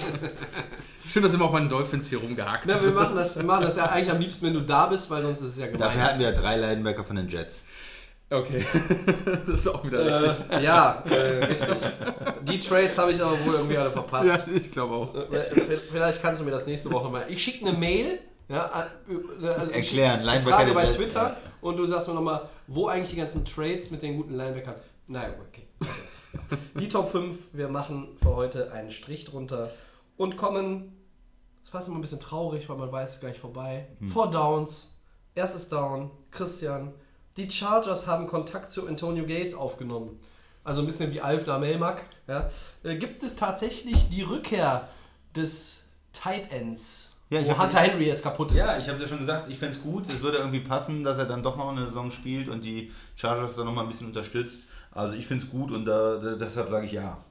Schön, 1.08 1.22
dass 1.22 1.34
immer 1.34 1.46
auch 1.46 1.52
meinen 1.52 1.68
Dolphins 1.68 2.08
hier 2.08 2.18
rumgehakt 2.18 2.64
Na, 2.66 2.80
wir 2.80 2.92
machen, 2.92 3.16
das, 3.16 3.36
wir 3.36 3.44
machen 3.44 3.64
das 3.64 3.76
ja 3.76 3.86
eigentlich 3.86 4.10
am 4.10 4.20
liebsten, 4.20 4.46
wenn 4.46 4.54
du 4.54 4.60
da 4.60 4.86
bist, 4.86 5.10
weil 5.10 5.22
sonst 5.22 5.40
ist 5.40 5.50
es 5.50 5.58
ja 5.58 5.66
Dafür 5.66 5.78
gemein. 5.78 6.00
hatten 6.00 6.18
wir 6.20 6.30
ja 6.30 6.40
drei 6.40 6.56
Linebacker 6.56 7.02
von 7.02 7.16
den 7.16 7.28
Jets. 7.28 7.60
Okay. 8.30 8.64
das 9.46 9.60
ist 9.60 9.68
auch 9.68 9.84
wieder 9.84 10.04
richtig. 10.22 10.50
Äh, 10.50 10.62
ja, 10.62 11.02
äh, 11.08 11.44
richtig. 11.44 11.76
Die 12.42 12.60
Trades 12.60 12.98
habe 12.98 13.12
ich 13.12 13.22
aber 13.22 13.32
wohl 13.44 13.54
irgendwie 13.54 13.76
alle 13.76 13.90
verpasst. 13.90 14.28
Ja, 14.28 14.38
ich 14.52 14.70
glaube 14.70 14.94
auch. 14.94 15.14
Äh, 15.32 15.78
Vielleicht 15.90 16.22
kannst 16.22 16.40
du 16.40 16.44
mir 16.44 16.50
das 16.52 16.66
nächste 16.66 16.90
Woche 16.92 17.04
nochmal. 17.04 17.26
Ich 17.28 17.42
schicke 17.42 17.66
eine 17.66 17.76
Mail. 17.76 18.20
Ja, 18.48 18.88
äh, 19.08 19.48
also 19.48 19.70
ich 19.70 19.76
Erklären, 19.76 20.22
Linebacker 20.22 20.56
Frage 20.56 20.72
bei 20.72 20.84
Jets, 20.84 20.96
Twitter 20.96 21.36
und 21.60 21.76
du 21.76 21.84
sagst 21.84 22.06
mir 22.06 22.14
nochmal, 22.14 22.48
wo 22.68 22.86
eigentlich 22.86 23.10
die 23.10 23.16
ganzen 23.16 23.44
Trades 23.44 23.90
mit 23.90 24.02
den 24.02 24.16
guten 24.16 24.36
Linebackern. 24.36 24.76
Naja, 25.08 25.34
okay. 25.48 25.66
Die 26.78 26.88
Top 26.88 27.10
5, 27.10 27.36
wir 27.52 27.68
machen 27.68 28.16
für 28.22 28.34
heute 28.36 28.72
einen 28.72 28.90
Strich 28.90 29.24
drunter 29.24 29.70
und 30.16 30.36
kommen. 30.36 30.92
Das 31.64 31.74
war 31.74 31.86
immer 31.86 31.96
ein 31.96 32.02
bisschen 32.02 32.20
traurig, 32.20 32.68
weil 32.68 32.76
man 32.76 32.92
weiß, 32.92 33.20
gleich 33.20 33.38
vorbei. 33.38 33.88
Hm. 33.98 34.08
Four 34.08 34.30
Downs, 34.30 34.92
erstes 35.34 35.68
Down, 35.68 36.10
Christian. 36.30 36.94
Die 37.36 37.50
Chargers 37.50 38.06
haben 38.06 38.26
Kontakt 38.26 38.70
zu 38.70 38.86
Antonio 38.86 39.24
Gates 39.26 39.54
aufgenommen. 39.54 40.18
Also 40.64 40.80
ein 40.80 40.86
bisschen 40.86 41.12
wie 41.12 41.20
Alf 41.20 41.46
Lamelmack. 41.46 42.04
Ja. 42.26 42.50
Äh, 42.82 42.96
Gibt 42.96 43.22
es 43.22 43.36
tatsächlich 43.36 44.08
die 44.08 44.22
Rückkehr 44.22 44.88
des 45.36 45.82
Tight 46.12 46.50
Ends, 46.50 47.12
Ja, 47.30 47.40
ich 47.40 47.46
wo 47.46 47.58
Hunter 47.58 47.80
Henry 47.80 48.06
jetzt 48.06 48.22
kaputt 48.22 48.50
ist? 48.50 48.56
Ja, 48.56 48.78
ich 48.78 48.88
habe 48.88 49.00
ja 49.00 49.06
schon 49.06 49.18
gesagt, 49.18 49.50
ich 49.50 49.58
fände 49.58 49.76
es 49.76 49.82
gut. 49.82 50.08
Es 50.08 50.20
würde 50.22 50.38
irgendwie 50.38 50.60
passen, 50.60 51.04
dass 51.04 51.18
er 51.18 51.26
dann 51.26 51.42
doch 51.42 51.56
noch 51.56 51.70
eine 51.70 51.86
Saison 51.86 52.10
spielt 52.10 52.48
und 52.48 52.64
die 52.64 52.90
Chargers 53.16 53.54
dann 53.54 53.66
noch 53.66 53.74
mal 53.74 53.82
ein 53.82 53.88
bisschen 53.88 54.06
unterstützt. 54.06 54.62
Also 54.96 55.14
ich 55.14 55.26
finde 55.26 55.44
es 55.44 55.50
gut 55.50 55.70
und 55.70 55.84
da, 55.84 56.16
deshalb 56.36 56.70
sage 56.70 56.86
ich 56.86 56.92
ja. 56.92 57.22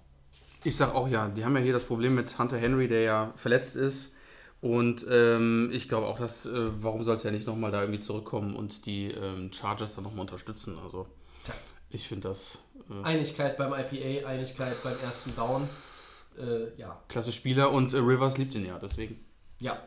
Ich 0.63 0.77
sag 0.77 0.93
auch 0.93 1.07
ja, 1.07 1.27
die 1.27 1.43
haben 1.43 1.55
ja 1.55 1.61
hier 1.61 1.73
das 1.73 1.83
Problem 1.83 2.13
mit 2.13 2.37
Hunter 2.37 2.57
Henry, 2.57 2.87
der 2.87 3.01
ja 3.01 3.33
verletzt 3.35 3.75
ist. 3.75 4.13
Und 4.61 5.05
ähm, 5.09 5.69
ich 5.73 5.89
glaube 5.89 6.07
auch, 6.07 6.17
dass, 6.17 6.45
äh, 6.45 6.69
warum 6.81 7.03
sollte 7.03 7.27
er 7.27 7.31
nicht 7.31 7.45
nochmal 7.45 7.71
da 7.71 7.81
irgendwie 7.81 7.99
zurückkommen 7.99 8.55
und 8.55 8.85
die 8.85 9.11
ähm, 9.11 9.51
Chargers 9.51 9.95
dann 9.95 10.03
nochmal 10.03 10.21
unterstützen? 10.21 10.77
Also, 10.83 11.07
ich 11.89 12.07
finde 12.07 12.29
das 12.29 12.59
äh, 12.89 13.03
Einigkeit 13.03 13.57
beim 13.57 13.73
IPA, 13.73 14.27
Einigkeit 14.27 14.81
beim 14.83 14.95
ersten 15.03 15.35
Down. 15.35 15.67
Äh, 16.37 16.79
ja. 16.79 17.01
klasse 17.07 17.31
Spieler 17.31 17.71
und 17.71 17.93
äh, 17.93 17.97
Rivers 17.97 18.37
liebt 18.37 18.55
ihn 18.55 18.65
ja, 18.65 18.77
deswegen. 18.79 19.23
Ja. 19.59 19.81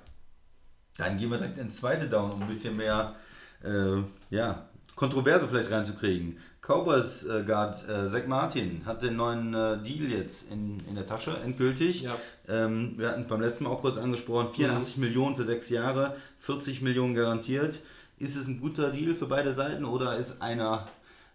Dann 0.97 1.17
gehen 1.19 1.31
wir 1.31 1.39
direkt 1.39 1.59
ins 1.59 1.77
zweite 1.77 2.09
Down, 2.09 2.33
um 2.33 2.43
ein 2.43 2.49
bisschen 2.49 2.77
mehr 2.77 3.15
äh, 3.63 4.03
ja, 4.31 4.69
Kontroverse 4.95 5.49
vielleicht 5.49 5.71
reinzukriegen. 5.71 6.39
Cowboys 6.69 7.25
äh, 7.25 7.45
Guard 7.45 7.83
äh, 7.89 8.11
Zach 8.11 8.27
Martin 8.27 8.83
hat 8.85 9.03
den 9.03 9.17
neuen 9.17 9.55
äh, 9.55 9.79
Deal 9.79 10.11
jetzt 10.11 10.51
in, 10.53 10.81
in 10.87 10.97
der 10.97 11.07
Tasche, 11.07 11.35
endgültig. 11.43 12.03
Ja. 12.03 12.17
Ähm, 12.47 12.93
wir 12.99 13.09
hatten 13.09 13.23
es 13.23 13.27
beim 13.27 13.41
letzten 13.41 13.65
Mal 13.65 13.71
auch 13.71 13.81
kurz 13.81 13.97
angesprochen, 13.97 14.53
84 14.53 14.99
Millionen 14.99 15.35
für 15.35 15.45
sechs 15.45 15.71
Jahre, 15.71 16.15
40 16.41 16.83
Millionen 16.83 17.15
garantiert. 17.15 17.81
Ist 18.19 18.37
es 18.37 18.49
ein 18.49 18.61
guter 18.61 18.91
Deal 18.91 19.15
für 19.15 19.25
beide 19.25 19.55
Seiten 19.55 19.87
oder 19.87 20.19
ist 20.19 20.43
einer, 20.43 20.87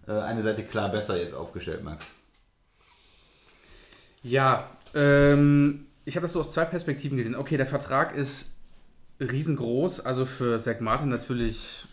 äh, 0.07 0.11
eine 0.11 0.43
Seite 0.43 0.63
klar 0.63 0.89
besser 0.89 1.19
jetzt 1.19 1.33
aufgestellt, 1.33 1.83
Max? 1.83 2.05
Ja, 4.21 4.69
ähm, 4.93 5.87
ich 6.05 6.15
habe 6.15 6.25
das 6.25 6.33
so 6.33 6.41
aus 6.41 6.51
zwei 6.51 6.65
Perspektiven 6.65 7.17
gesehen. 7.17 7.35
Okay, 7.35 7.57
der 7.57 7.65
Vertrag 7.65 8.15
ist 8.15 8.53
riesengroß, 9.19 10.01
also 10.01 10.27
für 10.27 10.59
Zach 10.59 10.79
Martin 10.79 11.09
natürlich 11.09 11.87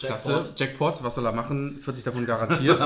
klasse. 0.00 0.32
Jackpot. 0.32 0.60
Jackpot, 0.60 1.02
was 1.04 1.14
soll 1.14 1.26
er 1.26 1.32
machen? 1.32 1.78
40 1.80 2.04
davon 2.04 2.26
garantiert. 2.26 2.80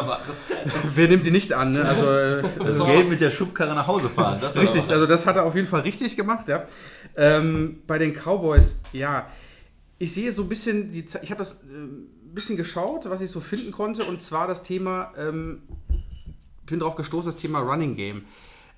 Wer 0.95 1.09
nimmt 1.09 1.25
die 1.25 1.31
nicht 1.31 1.53
an? 1.53 1.73
Ne? 1.73 1.85
Also, 1.85 2.07
äh, 2.09 2.43
Das. 2.65 2.87
Geld 2.87 3.09
mit 3.09 3.21
der 3.21 3.31
Schubkarre 3.31 3.75
nach 3.75 3.87
Hause 3.87 4.09
fahren. 4.09 4.43
Richtig, 4.55 4.91
also 4.91 5.07
das 5.07 5.27
hat 5.27 5.37
er 5.37 5.45
auf 5.45 5.55
jeden 5.55 5.69
Fall 5.69 5.81
richtig 5.81 6.17
gemacht, 6.17 6.49
ja. 6.49 6.67
Ähm, 7.17 7.83
bei 7.87 7.99
den 7.99 8.15
Cowboys, 8.15 8.81
ja, 8.93 9.27
ich 9.99 10.13
sehe 10.13 10.33
so 10.33 10.43
ein 10.43 10.49
bisschen, 10.49 10.91
die, 10.91 11.05
ich 11.23 11.31
habe 11.31 11.39
das 11.39 11.63
äh, 11.63 11.67
ein 11.67 12.35
bisschen 12.35 12.57
geschaut, 12.57 13.09
was 13.09 13.21
ich 13.21 13.31
so 13.31 13.41
finden 13.41 13.71
konnte, 13.73 14.05
und 14.05 14.21
zwar 14.23 14.47
das 14.49 14.63
Thema, 14.63 15.13
ähm, 15.17 15.63
bin 16.67 16.81
drauf 16.81 16.97
gestoßen, 16.97 17.31
das 17.31 17.41
Thema 17.41 17.61
Running 17.61 17.97
Game. 17.97 18.25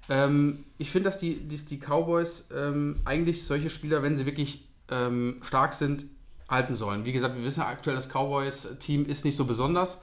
Ähm, 0.08 0.64
ich 0.78 0.90
finde, 0.90 1.08
dass 1.08 1.18
die, 1.18 1.36
die, 1.36 1.56
die 1.56 1.78
Cowboys 1.78 2.48
ähm, 2.54 2.96
eigentlich 3.04 3.44
solche 3.44 3.70
Spieler, 3.70 4.02
wenn 4.02 4.16
sie 4.16 4.26
wirklich 4.26 4.68
ähm, 4.90 5.40
stark 5.42 5.72
sind, 5.72 6.06
halten 6.54 6.74
sollen. 6.74 7.04
Wie 7.04 7.12
gesagt, 7.12 7.36
wir 7.36 7.44
wissen 7.44 7.60
aktuell, 7.60 7.96
das 7.96 8.08
Cowboys-Team 8.08 9.06
ist 9.06 9.24
nicht 9.24 9.36
so 9.36 9.44
besonders. 9.44 10.02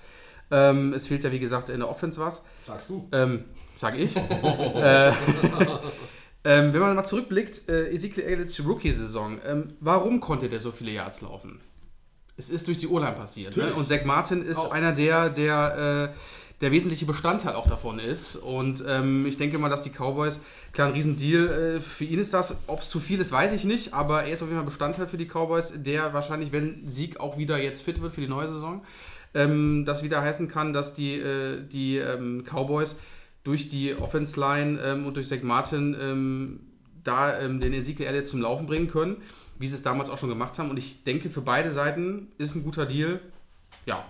Ähm, 0.51 0.93
es 0.93 1.07
fehlt 1.07 1.23
ja, 1.23 1.31
wie 1.31 1.39
gesagt, 1.39 1.69
in 1.69 1.79
der 1.79 1.89
Offense 1.89 2.19
was. 2.19 2.43
Sagst 2.61 2.89
du. 2.89 3.07
Ähm, 3.11 3.45
sag 3.77 3.97
ich. 3.97 4.15
äh, 4.17 5.09
ähm, 6.43 6.73
wenn 6.73 6.79
man 6.79 6.95
mal 6.95 7.05
zurückblickt, 7.05 7.69
äh, 7.69 7.89
Ezekiel 7.91 8.25
Elliott's 8.25 8.59
Rookie-Saison, 8.63 9.39
ähm, 9.45 9.73
warum 9.79 10.19
konnte 10.19 10.49
der 10.49 10.59
so 10.59 10.71
viele 10.71 10.91
Yards 10.91 11.21
laufen? 11.21 11.61
Es 12.37 12.49
ist 12.49 12.67
durch 12.67 12.77
die 12.77 12.87
O-Line 12.87 13.13
passiert. 13.13 13.55
Ne? 13.55 13.73
Und 13.73 13.87
Zach 13.87 14.03
Martin 14.03 14.43
ist 14.43 14.57
Auch. 14.57 14.71
einer 14.71 14.91
der, 14.91 15.29
der, 15.29 16.13
äh, 16.13 16.17
der 16.61 16.71
wesentliche 16.71 17.05
Bestandteil 17.05 17.55
auch 17.55 17.67
davon 17.67 17.99
ist. 17.99 18.35
Und 18.35 18.83
ähm, 18.87 19.25
ich 19.25 19.37
denke 19.37 19.57
mal, 19.57 19.69
dass 19.69 19.81
die 19.81 19.89
Cowboys, 19.89 20.39
klar, 20.71 20.87
ein 20.87 20.93
Riesendeal, 20.93 21.47
äh, 21.47 21.81
für 21.81 22.05
ihn 22.05 22.19
ist 22.19 22.33
das, 22.33 22.55
ob 22.67 22.81
es 22.81 22.89
zu 22.89 22.99
viel 22.99 23.19
ist, 23.19 23.31
weiß 23.31 23.51
ich 23.53 23.65
nicht, 23.65 23.93
aber 23.93 24.23
er 24.23 24.33
ist 24.33 24.41
auf 24.41 24.47
jeden 24.47 24.59
Fall 24.59 24.65
Bestandteil 24.65 25.07
für 25.07 25.17
die 25.17 25.25
Cowboys, 25.25 25.73
der 25.75 26.13
wahrscheinlich, 26.13 26.51
wenn 26.51 26.87
Sieg 26.87 27.19
auch 27.19 27.37
wieder 27.37 27.57
jetzt 27.57 27.81
fit 27.81 28.01
wird 28.01 28.13
für 28.13 28.21
die 28.21 28.27
neue 28.27 28.47
Saison, 28.47 28.83
ähm, 29.33 29.85
das 29.85 30.03
wieder 30.03 30.21
heißen 30.21 30.47
kann, 30.47 30.71
dass 30.71 30.93
die, 30.93 31.15
äh, 31.15 31.65
die 31.67 31.97
ähm, 31.97 32.43
Cowboys 32.43 32.95
durch 33.43 33.69
die 33.69 33.95
Offense 33.95 34.39
Line 34.39 34.79
ähm, 34.83 35.07
und 35.07 35.17
durch 35.17 35.27
Zach 35.27 35.41
Martin 35.41 35.97
ähm, 35.99 36.59
da 37.03 37.39
ähm, 37.39 37.59
den 37.59 37.73
Ezekiel 37.73 38.05
Elliott 38.05 38.27
zum 38.27 38.41
Laufen 38.41 38.67
bringen 38.67 38.87
können, 38.87 39.17
wie 39.57 39.65
sie 39.65 39.73
es 39.73 39.81
damals 39.81 40.09
auch 40.09 40.19
schon 40.19 40.29
gemacht 40.29 40.59
haben. 40.59 40.69
Und 40.69 40.77
ich 40.77 41.03
denke, 41.03 41.31
für 41.31 41.41
beide 41.41 41.71
Seiten 41.71 42.27
ist 42.37 42.53
ein 42.53 42.63
guter 42.63 42.85
Deal. 42.85 43.19
Ja, 43.87 44.05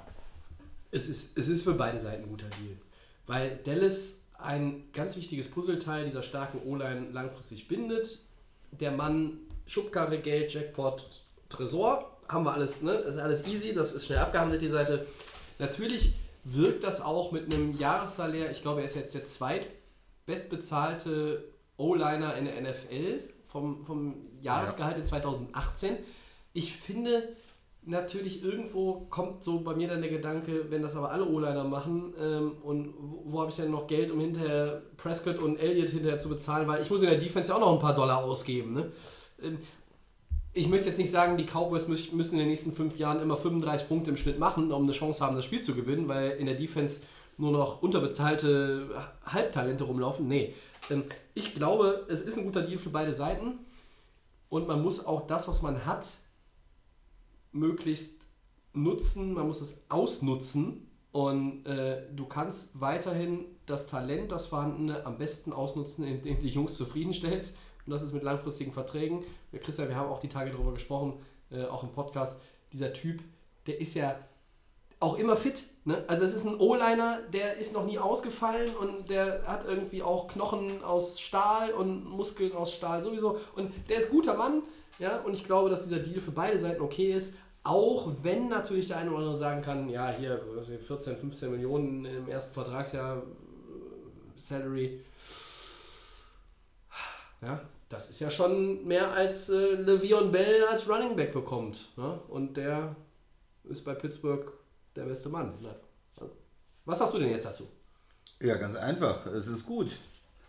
Es 0.91 1.07
ist, 1.07 1.37
es 1.37 1.47
ist 1.47 1.63
für 1.63 1.73
beide 1.73 1.99
Seiten 1.99 2.23
ein 2.23 2.29
guter 2.29 2.49
Deal. 2.49 2.77
Weil 3.25 3.59
Dallas 3.63 4.15
ein 4.37 4.91
ganz 4.93 5.15
wichtiges 5.15 5.49
Puzzleteil 5.49 6.05
dieser 6.05 6.23
starken 6.23 6.59
O-Line 6.65 7.09
langfristig 7.11 7.67
bindet. 7.67 8.19
Der 8.71 8.91
Mann, 8.91 9.39
Schubkarre, 9.65 10.19
Geld, 10.19 10.53
Jackpot, 10.53 11.23
Tresor, 11.49 12.17
haben 12.27 12.45
wir 12.45 12.53
alles, 12.53 12.81
ne? 12.81 13.01
Das 13.03 13.15
ist 13.15 13.21
alles 13.21 13.45
easy, 13.47 13.73
das 13.73 13.93
ist 13.93 14.05
schnell 14.05 14.19
abgehandelt, 14.19 14.61
die 14.61 14.69
Seite. 14.69 15.05
Natürlich 15.59 16.15
wirkt 16.43 16.83
das 16.83 17.01
auch 17.01 17.31
mit 17.31 17.53
einem 17.53 17.77
Jahressalär, 17.77 18.51
ich 18.51 18.61
glaube, 18.61 18.81
er 18.81 18.85
ist 18.85 18.95
jetzt 18.95 19.13
der 19.13 19.25
zweitbestbezahlte 19.25 21.43
O-Liner 21.77 22.35
in 22.35 22.45
der 22.45 22.61
NFL 22.61 23.19
vom, 23.47 23.85
vom 23.85 24.15
Jahresgehalt 24.41 24.97
in 24.97 25.05
2018. 25.05 25.97
Ich 26.53 26.73
finde, 26.73 27.29
natürlich 27.83 28.43
irgendwo 28.43 29.07
kommt 29.09 29.43
so 29.43 29.61
bei 29.61 29.73
mir 29.73 29.87
dann 29.87 30.01
der 30.01 30.11
Gedanke, 30.11 30.69
wenn 30.69 30.81
das 30.81 30.95
aber 30.95 31.11
alle 31.11 31.25
O-Liner 31.25 31.63
machen 31.63 32.13
ähm, 32.19 32.51
und 32.63 32.93
wo, 32.97 33.23
wo 33.25 33.39
habe 33.41 33.49
ich 33.49 33.55
denn 33.55 33.71
noch 33.71 33.87
Geld, 33.87 34.11
um 34.11 34.19
hinterher 34.19 34.83
Prescott 34.97 35.39
und 35.39 35.57
Elliott 35.57 35.89
hinterher 35.89 36.19
zu 36.19 36.29
bezahlen, 36.29 36.67
weil 36.67 36.81
ich 36.81 36.89
muss 36.89 37.01
in 37.01 37.09
der 37.09 37.17
Defense 37.17 37.49
ja 37.49 37.55
auch 37.55 37.61
noch 37.61 37.73
ein 37.73 37.79
paar 37.79 37.95
Dollar 37.95 38.23
ausgeben. 38.23 38.73
Ne? 38.73 38.91
Ähm, 39.41 39.57
ich 40.53 40.67
möchte 40.67 40.89
jetzt 40.89 40.97
nicht 40.97 41.11
sagen, 41.11 41.37
die 41.37 41.45
Cowboys 41.45 41.87
müssen 41.87 42.33
in 42.33 42.39
den 42.39 42.49
nächsten 42.49 42.73
fünf 42.73 42.97
Jahren 42.97 43.21
immer 43.21 43.37
35 43.37 43.87
Punkte 43.87 44.11
im 44.11 44.17
Schnitt 44.17 44.37
machen, 44.37 44.71
um 44.71 44.83
eine 44.83 44.91
Chance 44.91 45.23
haben, 45.23 45.35
das 45.35 45.45
Spiel 45.45 45.61
zu 45.61 45.73
gewinnen, 45.73 46.07
weil 46.07 46.31
in 46.31 46.45
der 46.45 46.55
Defense 46.55 47.01
nur 47.37 47.51
noch 47.51 47.81
unterbezahlte 47.81 48.89
Halbtalente 49.25 49.85
rumlaufen. 49.85 50.27
Nee. 50.27 50.53
Ähm, 50.89 51.03
Ich 51.33 51.55
glaube, 51.55 52.05
es 52.09 52.21
ist 52.21 52.37
ein 52.37 52.43
guter 52.43 52.61
Deal 52.61 52.77
für 52.77 52.89
beide 52.89 53.13
Seiten 53.13 53.59
und 54.49 54.67
man 54.67 54.83
muss 54.83 55.05
auch 55.05 55.25
das, 55.25 55.47
was 55.47 55.61
man 55.61 55.85
hat, 55.85 56.07
möglichst 57.51 58.21
nutzen, 58.73 59.33
man 59.33 59.47
muss 59.47 59.61
es 59.61 59.83
ausnutzen 59.89 60.89
und 61.11 61.65
äh, 61.65 62.03
du 62.13 62.25
kannst 62.25 62.79
weiterhin 62.79 63.45
das 63.65 63.87
Talent, 63.87 64.31
das 64.31 64.47
vorhandene, 64.47 65.05
am 65.05 65.17
besten 65.17 65.51
ausnutzen, 65.51 66.05
indem 66.05 66.35
du 66.35 66.41
die 66.41 66.49
Jungs 66.49 66.77
zufriedenstellst 66.77 67.57
und 67.85 67.91
das 67.91 68.03
ist 68.03 68.13
mit 68.13 68.23
langfristigen 68.23 68.71
Verträgen. 68.71 69.23
Ja, 69.51 69.59
Christian, 69.59 69.89
wir 69.89 69.95
haben 69.95 70.09
auch 70.09 70.19
die 70.19 70.29
Tage 70.29 70.51
darüber 70.51 70.73
gesprochen, 70.73 71.19
äh, 71.51 71.65
auch 71.65 71.83
im 71.83 71.91
Podcast, 71.91 72.39
dieser 72.71 72.93
Typ, 72.93 73.21
der 73.67 73.81
ist 73.81 73.93
ja 73.95 74.17
auch 75.01 75.17
immer 75.17 75.35
fit. 75.35 75.63
Ne? 75.83 76.03
Also 76.07 76.23
das 76.23 76.33
ist 76.33 76.45
ein 76.45 76.59
O-Liner, 76.59 77.21
der 77.33 77.57
ist 77.57 77.73
noch 77.73 77.85
nie 77.85 77.97
ausgefallen 77.97 78.69
und 78.75 79.09
der 79.09 79.43
hat 79.47 79.65
irgendwie 79.65 80.03
auch 80.03 80.27
Knochen 80.27 80.83
aus 80.83 81.19
Stahl 81.19 81.73
und 81.73 82.05
Muskeln 82.05 82.53
aus 82.53 82.73
Stahl 82.73 83.03
sowieso. 83.03 83.39
Und 83.55 83.73
der 83.89 83.97
ist 83.97 84.11
guter 84.11 84.35
Mann. 84.35 84.61
Ja? 84.99 85.19
Und 85.21 85.33
ich 85.33 85.45
glaube, 85.45 85.69
dass 85.69 85.83
dieser 85.83 85.99
Deal 85.99 86.21
für 86.21 86.31
beide 86.31 86.57
Seiten 86.59 86.81
okay 86.81 87.13
ist. 87.13 87.35
Auch 87.63 88.11
wenn 88.23 88.49
natürlich 88.49 88.87
der 88.87 88.97
eine 88.97 89.11
oder 89.11 89.19
andere 89.19 89.37
sagen 89.37 89.61
kann, 89.61 89.87
ja, 89.87 90.09
hier 90.09 90.41
was 90.55 90.69
weiß 90.69 90.79
ich, 90.79 90.87
14, 90.87 91.17
15 91.17 91.51
Millionen 91.51 92.05
im 92.05 92.27
ersten 92.27 92.53
Vertragsjahr 92.53 93.17
äh, 93.17 93.21
Salary. 94.39 94.99
Ja, 97.41 97.61
das 97.87 98.09
ist 98.09 98.19
ja 98.19 98.31
schon 98.31 98.87
mehr 98.87 99.11
als 99.11 99.49
äh, 99.49 99.75
Le'Veon 99.75 100.31
Bell 100.31 100.65
als 100.65 100.89
Running 100.89 101.15
Back 101.15 101.33
bekommt. 101.33 101.89
Ne? 101.97 102.19
Und 102.29 102.57
der 102.57 102.95
ist 103.65 103.83
bei 103.83 103.93
Pittsburgh 103.93 104.51
der 104.95 105.03
beste 105.03 105.29
Mann. 105.29 105.53
Ne? 105.61 105.75
Was 106.85 106.99
sagst 106.99 107.13
du 107.13 107.19
denn 107.19 107.29
jetzt 107.29 107.45
dazu? 107.45 107.67
Ja, 108.41 108.55
ganz 108.57 108.75
einfach. 108.75 109.25
Es 109.27 109.47
ist 109.47 109.65
gut. 109.65 109.97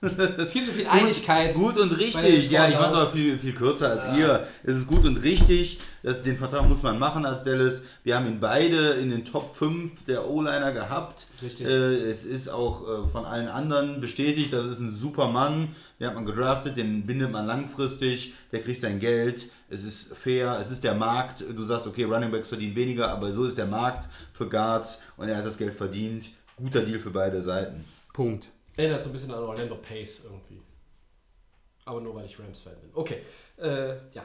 Viel 0.50 0.64
zu 0.64 0.72
viel 0.72 0.86
Einigkeit. 0.88 1.54
Gut 1.54 1.78
und 1.78 1.90
bei 1.90 1.96
den 1.96 2.04
richtig. 2.04 2.50
Ja, 2.50 2.66
ich 2.68 2.74
mache 2.74 2.90
es 2.90 2.96
aber 2.96 3.10
viel, 3.12 3.38
viel 3.38 3.54
kürzer 3.54 3.90
als 3.90 4.18
ihr. 4.18 4.48
Es 4.64 4.76
ist 4.76 4.88
gut 4.88 5.04
und 5.04 5.18
richtig. 5.18 5.78
Das, 6.02 6.22
den 6.22 6.36
Vertrag 6.36 6.68
muss 6.68 6.82
man 6.82 6.98
machen 6.98 7.24
als 7.24 7.44
Dallas. 7.44 7.82
Wir 8.02 8.16
haben 8.16 8.26
ihn 8.26 8.40
beide 8.40 8.94
in 8.94 9.10
den 9.10 9.24
Top 9.24 9.54
5 9.54 10.04
der 10.06 10.28
O-Liner 10.28 10.72
gehabt. 10.72 11.28
Richtig. 11.40 11.68
Äh, 11.68 12.10
es 12.10 12.24
ist 12.24 12.50
auch 12.50 12.82
äh, 12.82 13.08
von 13.12 13.24
allen 13.24 13.46
anderen 13.46 14.00
bestätigt, 14.00 14.52
das 14.52 14.66
ist 14.66 14.80
ein 14.80 14.92
super 14.92 15.28
Mann. 15.28 15.68
Den 16.00 16.08
hat 16.08 16.16
man 16.16 16.26
gedraftet, 16.26 16.76
den 16.76 17.06
bindet 17.06 17.30
man 17.30 17.46
langfristig, 17.46 18.34
der 18.50 18.60
kriegt 18.60 18.80
sein 18.80 18.98
Geld. 18.98 19.50
Es 19.70 19.84
ist 19.84 20.08
fair, 20.16 20.58
es 20.60 20.72
ist 20.72 20.82
der 20.82 20.94
Markt. 20.94 21.44
Du 21.48 21.62
sagst, 21.62 21.86
okay, 21.86 22.02
Running 22.02 22.32
Backs 22.32 22.48
verdienen 22.48 22.74
weniger, 22.74 23.08
aber 23.08 23.32
so 23.32 23.44
ist 23.44 23.56
der 23.56 23.66
Markt 23.66 24.08
für 24.32 24.48
Guards 24.48 24.98
und 25.16 25.28
er 25.28 25.36
hat 25.36 25.46
das 25.46 25.56
Geld 25.56 25.74
verdient. 25.74 26.30
Guter 26.56 26.80
Deal 26.80 26.98
für 26.98 27.10
beide 27.10 27.40
Seiten. 27.40 27.84
Punkt. 28.12 28.50
Erinnert 28.76 29.02
so 29.02 29.10
ein 29.10 29.12
bisschen 29.12 29.32
an 29.32 29.42
Orlando 29.42 29.76
Pace 29.76 30.22
irgendwie. 30.24 30.60
Aber 31.84 32.00
nur 32.00 32.14
weil 32.14 32.24
ich 32.24 32.38
Rams-Fan 32.38 32.74
bin. 32.80 32.90
Okay. 32.94 33.18
Äh, 33.58 33.88
ja, 34.12 34.24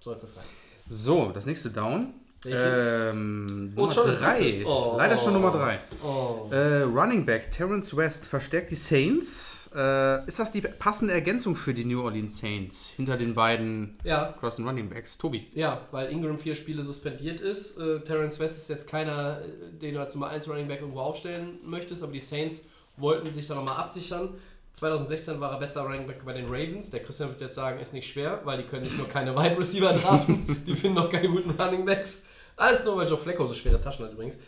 soll 0.00 0.14
es 0.14 0.20
das 0.20 0.34
sein. 0.34 0.44
So, 0.88 1.30
das 1.32 1.46
nächste 1.46 1.70
Down. 1.70 2.14
Welches? 2.44 2.74
Ähm, 2.76 3.72
Oh, 3.74 3.80
Nummer 3.80 3.92
schon 3.94 4.06
das 4.06 4.18
drei. 4.18 4.34
dritte. 4.38 4.66
Oh. 4.66 4.94
Leider 4.98 5.16
schon 5.16 5.32
Nummer 5.32 5.50
drei. 5.50 5.80
Oh. 6.04 6.48
Äh, 6.52 6.82
Running 6.82 7.24
Back 7.24 7.50
Terrence 7.50 7.96
West 7.96 8.26
verstärkt 8.26 8.70
die 8.70 8.74
Saints. 8.74 9.70
Äh, 9.74 10.26
ist 10.26 10.38
das 10.38 10.52
die 10.52 10.60
passende 10.60 11.14
Ergänzung 11.14 11.56
für 11.56 11.72
die 11.72 11.86
New 11.86 12.02
Orleans 12.02 12.36
Saints 12.38 12.90
hinter 12.90 13.16
den 13.16 13.32
beiden 13.34 13.98
Ja, 14.04 14.32
Crossen 14.38 14.66
Running 14.68 14.90
Backs? 14.90 15.16
Tobi. 15.18 15.48
ja, 15.54 15.88
weil 15.90 16.12
Ingram 16.12 16.38
vier 16.38 16.54
Spiele 16.54 16.84
suspendiert 16.84 17.40
ist. 17.40 17.78
Äh, 17.78 18.00
Terrence 18.00 18.38
West 18.38 18.58
ist 18.58 18.68
jetzt 18.68 18.86
keiner, 18.86 19.40
äh, 19.40 19.78
den 19.78 19.94
du 19.94 20.00
als 20.00 20.14
Nummer 20.14 20.28
1 20.28 20.46
Running 20.48 20.68
Back 20.68 20.80
irgendwo 20.82 21.00
aufstellen 21.00 21.58
möchtest, 21.64 22.02
aber 22.02 22.12
die 22.12 22.20
Saints 22.20 22.66
wollten 22.96 23.32
sich 23.32 23.46
da 23.46 23.54
nochmal 23.54 23.76
absichern. 23.76 24.34
2016 24.74 25.40
war 25.40 25.52
er 25.52 25.58
besser 25.58 25.82
Running 25.82 26.06
Back 26.06 26.24
bei 26.24 26.32
den 26.32 26.46
Ravens. 26.46 26.90
Der 26.90 27.02
Christian 27.02 27.28
wird 27.30 27.40
jetzt 27.40 27.54
sagen, 27.54 27.80
ist 27.80 27.92
nicht 27.92 28.12
schwer, 28.12 28.40
weil 28.44 28.58
die 28.58 28.64
können 28.64 28.82
nicht 28.82 28.98
nur 28.98 29.08
keine 29.08 29.34
Wide 29.36 29.56
Receiver 29.56 29.92
draften, 29.92 30.64
die 30.66 30.74
finden 30.74 30.98
auch 30.98 31.08
keine 31.08 31.28
guten 31.28 31.50
Running 31.50 31.84
Backs. 31.84 32.24
Alles 32.56 32.84
nur, 32.84 32.96
weil 32.96 33.08
Joe 33.08 33.18
Flacco 33.18 33.46
so 33.46 33.54
schwere 33.54 33.80
Taschen 33.80 34.04
hat 34.04 34.12
übrigens. 34.12 34.38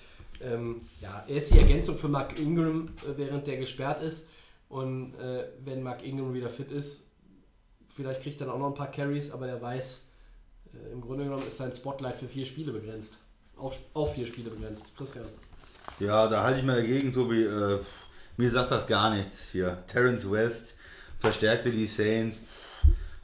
Ähm, 0.41 0.83
ja, 1.01 1.25
er 1.27 1.37
ist 1.37 1.53
die 1.53 1.59
Ergänzung 1.59 1.97
für 1.97 2.09
Mark 2.09 2.39
Ingram, 2.39 2.89
äh, 3.03 3.17
während 3.17 3.47
der 3.47 3.57
gesperrt 3.57 4.03
ist. 4.03 4.29
Und 4.69 5.15
äh, 5.15 5.45
wenn 5.65 5.83
Mark 5.83 6.05
Ingram 6.05 6.35
wieder 6.35 6.49
fit 6.49 6.71
ist, 6.73 7.07
vielleicht 7.95 8.23
kriegt 8.23 8.41
er 8.41 8.47
dann 8.47 8.57
auch 8.57 8.59
noch 8.59 8.69
ein 8.69 8.75
paar 8.75 8.91
Carries, 8.91 9.31
aber 9.31 9.47
der 9.47 9.63
weiß, 9.63 10.03
äh, 10.75 10.93
im 10.93 11.01
Grunde 11.01 11.25
genommen 11.25 11.47
ist 11.47 11.57
sein 11.57 11.73
Spotlight 11.73 12.17
für 12.17 12.27
vier 12.27 12.45
Spiele 12.45 12.73
begrenzt. 12.73 13.17
Auf, 13.57 13.79
auf 13.95 14.15
vier 14.15 14.27
Spiele 14.27 14.51
begrenzt. 14.51 14.87
Christian. 14.97 15.25
Ja, 16.01 16.27
da 16.29 16.43
halte 16.43 16.61
ich 16.61 16.67
mal 16.67 16.77
dagegen, 16.77 17.13
Tobi. 17.13 17.45
Äh, 17.45 17.79
mir 18.37 18.51
sagt 18.51 18.71
das 18.71 18.87
gar 18.87 19.15
nichts 19.15 19.47
hier. 19.53 19.79
Terrence 19.87 20.31
West 20.31 20.77
verstärkte 21.19 21.71
die 21.71 21.87
Saints. 21.87 22.39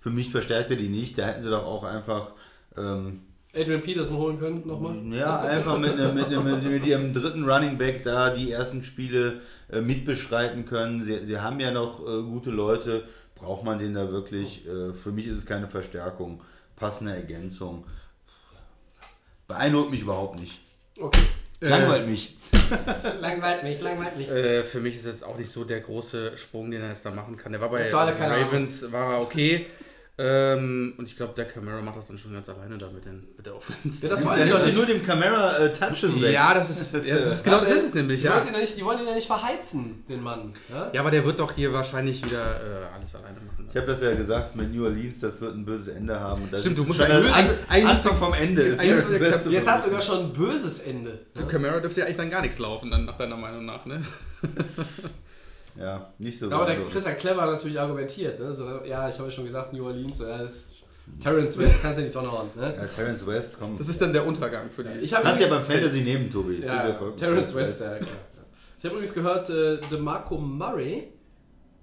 Für 0.00 0.10
mich 0.10 0.30
verstärkte 0.30 0.76
die 0.76 0.88
nicht. 0.88 1.18
Da 1.18 1.26
hätten 1.26 1.42
sie 1.42 1.50
doch 1.50 1.64
auch 1.64 1.84
einfach, 1.84 2.32
ähm, 2.76 3.22
Adrian 3.54 3.82
Peterson 3.82 4.16
holen 4.16 4.38
können 4.38 4.66
nochmal. 4.66 4.96
ja, 5.14 5.40
einfach 5.42 5.78
mit, 5.78 5.96
ne, 5.96 6.10
mit, 6.12 6.30
ne, 6.30 6.40
mit, 6.40 6.62
mit 6.62 6.86
ihrem 6.86 7.12
dritten 7.12 7.48
Running 7.48 7.76
Back 7.76 8.02
da 8.02 8.30
die 8.30 8.50
ersten 8.50 8.82
Spiele 8.82 9.42
äh, 9.70 9.80
mitbeschreiten 9.82 10.64
können. 10.64 11.04
Sie, 11.04 11.26
sie 11.26 11.38
haben 11.38 11.60
ja 11.60 11.70
noch 11.70 12.00
äh, 12.00 12.22
gute 12.22 12.50
Leute. 12.50 13.04
Braucht 13.34 13.64
man 13.64 13.78
den 13.78 13.94
da 13.94 14.10
wirklich? 14.10 14.66
Äh, 14.66 14.94
für 14.94 15.12
mich 15.12 15.26
ist 15.26 15.38
es 15.38 15.46
keine 15.46 15.68
Verstärkung. 15.68 16.40
Passende 16.76 17.14
Ergänzung. 17.14 17.84
Beeindruckt 19.46 19.90
mich 19.90 20.00
überhaupt 20.00 20.40
nicht. 20.40 20.58
Okay. 20.98 21.20
Langweilt 21.68 22.06
mich. 22.06 22.36
langweilt 23.20 23.62
mich, 23.62 23.80
langweilt 23.80 24.16
mich. 24.16 24.28
Äh, 24.28 24.64
für 24.64 24.80
mich 24.80 24.96
ist 24.96 25.06
jetzt 25.06 25.24
auch 25.24 25.38
nicht 25.38 25.50
so 25.50 25.64
der 25.64 25.80
große 25.80 26.36
Sprung, 26.36 26.70
den 26.70 26.82
er 26.82 26.88
jetzt 26.88 27.04
da 27.04 27.10
machen 27.10 27.36
kann. 27.36 27.52
Der 27.52 27.60
war 27.60 27.70
bei. 27.70 27.88
Ravens, 27.90 28.90
war 28.92 29.14
er 29.14 29.20
okay. 29.20 29.66
Ähm, 30.18 30.92
und 30.98 31.08
ich 31.08 31.16
glaube, 31.16 31.32
der 31.34 31.46
Camara 31.46 31.80
macht 31.80 31.96
das 31.96 32.06
dann 32.08 32.18
schon 32.18 32.34
ganz 32.34 32.46
alleine 32.46 32.76
da 32.76 32.90
mit, 32.90 33.02
den, 33.06 33.26
mit 33.34 33.46
der 33.46 33.56
Offense. 33.56 34.06
Ja, 34.06 34.10
das 34.10 34.26
weiß 34.26 34.44
ich 34.46 34.52
auch 34.52 34.72
nur 34.74 34.84
dem 34.84 35.02
Camera 35.04 35.56
äh, 35.56 35.72
Touches 35.72 36.20
weg. 36.20 36.34
Ja, 36.34 36.52
das 36.52 36.68
ist, 36.68 36.92
ja, 37.06 37.16
das 37.18 37.32
ist 37.36 37.44
genau 37.44 37.60
das 37.60 37.70
ist 37.70 37.84
es 37.86 37.94
nämlich, 37.94 38.20
die, 38.20 38.26
ja. 38.26 38.34
wollen 38.36 38.46
ihn 38.48 38.52
ja 38.52 38.60
nicht, 38.60 38.76
die 38.76 38.84
wollen 38.84 38.98
ihn 39.00 39.06
ja 39.06 39.14
nicht 39.14 39.26
verheizen, 39.26 40.04
den 40.10 40.20
Mann. 40.20 40.52
Ja? 40.70 40.90
Ja, 40.92 41.00
aber 41.00 41.10
der 41.10 41.24
wird 41.24 41.40
doch 41.40 41.52
hier 41.52 41.72
wahrscheinlich 41.72 42.22
wieder 42.22 42.44
äh, 42.44 42.94
alles 42.94 43.14
alleine 43.14 43.38
machen. 43.40 43.70
Ich 43.70 43.76
habe 43.76 43.86
das 43.86 44.02
ja 44.02 44.14
gesagt 44.14 44.54
mit 44.54 44.70
New 44.74 44.84
Orleans, 44.84 45.18
das 45.18 45.40
wird 45.40 45.54
ein 45.54 45.64
böses 45.64 45.88
Ende 45.88 46.20
haben. 46.20 46.42
Und 46.42 46.52
das 46.52 46.60
Stimmt, 46.60 46.78
ist 46.78 46.84
du 46.84 46.88
musst 46.88 47.00
schon 47.00 47.10
eigentlich- 47.10 47.32
das 47.32 47.70
eigentlich- 47.70 47.88
Anfang 47.90 48.18
vom 48.18 48.34
Ende. 48.34 48.62
Ist 48.62 48.80
das 48.80 48.86
ist 48.88 49.18
Beste 49.18 49.50
Jetzt 49.50 49.64
von 49.64 49.72
hat 49.72 49.82
sogar 49.82 50.00
schon 50.02 50.18
ein 50.26 50.32
böses 50.34 50.80
Ende. 50.80 51.20
Du, 51.34 51.46
Camara 51.46 51.80
dürfte 51.80 52.00
ja 52.00 52.04
eigentlich 52.06 52.18
dann 52.18 52.30
gar 52.30 52.42
nichts 52.42 52.58
laufen, 52.58 52.90
dann 52.90 53.06
nach 53.06 53.16
deiner 53.16 53.36
Meinung 53.38 53.64
nach, 53.64 53.86
ne? 53.86 54.04
Ja, 55.76 56.12
nicht 56.18 56.38
so 56.38 56.48
Ja, 56.48 56.56
aber 56.56 56.66
der 56.66 56.72
beeindruckend. 56.74 56.92
Christian 56.92 57.18
Clever 57.18 57.46
natürlich 57.46 57.80
argumentiert. 57.80 58.38
Ne? 58.40 58.52
So, 58.52 58.64
ja, 58.84 59.08
ich 59.08 59.18
habe 59.18 59.28
ja 59.28 59.30
schon 59.30 59.44
gesagt, 59.44 59.72
New 59.72 59.84
Orleans, 59.84 60.18
ja, 60.18 60.38
das 60.38 60.66
Terrence 61.20 61.58
West 61.58 61.82
kannst 61.82 61.98
du 61.98 62.02
nicht 62.02 62.14
donnerhauen. 62.14 62.48
Ne? 62.54 62.74
Ja, 62.76 62.84
Terrence 62.86 63.26
West, 63.26 63.56
komm. 63.58 63.76
Das 63.76 63.88
ist 63.88 64.00
dann 64.00 64.12
der 64.12 64.26
Untergang 64.26 64.70
für 64.70 64.84
die. 64.84 65.00
Ich 65.00 65.12
habe 65.14 65.24
Kannst 65.24 65.42
ja 65.42 65.48
beim 65.48 65.62
Fantasy 65.62 66.02
nehmen, 66.02 66.30
Tobi. 66.30 66.60
Ja. 66.60 66.92
Terrence 67.16 67.54
West, 67.54 67.80
ja, 67.80 67.96
klar. 67.96 68.08
Ich 68.78 68.84
habe 68.84 68.94
übrigens 68.96 69.14
gehört, 69.14 69.48
äh, 69.50 69.78
DeMarco 69.90 70.36
Murray 70.38 71.12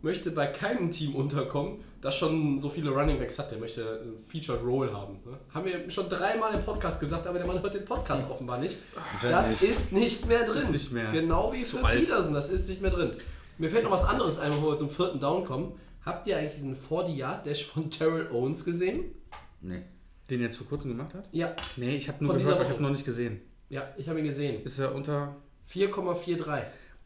möchte 0.01 0.31
bei 0.31 0.47
keinem 0.47 0.91
Team 0.91 1.15
unterkommen, 1.15 1.79
das 2.01 2.15
schon 2.15 2.59
so 2.59 2.69
viele 2.69 2.89
Running 2.89 3.19
Backs 3.19 3.37
hat. 3.39 3.51
Der 3.51 3.57
möchte 3.57 4.01
ein 4.03 4.23
Featured 4.25 4.63
Role 4.63 4.93
haben. 4.93 5.13
Ne? 5.25 5.37
Haben 5.53 5.65
wir 5.65 5.89
schon 5.89 6.09
dreimal 6.09 6.53
im 6.53 6.63
Podcast 6.63 6.99
gesagt, 6.99 7.27
aber 7.27 7.37
der 7.37 7.47
Mann 7.47 7.61
hört 7.61 7.73
den 7.73 7.85
Podcast 7.85 8.29
offenbar 8.29 8.57
nicht. 8.57 8.77
Das 9.21 9.49
nicht. 9.49 9.63
ist 9.63 9.93
nicht 9.93 10.27
mehr 10.27 10.45
drin. 10.45 10.57
Ist 10.57 10.71
nicht 10.71 10.91
mehr. 10.93 11.11
Genau 11.11 11.51
wie 11.51 11.63
für 11.65 11.83
alt. 11.83 12.01
Peterson, 12.01 12.33
das 12.33 12.49
ist 12.49 12.67
nicht 12.67 12.81
mehr 12.81 12.91
drin. 12.91 13.11
Mir 13.59 13.69
fällt 13.69 13.83
noch 13.83 13.91
was 13.91 14.05
anderes 14.05 14.39
ein, 14.39 14.49
bevor 14.51 14.71
wir 14.73 14.77
zum 14.77 14.89
vierten 14.89 15.19
Down 15.19 15.45
kommen. 15.45 15.73
Habt 16.05 16.25
ihr 16.27 16.37
eigentlich 16.37 16.55
diesen 16.55 16.75
40-Yard-Dash 16.77 17.67
von 17.67 17.91
Terrell 17.91 18.27
Owens 18.31 18.65
gesehen? 18.65 19.13
Nee. 19.61 19.83
Den 20.29 20.41
jetzt 20.41 20.57
vor 20.57 20.65
kurzem 20.67 20.91
gemacht 20.91 21.13
hat? 21.13 21.27
Ja, 21.31 21.55
Nee, 21.75 21.95
ich 21.95 22.07
habe 22.07 22.23
nur 22.23 22.31
Von 22.33 22.37
dieser 22.39 22.51
gehört, 22.51 22.55
aber 22.55 22.61
ich 22.61 22.67
Woche. 22.69 22.73
habe 22.75 22.83
noch 22.83 22.89
nicht 22.91 23.05
gesehen. 23.05 23.41
ja, 23.69 23.89
ich 23.97 24.07
habe 24.09 24.19
ihn 24.19 24.25
gesehen. 24.25 24.63
Ist 24.63 24.79
er 24.79 24.95
unter 24.95 25.35
4,43. 25.71 26.63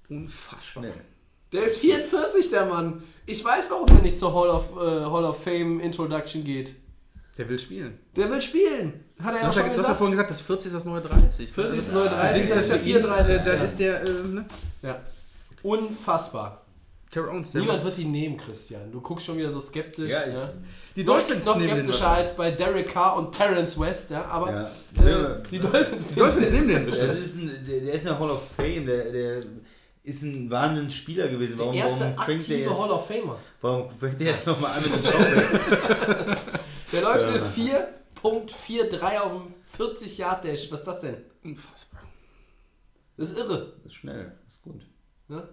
unfassbar. 0.10 0.84
Nee. 0.84 0.92
Der 1.52 1.64
ist 1.64 1.78
44, 1.78 2.50
der 2.50 2.66
Mann. 2.66 3.04
Ich 3.26 3.44
weiß, 3.44 3.70
warum 3.72 3.88
er 3.90 4.02
nicht 4.02 4.18
zur 4.18 4.34
Hall 4.34 4.50
of, 4.50 4.72
äh, 4.76 4.80
Hall 5.06 5.24
of 5.26 5.44
Fame 5.44 5.80
Introduction 5.80 6.44
geht. 6.44 6.76
Der 7.38 7.48
will 7.50 7.58
spielen. 7.60 7.98
Der 8.16 8.30
will 8.30 8.42
spielen. 8.42 9.04
Hat 9.20 9.28
er 9.28 9.32
Du 9.34 9.38
ja 9.38 9.48
hast, 9.48 9.54
schon 9.56 9.64
ja, 9.64 9.70
du 9.70 9.72
hast 9.72 9.78
ja 9.78 9.82
gesagt. 9.82 9.98
vorhin 9.98 10.12
gesagt, 10.12 10.30
das 10.32 10.42
40 10.42 10.68
ist 10.68 10.74
das 10.76 10.86
neue 10.86 11.02
30. 11.02 11.52
40 11.52 11.80
ist 11.80 11.88
Also, 11.90 12.00
neue 12.00 12.10
30, 12.10 12.28
Deswegen 12.28 12.44
ist 12.46 12.56
das 12.56 12.62
ist 12.62 12.70
der 12.72 12.80
für 12.80 12.90
ihn, 12.90 12.96
34. 12.98 13.34
äh, 13.36 13.40
Da 13.46 13.54
ja. 13.56 13.64
ist 13.64 13.80
der, 13.80 14.02
äh, 14.04 14.28
ne? 14.28 14.46
ja. 14.84 15.00
Unfassbar. 15.64 16.60
Owens, 17.16 17.52
der 17.52 17.62
Niemand 17.62 17.84
wird 17.86 17.98
ihn 18.00 18.12
nehmen, 18.12 18.38
Christian. 18.38 18.92
Du 18.92 19.00
guckst 19.00 19.26
schon 19.28 19.38
wieder 19.38 19.52
so 19.52 19.60
skeptisch. 19.60 20.10
Ja, 20.10 20.22
ich- 20.26 20.34
ne? 20.34 20.52
Die 20.96 21.04
Dolphins 21.04 21.46
noch 21.46 21.58
skeptischer 21.60 22.08
als 22.10 22.36
bei 22.36 22.50
Derek 22.52 22.88
Carr 22.92 23.18
und 23.18 23.32
Terrence 23.32 23.80
West, 23.80 24.10
ja, 24.10 24.26
aber 24.26 24.52
Ja. 24.52 24.72
äh, 25.06 25.12
Ja. 25.12 25.34
die 25.52 25.60
Dolphins, 25.60 26.08
Die 26.08 26.16
Dolphins 26.16 26.52
nehmen 26.52 26.68
den 26.70 26.86
Das 26.88 26.98
bestimmt. 26.98 27.20
ist 27.20 27.36
ein, 27.36 27.66
der, 27.68 27.80
der 27.82 27.94
ist 27.94 28.02
in 28.02 28.08
der 28.08 28.20
Hall 28.20 28.32
of 28.32 28.42
Fame, 28.58 28.86
der, 28.88 29.12
der 29.12 29.44
ist 30.04 30.22
ein 30.24 30.50
Wahnsinnsspieler 30.50 31.28
gewesen. 31.28 31.52
der 31.58 31.66
Warum, 31.68 31.74
erste 31.76 32.00
warum 32.16 32.26
fängt 32.26 32.50
der 32.50 32.58
jetzt, 32.60 32.70
Hall 32.80 32.92
of 32.92 33.08
Famer. 33.08 33.40
warum 33.62 33.90
fängt 33.92 34.20
der 34.20 34.28
jetzt 34.32 34.48
nochmal 34.48 34.72
an 34.72 34.84
mit 34.84 34.92
dem? 36.28 36.36
Der 36.94 37.02
läuft 37.02 37.36
in 37.36 37.44
4.43 38.24 39.20
auf 39.20 39.32
dem 39.32 39.54
40 39.72 40.18
Yard 40.18 40.44
Dash. 40.44 40.72
Was 40.72 40.80
ist 40.80 40.86
das 40.88 41.02
denn? 41.02 41.18
Unfassbar. 41.44 42.02
Das 43.18 43.30
ist 43.32 43.38
irre. 43.38 43.74
Das 43.84 43.92
ist 43.92 43.96
schnell, 43.96 44.32
das 44.46 44.54
ist 44.56 44.62
gut. 44.64 44.82
Ne? 45.28 45.48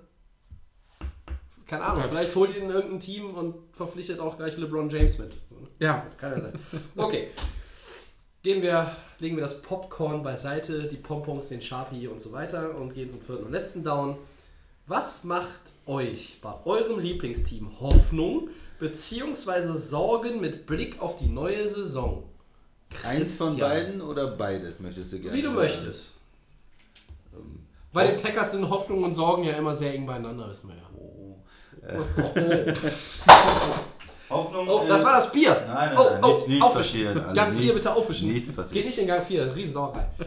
Keine 1.66 1.84
Ahnung, 1.84 2.04
vielleicht 2.08 2.34
holt 2.34 2.56
ihn 2.56 2.68
irgendein 2.68 2.98
Team 2.98 3.34
und 3.34 3.54
verpflichtet 3.72 4.18
auch 4.18 4.36
gleich 4.36 4.56
LeBron 4.56 4.90
James 4.90 5.18
mit. 5.18 5.36
Ja, 5.78 6.04
Kann 6.18 6.32
ja 6.32 6.40
sein. 6.40 6.52
Okay. 6.96 7.28
Gehen 8.42 8.62
wir, 8.62 8.96
legen 9.18 9.36
wir 9.36 9.42
das 9.42 9.62
Popcorn 9.62 10.22
beiseite, 10.22 10.88
die 10.88 10.96
Pompons, 10.96 11.48
den 11.48 11.60
Sharpie 11.60 12.08
und 12.08 12.20
so 12.20 12.32
weiter 12.32 12.74
und 12.74 12.94
gehen 12.94 13.10
zum 13.10 13.20
vierten 13.20 13.44
und 13.44 13.52
letzten 13.52 13.84
Down. 13.84 14.16
Was 14.86 15.24
macht 15.24 15.72
euch 15.86 16.38
bei 16.40 16.52
eurem 16.64 16.98
Lieblingsteam 16.98 17.78
Hoffnung 17.80 18.48
bzw. 18.80 19.74
Sorgen 19.74 20.40
mit 20.40 20.66
Blick 20.66 21.00
auf 21.00 21.16
die 21.16 21.28
neue 21.28 21.68
Saison? 21.68 22.24
Eins 23.04 23.36
von 23.36 23.50
Christian. 23.50 23.70
beiden 23.70 24.00
oder 24.00 24.26
beides 24.28 24.80
möchtest 24.80 25.12
du 25.12 25.20
gerne? 25.20 25.36
Wie 25.36 25.42
du 25.42 25.50
möchtest. 25.50 26.12
Bei 27.92 28.06
den 28.06 28.20
Packers 28.20 28.52
sind 28.52 28.68
Hoffnung 28.68 29.02
und 29.02 29.12
Sorgen 29.12 29.42
ja 29.44 29.54
immer 29.54 29.74
sehr 29.74 29.94
eng 29.94 30.06
beieinander, 30.06 30.48
wissen 30.48 30.70
wir 30.70 30.76
ja. 30.76 30.82
Hoffnung. 34.30 34.68
Oh, 34.68 34.82
äh, 34.84 34.88
das 34.88 35.04
war 35.04 35.14
das 35.14 35.32
Bier. 35.32 35.64
Nein, 35.66 35.88
nein, 35.88 35.98
oh, 35.98 36.04
nein, 36.10 36.24
oh, 36.24 36.28
nichts, 36.28 36.46
nichts 36.46 36.72
passiert. 36.72 37.16
Alter, 37.16 37.32
Gang 37.34 37.52
4 37.52 37.60
nichts- 37.60 37.74
bitte 37.74 37.96
aufwischen. 37.96 38.32
Nichts 38.32 38.52
passiert. 38.52 38.74
Geht 38.74 38.84
nicht 38.84 38.98
in 38.98 39.06
Gang 39.08 39.22
4, 39.24 39.56
Riesensauerei. 39.56 40.06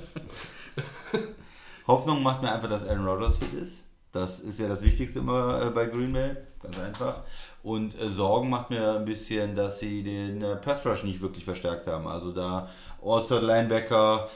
Hoffnung 1.87 2.21
macht 2.23 2.41
mir 2.41 2.51
einfach, 2.51 2.69
dass 2.69 2.87
Aaron 2.87 3.05
Rodgers 3.07 3.37
fit 3.37 3.53
ist. 3.61 3.83
Das 4.11 4.39
ist 4.41 4.59
ja 4.59 4.67
das 4.67 4.81
Wichtigste 4.81 5.19
immer 5.19 5.65
äh, 5.65 5.69
bei 5.69 5.85
Green 5.87 6.13
Bay, 6.13 6.35
ganz 6.61 6.77
einfach. 6.79 7.21
Und 7.63 7.99
äh, 7.99 8.09
Sorgen 8.09 8.49
macht 8.49 8.69
mir 8.69 8.95
ein 8.95 9.05
bisschen, 9.05 9.55
dass 9.55 9.79
sie 9.79 10.03
den 10.03 10.41
äh, 10.43 10.55
Pass 10.57 10.85
Rush 10.85 11.03
nicht 11.03 11.21
wirklich 11.21 11.45
verstärkt 11.45 11.87
haben. 11.87 12.07
Also 12.07 12.31
da 12.31 12.69
Outside 13.01 13.41
Linebacker 13.45 14.29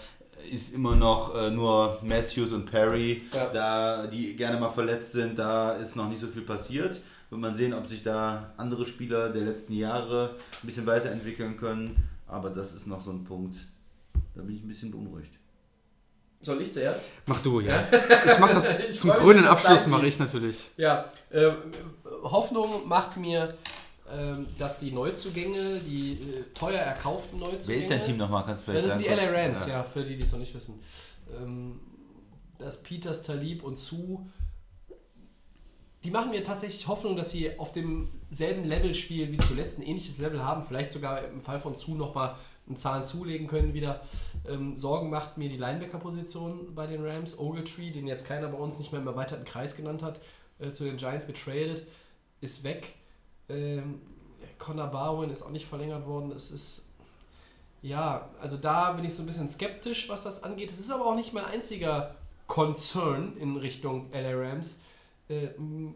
ist 0.51 0.73
immer 0.73 0.95
noch 0.95 1.35
äh, 1.35 1.49
nur 1.49 1.99
Matthews 2.03 2.51
und 2.51 2.65
Perry, 2.65 3.23
Ja. 3.33 3.49
da 3.53 4.07
die 4.07 4.35
gerne 4.35 4.59
mal 4.59 4.69
verletzt 4.69 5.11
sind, 5.13 5.37
da 5.37 5.73
ist 5.73 5.95
noch 5.95 6.07
nicht 6.09 6.21
so 6.21 6.27
viel 6.27 6.43
passiert. 6.43 7.01
Wird 7.29 7.41
man 7.41 7.55
sehen, 7.57 7.73
ob 7.73 7.87
sich 7.87 8.03
da 8.03 8.53
andere 8.57 8.85
Spieler 8.85 9.29
der 9.29 9.41
letzten 9.43 9.73
Jahre 9.73 10.35
ein 10.63 10.67
bisschen 10.67 10.85
weiterentwickeln 10.85 11.57
können. 11.57 11.95
Aber 12.27 12.49
das 12.49 12.71
ist 12.73 12.87
noch 12.87 13.01
so 13.01 13.11
ein 13.11 13.23
Punkt, 13.23 13.57
da 14.35 14.41
bin 14.41 14.55
ich 14.55 14.63
ein 14.63 14.67
bisschen 14.67 14.91
beunruhigt. 14.91 15.31
Soll 16.39 16.61
ich 16.61 16.71
zuerst? 16.71 17.09
mach 17.25 17.41
du, 17.41 17.59
ja. 17.61 17.83
Ich 18.25 18.39
mach 18.39 18.53
das 18.53 18.79
Ich 18.89 18.99
zum 18.99 19.09
grünen 19.11 19.45
Abschluss, 19.45 19.87
mache 19.87 20.05
ich 20.05 20.19
natürlich. 20.19 20.69
Ja, 20.77 21.05
ähm, 21.31 21.55
Hoffnung 22.23 22.87
macht 22.87 23.17
mir, 23.17 23.55
dass 24.57 24.79
die 24.79 24.91
Neuzugänge, 24.91 25.79
die 25.79 26.13
äh, 26.13 26.43
teuer 26.53 26.79
erkauften 26.79 27.39
Neuzugänge. 27.39 27.67
Wer 27.67 27.77
ist 27.77 27.91
dein 27.91 28.03
Team 28.03 28.17
nochmal? 28.17 28.43
Kannst 28.45 28.67
du 28.67 28.71
Ja, 28.71 28.79
vielleicht 28.79 28.95
das 28.95 29.01
sind 29.01 29.11
die 29.11 29.25
LA? 29.25 29.43
Rams, 29.45 29.67
ja, 29.67 29.83
für 29.83 30.03
die, 30.03 30.15
die 30.15 30.23
es 30.23 30.31
noch 30.31 30.39
nicht 30.39 30.55
wissen. 30.55 30.79
Ähm, 31.41 31.79
dass 32.57 32.81
Peters, 32.83 33.21
Talib 33.21 33.63
und 33.63 33.77
Sue, 33.77 34.25
die 36.03 36.11
machen 36.11 36.29
mir 36.29 36.43
tatsächlich 36.43 36.87
Hoffnung, 36.87 37.15
dass 37.15 37.31
sie 37.31 37.57
auf 37.59 37.71
demselben 37.71 38.63
Level 38.63 38.95
spielen 38.95 39.31
wie 39.31 39.37
zuletzt, 39.37 39.77
ein 39.79 39.83
ähnliches 39.83 40.19
Level 40.19 40.43
haben, 40.43 40.61
vielleicht 40.61 40.91
sogar 40.91 41.25
im 41.27 41.41
Fall 41.41 41.59
von 41.59 41.75
Sue 41.75 41.97
nochmal 41.97 42.35
einen 42.67 42.77
Zahn 42.77 43.03
zulegen 43.03 43.47
können 43.47 43.73
wieder. 43.73 44.01
Ähm, 44.47 44.75
Sorgen 44.75 45.09
macht 45.09 45.37
mir 45.37 45.49
die 45.49 45.57
Linebacker-Position 45.57 46.75
bei 46.75 46.85
den 46.87 47.05
Rams. 47.05 47.37
Ogletree, 47.39 47.91
den 47.91 48.07
jetzt 48.07 48.25
keiner 48.25 48.47
bei 48.47 48.57
uns 48.57 48.77
nicht 48.77 48.91
mehr 48.91 49.01
im 49.01 49.07
erweiterten 49.07 49.45
Kreis 49.45 49.75
genannt 49.75 50.03
hat, 50.03 50.19
äh, 50.59 50.71
zu 50.71 50.83
den 50.83 50.97
Giants 50.97 51.27
getradet, 51.27 51.83
ist 52.41 52.63
weg. 52.63 52.93
Ähm, 53.49 54.01
Connor 54.59 54.87
Barwin 54.87 55.29
ist 55.29 55.43
auch 55.43 55.51
nicht 55.51 55.65
verlängert 55.67 56.05
worden. 56.05 56.31
Es 56.31 56.51
ist 56.51 56.87
ja, 57.81 58.29
also 58.41 58.57
da 58.57 58.91
bin 58.93 59.05
ich 59.05 59.13
so 59.13 59.23
ein 59.23 59.27
bisschen 59.27 59.47
skeptisch, 59.49 60.09
was 60.09 60.23
das 60.23 60.43
angeht. 60.43 60.71
Es 60.71 60.79
ist 60.79 60.91
aber 60.91 61.05
auch 61.05 61.15
nicht 61.15 61.33
mein 61.33 61.45
einziger 61.45 62.15
Concern 62.47 63.37
in 63.37 63.55
Richtung 63.55 64.09
LA 64.11 64.33
Rams. 64.33 64.79
Äh, 65.29 65.49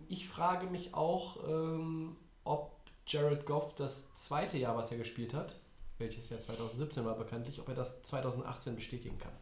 Ich 0.08 0.28
frage 0.28 0.68
mich 0.68 0.94
auch, 0.94 1.38
ähm, 1.48 2.16
ob 2.44 2.72
Jared 3.08 3.46
Goff 3.46 3.74
das 3.76 4.14
zweite 4.16 4.58
Jahr, 4.58 4.78
was 4.78 4.92
er 4.92 4.98
gespielt 4.98 5.34
hat, 5.34 5.56
welches 5.98 6.30
Jahr 6.30 6.40
2017 6.40 7.04
war 7.04 7.16
bekanntlich, 7.16 7.60
ob 7.60 7.68
er 7.68 7.76
das 7.76 8.02
2018 8.04 8.76
bestätigen 8.76 9.18
kann. 9.18 9.34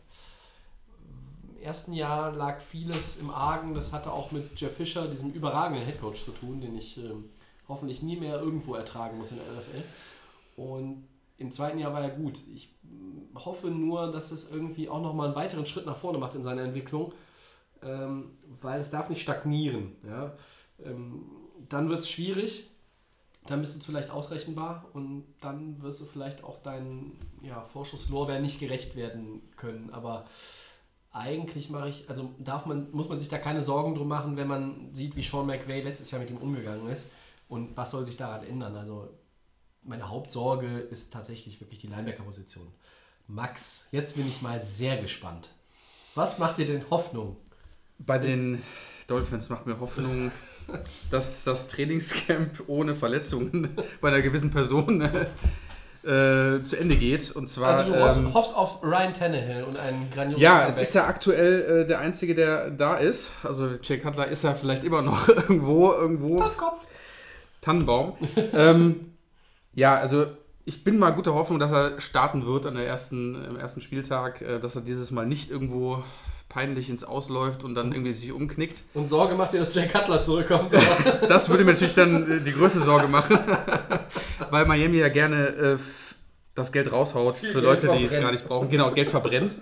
Im 1.49 1.62
ersten 1.62 1.93
Jahr 1.93 2.32
lag 2.32 2.62
vieles 2.62 3.18
im 3.18 3.30
Argen. 3.30 3.74
Das 3.74 3.91
hatte 3.91 4.12
auch 4.12 4.32
mit 4.32 4.60
Jeff 4.60 4.76
Fisher, 4.78 5.07
diesem 5.07 5.32
überragenden 5.32 5.84
Headcoach, 5.86 6.24
zu 6.24 6.32
tun, 6.32 6.62
den 6.62 6.78
ich 6.78 6.97
ähm, 6.97 7.30
hoffentlich 7.70 8.02
nie 8.02 8.18
mehr 8.18 8.40
irgendwo 8.40 8.76
ertragen 8.76 9.18
muss 9.18 9.32
in 9.32 9.38
der 9.38 9.46
NFL. 9.46 9.84
Und 10.58 11.08
im 11.38 11.52
zweiten 11.52 11.80
Jahr 11.80 11.94
war 11.94 12.02
er 12.02 12.10
gut. 12.10 12.40
Ich 12.54 12.76
hoffe 13.34 13.68
nur, 13.70 14.12
dass 14.12 14.32
es 14.32 14.52
irgendwie 14.52 14.90
auch 14.90 15.02
nochmal 15.02 15.28
einen 15.28 15.36
weiteren 15.36 15.66
Schritt 15.66 15.86
nach 15.86 15.96
vorne 15.96 16.18
macht 16.18 16.36
in 16.36 16.44
seiner 16.44 16.64
Entwicklung, 16.64 17.14
ähm, 17.82 18.32
weil 18.62 18.82
es 18.82 18.90
darf 18.90 19.10
nicht 19.10 19.22
stagnieren. 19.22 19.96
Ja? 20.06 20.34
Ähm, 20.84 21.24
dann 21.70 21.90
wird 21.90 22.00
es 22.00 22.10
schwierig, 22.10 22.70
dann 23.48 23.62
bist 23.62 23.76
du 23.76 23.80
zu 23.80 23.92
leicht 23.92 24.10
ausrechenbar 24.10 24.86
und 24.94 25.24
dann 25.40 25.82
wirst 25.82 26.02
du 26.02 26.06
vielleicht 26.06 26.44
auch 26.44 26.62
deinen 26.62 27.18
ja, 27.42 27.62
Vorschusslorbeeren 27.62 28.42
nicht 28.42 28.60
gerecht 28.60 28.96
werden 28.98 29.42
können. 29.56 29.92
Aber 29.92 30.26
eigentlich 31.12 31.70
mache 31.70 31.90
ich, 31.90 32.10
also 32.10 32.30
darf 32.40 32.66
man, 32.66 32.92
muss 32.92 33.10
man 33.10 33.18
sich 33.18 33.30
da 33.30 33.38
keine 33.38 33.62
Sorgen 33.62 33.96
drum 33.96 34.08
machen, 34.08 34.38
wenn 34.38 34.48
man 34.48 34.94
sieht, 34.94 35.16
wie 35.16 35.24
Sean 35.24 35.48
McVay 35.48 35.82
letztes 35.82 36.12
Jahr 36.12 36.22
mit 36.22 36.30
ihm 36.30 36.38
umgegangen 36.38 36.88
ist. 36.90 37.10
Und 37.50 37.76
was 37.76 37.91
soll 37.91 38.06
sich 38.06 38.16
daran 38.16 38.45
ändern? 38.45 38.76
Also 38.76 39.10
meine 39.84 40.08
Hauptsorge 40.08 40.80
ist 40.80 41.12
tatsächlich 41.12 41.60
wirklich 41.60 41.80
die 41.80 41.88
Linebacker-Position. 41.88 42.68
Max, 43.28 43.88
jetzt 43.91 44.16
bin 44.16 44.28
ich 44.28 44.41
mal 44.41 44.64
sehr 44.64 45.02
gespannt. 45.02 45.50
Was 46.16 46.39
macht 46.39 46.58
dir 46.60 46.66
denn 46.66 46.86
Hoffnung? 46.89 47.36
Bei 47.97 48.18
den 48.18 48.62
Dolphins 49.08 49.50
macht 49.50 49.66
mir 49.66 49.80
Hoffnung, 49.80 50.32
dass 51.12 51.43
das 51.43 51.68
Trainingscamp 51.68 52.64
ohne 52.68 52.95
Verletzungen 52.95 53.78
bei 54.02 54.10
einer 54.10 54.22
gewissen 54.22 54.52
Person 54.52 55.02
äh, 55.02 56.62
zu 56.64 56.76
Ende 56.78 56.95
geht. 56.95 57.32
Und 57.32 57.50
zwar. 57.50 57.78
Also 57.78 57.93
du 57.93 57.97
ähm, 57.97 58.34
hoffst 58.34 58.56
auf 58.56 58.84
Ryan 58.84 59.14
Tannehill 59.14 59.64
und 59.64 59.78
einen 59.78 60.10
grandiosen 60.12 60.41
ja, 60.41 60.68
es 60.68 60.78
ist 60.78 60.94
ja 60.94 61.07
aktuell 61.07 61.82
äh, 61.82 61.88
der 61.88 61.99
Einzige, 61.99 62.36
der 62.36 62.69
da 62.69 62.95
ist. 62.95 63.32
Also 63.44 63.69
Jay 63.82 63.98
Cutler 63.98 64.28
ist 64.28 64.44
ja 64.44 64.53
vielleicht 64.53 64.84
immer 64.84 65.02
noch 65.02 65.28
irgendwo, 65.28 65.91
irgendwo 65.91 66.38
Kopf. 66.38 66.86
Tannenbaum. 67.70 68.14
ähm, 68.54 69.14
ja, 69.76 69.94
also 69.94 70.26
ich 70.66 70.84
bin 70.84 70.98
mal 70.98 71.12
guter 71.12 71.36
Hoffnung, 71.36 71.60
dass 71.60 71.72
er 71.72 72.02
starten 72.02 72.46
wird 72.48 72.66
an 72.66 72.76
der 72.76 72.88
ersten, 72.88 73.36
am 73.48 73.58
ersten 73.58 73.82
Spieltag, 73.82 74.41
äh, 74.41 74.60
dass 74.60 74.76
er 74.76 74.82
dieses 74.82 75.12
Mal 75.12 75.28
nicht 75.28 75.52
irgendwo 75.52 76.04
peinlich 76.48 76.90
ins 76.90 77.04
Ausläuft 77.04 77.64
und 77.64 77.76
dann 77.76 77.91
irgendwie 77.91 78.14
sich 78.14 78.32
umknickt. 78.32 78.82
Und 78.96 79.08
Sorge 79.08 79.36
macht 79.36 79.54
dir, 79.54 79.60
dass 79.60 79.76
Jay 79.76 79.88
Cutler 79.88 80.22
zurückkommt. 80.24 80.74
Das 81.28 81.48
würde 81.50 81.64
mir 81.64 81.74
natürlich 81.74 81.94
dann 81.94 82.40
äh, 82.40 82.41
die 82.41 82.54
größte 82.54 82.80
Sorge 82.80 83.08
machen, 83.08 83.38
weil 84.50 84.66
Miami 84.66 84.98
ja 84.98 85.10
gerne 85.10 85.48
äh, 85.48 85.78
das 86.56 86.72
Geld 86.72 86.91
raushaut 86.91 87.38
für 87.38 87.54
Geld 87.54 87.64
Leute, 87.64 87.90
die 87.90 88.06
es 88.06 88.12
verbrennt. 88.12 88.22
gar 88.24 88.32
nicht 88.32 88.48
brauchen. 88.48 88.70
Genau, 88.70 88.91
Geld 88.91 89.10
verbrennt. 89.10 89.58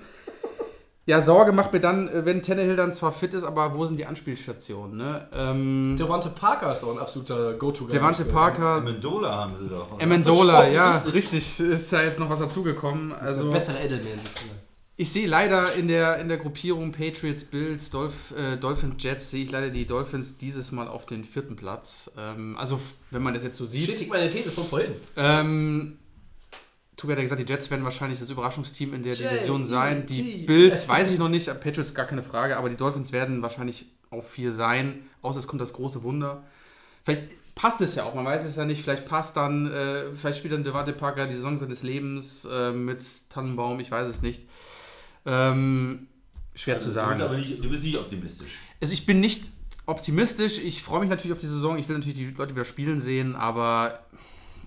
Ja, 1.07 1.21
Sorge 1.21 1.53
macht 1.53 1.71
mir 1.71 1.79
dann, 1.79 2.09
äh, 2.09 2.25
wenn 2.25 2.41
Tannehill 2.41 2.75
dann 2.75 2.93
zwar 2.93 3.13
fit 3.13 3.33
ist, 3.33 3.45
aber 3.45 3.73
wo 3.73 3.85
sind 3.85 3.97
die 3.97 4.05
Anspielstationen? 4.05 4.97
Ne? 4.97 5.25
Ähm, 5.33 5.95
Devante 5.97 6.27
Parker 6.27 6.73
ist 6.73 6.83
auch 6.83 6.91
ein 6.91 6.99
absoluter 6.99 7.53
Go-To-Guy. 7.53 7.93
Devante 7.93 8.25
Parker, 8.25 8.75
Amendola 8.75 9.33
haben 9.33 9.53
sie 9.57 9.69
doch. 9.69 9.93
oder? 9.93 10.03
Amendola, 10.03 10.67
ja, 10.67 10.97
richtig. 11.13 11.61
Ist 11.61 11.91
ja 11.93 12.01
jetzt 12.01 12.19
noch 12.19 12.29
was 12.29 12.39
dazugekommen. 12.39 13.13
Also 13.13 13.49
bessere 13.49 13.79
Edelman 13.79 14.19
sitzen 14.21 14.49
Ich 14.97 15.09
sehe 15.09 15.27
leider 15.27 15.73
in 15.75 15.87
der, 15.87 16.17
in 16.17 16.27
der 16.27 16.39
Gruppierung 16.39 16.91
Patriots, 16.91 17.45
Bills, 17.45 17.89
Dolph, 17.89 18.33
äh, 18.37 18.57
Dolphins, 18.57 19.01
Jets, 19.01 19.31
sehe 19.31 19.43
ich 19.43 19.51
leider 19.51 19.69
die 19.69 19.85
Dolphins 19.85 20.37
dieses 20.37 20.73
Mal 20.73 20.89
auf 20.89 21.05
den 21.05 21.23
vierten 21.23 21.55
Platz. 21.55 22.11
Ähm, 22.17 22.57
also, 22.59 22.81
wenn 23.11 23.23
man 23.23 23.33
das 23.33 23.43
jetzt 23.43 23.57
so 23.57 23.65
sieht. 23.65 23.87
Bestätigt 23.87 24.11
meine 24.11 24.29
These 24.29 24.51
von 24.51 24.65
vorhin. 24.65 24.91
Ähm, 25.15 25.99
Tobi 26.97 27.13
hat 27.13 27.19
ja 27.19 27.23
gesagt, 27.23 27.41
die 27.47 27.51
Jets 27.51 27.69
werden 27.69 27.85
wahrscheinlich 27.85 28.19
das 28.19 28.29
Überraschungsteam 28.29 28.93
in 28.93 29.03
der 29.03 29.13
J- 29.13 29.31
Division 29.31 29.65
sein. 29.65 30.05
Die 30.07 30.43
Bills 30.45 30.89
weiß 30.89 31.11
ich 31.11 31.19
noch 31.19 31.29
nicht, 31.29 31.45
Patriots 31.61 31.93
gar 31.93 32.07
keine 32.07 32.23
Frage, 32.23 32.57
aber 32.57 32.69
die 32.69 32.75
Dolphins 32.75 33.11
werden 33.11 33.41
wahrscheinlich 33.43 33.85
auf 34.09 34.29
vier 34.29 34.51
sein, 34.51 35.01
außer 35.21 35.39
es 35.39 35.47
kommt 35.47 35.61
das 35.61 35.73
große 35.73 36.01
Wunder. 36.03 36.43
Vielleicht 37.05 37.53
passt 37.55 37.81
es 37.81 37.95
ja 37.95 38.03
auch, 38.03 38.15
man 38.15 38.25
weiß 38.25 38.45
es 38.45 38.55
ja 38.55 38.65
nicht, 38.65 38.81
vielleicht 38.81 39.05
passt 39.05 39.37
dann, 39.37 39.71
äh, 39.71 40.13
vielleicht 40.13 40.39
spielt 40.39 40.53
dann 40.53 40.63
Devante 40.63 40.91
Parker 40.91 41.27
die 41.27 41.35
Saison 41.35 41.57
seines 41.57 41.83
Lebens 41.83 42.45
äh, 42.45 42.71
mit 42.71 43.03
Tannenbaum, 43.29 43.79
ich 43.79 43.91
weiß 43.91 44.07
es 44.07 44.21
nicht. 44.21 44.43
Ähm, 45.25 46.07
schwer 46.55 46.79
zu 46.79 46.89
sagen. 46.89 47.19
Du 47.19 47.25
bist 47.25 47.29
aber 47.29 47.39
nicht, 47.39 47.63
du 47.63 47.69
bist 47.69 47.83
nicht 47.83 47.97
optimistisch. 47.97 48.59
Also 48.81 48.93
ich 48.93 49.05
bin 49.05 49.19
nicht 49.19 49.43
optimistisch. 49.85 50.57
Ich 50.57 50.81
freue 50.83 51.01
mich 51.01 51.09
natürlich 51.09 51.33
auf 51.33 51.37
die 51.37 51.47
Saison. 51.47 51.77
Ich 51.77 51.87
will 51.87 51.97
natürlich 51.97 52.17
die 52.17 52.31
Leute 52.31 52.53
wieder 52.53 52.65
spielen 52.65 53.01
sehen, 53.01 53.35
aber 53.35 53.99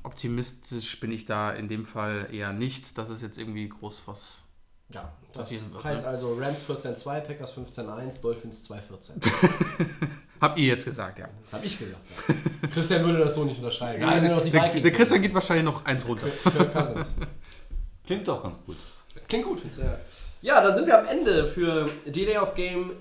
optimistisch 0.02 0.98
bin 1.00 1.12
ich 1.12 1.24
da 1.24 1.52
in 1.52 1.68
dem 1.68 1.84
Fall 1.84 2.28
eher 2.32 2.52
nicht. 2.52 2.96
Das 2.98 3.10
ist 3.10 3.22
jetzt 3.22 3.38
irgendwie 3.38 3.68
groß 3.68 4.02
was. 4.06 4.42
Ja, 4.92 5.12
das 5.32 5.48
Passieren 5.48 5.72
wird, 5.72 5.84
heißt 5.84 6.02
ne? 6.02 6.08
also 6.08 6.34
Rams 6.34 6.68
14-2, 6.68 7.20
Packers 7.20 7.56
15-1, 7.56 8.20
Dolphins 8.22 8.68
2-14. 8.68 8.78
Habt 10.40 10.58
ihr 10.58 10.66
jetzt 10.66 10.84
gesagt, 10.84 11.18
ja. 11.18 11.28
Das 11.44 11.52
habe 11.52 11.66
ich 11.66 11.78
gesagt. 11.78 12.00
Ja. 12.26 12.68
Christian 12.72 13.04
würde 13.04 13.18
das 13.18 13.34
so 13.34 13.44
nicht 13.44 13.58
unterschreiben. 13.58 14.02
Ja, 14.02 14.18
sind 14.18 14.30
noch 14.30 14.42
die 14.42 14.50
der, 14.50 14.64
Vikings. 14.64 14.82
der 14.82 14.92
Christian 14.92 15.22
geht 15.22 15.34
wahrscheinlich 15.34 15.64
noch 15.64 15.84
eins 15.84 16.06
runter. 16.08 16.26
Kirk 16.28 16.72
Cousins. 16.72 17.14
Klingt 18.06 18.26
doch 18.26 18.42
ganz 18.42 18.56
gut. 18.66 18.76
Klingt 19.28 19.44
gut, 19.44 19.60
findest 19.60 19.80
du? 19.80 19.84
Ja. 19.84 20.00
ja, 20.42 20.62
dann 20.62 20.74
sind 20.74 20.86
wir 20.86 20.98
am 20.98 21.06
Ende 21.06 21.46
für 21.46 21.88
D-Day 22.06 22.38
of 22.38 22.54
Game 22.54 22.92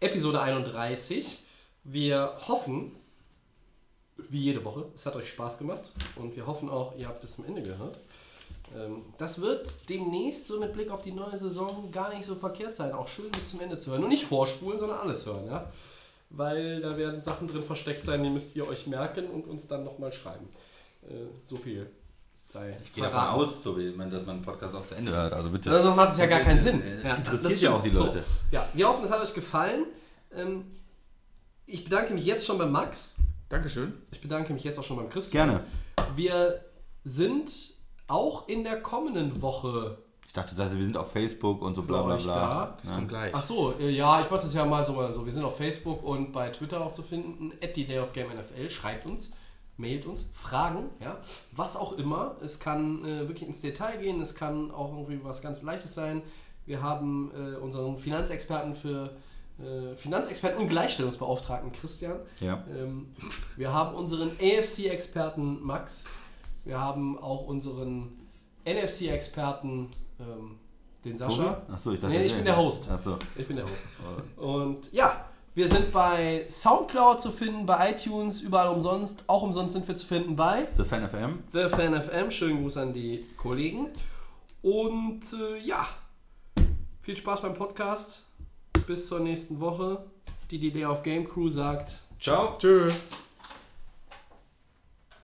Episode 0.00 0.42
31. 0.42 1.44
Wir 1.84 2.32
hoffen, 2.46 2.96
wie 4.30 4.40
jede 4.40 4.64
Woche, 4.64 4.86
es 4.94 5.06
hat 5.06 5.16
euch 5.16 5.28
Spaß 5.30 5.58
gemacht 5.58 5.90
und 6.16 6.34
wir 6.36 6.46
hoffen 6.46 6.68
auch, 6.68 6.94
ihr 6.96 7.08
habt 7.08 7.20
bis 7.20 7.36
zum 7.36 7.44
Ende 7.46 7.62
gehört. 7.62 7.98
Ähm, 8.76 9.02
Das 9.16 9.40
wird 9.40 9.88
demnächst 9.88 10.46
so 10.46 10.58
mit 10.60 10.72
Blick 10.72 10.90
auf 10.90 11.02
die 11.02 11.12
neue 11.12 11.36
Saison 11.36 11.90
gar 11.92 12.12
nicht 12.14 12.24
so 12.24 12.34
verkehrt 12.34 12.74
sein, 12.74 12.92
auch 12.92 13.08
schön 13.08 13.30
bis 13.30 13.50
zum 13.50 13.60
Ende 13.60 13.76
zu 13.76 13.90
hören. 13.90 14.02
Und 14.02 14.08
nicht 14.10 14.26
vorspulen, 14.26 14.78
sondern 14.78 14.98
alles 14.98 15.24
hören, 15.24 15.46
ja. 15.46 15.70
Weil 16.30 16.80
da 16.82 16.96
werden 16.98 17.22
Sachen 17.22 17.48
drin 17.48 17.62
versteckt 17.62 18.04
sein, 18.04 18.22
die 18.22 18.28
müsst 18.28 18.54
ihr 18.54 18.66
euch 18.68 18.86
merken 18.86 19.26
und 19.30 19.46
uns 19.46 19.66
dann 19.66 19.84
nochmal 19.84 20.12
schreiben. 20.12 20.46
Äh, 21.08 21.14
So 21.44 21.56
viel 21.56 21.88
sei 22.46 22.76
Ich 22.82 22.92
gehe 22.94 23.04
davon 23.04 23.20
aus, 23.20 23.62
Tobi, 23.62 23.94
dass 24.10 24.24
man 24.26 24.36
einen 24.36 24.42
Podcast 24.42 24.74
auch 24.74 24.84
zu 24.84 24.94
Ende 24.94 25.12
hört. 25.12 25.32
Also 25.32 25.50
bitte. 25.50 25.70
Also 25.70 25.92
macht 25.94 26.12
es 26.12 26.18
ja 26.18 26.26
gar 26.26 26.40
keinen 26.40 26.60
Sinn. 26.60 26.82
Ja, 27.04 27.14
interessiert 27.14 27.60
ja 27.60 27.74
auch 27.76 27.82
die 27.82 27.90
Leute. 27.90 28.20
So, 28.20 28.26
ja, 28.50 28.66
wir 28.74 28.88
hoffen, 28.88 29.04
es 29.04 29.10
hat 29.10 29.20
euch 29.22 29.34
gefallen. 29.34 29.84
Ähm, 30.34 30.64
Ich 31.66 31.84
bedanke 31.84 32.12
mich 32.14 32.24
jetzt 32.24 32.46
schon 32.46 32.56
bei 32.58 32.64
Max. 32.66 33.14
Dankeschön. 33.48 33.94
Ich 34.12 34.20
bedanke 34.20 34.52
mich 34.52 34.64
jetzt 34.64 34.78
auch 34.78 34.84
schon 34.84 34.96
beim 34.96 35.08
Christian. 35.08 35.48
Gerne. 35.48 35.64
Wir 36.16 36.60
sind 37.04 37.50
auch 38.06 38.48
in 38.48 38.64
der 38.64 38.80
kommenden 38.82 39.40
Woche 39.42 39.98
Ich 40.26 40.32
dachte, 40.32 40.54
das 40.54 40.66
heißt, 40.66 40.76
wir 40.76 40.84
sind 40.84 40.96
auf 40.96 41.12
Facebook 41.12 41.62
und 41.62 41.74
so 41.74 41.82
bla 41.82 42.02
bla 42.02 42.16
euch 42.16 42.24
bla. 42.24 42.34
da. 42.34 42.78
Das 42.80 42.94
kommt 42.94 43.08
gleich. 43.08 43.32
Ach 43.34 43.42
so, 43.42 43.72
äh, 43.78 43.90
ja, 43.90 44.20
ich 44.20 44.30
wollte 44.30 44.46
es 44.46 44.54
ja 44.54 44.64
mal 44.64 44.84
so 44.84 44.92
mal 44.92 45.12
so. 45.12 45.24
Wir 45.24 45.32
sind 45.32 45.44
auf 45.44 45.56
Facebook 45.56 46.02
und 46.02 46.32
bei 46.32 46.50
Twitter 46.50 46.80
auch 46.80 46.92
zu 46.92 47.02
finden. 47.02 47.52
At 47.62 47.74
the 47.74 47.84
Day 47.84 47.98
of 47.98 48.12
Game 48.12 48.28
NFL. 48.28 48.68
Schreibt 48.68 49.06
uns, 49.06 49.30
mailt 49.78 50.04
uns, 50.06 50.28
Fragen, 50.34 50.90
ja, 51.00 51.18
was 51.52 51.76
auch 51.76 51.92
immer. 51.92 52.36
Es 52.42 52.60
kann 52.60 53.04
äh, 53.04 53.28
wirklich 53.28 53.48
ins 53.48 53.60
Detail 53.62 53.96
gehen. 53.98 54.20
Es 54.20 54.34
kann 54.34 54.70
auch 54.70 54.92
irgendwie 54.92 55.20
was 55.24 55.40
ganz 55.40 55.62
Leichtes 55.62 55.94
sein. 55.94 56.22
Wir 56.66 56.82
haben 56.82 57.30
äh, 57.34 57.56
unseren 57.56 57.96
Finanzexperten 57.96 58.74
für 58.74 59.16
äh, 59.58 59.96
Finanzexperten 59.96 60.60
und 60.60 60.68
Gleichstellungsbeauftragten 60.68 61.72
Christian. 61.72 62.20
Ja. 62.40 62.64
Ähm, 62.74 63.14
wir 63.56 63.72
haben 63.72 63.94
unseren 63.94 64.30
AFC-Experten 64.40 65.62
Max. 65.62 66.04
Wir 66.64 66.78
haben 66.78 67.18
auch 67.18 67.46
unseren 67.46 68.12
NFC-Experten, 68.64 69.88
ähm, 70.20 70.58
den 71.04 71.16
Sascha. 71.16 71.62
Achso, 71.70 71.92
ich 71.92 72.00
dachte, 72.00 72.14
Nee, 72.14 72.24
ich 72.24 72.34
bin 72.34 72.44
der 72.44 72.56
Host. 72.56 72.88
Achso. 72.90 73.16
Ich 73.36 73.46
bin 73.46 73.56
der 73.56 73.64
Host. 73.64 73.86
Und 74.36 74.92
ja, 74.92 75.24
wir 75.54 75.68
sind 75.68 75.92
bei 75.92 76.44
Soundcloud 76.48 77.20
zu 77.20 77.30
finden, 77.30 77.66
bei 77.66 77.90
iTunes, 77.90 78.40
überall 78.42 78.68
umsonst. 78.68 79.24
Auch 79.26 79.42
umsonst 79.42 79.72
sind 79.72 79.88
wir 79.88 79.96
zu 79.96 80.06
finden 80.06 80.36
bei 80.36 80.68
The 80.76 80.84
Fan 80.84 81.08
FM. 81.08 81.42
The 81.52 81.68
Fan 81.68 82.00
FM. 82.00 82.30
Schönen 82.30 82.62
Gruß 82.62 82.76
an 82.76 82.92
die 82.92 83.24
Kollegen. 83.36 83.88
Und 84.62 85.22
äh, 85.32 85.58
ja, 85.58 85.88
viel 87.02 87.16
Spaß 87.16 87.42
beim 87.42 87.54
Podcast. 87.54 88.27
Bis 88.86 89.08
zur 89.08 89.20
nächsten 89.20 89.60
Woche. 89.60 90.04
Die 90.50 90.58
die 90.58 90.70
Day 90.70 90.86
of 90.86 91.02
Game 91.02 91.28
Crew 91.28 91.48
sagt 91.48 92.00
Ciao. 92.20 92.56
Tschö. 92.58 92.90